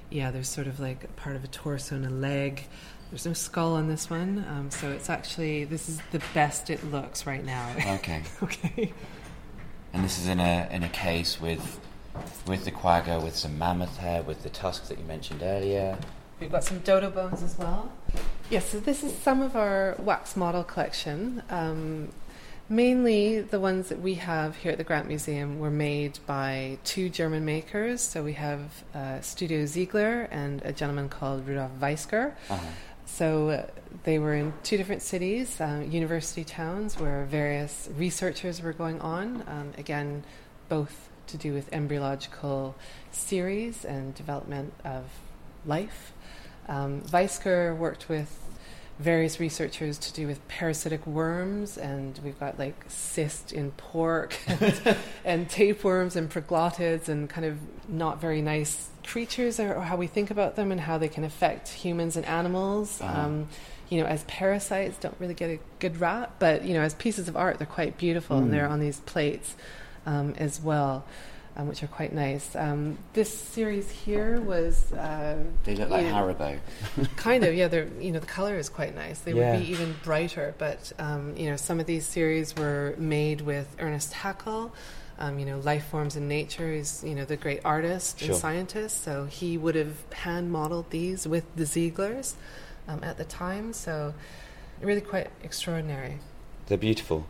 yeah, 0.09 0.31
there's 0.31 0.49
sort 0.49 0.67
of 0.67 0.79
like 0.79 1.15
part 1.15 1.35
of 1.35 1.43
a 1.43 1.47
torso 1.47 1.95
and 1.95 2.05
a 2.05 2.09
leg. 2.09 2.67
There's 3.09 3.25
no 3.25 3.33
skull 3.33 3.75
on 3.75 3.87
this 3.87 4.09
one, 4.09 4.45
um, 4.49 4.69
so 4.69 4.91
it's 4.91 5.09
actually 5.09 5.63
this 5.63 5.87
is 5.87 6.01
the 6.11 6.21
best 6.33 6.69
it 6.69 6.83
looks 6.91 7.25
right 7.25 7.43
now. 7.43 7.73
Okay. 7.95 8.21
okay 8.43 8.93
and 9.93 10.03
this 10.03 10.19
is 10.19 10.27
in 10.27 10.39
a 10.39 10.67
in 10.71 10.83
a 10.83 10.89
case 10.89 11.39
with 11.41 11.79
with 12.47 12.65
the 12.65 12.71
quagga, 12.71 13.19
with 13.19 13.35
some 13.35 13.57
mammoth 13.57 13.97
hair, 13.97 14.23
with 14.23 14.43
the 14.43 14.49
tusk 14.49 14.87
that 14.87 14.97
you 14.97 15.03
mentioned 15.05 15.41
earlier. 15.43 15.97
We've 16.39 16.51
got 16.51 16.63
some 16.63 16.79
dodo 16.79 17.09
bones 17.09 17.41
as 17.41 17.57
well. 17.57 17.91
Yes, 18.49 18.69
so 18.69 18.79
this 18.79 19.03
is 19.03 19.13
some 19.13 19.41
of 19.41 19.55
our 19.55 19.95
wax 19.99 20.35
model 20.35 20.63
collection. 20.63 21.41
Um, 21.49 22.09
mainly 22.69 23.41
the 23.41 23.59
ones 23.59 23.89
that 23.89 23.99
we 23.99 24.15
have 24.15 24.55
here 24.57 24.71
at 24.71 24.77
the 24.77 24.83
Grant 24.83 25.07
Museum 25.07 25.59
were 25.59 25.71
made 25.71 26.19
by 26.25 26.77
two 26.83 27.09
German 27.09 27.43
makers. 27.43 28.01
So 28.01 28.23
we 28.23 28.33
have 28.33 28.83
uh, 28.93 29.21
Studio 29.21 29.65
Ziegler 29.65 30.23
and 30.31 30.61
a 30.63 30.71
gentleman 30.71 31.09
called 31.09 31.47
Rudolf 31.47 31.71
Weisker. 31.79 32.33
Uh-huh. 32.49 32.65
So 33.05 33.49
uh, 33.49 33.65
they 34.03 34.19
were 34.19 34.35
in 34.35 34.53
two 34.63 34.77
different 34.77 35.01
cities, 35.01 35.59
uh, 35.59 35.83
university 35.89 36.43
towns, 36.43 36.99
where 36.99 37.25
various 37.25 37.89
researchers 37.97 38.61
were 38.61 38.73
going 38.73 39.01
on. 39.01 39.43
Um, 39.47 39.73
again, 39.77 40.23
both 40.69 41.09
to 41.27 41.37
do 41.37 41.53
with 41.53 41.71
embryological 41.73 42.75
series 43.11 43.83
and 43.83 44.13
development 44.13 44.73
of 44.83 45.05
life. 45.65 46.13
Um, 46.67 47.01
Weisker 47.01 47.75
worked 47.75 48.09
with 48.09 48.37
various 48.99 49.39
researchers 49.39 49.97
to 49.99 50.13
do 50.13 50.25
with 50.25 50.45
parasitic 50.47 51.05
worms, 51.05 51.77
and 51.77 52.19
we've 52.23 52.39
got 52.39 52.57
like 52.57 52.75
cyst 52.87 53.53
in 53.53 53.71
pork 53.71 54.35
and, 54.47 54.97
and 55.25 55.49
tapeworms 55.49 56.15
and 56.15 56.29
proglottids 56.29 57.07
and 57.07 57.29
kind 57.29 57.45
of 57.45 57.57
not 57.87 58.19
very 58.19 58.41
nice 58.41 58.89
creatures, 59.05 59.59
or, 59.59 59.75
or, 59.75 59.83
how 59.83 59.95
we 59.95 60.07
think 60.07 60.31
about 60.31 60.55
them 60.55 60.71
and 60.71 60.81
how 60.81 60.97
they 60.97 61.07
can 61.07 61.23
affect 61.23 61.69
humans 61.69 62.17
and 62.17 62.25
animals. 62.25 62.99
Uh-huh. 62.99 63.21
Um, 63.21 63.47
you 63.89 64.01
know, 64.01 64.07
as 64.07 64.23
parasites, 64.25 64.97
don't 64.97 65.15
really 65.19 65.33
get 65.33 65.49
a 65.49 65.59
good 65.79 66.01
rap, 66.01 66.35
but 66.39 66.65
you 66.65 66.73
know, 66.73 66.81
as 66.81 66.93
pieces 66.95 67.29
of 67.29 67.37
art, 67.37 67.57
they're 67.57 67.65
quite 67.67 67.97
beautiful, 67.97 68.37
Mm. 68.37 68.41
and 68.43 68.53
they're 68.53 68.67
on 68.67 68.79
these 68.81 68.99
plates 69.01 69.55
um, 70.05 70.33
as 70.37 70.59
well. 70.59 71.05
Um, 71.59 71.67
which 71.67 71.81
are 71.81 71.87
quite 71.87 72.13
nice. 72.13 72.55
Um, 72.55 72.99
this 73.13 73.35
series 73.35 73.89
here 73.89 74.39
was 74.39 74.93
uh, 74.93 75.37
They 75.63 75.75
look 75.75 75.89
like 75.89 76.03
Yeah. 76.03 76.11
Haribo. 76.13 76.59
kind 77.15 77.43
of 77.43 77.55
yeah 77.55 77.67
they're 77.67 77.87
you 77.99 78.11
know 78.11 78.19
the 78.19 78.27
color 78.27 78.57
is 78.59 78.69
quite 78.69 78.93
nice 78.93 79.17
they 79.21 79.33
Yeah. 79.33 79.53
would 79.53 79.61
be 79.65 79.71
even 79.71 79.95
brighter 80.03 80.53
but 80.59 80.91
um, 80.99 81.35
you 81.35 81.49
know 81.49 81.55
some 81.55 81.79
of 81.79 81.87
these 81.87 82.05
series 82.05 82.55
were 82.55 82.93
made 82.99 83.41
with 83.41 83.67
ernest 83.79 84.13
haeckel 84.13 84.71
um, 85.17 85.39
you 85.39 85.47
know 85.47 85.57
life 85.71 85.85
forms 85.87 86.15
in 86.15 86.27
nature 86.27 86.71
is 86.71 87.03
you 87.03 87.15
know 87.15 87.25
the 87.25 87.37
great 87.37 87.61
artist 87.65 88.19
Sure. 88.19 88.29
and 88.33 88.37
scientist 88.37 89.03
so 89.03 89.25
he 89.25 89.57
would 89.57 89.73
have 89.73 89.95
hand 90.13 90.51
modeled 90.51 90.91
these 90.91 91.27
with 91.27 91.43
the 91.55 91.63
zieglers 91.63 92.35
um, 92.87 92.99
at 93.03 93.17
the 93.17 93.25
time 93.25 93.73
so 93.73 94.13
really 94.79 95.01
quite 95.01 95.29
extraordinary 95.43 96.19
They're 96.67 96.77
beautiful, 96.77 97.25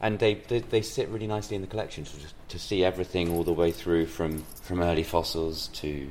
and 0.00 0.20
they, 0.20 0.34
they 0.46 0.60
they 0.60 0.82
sit 0.82 1.08
really 1.08 1.26
nicely 1.26 1.56
in 1.56 1.62
the 1.62 1.68
collection 1.74 2.04
to 2.04 2.20
just, 2.20 2.33
to 2.48 2.58
see 2.58 2.84
everything 2.84 3.30
all 3.30 3.42
the 3.44 3.52
way 3.52 3.72
through 3.72 4.06
from 4.06 4.44
from 4.62 4.80
early 4.80 5.02
fossils 5.02 5.68
to 5.68 6.08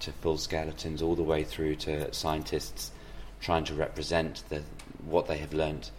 to 0.00 0.12
full 0.12 0.38
skeletons, 0.38 1.00
all 1.02 1.14
the 1.14 1.22
way 1.22 1.42
through 1.44 1.76
to 1.76 2.12
scientists 2.12 2.90
trying 3.40 3.64
to 3.64 3.74
represent 3.74 4.42
the 4.48 4.62
what 5.04 5.26
they 5.26 5.38
have 5.38 5.52
learned. 5.52 5.90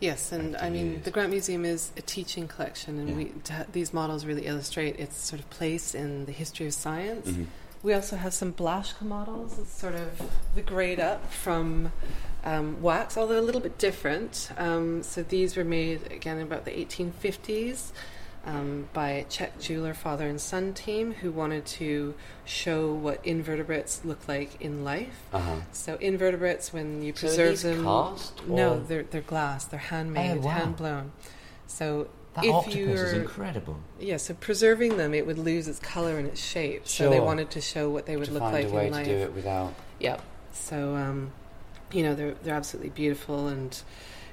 Yes, 0.00 0.32
and 0.32 0.56
I 0.56 0.70
mean 0.70 1.00
the 1.04 1.10
Grant 1.10 1.30
Museum 1.30 1.64
is 1.64 1.90
a 1.96 2.02
teaching 2.02 2.48
collection, 2.48 2.98
and 2.98 3.08
Yeah. 3.10 3.16
we 3.16 3.24
to 3.44 3.66
these 3.72 3.92
models 3.94 4.24
really 4.24 4.46
illustrate 4.46 4.98
its 4.98 5.16
sort 5.16 5.40
of 5.40 5.48
place 5.50 5.94
in 5.94 6.26
the 6.26 6.32
history 6.32 6.66
of 6.66 6.74
science. 6.74 7.28
Mhm. 7.28 7.46
We 7.82 7.92
also 7.92 8.16
have 8.16 8.32
some 8.32 8.52
Blaschka 8.54 9.02
models. 9.02 9.58
It's 9.58 9.70
sort 9.78 9.94
of 9.94 10.20
the 10.54 10.62
grade 10.62 11.00
up 11.00 11.30
from 11.32 11.92
um, 12.42 12.82
wax, 12.82 13.16
although 13.16 13.38
a 13.38 13.42
little 13.42 13.60
bit 13.60 13.78
different. 13.78 14.50
Um, 14.58 15.02
so 15.02 15.22
these 15.22 15.56
were 15.56 15.64
made 15.64 16.12
again 16.12 16.36
in 16.38 16.42
about 16.42 16.64
the 16.66 16.78
1850s 16.78 17.92
um, 18.46 18.88
by 18.92 19.10
a 19.10 19.24
Czech 19.24 19.58
jeweler 19.58 19.94
father 19.94 20.26
and 20.28 20.40
son 20.40 20.72
team 20.74 21.12
who 21.14 21.30
wanted 21.32 21.64
to 21.66 22.14
show 22.44 22.92
what 22.92 23.20
invertebrates 23.24 24.04
look 24.04 24.28
like 24.28 24.60
in 24.60 24.84
life. 24.84 25.22
Uh-huh. 25.32 25.56
So 25.72 25.96
invertebrates, 25.96 26.72
when 26.72 27.02
you 27.02 27.12
preserve 27.12 27.62
them, 27.62 27.84
cast, 27.84 28.46
no, 28.46 28.78
they're 28.82 29.04
they're 29.04 29.20
glass. 29.22 29.64
They're 29.64 29.78
handmade, 29.80 30.38
Oh, 30.38 30.46
wow. 30.46 30.50
hand 30.50 30.76
blown. 30.76 31.12
So 31.66 32.08
That 32.34 32.44
if 32.44 32.54
octopus 32.54 32.76
you're 32.76 33.04
is 33.06 33.12
incredible. 33.14 33.78
yeah, 33.98 34.18
so 34.18 34.34
preserving 34.34 34.96
them, 34.96 35.14
it 35.14 35.26
would 35.26 35.38
lose 35.38 35.66
its 35.68 35.78
color 35.78 36.18
and 36.18 36.26
its 36.28 36.40
shape. 36.42 36.86
So 36.86 37.08
they 37.10 37.20
wanted 37.20 37.50
to 37.52 37.60
show 37.60 37.88
what 37.90 38.06
they 38.06 38.16
would 38.16 38.26
to 38.26 38.32
look 38.32 38.42
find 38.42 38.54
like 38.54 38.66
a 38.66 38.70
way 38.70 38.86
in 38.88 38.92
life. 38.92 39.06
to 39.06 39.16
do 39.16 39.22
it 39.22 39.32
without. 39.34 39.72
Yep. 40.00 40.20
So, 40.52 40.94
um, 40.96 41.32
you 41.92 42.02
know, 42.02 42.14
they're 42.14 42.34
they're 42.42 42.54
absolutely 42.54 42.90
beautiful, 42.90 43.48
and 43.48 43.80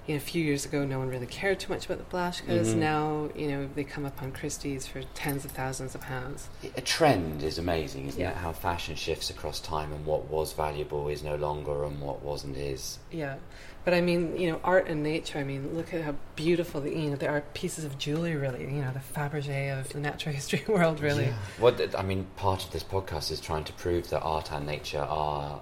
you 0.07 0.15
know, 0.15 0.17
a 0.17 0.19
few 0.19 0.43
years 0.43 0.65
ago, 0.65 0.83
no 0.83 0.97
one 0.99 1.09
really 1.09 1.27
cared 1.27 1.59
too 1.59 1.71
much 1.71 1.85
about 1.85 1.97
the 1.99 2.15
Blaschkas. 2.15 2.73
Mhm. 2.73 2.75
Now, 2.77 3.29
you 3.35 3.47
know, 3.49 3.69
they 3.75 3.83
come 3.83 4.05
up 4.05 4.21
on 4.21 4.31
Christie's 4.31 4.87
for 4.87 5.03
tens 5.13 5.45
of 5.45 5.51
thousands 5.51 5.93
of 5.95 6.01
pounds. 6.01 6.49
A 6.75 6.81
trend 6.81 7.43
is 7.43 7.57
amazing, 7.57 8.07
isn't 8.07 8.19
Yeah. 8.19 8.31
it? 8.31 8.37
How 8.37 8.51
fashion 8.51 8.95
shifts 8.95 9.29
across 9.29 9.59
time 9.59 9.93
and 9.93 10.05
what 10.05 10.25
was 10.29 10.53
valuable 10.53 11.07
is 11.07 11.21
no 11.23 11.35
longer 11.35 11.83
and 11.83 12.01
what 12.01 12.23
wasn't 12.23 12.57
is. 12.57 12.97
Yeah. 13.11 13.35
But 13.83 13.95
I 13.95 14.01
mean, 14.01 14.37
you 14.37 14.51
know, 14.51 14.59
art 14.63 14.87
and 14.87 15.01
nature. 15.01 15.39
I 15.39 15.43
mean, 15.43 15.75
look 15.75 15.91
at 15.93 16.01
how 16.03 16.13
beautiful 16.35 16.81
the 16.81 16.91
you 16.91 17.09
know 17.09 17.15
they 17.15 17.25
are 17.27 17.41
pieces 17.55 17.83
of 17.83 17.97
jewelry. 17.97 18.35
Really, 18.35 18.61
you 18.61 18.81
know, 18.81 18.91
the 18.91 18.99
Fabergé 18.99 19.79
of 19.79 19.89
the 19.89 19.99
natural 19.99 20.35
history 20.39 20.63
world. 20.67 20.99
Really, 20.99 21.33
What 21.57 21.77
th- 21.77 21.95
I 21.95 22.03
mean, 22.03 22.27
part 22.35 22.63
of 22.63 22.71
this 22.71 22.83
podcast 22.83 23.31
is 23.31 23.39
trying 23.41 23.63
to 23.65 23.73
prove 23.73 24.09
that 24.11 24.21
art 24.21 24.51
and 24.51 24.65
nature 24.67 24.99
are 25.01 25.61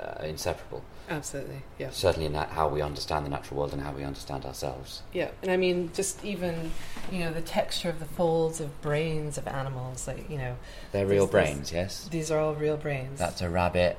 uh, 0.00 0.24
inseparable. 0.24 0.82
absolutely. 1.08 1.62
Yeah. 1.78 1.90
Certainly 1.90 2.26
in 2.26 2.32
that 2.32 2.48
how 2.50 2.68
we 2.68 2.80
understand 2.82 3.26
the 3.26 3.30
natural 3.30 3.58
world 3.58 3.72
and 3.72 3.82
how 3.82 3.92
we 3.92 4.02
understand 4.04 4.44
ourselves. 4.44 5.02
Yeah, 5.12 5.30
and 5.42 5.50
I 5.50 5.56
mean, 5.56 5.90
just 5.94 6.24
even 6.24 6.70
you 7.12 7.20
know 7.20 7.32
the 7.32 7.40
texture 7.42 7.90
of 7.90 7.98
the 7.98 8.04
folds 8.06 8.60
of 8.60 8.80
brains 8.82 9.36
of 9.38 9.46
animals, 9.46 10.06
like 10.08 10.30
you 10.30 10.38
know, 10.38 10.56
They're 10.92 11.06
real 11.06 11.26
There's 11.26 11.46
this- 11.48 11.52
brains, 11.54 11.72
yes. 11.72 12.08
these 12.10 12.30
are 12.30 12.38
all 12.40 12.54
real 12.54 12.76
brains. 12.76 13.18
That's 13.18 13.40
a 13.42 13.50
rabbit. 13.50 13.98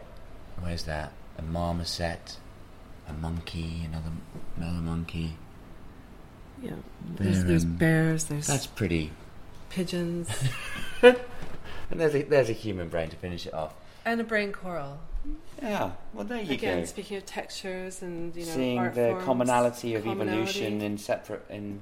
Where's 0.59 0.83
that? 0.83 1.11
A 1.37 1.41
marmoset. 1.41 2.37
A 3.07 3.13
monkey. 3.13 3.83
Another 3.85 4.11
another 4.57 4.79
monkey. 4.81 5.35
yeah. 6.61 6.71
There's, 7.15 7.43
there's 7.43 7.63
um, 7.65 7.75
bears. 7.77 8.23
There's 8.25 8.47
That's 8.47 8.67
pretty. 8.67 9.11
pigeons 9.69 10.29
And 11.01 11.99
there's 11.99 12.15
a 12.15 12.21
there's 12.23 12.49
a 12.49 12.53
human 12.53 12.87
brain 12.89 13.09
to 13.09 13.15
finish 13.17 13.45
it 13.45 13.53
off. 13.53 13.73
and 14.05 14.21
a 14.21 14.23
brain 14.23 14.51
coral. 14.53 14.99
Yeah. 15.61 15.91
Well, 16.13 16.25
there 16.25 16.41
you 16.41 16.53
Again, 16.53 16.79
go. 16.79 16.85
speaking 16.85 17.17
of 17.17 17.25
textures 17.25 18.01
and 18.01 18.35
you 18.35 18.45
know 18.45 18.51
Seeing 18.51 18.83
the 18.91 19.09
forms, 19.11 19.25
commonality 19.25 19.93
of 19.95 20.03
commonality. 20.03 20.41
evolution 20.41 20.81
in 20.81 20.97
separate 20.97 21.45
in. 21.49 21.81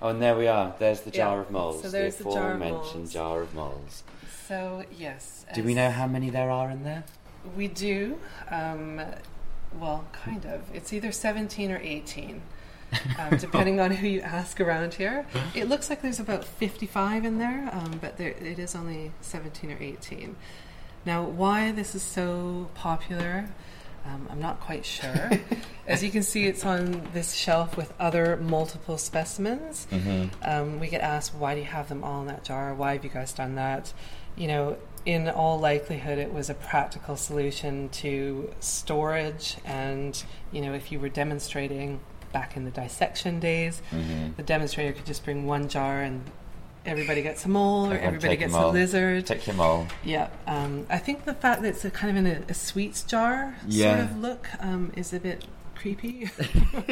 Oh, 0.00 0.08
and 0.08 0.20
there 0.20 0.36
we 0.36 0.48
are. 0.48 0.74
There's 0.80 1.02
the 1.02 1.12
jar 1.12 1.36
Yeah. 1.36 1.42
of 1.42 1.50
moles. 1.52 1.82
So 1.82 1.88
there's 1.90 2.16
the 2.16 2.24
the 2.24 2.32
jar 2.32 2.52
of 2.54 2.58
moles. 2.58 3.12
jar 3.12 3.40
of 3.42 3.54
moles. 3.54 4.02
So 4.48 4.84
yes, 4.98 5.46
Do 5.54 5.62
we 5.62 5.74
know 5.74 5.90
how 5.90 6.06
many 6.08 6.28
there 6.30 6.50
are 6.50 6.70
in 6.70 6.82
there? 6.82 7.04
We 7.56 7.68
do. 7.68 8.18
Um, 8.50 9.00
well, 9.78 10.04
kind 10.12 10.44
of. 10.46 10.62
It's 10.74 10.92
either 10.92 11.12
17 11.12 11.70
or 11.70 11.78
18, 11.78 12.42
um, 13.18 13.36
depending 13.38 13.80
on 13.80 13.92
who 13.92 14.06
you 14.08 14.20
ask 14.20 14.60
around 14.60 14.94
here. 14.94 15.24
It 15.54 15.68
looks 15.68 15.88
like 15.88 16.02
there's 16.02 16.20
about 16.20 16.44
55 16.44 17.24
in 17.24 17.38
there, 17.38 17.70
um, 17.72 17.98
but 18.00 18.16
there, 18.18 18.28
it 18.30 18.58
is 18.58 18.74
only 18.74 19.12
17 19.20 19.70
or 19.72 19.78
18. 19.80 20.36
Now, 21.04 21.24
why 21.24 21.72
this 21.72 21.94
is 21.94 22.02
so 22.02 22.68
popular, 22.74 23.48
um, 24.06 24.28
I'm 24.30 24.40
not 24.40 24.60
quite 24.60 24.84
sure. 24.84 25.30
As 25.86 26.02
you 26.02 26.10
can 26.10 26.22
see, 26.22 26.46
it's 26.46 26.64
on 26.64 27.08
this 27.12 27.34
shelf 27.34 27.76
with 27.76 27.92
other 27.98 28.36
multiple 28.36 28.98
specimens. 28.98 29.86
Mm-hmm. 29.90 30.28
Um, 30.42 30.80
we 30.80 30.88
get 30.88 31.00
asked, 31.00 31.34
why 31.34 31.54
do 31.54 31.60
you 31.60 31.66
have 31.66 31.88
them 31.88 32.04
all 32.04 32.20
in 32.20 32.28
that 32.28 32.44
jar? 32.44 32.72
Why 32.74 32.92
have 32.92 33.04
you 33.04 33.10
guys 33.10 33.32
done 33.32 33.56
that? 33.56 33.92
You 34.36 34.46
know, 34.48 34.76
in 35.04 35.28
all 35.28 35.58
likelihood, 35.58 36.18
it 36.18 36.32
was 36.32 36.48
a 36.50 36.54
practical 36.54 37.16
solution 37.16 37.88
to 37.90 38.52
storage. 38.60 39.56
And, 39.64 40.22
you 40.52 40.60
know, 40.62 40.72
if 40.72 40.92
you 40.92 41.00
were 41.00 41.08
demonstrating 41.08 41.98
back 42.32 42.56
in 42.56 42.64
the 42.64 42.70
dissection 42.70 43.40
days, 43.40 43.82
Mm-hmm. 43.90 44.34
the 44.36 44.42
demonstrator 44.44 44.92
could 44.92 45.04
just 45.06 45.24
bring 45.24 45.46
one 45.46 45.68
jar 45.68 46.00
and 46.00 46.22
everybody 46.84 47.22
gets 47.22 47.44
a 47.44 47.48
mole 47.48 47.92
or 47.92 47.96
everybody 47.96 48.36
gets 48.36 48.54
a 48.54 48.68
lizard. 48.68 49.26
Take 49.26 49.46
your 49.46 49.56
mole. 49.56 49.86
Yeah, 50.04 50.28
um, 50.46 50.86
I 50.90 50.98
think 50.98 51.24
the 51.24 51.34
fact 51.34 51.62
that 51.62 51.68
it's 51.68 51.84
a 51.84 51.90
kind 51.90 52.16
of 52.16 52.24
in 52.24 52.30
a, 52.42 52.42
a 52.50 52.54
sweets 52.54 53.02
jar 53.02 53.56
Yeah. 53.66 53.96
sort 53.98 54.10
of 54.10 54.18
look 54.18 54.48
um, 54.60 54.92
is 54.96 55.12
a 55.12 55.20
bit 55.20 55.44
creepy 55.74 56.30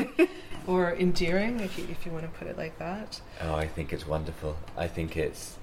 or 0.67 0.93
endearing, 0.95 1.61
if 1.61 1.79
you, 1.79 1.87
if 1.91 2.05
you 2.07 2.13
want 2.13 2.25
to 2.25 2.31
put 2.39 2.47
it 2.49 2.57
like 2.57 2.79
that. 2.79 3.21
Oh, 3.41 3.55
I 3.55 3.67
think 3.67 3.93
it's 3.93 4.07
wonderful. 4.07 4.57
I 4.77 4.89
think 4.89 5.17
it's 5.17 5.57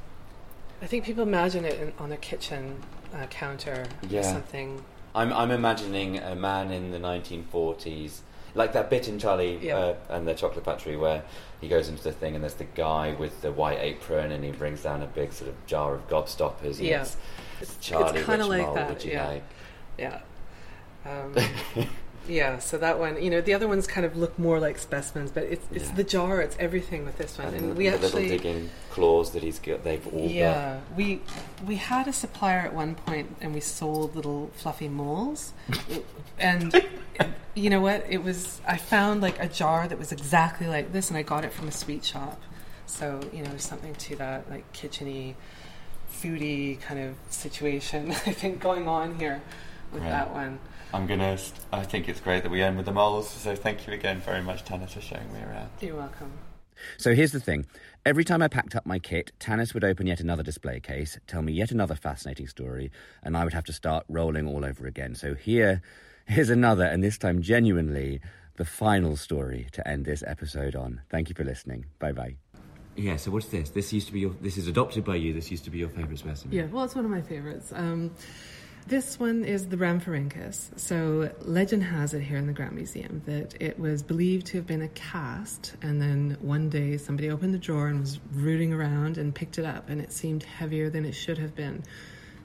I 0.82 0.86
think 0.86 1.06
people 1.06 1.24
imagine 1.24 1.66
it 1.66 1.80
in, 1.80 1.94
on 1.98 2.12
a 2.12 2.18
kitchen 2.18 2.84
uh, 3.14 3.26
counter 3.28 3.86
Yeah. 4.10 4.20
or 4.20 4.24
something. 4.24 4.84
I'm 5.16 5.34
I'm 5.34 5.50
imagining 5.52 6.20
a 6.20 6.36
man 6.36 6.70
in 6.72 6.92
the 6.92 7.00
1940s, 7.00 8.20
like 8.56 8.74
that 8.74 8.90
bit 8.90 9.08
in 9.08 9.20
Charlie 9.20 9.58
Yeah. 9.62 9.78
uh, 9.78 9.96
and 10.10 10.28
the 10.28 10.34
Chocolate 10.34 10.66
Factory 10.66 10.98
where 10.98 11.24
he 11.62 11.68
goes 11.68 11.90
into 11.90 12.04
the 12.04 12.12
thing 12.12 12.36
and 12.36 12.44
there's 12.44 12.54
the 12.56 12.64
guy 12.64 13.14
with 13.14 13.42
the 13.42 13.52
white 13.52 13.80
apron 13.80 14.32
and 14.32 14.44
he 14.44 14.52
brings 14.52 14.84
down 14.84 15.02
a 15.02 15.08
big 15.08 15.32
sort 15.34 15.50
of 15.50 15.66
jar 15.66 15.96
of 15.96 16.08
gobstoppers. 16.08 16.80
Yeah. 16.82 17.02
it's, 17.02 17.18
It's, 17.62 17.76
Charlie, 17.78 18.20
it's 18.20 18.26
kind 18.28 18.42
of 18.42 18.48
like 18.48 18.74
that. 18.76 18.90
would 18.90 19.04
you 19.04 19.12
yeah, 19.14 19.28
like? 19.28 19.44
yeah. 19.98 20.20
Um, 21.06 21.34
yeah. 22.28 22.60
So 22.60 22.78
that 22.78 23.00
one, 23.00 23.22
you 23.24 23.30
know, 23.30 23.42
the 23.42 23.54
other 23.54 23.68
ones 23.68 23.88
kind 23.88 24.06
of 24.06 24.16
look 24.18 24.38
more 24.38 24.60
like 24.60 24.78
specimens, 24.78 25.32
but 25.32 25.44
it's 25.44 25.66
it's 25.72 25.90
Yeah. 25.90 25.96
the 25.96 26.04
jar. 26.04 26.42
It's 26.42 26.56
everything 26.60 27.06
with 27.06 27.18
this 27.18 27.38
one, 27.38 27.48
And, 27.48 27.56
and, 27.58 27.72
the, 27.72 27.76
we 27.76 27.90
the 27.90 27.98
little 27.98 28.20
digging 28.22 28.70
claws 28.92 29.32
that 29.32 29.44
he's 29.44 29.60
got, 29.60 29.84
they've 29.84 30.06
all 30.14 30.28
Yeah, 30.28 30.80
we 30.96 31.22
we 31.66 31.76
had 31.76 32.08
a 32.08 32.14
supplier 32.14 32.60
at 32.60 32.74
one 32.74 32.96
point, 32.96 33.36
and 33.42 33.54
we 33.54 33.60
sold 33.62 34.16
little 34.16 34.52
fluffy 34.56 34.90
moles, 34.90 35.54
and 36.40 36.74
you 37.56 37.70
know 37.70 37.82
what? 37.82 38.06
It 38.10 38.24
was 38.24 38.62
I 38.68 38.78
found 38.78 39.22
like 39.22 39.40
a 39.42 39.48
jar 39.48 39.88
that 39.88 39.98
was 39.98 40.12
exactly 40.12 40.68
like 40.68 40.92
this, 40.94 41.10
and 41.10 41.18
I 41.18 41.22
got 41.24 41.46
it 41.46 41.54
from 41.54 41.68
a 41.68 41.72
sweet 41.72 42.04
shop. 42.06 42.42
So 42.86 43.20
you 43.34 43.44
know, 43.44 43.50
there's 43.50 43.66
something 43.66 43.94
to 43.96 44.16
that 44.18 44.50
like 44.50 44.72
kitcheny, 44.74 45.36
foodie 46.12 46.80
kind 46.82 47.00
of 47.00 47.16
situation. 47.30 48.12
I 48.26 48.34
think 48.34 48.60
going 48.60 48.88
on 48.88 49.20
here 49.20 49.42
with 49.92 50.04
Right. 50.04 50.10
that 50.12 50.34
one. 50.34 50.60
Got. 50.92 50.98
I'm 50.98 51.08
gonna. 51.08 51.38
I 51.72 51.84
think 51.84 52.10
it's 52.10 52.20
great 52.20 52.44
that 52.44 52.50
we 52.50 52.62
end 52.62 52.78
with 52.78 52.86
the 52.86 52.92
moles. 52.92 53.30
So 53.30 53.56
thank 53.56 53.88
you 53.88 53.94
again 53.94 54.20
very 54.20 54.42
much, 54.42 54.64
Tannis, 54.64 54.94
for 54.94 55.02
showing 55.02 55.32
me 55.34 55.40
around. 55.40 55.70
You're 55.82 55.96
welcome. 55.96 56.32
So 56.98 57.14
here's 57.14 57.32
the 57.32 57.40
thing. 57.40 57.66
Every 58.06 58.24
time 58.24 58.42
I 58.42 58.48
packed 58.48 58.76
up 58.76 58.86
my 58.86 59.00
kit, 59.00 59.32
Tannis 59.40 59.74
would 59.74 59.84
open 59.84 60.08
yet 60.08 60.20
another 60.20 60.44
display 60.44 60.80
case, 60.80 61.18
tell 61.28 61.42
me 61.42 61.52
yet 61.52 61.72
another 61.72 61.96
fascinating 61.96 62.48
story, 62.48 62.92
and 63.24 63.36
I 63.36 63.44
would 63.44 63.54
have 63.54 63.66
to 63.66 63.74
start 63.74 64.06
rolling 64.08 64.48
all 64.48 64.64
over 64.64 64.86
again. 64.86 65.16
So 65.16 65.34
here, 65.34 65.82
here's 66.28 66.50
another, 66.50 66.86
and 66.86 67.04
this 67.04 67.18
time 67.18 67.42
genuinely, 67.42 68.22
the 68.58 68.66
final 68.66 69.16
story 69.18 69.68
to 69.74 69.88
end 69.88 70.06
this 70.06 70.24
episode 70.26 70.76
on. 70.76 71.02
Thank 71.10 71.30
you 71.30 71.36
for 71.36 71.44
listening. 71.44 71.86
Bye 72.00 72.12
bye. 72.12 72.36
Yeah, 72.96 73.18
so 73.18 73.30
what's 73.30 73.48
this? 73.48 73.70
This 73.70 73.94
used 73.94 74.08
to 74.08 74.14
be 74.14 74.22
your. 74.22 74.32
This 74.42 74.58
is 74.58 74.68
adopted 74.68 75.06
by 75.06 75.16
you. 75.18 75.32
This 75.32 75.52
used 75.52 75.64
to 75.66 75.70
be 75.70 75.78
your 75.78 75.90
favourite 75.90 76.18
specimen. 76.18 76.56
Yeah, 76.56 76.66
well, 76.66 76.84
it's 76.84 76.96
one 76.96 77.06
of 77.06 77.12
my 77.12 77.22
favourites. 77.22 77.72
Um, 77.72 78.12
this 78.88 79.20
one 79.20 79.44
is 79.44 79.68
the 79.68 79.76
Rhamphorhynchus. 79.76 80.80
So 80.80 81.30
legend 81.42 81.84
has 81.84 82.14
it 82.14 82.22
here 82.22 82.38
in 82.38 82.48
the 82.48 82.54
Grant 82.54 82.74
Museum 82.74 83.22
that 83.26 83.62
it 83.62 83.78
was 83.78 84.02
believed 84.02 84.48
to 84.48 84.58
have 84.58 84.66
been 84.66 84.82
a 84.82 84.88
cast, 84.90 85.76
and 85.82 86.02
then 86.02 86.38
one 86.40 86.70
day 86.70 86.96
somebody 86.96 87.30
opened 87.30 87.54
the 87.54 87.60
drawer 87.60 87.88
and 87.88 88.00
was 88.00 88.20
rooting 88.34 88.72
around 88.72 89.18
and 89.18 89.36
picked 89.36 89.58
it 89.58 89.66
up, 89.66 89.90
and 89.90 90.00
it 90.00 90.14
seemed 90.14 90.44
heavier 90.44 90.90
than 90.90 91.04
it 91.04 91.12
should 91.12 91.38
have 91.38 91.54
been. 91.54 91.84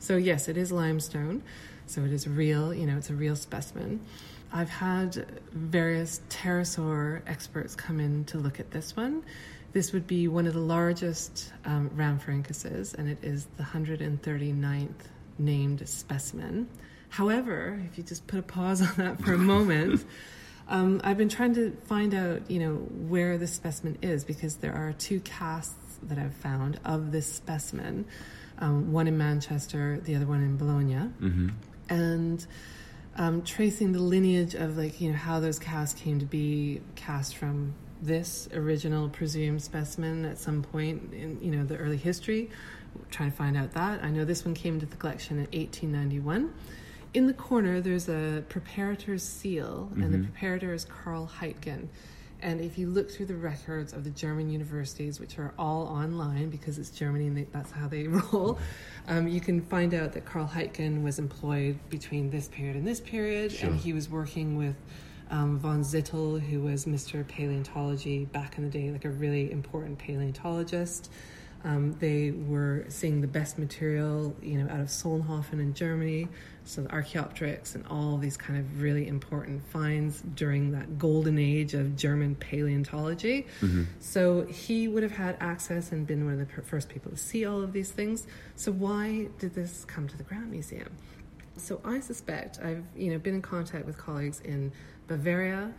So 0.01 0.17
yes, 0.17 0.49
it 0.49 0.57
is 0.57 0.73
limestone. 0.73 1.45
So 1.87 2.03
it 2.03 2.13
is 2.13 2.27
real. 2.27 2.75
You 2.75 2.87
know, 2.87 2.97
it's 2.97 3.11
a 3.11 3.15
real 3.15 3.37
specimen. 3.37 4.01
I've 4.53 4.71
had 4.71 5.25
various 5.53 6.23
pterosaur 6.29 7.23
experts 7.29 7.77
come 7.77 8.01
in 8.01 8.25
to 8.27 8.39
look 8.39 8.59
at 8.59 8.73
this 8.73 8.97
one. 8.97 9.23
This 9.73 9.93
would 9.93 10.09
be 10.09 10.27
one 10.27 10.49
of 10.49 10.55
the 10.55 10.61
largest 10.61 11.53
um, 11.65 11.89
Rhamphorhynchuses, 11.91 12.95
and 12.95 13.09
it 13.09 13.19
is 13.23 13.47
the 13.57 13.63
139th 13.63 14.91
named 15.39 15.89
specimen. 15.89 16.69
However, 17.11 17.81
if 17.91 17.99
you 17.99 18.05
just 18.05 18.27
put 18.27 18.39
a 18.39 18.43
pause 18.43 18.81
on 18.81 18.95
that 18.97 19.23
for 19.23 19.35
a 19.35 19.39
moment, 19.39 20.05
um, 20.69 21.01
I've 21.05 21.19
been 21.19 21.29
trying 21.29 21.55
to 21.55 21.77
find 21.85 22.15
out, 22.15 22.51
you 22.51 22.59
know, 22.59 22.75
where 22.75 23.37
this 23.39 23.53
specimen 23.53 23.99
is 24.01 24.25
because 24.25 24.57
there 24.57 24.75
are 24.75 24.93
two 24.95 25.21
casts 25.21 25.75
that 26.05 26.19
I've 26.19 26.35
found 26.35 26.81
of 26.85 27.13
this 27.13 27.31
specimen, 27.31 28.07
um, 28.59 28.93
one 28.93 29.07
in 29.07 29.19
Manchester, 29.19 30.01
the 30.03 30.17
other 30.17 30.27
one 30.27 30.43
in 30.43 30.57
Bologna, 30.57 30.95
mm-hmm. 30.95 31.49
and 31.89 32.47
um, 33.17 33.43
tracing 33.43 33.93
the 33.93 34.01
lineage 34.01 34.55
of 34.55 34.79
like 34.79 35.01
you 35.01 35.11
know 35.11 35.17
how 35.17 35.41
those 35.41 35.59
casts 35.59 36.01
came 36.01 36.19
to 36.19 36.25
be 36.25 36.81
cast 36.95 37.37
from 37.37 37.75
this 38.01 38.49
original 38.53 39.09
presumed 39.09 39.63
specimen 39.63 40.25
at 40.25 40.39
some 40.39 40.63
point 40.63 41.13
in 41.13 41.39
you 41.41 41.51
know 41.51 41.65
the 41.65 41.77
early 41.77 41.97
history 41.97 42.51
trying 43.11 43.31
to 43.31 43.37
find 43.37 43.57
out 43.57 43.73
that. 43.73 44.03
I 44.03 44.11
know 44.11 44.25
this 44.25 44.45
one 44.45 44.55
came 44.55 44.75
into 44.75 44.87
the 44.87 44.97
collection 44.97 45.39
in 45.39 45.45
1891. 45.45 46.53
In 47.15 47.27
the 47.27 47.35
corner, 47.35 47.81
there's 47.81 48.09
a 48.09 48.43
preparator's 48.49 49.23
seal, 49.23 49.91
mm-hmm. 49.91 50.03
and 50.03 50.15
the 50.15 50.19
mm-hmm. 50.19 50.47
preparator 50.47 50.75
is 50.75 50.85
Karl 50.85 51.31
Heitgen. 51.41 51.89
And 52.43 52.61
if 52.61 52.77
you 52.77 52.89
look 52.89 53.09
through 53.09 53.27
the 53.27 53.37
records 53.37 53.93
of 53.93 54.03
the 54.03 54.11
German 54.11 54.51
universities, 54.51 55.21
which 55.21 55.39
are 55.39 55.55
all 55.59 55.87
online 55.87 56.51
because 56.51 56.77
it's 56.77 56.91
Germany 56.91 57.29
and 57.29 57.37
they, 57.37 57.47
that's 57.53 57.71
how 57.71 57.87
they 57.87 58.09
roll, 58.09 58.59
um, 59.07 59.29
you 59.29 59.41
can 59.41 59.61
find 59.61 59.95
out 59.95 60.13
that 60.15 60.25
Karl 60.25 60.49
Heitgen 60.49 61.05
was 61.05 61.21
employed 61.21 61.79
between 61.89 62.31
this 62.31 62.49
period 62.49 62.75
and 62.75 62.87
this 62.87 63.01
period, 63.01 63.53
sure. 63.53 63.71
and 63.71 63.79
he 63.79 63.93
was 63.93 64.09
working 64.09 64.57
with 64.57 64.75
um, 65.31 65.59
von 65.59 65.83
Zittel, 65.83 66.41
who 66.41 66.61
was 66.61 66.85
Mr. 66.85 67.27
Paleontology 67.27 68.25
back 68.27 68.59
in 68.59 68.65
the 68.65 68.71
day, 68.71 68.91
like 68.91 69.05
a 69.05 69.11
really 69.11 69.51
important 69.51 69.99
paleontologist. 69.99 71.11
Um, 71.65 71.97
they 72.01 72.33
were 72.33 72.85
seeing 72.89 73.21
the 73.21 73.29
best 73.29 73.59
material, 73.59 74.35
you 74.43 74.59
know, 74.59 74.73
out 74.73 74.81
of 74.81 74.89
Solnhofen 74.89 75.55
in 75.55 75.75
Germany, 75.75 76.29
so 76.65 76.83
the 76.83 76.93
Archaeopteryx 76.93 77.75
and 77.75 77.87
all 77.87 78.19
these 78.19 78.37
kind 78.37 78.59
of 78.59 78.83
really 78.83 79.07
important 79.07 79.65
finds 79.69 80.23
during 80.35 80.73
that 80.73 80.99
golden 80.99 81.39
age 81.39 81.75
of 81.75 81.97
German 81.97 82.35
paleontology. 82.37 83.47
Mm-hmm. 83.61 83.85
So 84.01 84.43
he 84.47 84.89
would 84.89 85.03
have 85.03 85.13
had 85.13 85.37
access 85.41 85.93
and 85.93 86.07
been 86.07 86.25
one 86.25 86.41
of 86.41 86.55
the 86.55 86.63
first 86.63 86.89
people 86.89 87.11
to 87.11 87.17
see 87.17 87.45
all 87.45 87.63
of 87.63 87.73
these 87.73 87.91
things. 87.91 88.27
So 88.57 88.73
why 88.73 89.29
did 89.39 89.55
this 89.55 89.85
come 89.85 90.09
to 90.09 90.17
the 90.17 90.25
Grant 90.25 90.51
Museum? 90.51 90.91
So 91.57 91.81
I 91.85 92.01
suspect 92.01 92.59
I've 92.61 92.85
you 92.97 93.13
know 93.13 93.19
been 93.19 93.35
in 93.35 93.43
contact 93.43 93.87
with 93.87 93.99
colleagues 93.99 94.41
in 94.41 94.73
Bavaria 95.07 95.73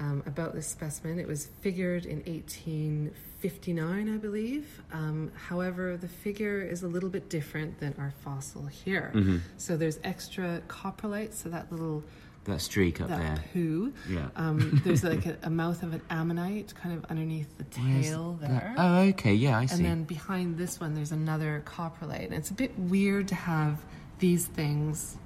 um, 0.00 0.22
about 0.26 0.54
this 0.54 0.66
specimen. 0.66 1.18
It 1.20 1.28
was 1.28 1.48
figured 1.60 2.06
in 2.06 2.18
1859, 2.24 4.14
I 4.14 4.16
believe. 4.16 4.82
Um, 4.92 5.30
however, 5.48 5.96
the 5.96 6.08
figure 6.08 6.62
is 6.62 6.82
a 6.82 6.88
little 6.88 7.10
bit 7.10 7.28
different 7.28 7.78
than 7.78 7.94
our 7.98 8.12
fossil 8.24 8.66
here. 8.66 9.12
Mm-hmm. 9.14 9.38
So 9.58 9.76
there's 9.76 10.00
extra 10.02 10.62
coprolite, 10.68 11.34
so 11.34 11.50
that 11.50 11.70
little 11.70 12.02
that 12.44 12.60
streak 12.62 13.02
up 13.02 13.08
that 13.08 13.18
there. 13.18 13.44
poo. 13.52 13.92
Yeah. 14.08 14.28
Um, 14.34 14.80
there's 14.84 15.04
like 15.04 15.26
a, 15.26 15.36
a, 15.42 15.50
mouth 15.50 15.82
of 15.82 15.92
an 15.92 16.00
ammonite 16.08 16.74
kind 16.74 16.96
of 16.96 17.04
underneath 17.10 17.58
the 17.58 17.64
tail 17.64 18.38
there. 18.40 18.74
Oh, 18.78 19.00
okay. 19.08 19.34
Yeah, 19.34 19.58
I 19.58 19.66
see. 19.66 19.76
And 19.76 19.84
then 19.84 20.04
behind 20.04 20.56
this 20.56 20.80
one, 20.80 20.94
there's 20.94 21.12
another 21.12 21.62
coprolite. 21.66 22.24
And 22.24 22.32
it's 22.32 22.48
a 22.48 22.54
bit 22.54 22.76
weird 22.78 23.28
to 23.28 23.34
have 23.34 23.78
these 24.18 24.46
things 24.46 25.18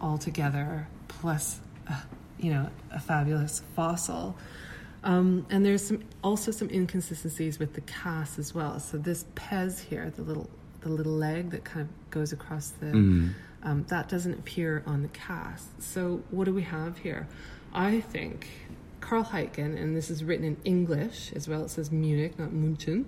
all 0.00 0.16
together, 0.16 0.86
plus 1.08 1.60
uh, 1.88 2.00
you 2.40 2.52
know, 2.52 2.68
a 2.90 3.00
fabulous 3.00 3.62
fossil. 3.74 4.36
Um, 5.02 5.46
and 5.50 5.64
there's 5.64 5.86
some 5.86 6.02
also 6.22 6.50
some 6.50 6.68
inconsistencies 6.70 7.58
with 7.58 7.74
the 7.74 7.80
cast 7.82 8.38
as 8.38 8.54
well. 8.54 8.78
So 8.80 8.98
this 8.98 9.24
pes 9.34 9.78
here, 9.78 10.10
the 10.10 10.22
little 10.22 10.50
the 10.80 10.88
little 10.88 11.12
leg 11.12 11.50
that 11.50 11.64
kind 11.64 11.82
of 11.82 12.10
goes 12.10 12.32
across 12.32 12.70
the 12.70 12.86
mm. 12.86 13.34
um, 13.62 13.84
that 13.88 14.08
doesn't 14.08 14.34
appear 14.34 14.82
on 14.86 15.02
the 15.02 15.08
cast. 15.08 15.82
So 15.82 16.22
what 16.30 16.44
do 16.44 16.54
we 16.54 16.62
have 16.62 16.98
here? 16.98 17.28
I 17.72 18.00
think 18.00 18.48
Karl 19.00 19.24
Heitgen, 19.24 19.80
and 19.80 19.96
this 19.96 20.10
is 20.10 20.22
written 20.24 20.44
in 20.44 20.56
English 20.64 21.32
as 21.34 21.48
well. 21.48 21.64
It 21.64 21.70
says 21.70 21.90
Munich, 21.90 22.38
not 22.38 22.50
München. 22.50 23.06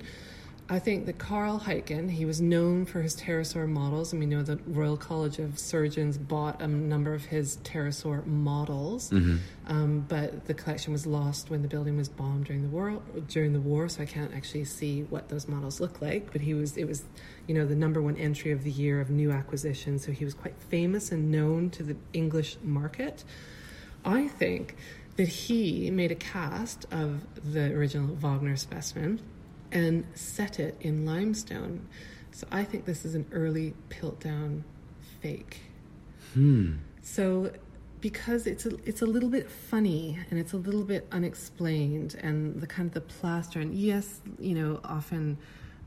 I 0.68 0.78
think 0.78 1.06
that 1.06 1.18
Karl 1.18 1.60
Heitgen, 1.60 2.10
he 2.10 2.24
was 2.24 2.40
known 2.40 2.86
for 2.86 3.02
his 3.02 3.16
pterosaur 3.16 3.68
models, 3.68 4.12
and 4.12 4.20
we 4.20 4.26
know 4.26 4.42
the 4.42 4.58
Royal 4.66 4.96
College 4.96 5.38
of 5.38 5.58
Surgeons 5.58 6.16
bought 6.16 6.62
a 6.62 6.68
number 6.68 7.12
of 7.12 7.26
his 7.26 7.58
pterosaur 7.58 8.24
models. 8.24 9.10
Mm-hmm. 9.10 9.36
Um, 9.66 10.06
but 10.08 10.46
the 10.46 10.54
collection 10.54 10.92
was 10.92 11.04
lost 11.04 11.50
when 11.50 11.62
the 11.62 11.68
building 11.68 11.96
was 11.96 12.08
bombed 12.08 12.46
during 12.46 12.62
the 12.62 12.68
war. 12.68 13.02
During 13.28 13.52
the 13.52 13.60
war, 13.60 13.88
so 13.88 14.02
I 14.02 14.06
can't 14.06 14.32
actually 14.34 14.64
see 14.64 15.02
what 15.02 15.28
those 15.28 15.48
models 15.48 15.80
look 15.80 16.00
like. 16.00 16.32
But 16.32 16.40
he 16.40 16.54
was, 16.54 16.76
it 16.76 16.86
was, 16.86 17.04
you 17.46 17.54
know, 17.54 17.66
the 17.66 17.76
number 17.76 18.00
one 18.00 18.16
entry 18.16 18.52
of 18.52 18.62
the 18.62 18.70
year 18.70 19.00
of 19.00 19.10
new 19.10 19.32
acquisition. 19.32 19.98
So 19.98 20.12
he 20.12 20.24
was 20.24 20.32
quite 20.32 20.54
famous 20.70 21.12
and 21.12 21.30
known 21.30 21.70
to 21.70 21.82
the 21.82 21.96
English 22.12 22.56
market. 22.62 23.24
I 24.04 24.28
think 24.28 24.76
that 25.16 25.28
he 25.28 25.90
made 25.90 26.12
a 26.12 26.16
cast 26.16 26.86
of 26.90 27.20
the 27.52 27.72
original 27.74 28.14
Wagner 28.14 28.56
specimen 28.56 29.20
and 29.72 30.04
set 30.14 30.60
it 30.60 30.76
in 30.80 31.04
limestone. 31.04 31.88
So 32.30 32.46
I 32.52 32.64
think 32.64 32.84
this 32.84 33.04
is 33.04 33.14
an 33.14 33.26
early 33.32 33.74
Piltdown 33.88 34.62
fake. 35.20 35.60
Hmm. 36.34 36.74
So 37.02 37.52
because 38.00 38.46
it's 38.46 38.66
a, 38.66 38.76
it's 38.84 39.02
a 39.02 39.06
little 39.06 39.28
bit 39.28 39.50
funny 39.50 40.18
and 40.30 40.38
it's 40.38 40.52
a 40.52 40.56
little 40.56 40.82
bit 40.82 41.06
unexplained 41.12 42.16
and 42.20 42.60
the 42.60 42.66
kind 42.66 42.86
of 42.88 42.94
the 42.94 43.00
plaster 43.00 43.60
and 43.60 43.74
yes, 43.74 44.20
you 44.38 44.54
know, 44.54 44.80
often 44.84 45.38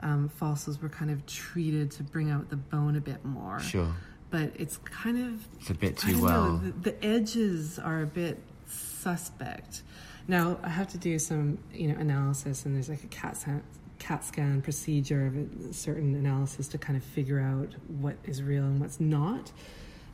um, 0.01 0.29
fossils 0.29 0.81
were 0.81 0.89
kind 0.89 1.11
of 1.11 1.25
treated 1.25 1.91
to 1.91 2.03
bring 2.03 2.31
out 2.31 2.49
the 2.49 2.55
bone 2.55 2.95
a 2.95 3.01
bit 3.01 3.23
more. 3.25 3.59
Sure. 3.59 3.93
But 4.29 4.51
it's 4.55 4.77
kind 4.77 5.17
of 5.17 5.47
it's 5.59 5.69
a 5.69 5.73
bit 5.73 5.97
too 5.97 6.21
well. 6.21 6.53
Know, 6.53 6.57
the, 6.57 6.91
the 6.91 7.05
edges 7.05 7.79
are 7.79 8.01
a 8.01 8.07
bit 8.07 8.39
suspect. 8.67 9.83
Now 10.27 10.57
I 10.63 10.69
have 10.69 10.87
to 10.89 10.97
do 10.97 11.19
some, 11.19 11.59
you 11.73 11.87
know, 11.87 11.99
analysis, 11.99 12.65
and 12.65 12.75
there's 12.75 12.89
like 12.89 13.03
a 13.03 13.07
CAT 13.07 13.37
scan, 13.37 13.63
CAT 13.99 14.25
scan 14.25 14.61
procedure 14.61 15.27
of 15.27 15.69
a 15.69 15.73
certain 15.73 16.15
analysis 16.15 16.67
to 16.69 16.77
kind 16.77 16.97
of 16.97 17.03
figure 17.03 17.39
out 17.39 17.73
what 17.99 18.15
is 18.25 18.41
real 18.41 18.63
and 18.63 18.79
what's 18.79 18.99
not. 18.99 19.51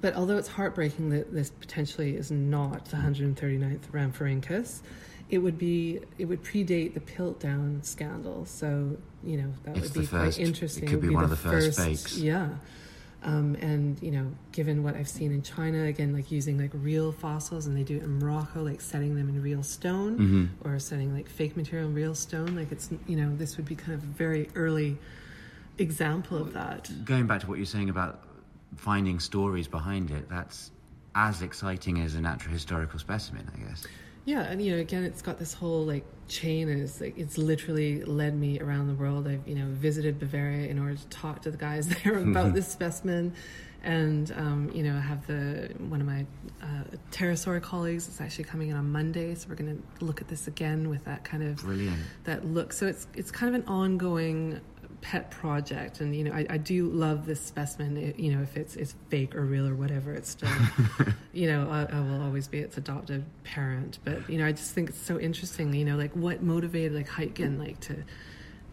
But 0.02 0.16
although 0.16 0.38
it's 0.38 0.48
heartbreaking 0.48 1.10
that 1.12 1.32
this 1.32 1.52
potentially 1.52 2.16
is 2.16 2.32
not 2.32 2.86
the 2.86 2.98
139th 2.98 3.92
Rhamphorhynchus, 3.92 4.82
it 5.30 5.38
would 5.38 5.58
be 5.58 6.00
it 6.18 6.26
would 6.26 6.44
predate 6.44 6.94
the 6.94 7.00
Piltdown 7.00 7.86
scandal. 7.86 8.46
So 8.46 8.98
you 9.24 9.38
know 9.38 9.54
that 9.64 9.78
it's 9.78 9.94
would 9.94 10.02
be 10.02 10.08
quite 10.08 10.40
interesting. 10.40 10.84
It 10.84 10.88
could 10.88 11.00
it 11.00 11.08
be, 11.08 11.10
one 11.10 11.28
the 11.28 11.32
of 11.34 11.42
the 11.42 11.50
first, 11.50 11.78
first 11.78 11.80
fakes. 11.80 12.18
Yeah. 12.18 12.50
Um, 13.24 13.56
and 13.62 14.02
you 14.02 14.12
know, 14.12 14.32
given 14.52 14.84
what 14.84 14.96
I've 14.96 15.10
seen 15.10 15.32
in 15.32 15.44
China, 15.44 15.84
again, 15.84 16.14
like 16.14 16.32
using 16.32 16.58
like 16.58 16.72
real 16.74 17.12
fossils, 17.12 17.68
and 17.68 17.78
they 17.78 17.84
do 17.84 17.98
it 17.98 18.04
in 18.04 18.20
Morocco, 18.20 18.64
like 18.64 18.82
setting 18.82 19.16
them 19.16 19.30
in 19.30 19.42
real 19.42 19.62
stone, 19.62 20.18
mm-hmm. 20.18 20.68
or 20.68 20.80
setting 20.80 21.14
like 21.14 21.30
fake 21.30 21.56
material 21.56 21.88
in 21.88 21.94
real 21.94 22.16
stone. 22.16 22.56
Like 22.56 22.72
it's 22.72 22.90
you 23.08 23.16
know, 23.16 23.36
this 23.36 23.58
would 23.58 23.66
be 23.66 23.76
kind 23.76 23.94
of 23.94 24.04
a 24.04 24.08
very 24.08 24.50
early 24.56 24.98
example 25.78 26.38
of 26.38 26.54
that. 26.54 26.90
Going 27.06 27.28
back 27.28 27.42
to 27.42 27.48
what 27.48 27.58
you're 27.58 27.66
saying 27.66 27.90
about 27.90 28.24
finding 28.76 29.20
stories 29.20 29.68
behind 29.68 30.10
it, 30.10 30.28
that's 30.28 30.72
as 31.14 31.42
exciting 31.42 32.00
as 32.02 32.16
a 32.16 32.22
natural 32.22 32.54
historical 32.54 33.00
specimen, 33.00 33.50
I 33.54 33.70
guess. 33.70 33.86
Yeah, 34.26 34.42
and 34.42 34.62
you 34.64 34.76
know, 34.76 34.82
again, 34.82 35.04
it's 35.04 35.22
got 35.22 35.40
this 35.40 35.54
whole 35.54 35.86
like 35.86 36.06
chain. 36.28 36.70
And 36.70 36.82
it's 36.82 37.00
like 37.02 37.18
it's 37.18 37.38
literally 37.38 38.04
led 38.04 38.36
me 38.36 38.60
around 38.60 38.88
the 38.88 38.94
world. 38.94 39.28
I've 39.28 39.48
you 39.48 39.56
know 39.56 39.68
visited 39.68 40.20
Bavaria 40.20 40.68
in 40.68 40.80
order 40.80 40.96
to 40.96 41.08
talk 41.08 41.42
to 41.44 41.52
the 41.52 41.58
guys 41.58 41.88
there 42.04 42.18
about 42.18 42.54
this 42.54 42.68
specimen, 42.68 43.34
and 43.84 44.32
um, 44.38 44.72
you 44.74 44.84
know, 44.84 44.96
I 44.96 45.02
have 45.02 45.26
the 45.28 45.74
one 45.90 46.02
of 46.02 46.08
my 46.08 46.26
uh, 46.62 46.84
pterosaur 47.12 47.62
colleagues 47.62 48.08
is 48.08 48.22
actually 48.22 48.46
coming 48.46 48.70
in 48.70 48.78
on 48.78 48.92
Monday, 48.92 49.36
so 49.36 49.48
we're 49.50 49.56
going 49.56 49.84
to 50.00 50.06
look 50.06 50.22
at 50.22 50.28
this 50.28 50.48
again 50.48 50.90
with 50.90 51.04
that 51.06 51.24
kind 51.24 51.44
of 51.44 51.58
Brilliant. 51.58 51.98
that 52.24 52.46
look. 52.46 52.74
So 52.74 52.88
it's 52.88 53.08
it's 53.14 53.32
kind 53.32 53.54
of 53.54 53.62
an 53.62 53.68
ongoing 53.68 54.62
pet 55.02 55.32
project, 55.32 56.00
and 56.00 56.16
you 56.16 56.24
know, 56.24 56.32
I, 56.32 56.46
I 56.50 56.58
do 56.58 56.88
love 56.90 57.26
this 57.26 57.42
specimen. 57.42 57.98
It, 57.98 58.20
you 58.20 58.36
know, 58.36 58.42
if 58.44 58.56
it's 58.56 58.76
it's 58.76 58.96
fake 59.10 59.36
or 59.36 59.42
real 59.42 59.68
or 59.68 59.76
whatever, 59.76 60.14
it's 60.14 60.30
still, 60.30 60.50
you 61.34 61.48
know, 61.48 61.70
I, 61.70 61.86
I 61.96 62.00
will 62.00 62.22
always 62.22 62.48
be 62.48 62.60
its 62.60 62.78
adoptive 62.78 63.24
parent. 63.44 64.00
But 64.04 64.30
you 64.30 64.38
know, 64.38 64.46
I 64.46 64.52
just 64.52 64.72
think 64.74 64.90
it's 64.90 65.02
so 65.02 65.20
interesting. 65.20 65.74
You 65.74 65.86
know, 65.86 65.98
like 65.98 66.12
what 66.14 66.44
motivated 66.44 66.94
like 66.94 67.10
Heitgen 67.10 67.58
like 67.60 67.80
to 67.82 67.96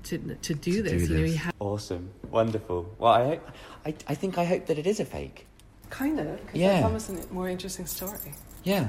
to 0.05 0.18
to 0.42 0.55
do 0.55 0.82
this. 0.82 1.09
you 1.09 1.16
know, 1.18 1.24
he 1.24 1.34
had 1.36 1.55
Awesome. 1.60 2.10
Wonderful. 2.30 2.94
Well, 2.98 3.12
I, 3.12 3.24
hope, 3.26 3.48
I, 3.86 3.94
I 4.09 4.14
think 4.14 4.38
I 4.38 4.44
hope 4.44 4.66
that 4.66 4.78
it 4.78 4.86
is 4.86 5.00
a 5.00 5.05
fake. 5.05 5.46
kind 5.90 6.20
of 6.20 6.40
because 6.40 6.60
Yeah. 6.60 6.72
that's 6.74 6.84
almost 6.84 7.30
a 7.30 7.32
more 7.34 7.48
interesting 7.48 7.86
story. 7.86 8.32
Yeah. 8.64 8.88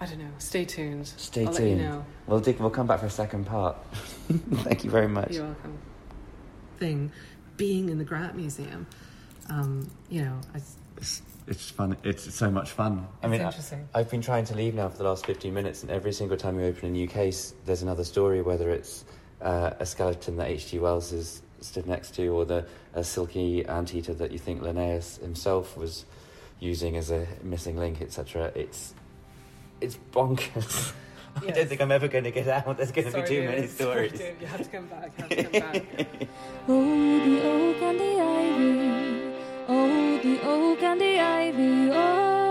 I 0.00 0.06
don't 0.06 0.18
know. 0.18 0.30
Stay 0.38 0.64
tuned. 0.64 1.06
Stay 1.06 1.46
I'll 1.46 1.52
tuned. 1.54 1.78
Let 1.80 1.84
you 1.84 1.88
know. 1.90 2.04
We'll, 2.26 2.40
dig, 2.40 2.58
we'll 2.58 2.70
come 2.70 2.86
back 2.88 3.00
for 3.00 3.06
a 3.06 3.10
second 3.10 3.46
part. 3.46 3.76
Thank 4.64 4.82
you 4.84 4.90
very 4.90 5.06
much. 5.08 5.32
You're 5.32 5.44
welcome. 5.44 5.78
Thing, 6.82 7.12
being 7.56 7.90
in 7.90 7.98
the 7.98 8.04
Grant 8.04 8.34
Museum, 8.34 8.88
um, 9.48 9.88
you 10.10 10.24
know, 10.24 10.40
I, 10.52 10.60
It's, 10.96 11.22
it's 11.46 11.70
fun. 11.70 11.96
It's 12.02 12.34
so 12.34 12.50
much 12.50 12.72
fun. 12.72 13.06
I 13.22 13.28
mean, 13.28 13.40
interesting. 13.40 13.88
I, 13.94 13.98
have 13.98 14.10
been 14.10 14.20
trying 14.20 14.46
to 14.46 14.56
leave 14.56 14.74
now 14.74 14.88
for 14.88 14.98
the 14.98 15.04
last 15.04 15.24
15 15.26 15.54
minutes, 15.54 15.82
and 15.82 15.92
every 15.92 16.12
single 16.12 16.36
time 16.36 16.56
we 16.56 16.64
open 16.64 16.88
a 16.88 16.90
new 16.90 17.06
case, 17.06 17.54
there's 17.66 17.82
another 17.82 18.02
story, 18.02 18.42
whether 18.42 18.68
it's 18.68 19.04
uh, 19.40 19.70
a 19.78 19.86
skeleton 19.86 20.36
that 20.38 20.48
H.G. 20.48 20.80
Wells 20.80 21.12
has 21.12 21.42
stood 21.60 21.86
next 21.86 22.16
to, 22.16 22.26
or 22.26 22.44
the 22.44 22.66
a 22.94 23.04
silky 23.04 23.64
anteater 23.64 24.14
that 24.14 24.32
you 24.32 24.38
think 24.38 24.60
Linnaeus 24.60 25.18
himself 25.18 25.76
was 25.76 26.04
using 26.58 26.96
as 26.96 27.12
a 27.12 27.28
missing 27.44 27.76
link, 27.76 28.02
etc. 28.02 28.50
It's 28.56 28.92
it's 29.80 29.96
bonkers. 30.12 30.94
I 31.36 31.46
yes. 31.46 31.56
don't 31.56 31.68
think 31.68 31.80
I'm 31.80 31.92
ever 31.92 32.08
going 32.08 32.24
to 32.24 32.30
get 32.30 32.48
out. 32.48 32.76
There's 32.76 32.92
going 32.92 33.10
to 33.10 33.20
be 33.20 33.26
too 33.26 33.40
dude. 33.40 33.50
many 33.50 33.66
stories. 33.66 34.18
Sorry, 34.18 34.36
you 34.40 34.46
have 34.46 34.62
to 34.62 34.68
come 34.68 34.86
back. 34.86 35.16
Have 35.18 35.28
to 35.28 35.42
come 35.44 35.52
back. 35.52 35.84
oh, 36.68 37.24
the 37.24 37.42
oak 37.42 37.82
and 37.82 38.00
the 38.00 38.20
ivy. 38.20 39.34
Oh, 39.68 40.18
the 40.22 40.40
oak 40.46 40.82
and 40.82 41.00
the 41.00 41.20
ivy. 41.20 41.90
Oh. 41.92 42.41